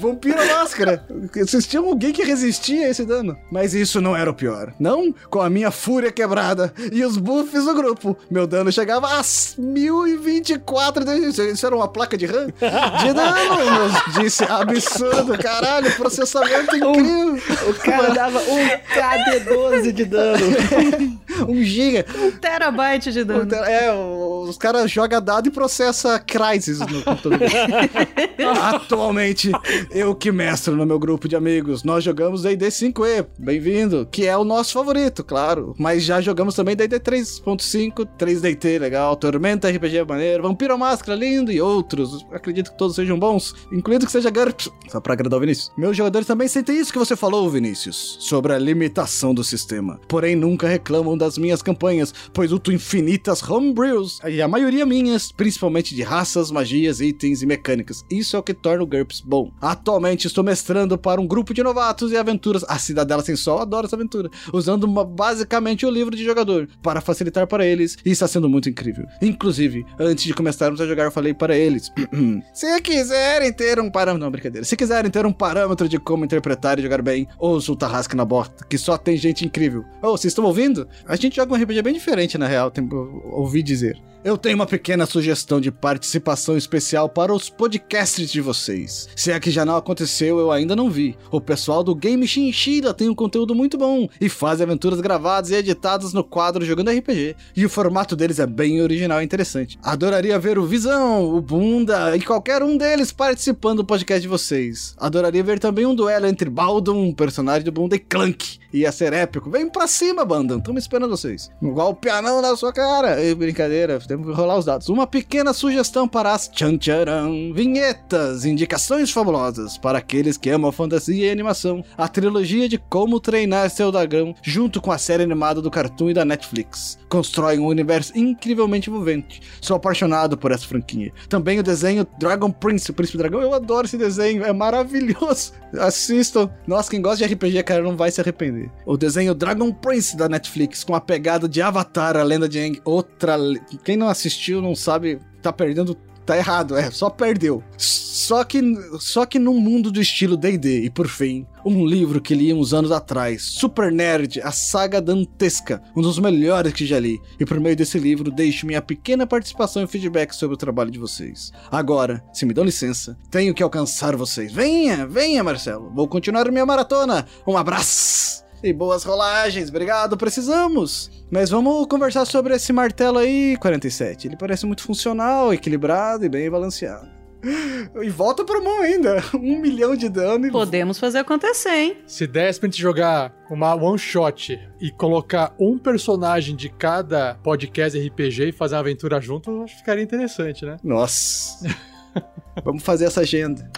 vampiro 0.03 0.45
máscara. 0.47 1.05
Vocês 1.35 1.67
tinham 1.67 1.87
alguém 1.87 2.13
que 2.13 2.25
resistia 2.25 2.87
a 2.87 2.91
esse 2.91 3.05
dano. 3.05 3.39
Mas 3.51 3.73
isso 3.73 4.01
não 4.01 4.17
era 4.17 4.31
o 4.31 4.35
pior. 4.35 4.75
Não, 4.81 5.15
com 5.31 5.41
a 5.41 5.49
minha 5.49 5.71
fúria 5.71 6.11
quebrada 6.11 6.73
e 6.91 7.05
os 7.05 7.17
buffs 7.17 7.65
do 7.65 7.75
grupo, 7.75 8.17
meu 8.31 8.47
dano 8.47 8.73
chegava 8.73 9.07
a 9.07 9.23
1024. 9.57 11.05
Isso 11.53 11.67
era 11.67 11.77
uma 11.77 11.87
placa 11.87 12.17
de 12.17 12.27
RAM? 12.27 12.47
De 12.47 13.13
dano, 13.15 13.91
disse 14.21 14.45
absurdo, 14.45 15.39
caralho, 15.39 15.95
processamento 15.95 16.77
incrível. 16.77 17.41
O 17.69 17.75
cara 17.75 18.09
dava 18.13 18.41
um 18.41 18.69
KD12 18.95 19.93
de 19.93 20.05
dano. 20.05 20.47
um 21.49 21.63
giga. 21.63 22.05
Um 22.19 22.33
terabyte 22.33 23.13
de 23.13 23.23
dano. 23.23 23.43
Um 23.45 23.47
ter... 23.47 23.57
É, 23.57 23.93
os 23.93 24.57
caras 24.59 24.91
jogam 24.91 25.21
dado 25.21 25.47
e 25.47 25.51
processa 25.51 26.19
Crysis 26.19 26.81
no 26.81 27.03
computador. 27.03 27.39
Atualmente, 28.75 29.53
eu 29.95 30.15
que 30.15 30.33
mestro 30.33 30.75
no 30.75 30.87
meu 30.87 30.99
grupo 30.99 31.29
de 31.29 31.37
amigos. 31.37 31.83
Nós 31.85 32.03
jogamos 32.03 32.43
D&D 32.43 32.67
5e, 32.69 33.27
bem-vindo, 33.39 34.09
que 34.11 34.27
é 34.27 34.37
o 34.37 34.45
nosso 34.45 34.73
favorito, 34.73 35.23
claro. 35.23 35.75
Mas 35.79 36.03
já 36.03 36.21
jogamos 36.21 36.55
também 36.55 36.75
D&D 36.75 36.99
3.5, 36.99 38.09
3DT, 38.19 38.79
legal, 38.79 39.15
Tormenta 39.17 39.71
RPG 39.71 40.05
maneiro, 40.09 40.43
Vampiro 40.43 40.79
Máscara 40.79 41.19
lindo 41.19 41.53
e 41.53 41.61
outros. 41.61 42.25
Acredito 42.33 42.73
que 42.73 42.79
todos 42.79 42.97
sejam 42.97 43.19
bons, 43.19 43.55
incluindo 43.71 44.07
que 44.07 44.13
seja 44.13 44.31
GURPS, 44.31 44.71
só 44.89 45.01
pra 45.01 45.13
agradar 45.13 45.37
o 45.37 45.41
Vinícius. 45.41 45.71
Meus 45.77 45.97
jogadores 45.97 46.27
também 46.27 46.49
sentem 46.49 46.79
isso 46.79 46.93
que 46.93 46.99
você 46.99 47.15
falou, 47.15 47.49
Vinícius, 47.51 48.17
sobre 48.21 48.55
a 48.55 48.59
limitação 48.59 49.35
do 49.35 49.45
sistema. 49.45 50.01
Porém, 50.09 50.35
nunca 50.35 50.67
reclamam 50.67 51.19
das 51.19 51.37
minhas 51.37 51.61
campanhas, 51.61 52.15
pois 52.33 52.51
luto 52.51 52.73
infinitas 52.73 53.43
homebrews, 53.43 54.21
e 54.27 54.41
a 54.41 54.49
maioria 54.49 54.87
minhas, 54.87 55.31
principalmente 55.31 55.95
de 55.95 56.03
raças, 56.03 56.51
magias, 56.51 57.01
itens 57.01 57.43
e 57.43 57.47
mecânicas. 57.47 58.05
Isso 58.11 58.37
é 58.37 58.39
o 58.39 58.43
que 58.43 58.55
torna 58.55 58.83
o 58.83 58.87
GURPS 58.87 59.21
bom. 59.21 59.53
Atualmente 59.83 60.29
estou 60.29 60.45
mestrando 60.45 60.97
para 60.97 61.21
um 61.21 61.27
grupo 61.27 61.53
de 61.53 61.61
novatos 61.61 62.13
e 62.13 62.17
aventuras. 62.17 62.65
A 62.69 62.79
Cidadela 62.79 63.21
Sem 63.21 63.35
Sol 63.35 63.59
adora 63.59 63.87
essa 63.89 63.97
aventura. 63.97 64.31
Usando 64.53 64.85
uma, 64.85 65.05
basicamente 65.05 65.85
o 65.85 65.91
livro 65.91 66.15
de 66.15 66.25
jogador 66.25 66.69
para 66.81 67.01
facilitar 67.01 67.49
para 67.49 67.67
eles. 67.67 67.97
E 68.05 68.11
está 68.11 68.29
sendo 68.29 68.49
muito 68.49 68.69
incrível. 68.69 69.05
Inclusive, 69.21 69.85
antes 69.99 70.23
de 70.23 70.35
começarmos 70.35 70.81
a 70.81 70.87
jogar, 70.87 71.03
eu 71.03 71.11
falei 71.11 71.35
para 71.35 71.57
eles: 71.57 71.91
Se 72.55 72.81
quiserem 72.81 73.53
ter 73.53 73.81
um 73.81 73.91
parâmetro. 73.91 74.23
Não, 74.23 74.31
brincadeira. 74.31 74.65
Se 74.65 74.77
quiserem 74.77 75.11
ter 75.11 75.27
um 75.27 75.33
parâmetro 75.33 75.89
de 75.89 75.99
como 75.99 76.25
interpretar 76.25 76.79
e 76.79 76.83
jogar 76.83 77.03
bem, 77.03 77.27
ouça 77.37 77.73
o 77.73 77.77
Tarrasque 77.77 78.15
na 78.15 78.25
Bota, 78.25 78.65
que 78.65 78.79
só 78.79 78.97
tem 78.97 79.17
gente 79.17 79.45
incrível. 79.45 79.85
Oh, 80.01 80.13
vocês 80.13 80.31
estão 80.31 80.45
ouvindo? 80.45 80.87
A 81.09 81.17
gente 81.17 81.35
joga 81.35 81.53
um 81.53 81.61
RPG 81.61 81.83
bem 81.83 81.95
diferente, 81.95 82.39
na 82.39 82.47
real, 82.47 82.71
tem, 82.71 82.89
ouvi 83.33 83.65
dizer. 83.65 84.01
Eu 84.25 84.39
tenho 84.39 84.55
uma 84.55 84.67
pequena 84.67 85.05
sugestão 85.05 85.61
de 85.61 85.73
participação 85.73 86.57
especial 86.57 87.09
para 87.09 87.35
os 87.35 87.51
podcasts 87.51 88.31
de 88.31 88.41
vocês. 88.41 89.09
Se 89.17 89.33
é 89.33 89.41
que 89.41 89.51
já 89.51 89.65
não 89.65 89.75
aconteceu, 89.75 90.39
eu 90.39 90.53
ainda 90.53 90.77
não 90.77 90.89
vi. 90.89 91.19
O 91.29 91.41
pessoal 91.41 91.83
do 91.83 91.93
Game 91.93 92.25
Chinchilla 92.25 92.95
tem 92.95 93.09
um 93.09 93.17
conteúdo 93.17 93.53
muito 93.53 93.77
bom 93.77 94.09
e 94.21 94.29
faz 94.29 94.61
aventuras 94.61 95.01
gravadas 95.01 95.51
e 95.51 95.57
editadas 95.57 96.13
no 96.13 96.23
quadro 96.23 96.65
Jogando 96.65 96.93
RPG. 96.93 97.35
E 97.57 97.67
o 97.67 97.69
formato 97.69 98.15
deles 98.15 98.39
é 98.39 98.47
bem 98.47 98.81
original 98.81 99.21
e 99.21 99.25
interessante. 99.25 99.77
Adoraria 99.83 100.39
ver 100.39 100.57
o 100.57 100.67
Visão, 100.67 101.25
o 101.25 101.41
Bunda 101.41 102.17
e 102.17 102.23
qualquer 102.23 102.63
um 102.63 102.77
deles 102.77 103.11
participando 103.11 103.79
do 103.79 103.85
podcast 103.85 104.23
de 104.23 104.29
vocês. 104.29 104.95
Adoraria 104.99 105.43
ver 105.43 105.59
também 105.59 105.85
um 105.85 105.97
duelo 105.97 106.27
entre 106.27 106.49
Baldon, 106.49 107.09
um 107.09 107.13
personagem 107.13 107.65
do 107.65 107.73
Bunda, 107.73 107.97
e 107.97 107.99
Clank. 107.99 108.61
Ia 108.73 108.93
ser 108.93 109.13
épico. 109.13 109.51
Vem 109.51 109.69
pra 109.69 109.89
cima, 109.89 110.25
banda. 110.25 110.55
Estamos 110.55 110.85
esperando 110.85 111.11
vocês. 111.11 111.51
Igual 111.61 111.91
o 111.91 111.95
pianão 111.95 112.41
na 112.41 112.57
sua 112.57 112.73
cara. 112.73 113.21
Ei, 113.21 113.35
brincadeira 113.35 114.01
temos 114.13 114.27
que 114.27 114.33
rolar 114.35 114.59
os 114.59 114.67
dados. 114.67 114.91
Uma 114.91 115.07
pequena 115.07 115.55
sugestão 115.55 116.07
para 116.07 116.35
as 116.35 116.47
tchan 116.47 116.77
tcharam, 116.77 117.53
vinhetas, 117.55 118.45
indicações 118.45 119.11
fabulosas 119.11 119.79
para 119.79 119.99
aqueles 119.99 120.37
que 120.37 120.51
amam 120.51 120.71
fantasia 120.71 121.29
e 121.29 121.31
animação. 121.31 121.83
A 121.97 122.07
trilogia 122.07 122.69
de 122.69 122.77
Como 122.77 123.19
Treinar 123.19 123.71
Seu 123.71 123.91
Dragão, 123.91 124.35
junto 124.43 124.83
com 124.83 124.93
a 124.93 124.99
série 124.99 125.23
animada 125.23 125.63
do 125.63 125.71
Cartoon 125.71 126.11
e 126.11 126.15
da 126.15 126.27
Netflix. 126.27 126.99
Constrói 127.09 127.59
um 127.59 127.67
universo 127.67 128.17
incrivelmente 128.17 128.91
envolvente. 128.91 129.41
Sou 129.63 129.77
apaixonado 129.77 130.37
por 130.37 130.53
essa 130.53 130.67
franquia. 130.67 131.13
Também 131.29 131.59
o 131.59 131.63
desenho 131.63 132.07
Dragon 132.19 132.51
Prince, 132.51 132.91
o 132.91 132.95
Príncipe 132.95 133.19
Dragão. 133.19 133.41
Eu 133.41 133.55
adoro 133.55 133.87
esse 133.87 133.97
desenho, 133.97 134.45
é 134.45 134.53
maravilhoso. 134.53 135.53
Assistam. 135.79 136.51
Nossa, 136.67 136.91
quem 136.91 137.01
gosta 137.01 137.27
de 137.27 137.33
RPG, 137.33 137.63
cara, 137.63 137.83
não 137.83 137.97
vai 137.97 138.11
se 138.11 138.21
arrepender. 138.21 138.71
O 138.85 138.97
desenho 138.97 139.35
Dragon 139.35 139.73
Prince 139.73 140.17
da 140.17 140.29
Netflix, 140.29 140.85
com 140.85 140.95
a 140.95 141.01
pegada 141.01 141.49
de 141.49 141.63
Avatar, 141.63 142.17
a 142.17 142.23
lenda 142.23 142.49
de 142.49 142.59
Aang. 142.59 142.81
Outra. 142.85 143.39
Quem 143.83 143.97
não 144.03 144.09
assistiu 144.09 144.61
não 144.61 144.75
sabe, 144.75 145.21
tá 145.41 145.53
perdendo. 145.53 145.97
Tá 146.25 146.37
errado, 146.37 146.77
é, 146.77 146.89
só 146.89 147.11
perdeu. 147.11 147.65
Só 147.77 148.45
que, 148.45 148.61
só 149.01 149.27
que 149.27 149.41
num 149.41 149.59
mundo 149.59 149.91
do 149.91 150.01
estilo 150.01 150.37
D&D, 150.37 150.85
e 150.85 150.89
por 150.89 151.09
fim, 151.09 151.45
um 151.65 151.85
livro 151.85 152.21
que 152.21 152.33
li 152.33 152.55
uns 152.55 152.73
anos 152.73 152.93
atrás, 152.93 153.43
Super 153.43 153.91
Nerd, 153.91 154.41
a 154.41 154.53
saga 154.53 155.03
dantesca, 155.03 155.83
um 155.97 156.01
dos 156.01 156.21
melhores 156.21 156.73
que 156.73 156.87
já 156.87 157.01
li. 157.01 157.21
E 157.41 157.45
por 157.45 157.59
meio 157.59 157.75
desse 157.75 157.99
livro, 157.99 158.31
deixo 158.31 158.67
minha 158.67 158.81
pequena 158.81 159.27
participação 159.27 159.83
e 159.83 159.89
feedback 159.89 160.33
sobre 160.33 160.55
o 160.55 160.59
trabalho 160.59 160.93
de 160.93 160.99
vocês. 160.99 161.51
Agora, 161.69 162.23
se 162.33 162.47
me 162.47 162.55
dão 162.55 162.63
licença, 162.63 163.19
tenho 163.29 163.53
que 163.53 163.63
alcançar 163.63 164.15
vocês. 164.15 164.53
Venha, 164.53 165.05
venha, 165.05 165.43
Marcelo. 165.43 165.91
Vou 165.93 166.07
continuar 166.07 166.49
minha 166.53 166.65
maratona. 166.65 167.27
Um 167.45 167.57
abraço! 167.57 168.52
E 168.63 168.73
boas 168.73 169.03
rolagens, 169.03 169.69
obrigado, 169.71 170.17
precisamos! 170.17 171.11
Mas 171.29 171.51
vamos 171.51 171.87
conversar 171.87 172.25
sobre 172.25 172.55
esse 172.55 172.73
martelo 172.73 173.19
aí, 173.19 173.57
47. 173.57 174.29
Ele 174.29 174.37
parece 174.37 174.67
muito 174.67 174.85
funcional, 174.85 175.53
equilibrado 175.53 176.25
e 176.25 176.29
bem 176.29 176.49
balanceado. 176.49 177.09
E 178.01 178.09
volta 178.09 178.45
pro 178.45 178.63
mão 178.63 178.81
ainda. 178.83 179.17
Um 179.35 179.59
milhão 179.59 179.97
de 179.97 180.09
dano 180.09 180.47
e. 180.47 180.51
Podemos 180.53 180.99
fazer 180.99 181.19
acontecer, 181.19 181.71
hein? 181.71 181.97
Se 182.07 182.25
desse 182.27 182.61
pra 182.61 182.69
gente 182.69 182.81
jogar 182.81 183.35
uma 183.51 183.75
one 183.75 183.99
shot 183.99 184.59
e 184.81 184.91
colocar 184.93 185.53
um 185.59 185.77
personagem 185.77 186.55
de 186.55 186.69
cada 186.69 187.35
podcast 187.43 187.99
RPG 187.99 188.51
e 188.51 188.53
fazer 188.53 188.77
uma 188.77 188.83
aventura 188.83 189.21
junto, 189.21 189.51
eu 189.51 189.63
acho 189.65 189.75
que 189.75 189.81
ficaria 189.81 190.05
interessante, 190.05 190.65
né? 190.65 190.77
Nossa. 190.85 191.69
Vamos 192.65 192.85
fazer 192.85 193.07
essa 193.07 193.23
agenda. 193.23 193.69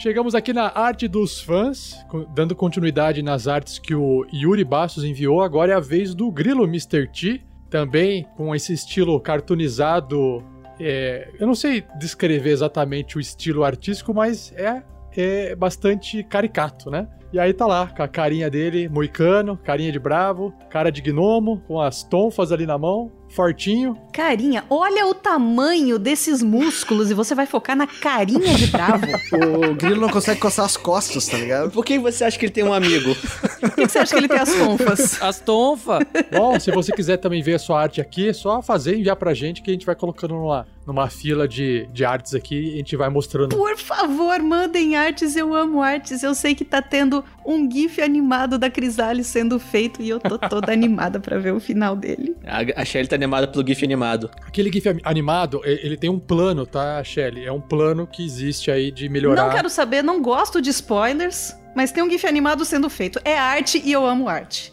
Chegamos 0.00 0.34
aqui 0.34 0.54
na 0.54 0.72
arte 0.74 1.06
dos 1.06 1.42
fãs, 1.42 1.94
dando 2.34 2.56
continuidade 2.56 3.22
nas 3.22 3.46
artes 3.46 3.78
que 3.78 3.94
o 3.94 4.26
Yuri 4.32 4.64
Bastos 4.64 5.04
enviou. 5.04 5.42
Agora 5.42 5.72
é 5.72 5.74
a 5.74 5.78
vez 5.78 6.14
do 6.14 6.32
Grilo 6.32 6.64
Mr. 6.64 7.06
T, 7.06 7.42
também 7.68 8.26
com 8.34 8.54
esse 8.54 8.72
estilo 8.72 9.20
cartoonizado. 9.20 10.42
é, 10.80 11.28
eu 11.38 11.46
não 11.46 11.54
sei 11.54 11.84
descrever 11.98 12.48
exatamente 12.48 13.18
o 13.18 13.20
estilo 13.20 13.62
artístico, 13.62 14.14
mas 14.14 14.54
é, 14.56 14.82
é 15.14 15.54
bastante 15.54 16.24
caricato, 16.24 16.90
né? 16.90 17.06
E 17.30 17.38
aí 17.38 17.52
tá 17.52 17.66
lá, 17.66 17.86
com 17.86 18.02
a 18.02 18.08
carinha 18.08 18.48
dele, 18.48 18.88
moicano, 18.88 19.58
carinha 19.58 19.92
de 19.92 19.98
bravo, 19.98 20.50
cara 20.70 20.90
de 20.90 21.02
gnomo, 21.02 21.60
com 21.68 21.78
as 21.78 22.02
tonfas 22.02 22.50
ali 22.52 22.64
na 22.64 22.78
mão, 22.78 23.12
fortinho. 23.30 23.96
Carinha, 24.12 24.64
olha 24.68 25.06
o 25.06 25.14
tamanho 25.14 25.98
desses 25.98 26.42
músculos 26.42 27.10
e 27.10 27.14
você 27.14 27.34
vai 27.34 27.46
focar 27.46 27.76
na 27.76 27.86
carinha 27.86 28.54
de 28.54 28.66
bravo. 28.66 29.06
O 29.70 29.74
grilo 29.74 30.00
não 30.00 30.08
consegue 30.08 30.40
coçar 30.40 30.64
as 30.64 30.76
costas, 30.76 31.26
tá 31.26 31.36
ligado? 31.36 31.70
Por 31.70 31.84
que 31.84 31.98
você 31.98 32.24
acha 32.24 32.38
que 32.38 32.46
ele 32.46 32.52
tem 32.52 32.64
um 32.64 32.72
amigo? 32.72 33.14
Por 33.60 33.70
que, 33.70 33.88
você 33.88 33.98
acha 33.98 34.12
que 34.12 34.18
ele 34.18 34.28
tem 34.28 34.38
as 34.38 34.52
tonfas? 34.52 35.22
As 35.22 35.40
tonfas. 35.40 36.04
Bom, 36.32 36.58
se 36.58 36.70
você 36.70 36.92
quiser 36.92 37.18
também 37.18 37.42
ver 37.42 37.54
a 37.54 37.58
sua 37.58 37.80
arte 37.80 38.00
aqui, 38.00 38.28
é 38.28 38.32
só 38.32 38.60
fazer 38.60 38.94
e 38.96 39.00
enviar 39.00 39.16
pra 39.16 39.32
gente 39.34 39.62
que 39.62 39.70
a 39.70 39.72
gente 39.72 39.86
vai 39.86 39.94
colocando 39.94 40.34
numa, 40.34 40.66
numa 40.86 41.08
fila 41.08 41.46
de, 41.46 41.86
de 41.92 42.04
artes 42.04 42.34
aqui 42.34 42.56
e 42.56 42.74
a 42.74 42.76
gente 42.78 42.96
vai 42.96 43.08
mostrando. 43.08 43.56
Por 43.56 43.76
favor, 43.76 44.40
mandem 44.40 44.96
artes, 44.96 45.36
eu 45.36 45.54
amo 45.54 45.80
artes. 45.80 46.22
Eu 46.22 46.34
sei 46.34 46.54
que 46.54 46.64
tá 46.64 46.82
tendo 46.82 47.24
um 47.50 47.70
gif 47.70 48.00
animado 48.00 48.58
da 48.58 48.70
Crisales 48.70 49.26
sendo 49.26 49.58
feito 49.58 50.00
e 50.00 50.08
eu 50.08 50.20
tô 50.20 50.38
toda 50.38 50.72
animada 50.72 51.18
pra 51.18 51.38
ver 51.38 51.52
o 51.52 51.60
final 51.60 51.96
dele. 51.96 52.36
A, 52.44 52.80
a 52.80 52.84
Shelly 52.84 53.08
tá 53.08 53.16
animada 53.16 53.48
pelo 53.48 53.66
GIF 53.66 53.84
animado. 53.84 54.30
Aquele 54.42 54.70
GIF 54.72 54.86
animado, 55.02 55.60
ele 55.64 55.96
tem 55.96 56.08
um 56.08 56.18
plano, 56.18 56.64
tá, 56.64 57.02
Shelly? 57.02 57.44
É 57.44 57.52
um 57.52 57.60
plano 57.60 58.06
que 58.06 58.24
existe 58.24 58.70
aí 58.70 58.90
de 58.90 59.08
melhorar. 59.08 59.46
Não 59.46 59.50
quero 59.50 59.68
saber, 59.68 60.02
não 60.02 60.22
gosto 60.22 60.62
de 60.62 60.70
spoilers, 60.70 61.56
mas 61.74 61.90
tem 61.90 62.02
um 62.02 62.10
gif 62.10 62.26
animado 62.26 62.64
sendo 62.64 62.88
feito. 62.88 63.20
É 63.24 63.36
arte 63.36 63.82
e 63.84 63.90
eu 63.92 64.06
amo 64.06 64.28
arte. 64.28 64.70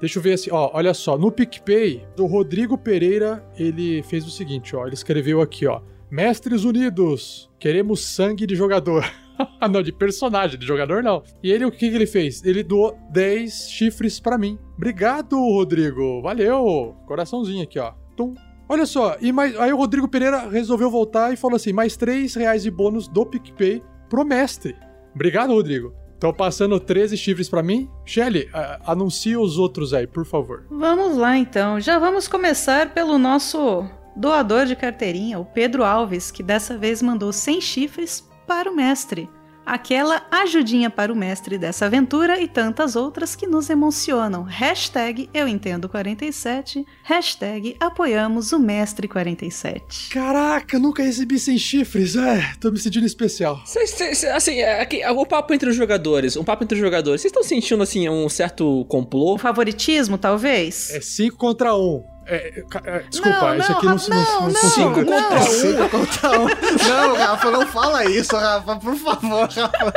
Deixa 0.00 0.18
eu 0.18 0.22
ver 0.22 0.34
assim, 0.34 0.50
ó, 0.52 0.70
olha 0.74 0.92
só, 0.92 1.16
no 1.16 1.32
PicPay, 1.32 2.06
do 2.14 2.26
Rodrigo 2.26 2.76
Pereira, 2.76 3.42
ele 3.56 4.02
fez 4.02 4.26
o 4.26 4.30
seguinte, 4.30 4.76
ó, 4.76 4.84
ele 4.84 4.94
escreveu 4.94 5.40
aqui, 5.40 5.66
ó, 5.66 5.80
Mestres 6.10 6.64
Unidos, 6.64 7.50
queremos 7.58 8.04
sangue 8.04 8.46
de 8.46 8.54
jogador. 8.54 9.10
não, 9.70 9.82
de 9.82 9.92
personagem, 9.92 10.58
de 10.58 10.66
jogador 10.66 11.02
não. 11.02 11.22
E 11.42 11.50
ele, 11.50 11.64
o 11.64 11.70
que, 11.70 11.86
ele 11.86 12.06
fez? 12.06 12.44
Ele 12.44 12.62
doou 12.62 12.96
10 13.10 13.70
chifres 13.70 14.18
pra 14.20 14.38
mim. 14.38 14.58
Obrigado, 14.76 15.36
Rodrigo, 15.38 16.20
valeu, 16.22 16.94
coraçãozinho 17.06 17.62
aqui, 17.62 17.78
ó. 17.78 17.92
Tum. 18.16 18.34
Olha 18.68 18.84
só, 18.86 19.16
e 19.20 19.30
mais, 19.32 19.56
aí 19.58 19.72
o 19.72 19.76
Rodrigo 19.76 20.08
Pereira 20.08 20.48
resolveu 20.48 20.90
voltar 20.90 21.32
e 21.32 21.36
falou 21.36 21.56
assim, 21.56 21.72
mais 21.72 21.96
3 21.96 22.34
reais 22.34 22.62
de 22.64 22.70
bônus 22.70 23.06
do 23.06 23.24
PicPay 23.24 23.82
pro 24.08 24.24
mestre. 24.24 24.74
Obrigado, 25.14 25.52
Rodrigo. 25.52 25.94
Tô 26.18 26.32
passando 26.32 26.80
13 26.80 27.16
chifres 27.16 27.48
pra 27.48 27.62
mim. 27.62 27.88
Shelly, 28.04 28.48
a- 28.52 28.80
anuncia 28.92 29.38
os 29.38 29.58
outros 29.58 29.92
aí, 29.94 30.06
por 30.06 30.24
favor. 30.24 30.66
Vamos 30.70 31.16
lá 31.16 31.36
então. 31.36 31.78
Já 31.78 31.98
vamos 31.98 32.26
começar 32.26 32.92
pelo 32.94 33.18
nosso 33.18 33.86
doador 34.16 34.64
de 34.64 34.74
carteirinha, 34.74 35.38
o 35.38 35.44
Pedro 35.44 35.84
Alves, 35.84 36.30
que 36.30 36.42
dessa 36.42 36.76
vez 36.78 37.02
mandou 37.02 37.32
100 37.32 37.60
chifres 37.60 38.26
para 38.46 38.70
o 38.70 38.74
mestre. 38.76 39.28
Aquela 39.64 40.24
ajudinha 40.30 40.88
para 40.88 41.12
o 41.12 41.16
mestre 41.16 41.58
dessa 41.58 41.86
aventura 41.86 42.40
e 42.40 42.46
tantas 42.46 42.94
outras 42.94 43.34
que 43.34 43.48
nos 43.48 43.68
emocionam. 43.68 44.44
Hashtag 44.44 45.28
eu 45.34 45.48
entendo 45.48 45.88
47, 45.88 46.86
hashtag 47.02 47.76
apoiamos 47.80 48.52
o 48.52 48.60
mestre 48.60 49.08
47. 49.08 50.10
Caraca, 50.10 50.78
nunca 50.78 51.02
recebi 51.02 51.36
100 51.36 51.58
chifres. 51.58 52.14
É, 52.14 52.52
tô 52.60 52.70
me 52.70 52.78
sentindo 52.78 53.06
especial. 53.06 53.60
Cês- 53.66 53.90
cês- 53.90 54.22
assim, 54.26 54.60
é, 54.60 54.80
aqui, 54.80 55.04
o 55.04 55.26
papo 55.26 55.52
entre 55.52 55.68
os 55.68 55.74
jogadores, 55.74 56.36
um 56.36 56.44
papo 56.44 56.62
entre 56.62 56.76
os 56.76 56.80
jogadores. 56.80 57.20
Vocês 57.22 57.32
estão 57.32 57.42
sentindo, 57.42 57.82
assim, 57.82 58.08
um 58.08 58.28
certo 58.28 58.84
complô? 58.88 59.34
O 59.34 59.38
favoritismo, 59.38 60.16
talvez? 60.16 60.90
É 60.94 61.00
5 61.00 61.36
contra 61.36 61.74
1. 61.74 61.78
Um. 61.80 62.15
É, 62.28 62.34
é, 62.34 62.64
é, 62.84 62.98
desculpa, 63.08 63.40
Não, 63.40 63.56
isso 63.56 63.72
aqui 63.72 63.86
não, 63.86 63.98
se- 63.98 64.10
não, 64.10 64.16
não, 64.16 64.24
não, 64.24 64.40
não, 64.48 64.54
funciona. 64.60 65.04
não. 65.04 65.42
Cinco 65.42 65.88
contra 65.90 66.40
um. 66.40 66.46
Não, 66.88 67.14
Rafa, 67.16 67.50
não 67.52 67.66
fala 67.66 68.04
isso, 68.06 68.36
Rafa, 68.36 68.76
por 68.76 68.96
favor, 68.96 69.48
Rafa. 69.48 69.92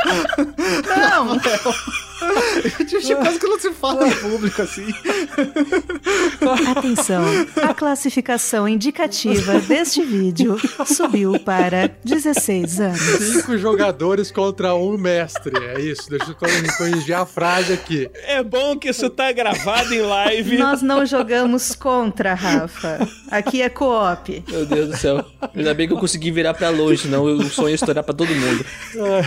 Não, 0.86 1.38
Tipo, 2.86 3.16
quase 3.16 3.38
que 3.38 3.46
não 3.46 3.58
se 3.58 3.72
fala 3.72 4.06
em 4.06 4.12
público 4.14 4.60
assim. 4.60 4.86
Atenção, 6.76 7.24
a 7.62 7.72
classificação 7.72 8.68
indicativa 8.68 9.58
deste 9.60 10.02
vídeo 10.02 10.58
subiu 10.84 11.38
para 11.40 11.90
16 12.04 12.78
anos. 12.80 13.00
Cinco 13.00 13.56
jogadores 13.56 14.30
contra 14.30 14.74
um 14.74 14.98
mestre. 14.98 15.52
É 15.64 15.80
isso, 15.80 16.10
deixa 16.10 16.30
eu 16.32 16.34
corrigir 16.76 17.14
a 17.14 17.24
frase 17.24 17.72
aqui. 17.72 18.10
É 18.26 18.42
bom 18.42 18.76
que 18.78 18.90
isso 18.90 19.08
tá 19.08 19.32
gravado 19.32 19.94
em 19.94 20.02
live. 20.02 20.58
Nós 20.58 20.82
não 20.82 21.06
jogamos 21.06 21.74
contra, 21.74 22.19
Rafa. 22.28 23.08
Aqui 23.30 23.62
é 23.62 23.68
co-op. 23.68 24.44
Meu 24.48 24.66
Deus 24.66 24.88
do 24.90 24.96
céu. 24.96 25.24
Ainda 25.54 25.74
bem 25.74 25.86
que 25.86 25.92
eu 25.94 25.98
consegui 25.98 26.30
virar 26.30 26.54
pra 26.54 26.68
longe, 26.70 27.02
senão 27.02 27.24
o 27.24 27.42
sonho 27.44 27.70
ia 27.70 27.74
estourar 27.74 28.04
pra 28.04 28.14
todo 28.14 28.34
mundo. 28.34 28.64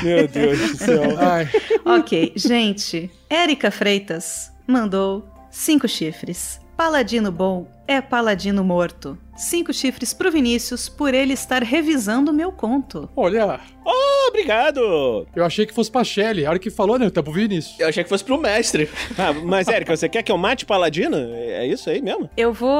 Meu 0.03 0.27
Deus 0.27 0.59
do 0.59 0.77
céu. 0.77 1.17
Ai, 1.19 1.49
Ok, 1.85 2.33
gente. 2.35 3.09
Érica 3.29 3.71
Freitas 3.71 4.51
mandou 4.67 5.25
cinco 5.51 5.87
chifres. 5.87 6.59
Paladino 6.77 7.31
bom 7.31 7.67
é 7.87 8.01
paladino 8.01 8.63
morto. 8.63 9.17
Cinco 9.35 9.73
chifres 9.73 10.13
pro 10.13 10.31
Vinícius 10.31 10.87
por 10.87 11.13
ele 11.13 11.33
estar 11.33 11.63
revisando 11.63 12.31
meu 12.33 12.51
conto. 12.51 13.09
olha, 13.15 13.59
Oh, 13.85 14.27
obrigado! 14.29 15.27
eu 15.35 15.45
achei 15.45 15.65
que 15.65 15.73
fosse 15.73 15.91
pra 15.91 16.03
Shelly. 16.03 16.45
A 16.45 16.49
hora 16.51 16.59
que 16.59 16.69
falou, 16.69 16.97
né? 16.97 17.09
Tá 17.09 17.21
pro 17.21 17.31
Vinícius. 17.33 17.79
Eu 17.79 17.87
achei 17.87 18.03
que 18.03 18.09
fosse 18.09 18.23
pro 18.23 18.37
mestre. 18.37 18.89
Ah, 19.17 19.33
mas, 19.33 19.67
Érica, 19.67 19.95
você 19.95 20.07
quer 20.09 20.23
que 20.23 20.31
eu 20.31 20.37
mate 20.37 20.65
Paladino? 20.65 21.15
É 21.17 21.67
isso 21.67 21.89
aí 21.89 22.01
mesmo? 22.01 22.29
Eu 22.37 22.53
vou, 22.53 22.71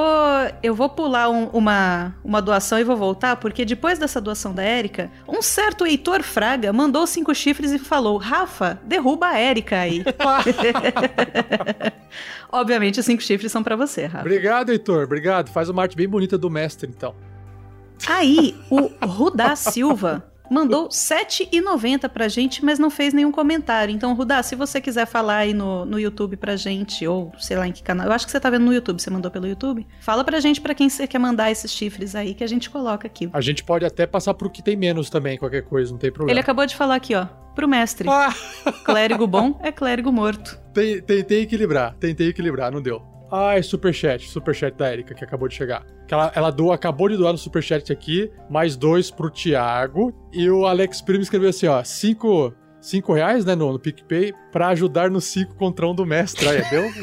eu 0.62 0.74
vou 0.74 0.90
pular 0.90 1.30
um- 1.30 1.50
uma, 1.54 2.16
uma 2.24 2.42
doação 2.42 2.80
e 2.80 2.84
vou 2.84 2.96
voltar, 2.96 3.36
porque 3.38 3.66
depois 3.66 4.00
dessa 4.00 4.20
doação 4.22 4.54
da 4.54 4.64
Érica, 4.64 5.12
um 5.28 5.42
certo 5.42 5.86
Heitor 5.86 6.24
Fraga 6.24 6.72
mandou 6.74 7.06
cinco 7.06 7.34
chifres 7.36 7.72
e 7.72 7.80
falou: 7.80 8.18
Rafa, 8.18 8.80
derruba 8.86 9.28
a 9.28 9.40
Érica 9.40 9.80
aí. 9.80 10.04
Obviamente, 12.52 13.00
os 13.00 13.06
cinco 13.06 13.22
chifres 13.22 13.52
são 13.52 13.64
pra 13.64 13.76
você, 13.76 14.06
Rafa. 14.06 14.26
Obrigado, 14.26 14.72
Heitor. 14.72 15.04
Obrigado. 15.04 15.50
Faz 15.50 15.70
uma 15.70 15.82
arte 15.82 15.96
bem 15.96 16.08
bonita 16.08 16.38
do 16.38 16.50
mestre, 16.50 16.90
então. 16.96 17.16
Aí, 18.08 18.56
o 18.70 18.90
Rudá 19.06 19.56
Silva 19.56 20.32
mandou 20.54 20.88
7,90 20.88 22.08
pra 22.10 22.28
gente, 22.28 22.64
mas 22.64 22.80
não 22.80 22.90
fez 22.90 23.14
nenhum 23.14 23.32
comentário. 23.32 23.94
Então, 23.94 24.14
Rudá, 24.14 24.42
se 24.44 24.56
você 24.56 24.80
quiser 24.80 25.06
falar 25.06 25.38
aí 25.38 25.54
no, 25.54 25.86
no 25.86 26.00
YouTube 26.00 26.38
pra 26.38 26.56
gente, 26.56 27.06
ou 27.08 27.32
sei 27.40 27.58
lá 27.58 27.68
em 27.68 27.72
que 27.72 27.82
canal. 27.82 28.06
Eu 28.08 28.14
acho 28.14 28.26
que 28.26 28.32
você 28.32 28.40
tá 28.40 28.50
vendo 28.50 28.66
no 28.66 28.74
YouTube, 28.74 29.02
você 29.02 29.10
mandou 29.10 29.32
pelo 29.32 29.48
YouTube. 29.48 29.86
Fala 30.00 30.24
pra 30.24 30.40
gente 30.40 30.62
pra 30.62 30.74
quem 30.74 30.90
você 30.90 31.08
quer 31.08 31.20
mandar 31.20 31.52
esses 31.52 31.72
chifres 31.72 32.16
aí 32.16 32.34
que 32.34 32.44
a 32.44 32.48
gente 32.48 32.70
coloca 32.70 33.08
aqui. 33.08 33.30
A 33.34 33.42
gente 33.42 33.64
pode 33.64 33.86
até 33.86 34.06
passar 34.06 34.34
pro 34.34 34.50
que 34.50 34.62
tem 34.62 34.76
menos 34.76 35.10
também, 35.10 35.38
qualquer 35.38 35.64
coisa, 35.64 35.92
não 35.92 35.98
tem 35.98 36.12
problema. 36.12 36.32
Ele 36.32 36.40
acabou 36.40 36.66
de 36.66 36.76
falar 36.76 36.96
aqui, 36.96 37.16
ó, 37.16 37.26
pro 37.56 37.68
mestre. 37.68 38.08
Ah! 38.10 38.34
Clérigo 38.86 39.26
bom 39.26 39.60
é 39.64 39.72
clérigo 39.72 40.12
morto. 40.12 40.62
Tentei 40.74 41.42
equilibrar, 41.42 41.96
tentei 42.00 42.30
equilibrar, 42.30 42.72
não 42.72 42.82
deu. 42.82 43.13
Ai, 43.36 43.64
superchat, 43.64 44.30
superchat 44.30 44.78
da 44.78 44.94
Erika, 44.94 45.16
que 45.16 45.24
acabou 45.24 45.48
de 45.48 45.56
chegar. 45.56 45.84
Que 46.08 46.14
ela, 46.14 46.32
ela 46.36 46.52
doa, 46.52 46.76
acabou 46.76 47.10
de 47.10 47.18
doar 47.18 47.32
no 47.32 47.38
superchat 47.40 47.92
aqui, 47.92 48.30
mais 48.48 48.76
dois 48.76 49.10
pro 49.10 49.32
Thiago. 49.32 50.14
E 50.32 50.48
o 50.52 50.68
Alex 50.68 51.02
Primo 51.02 51.24
escreveu 51.24 51.50
assim, 51.50 51.66
ó, 51.66 51.84
cinco, 51.84 52.54
cinco 52.80 53.12
reais, 53.12 53.44
né, 53.44 53.56
no, 53.56 53.72
no 53.74 53.80
PicPay, 53.80 54.36
pra 54.52 54.68
ajudar 54.68 55.10
no 55.10 55.20
5 55.20 55.56
contra 55.56 55.88
um 55.88 55.96
do 55.96 56.06
mestre. 56.06 56.48
Aí, 56.48 56.62
deu? 56.70 56.84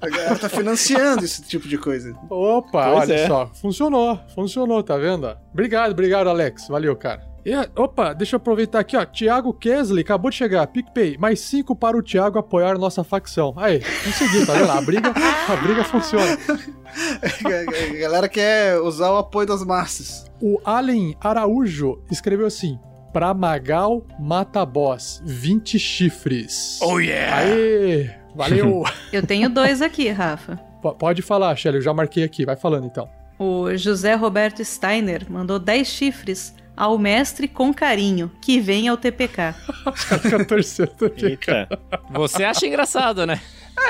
A 0.00 0.08
galera 0.08 0.36
tá 0.36 0.48
financiando 0.48 1.24
esse 1.24 1.40
tipo 1.42 1.68
de 1.68 1.78
coisa. 1.78 2.14
Opa, 2.28 2.90
Pois 2.90 3.08
olha 3.08 3.14
é. 3.14 3.26
só, 3.28 3.46
funcionou, 3.54 4.18
funcionou, 4.34 4.82
tá 4.82 4.98
vendo? 4.98 5.34
Obrigado, 5.52 5.92
obrigado, 5.92 6.28
Alex, 6.28 6.66
valeu, 6.68 6.94
cara. 6.96 7.33
E, 7.44 7.52
opa, 7.78 8.14
deixa 8.14 8.36
eu 8.36 8.38
aproveitar 8.38 8.80
aqui, 8.80 8.96
ó. 8.96 9.04
Thiago 9.04 9.52
Kesley 9.52 10.00
acabou 10.02 10.30
de 10.30 10.36
chegar. 10.36 10.66
PicPay, 10.66 11.18
mais 11.18 11.40
cinco 11.40 11.76
para 11.76 11.96
o 11.96 12.02
Thiago 12.02 12.38
apoiar 12.38 12.78
nossa 12.78 13.04
facção. 13.04 13.52
Aí, 13.56 13.80
consegui, 14.02 14.46
tá 14.46 14.54
vendo? 14.54 14.70
A 14.70 14.80
briga, 14.80 15.12
a 15.48 15.56
briga 15.56 15.84
funciona. 15.84 16.38
A 17.22 17.98
galera 18.00 18.28
quer 18.30 18.78
usar 18.80 19.10
o 19.12 19.18
apoio 19.18 19.46
das 19.46 19.62
massas. 19.62 20.24
O 20.40 20.58
Allen 20.64 21.14
Araújo 21.20 22.02
escreveu 22.10 22.46
assim: 22.46 22.78
Pra 23.12 23.34
Magal 23.34 24.02
mata 24.18 24.64
boss, 24.64 25.20
20 25.26 25.78
chifres. 25.78 26.78
Oh, 26.82 26.98
yeah! 26.98 27.36
Aê! 27.38 28.10
Valeu! 28.34 28.84
Eu 29.12 29.22
tenho 29.24 29.50
dois 29.50 29.82
aqui, 29.82 30.08
Rafa. 30.08 30.56
P- 30.82 30.94
pode 30.98 31.20
falar, 31.22 31.54
Shelly, 31.56 31.76
eu 31.76 31.82
já 31.82 31.92
marquei 31.94 32.24
aqui, 32.24 32.44
vai 32.44 32.56
falando 32.56 32.86
então. 32.86 33.08
O 33.38 33.74
José 33.76 34.14
Roberto 34.14 34.64
Steiner 34.64 35.30
mandou 35.30 35.58
10 35.58 35.86
chifres 35.86 36.54
ao 36.76 36.98
mestre 36.98 37.46
com 37.48 37.72
carinho, 37.72 38.30
que 38.40 38.60
vem 38.60 38.88
ao 38.88 38.96
TPK. 38.96 39.54
Eita. 41.22 41.68
Você 42.10 42.44
acha 42.44 42.66
engraçado, 42.66 43.26
né? 43.26 43.40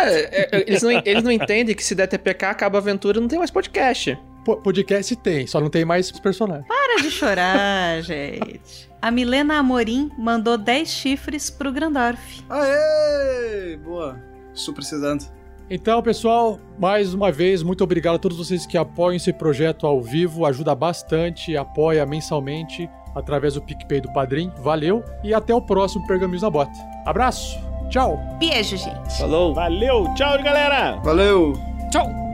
É, 0.01 0.57
é, 0.57 0.65
eles, 0.67 0.83
não, 0.83 0.91
eles 0.91 1.23
não 1.23 1.31
entendem 1.31 1.75
que 1.75 1.85
se 1.85 1.95
der 1.95 2.07
TPK, 2.07 2.47
acaba 2.47 2.79
a 2.79 2.81
aventura 2.81 3.21
não 3.21 3.29
tem 3.29 3.39
mais 3.39 3.51
podcast. 3.51 4.19
Po- 4.45 4.57
podcast 4.57 5.15
tem, 5.17 5.47
só 5.47 5.61
não 5.61 5.71
tem 5.71 5.85
mais 5.85 6.11
personagens. 6.11 6.67
Para 6.67 7.03
de 7.03 7.11
chorar, 7.11 8.01
gente. 8.05 8.91
A 9.01 9.11
Milena 9.11 9.59
Amorim 9.59 10.11
mandou 10.19 10.57
10 10.59 10.89
chifres 10.89 11.51
pro 11.51 11.71
Grandorf. 11.73 12.43
Aê! 12.49 13.77
Boa. 13.77 14.19
Estou 14.55 14.73
precisando. 14.75 15.25
Então, 15.71 16.03
pessoal, 16.03 16.59
mais 16.79 17.15
uma 17.15 17.33
vez, 17.33 17.63
muito 17.63 17.83
obrigado 17.83 18.17
a 18.17 18.19
todos 18.19 18.37
vocês 18.37 18.67
que 18.67 18.77
apoiam 18.77 19.17
esse 19.17 19.33
projeto 19.33 19.87
ao 19.87 20.01
vivo, 20.01 20.45
ajuda 20.45 20.75
bastante, 20.75 21.57
apoia 21.57 22.05
mensalmente 22.05 22.89
através 23.15 23.55
do 23.55 23.63
PicPay 23.63 24.01
do 24.01 24.13
Padrim. 24.13 24.53
Valeu 24.59 25.03
e 25.23 25.33
até 25.33 25.55
o 25.55 25.63
próximo 25.63 26.07
Pergaminhos 26.07 26.43
na 26.43 26.51
Bota. 26.51 26.73
Abraço, 27.07 27.59
tchau! 27.89 28.19
Beijo, 28.39 28.77
gente. 28.77 29.19
Falou. 29.19 29.55
Valeu. 29.55 30.13
Tchau, 30.15 30.43
galera. 30.43 31.01
Valeu. 31.03 31.55
Tchau. 31.91 32.34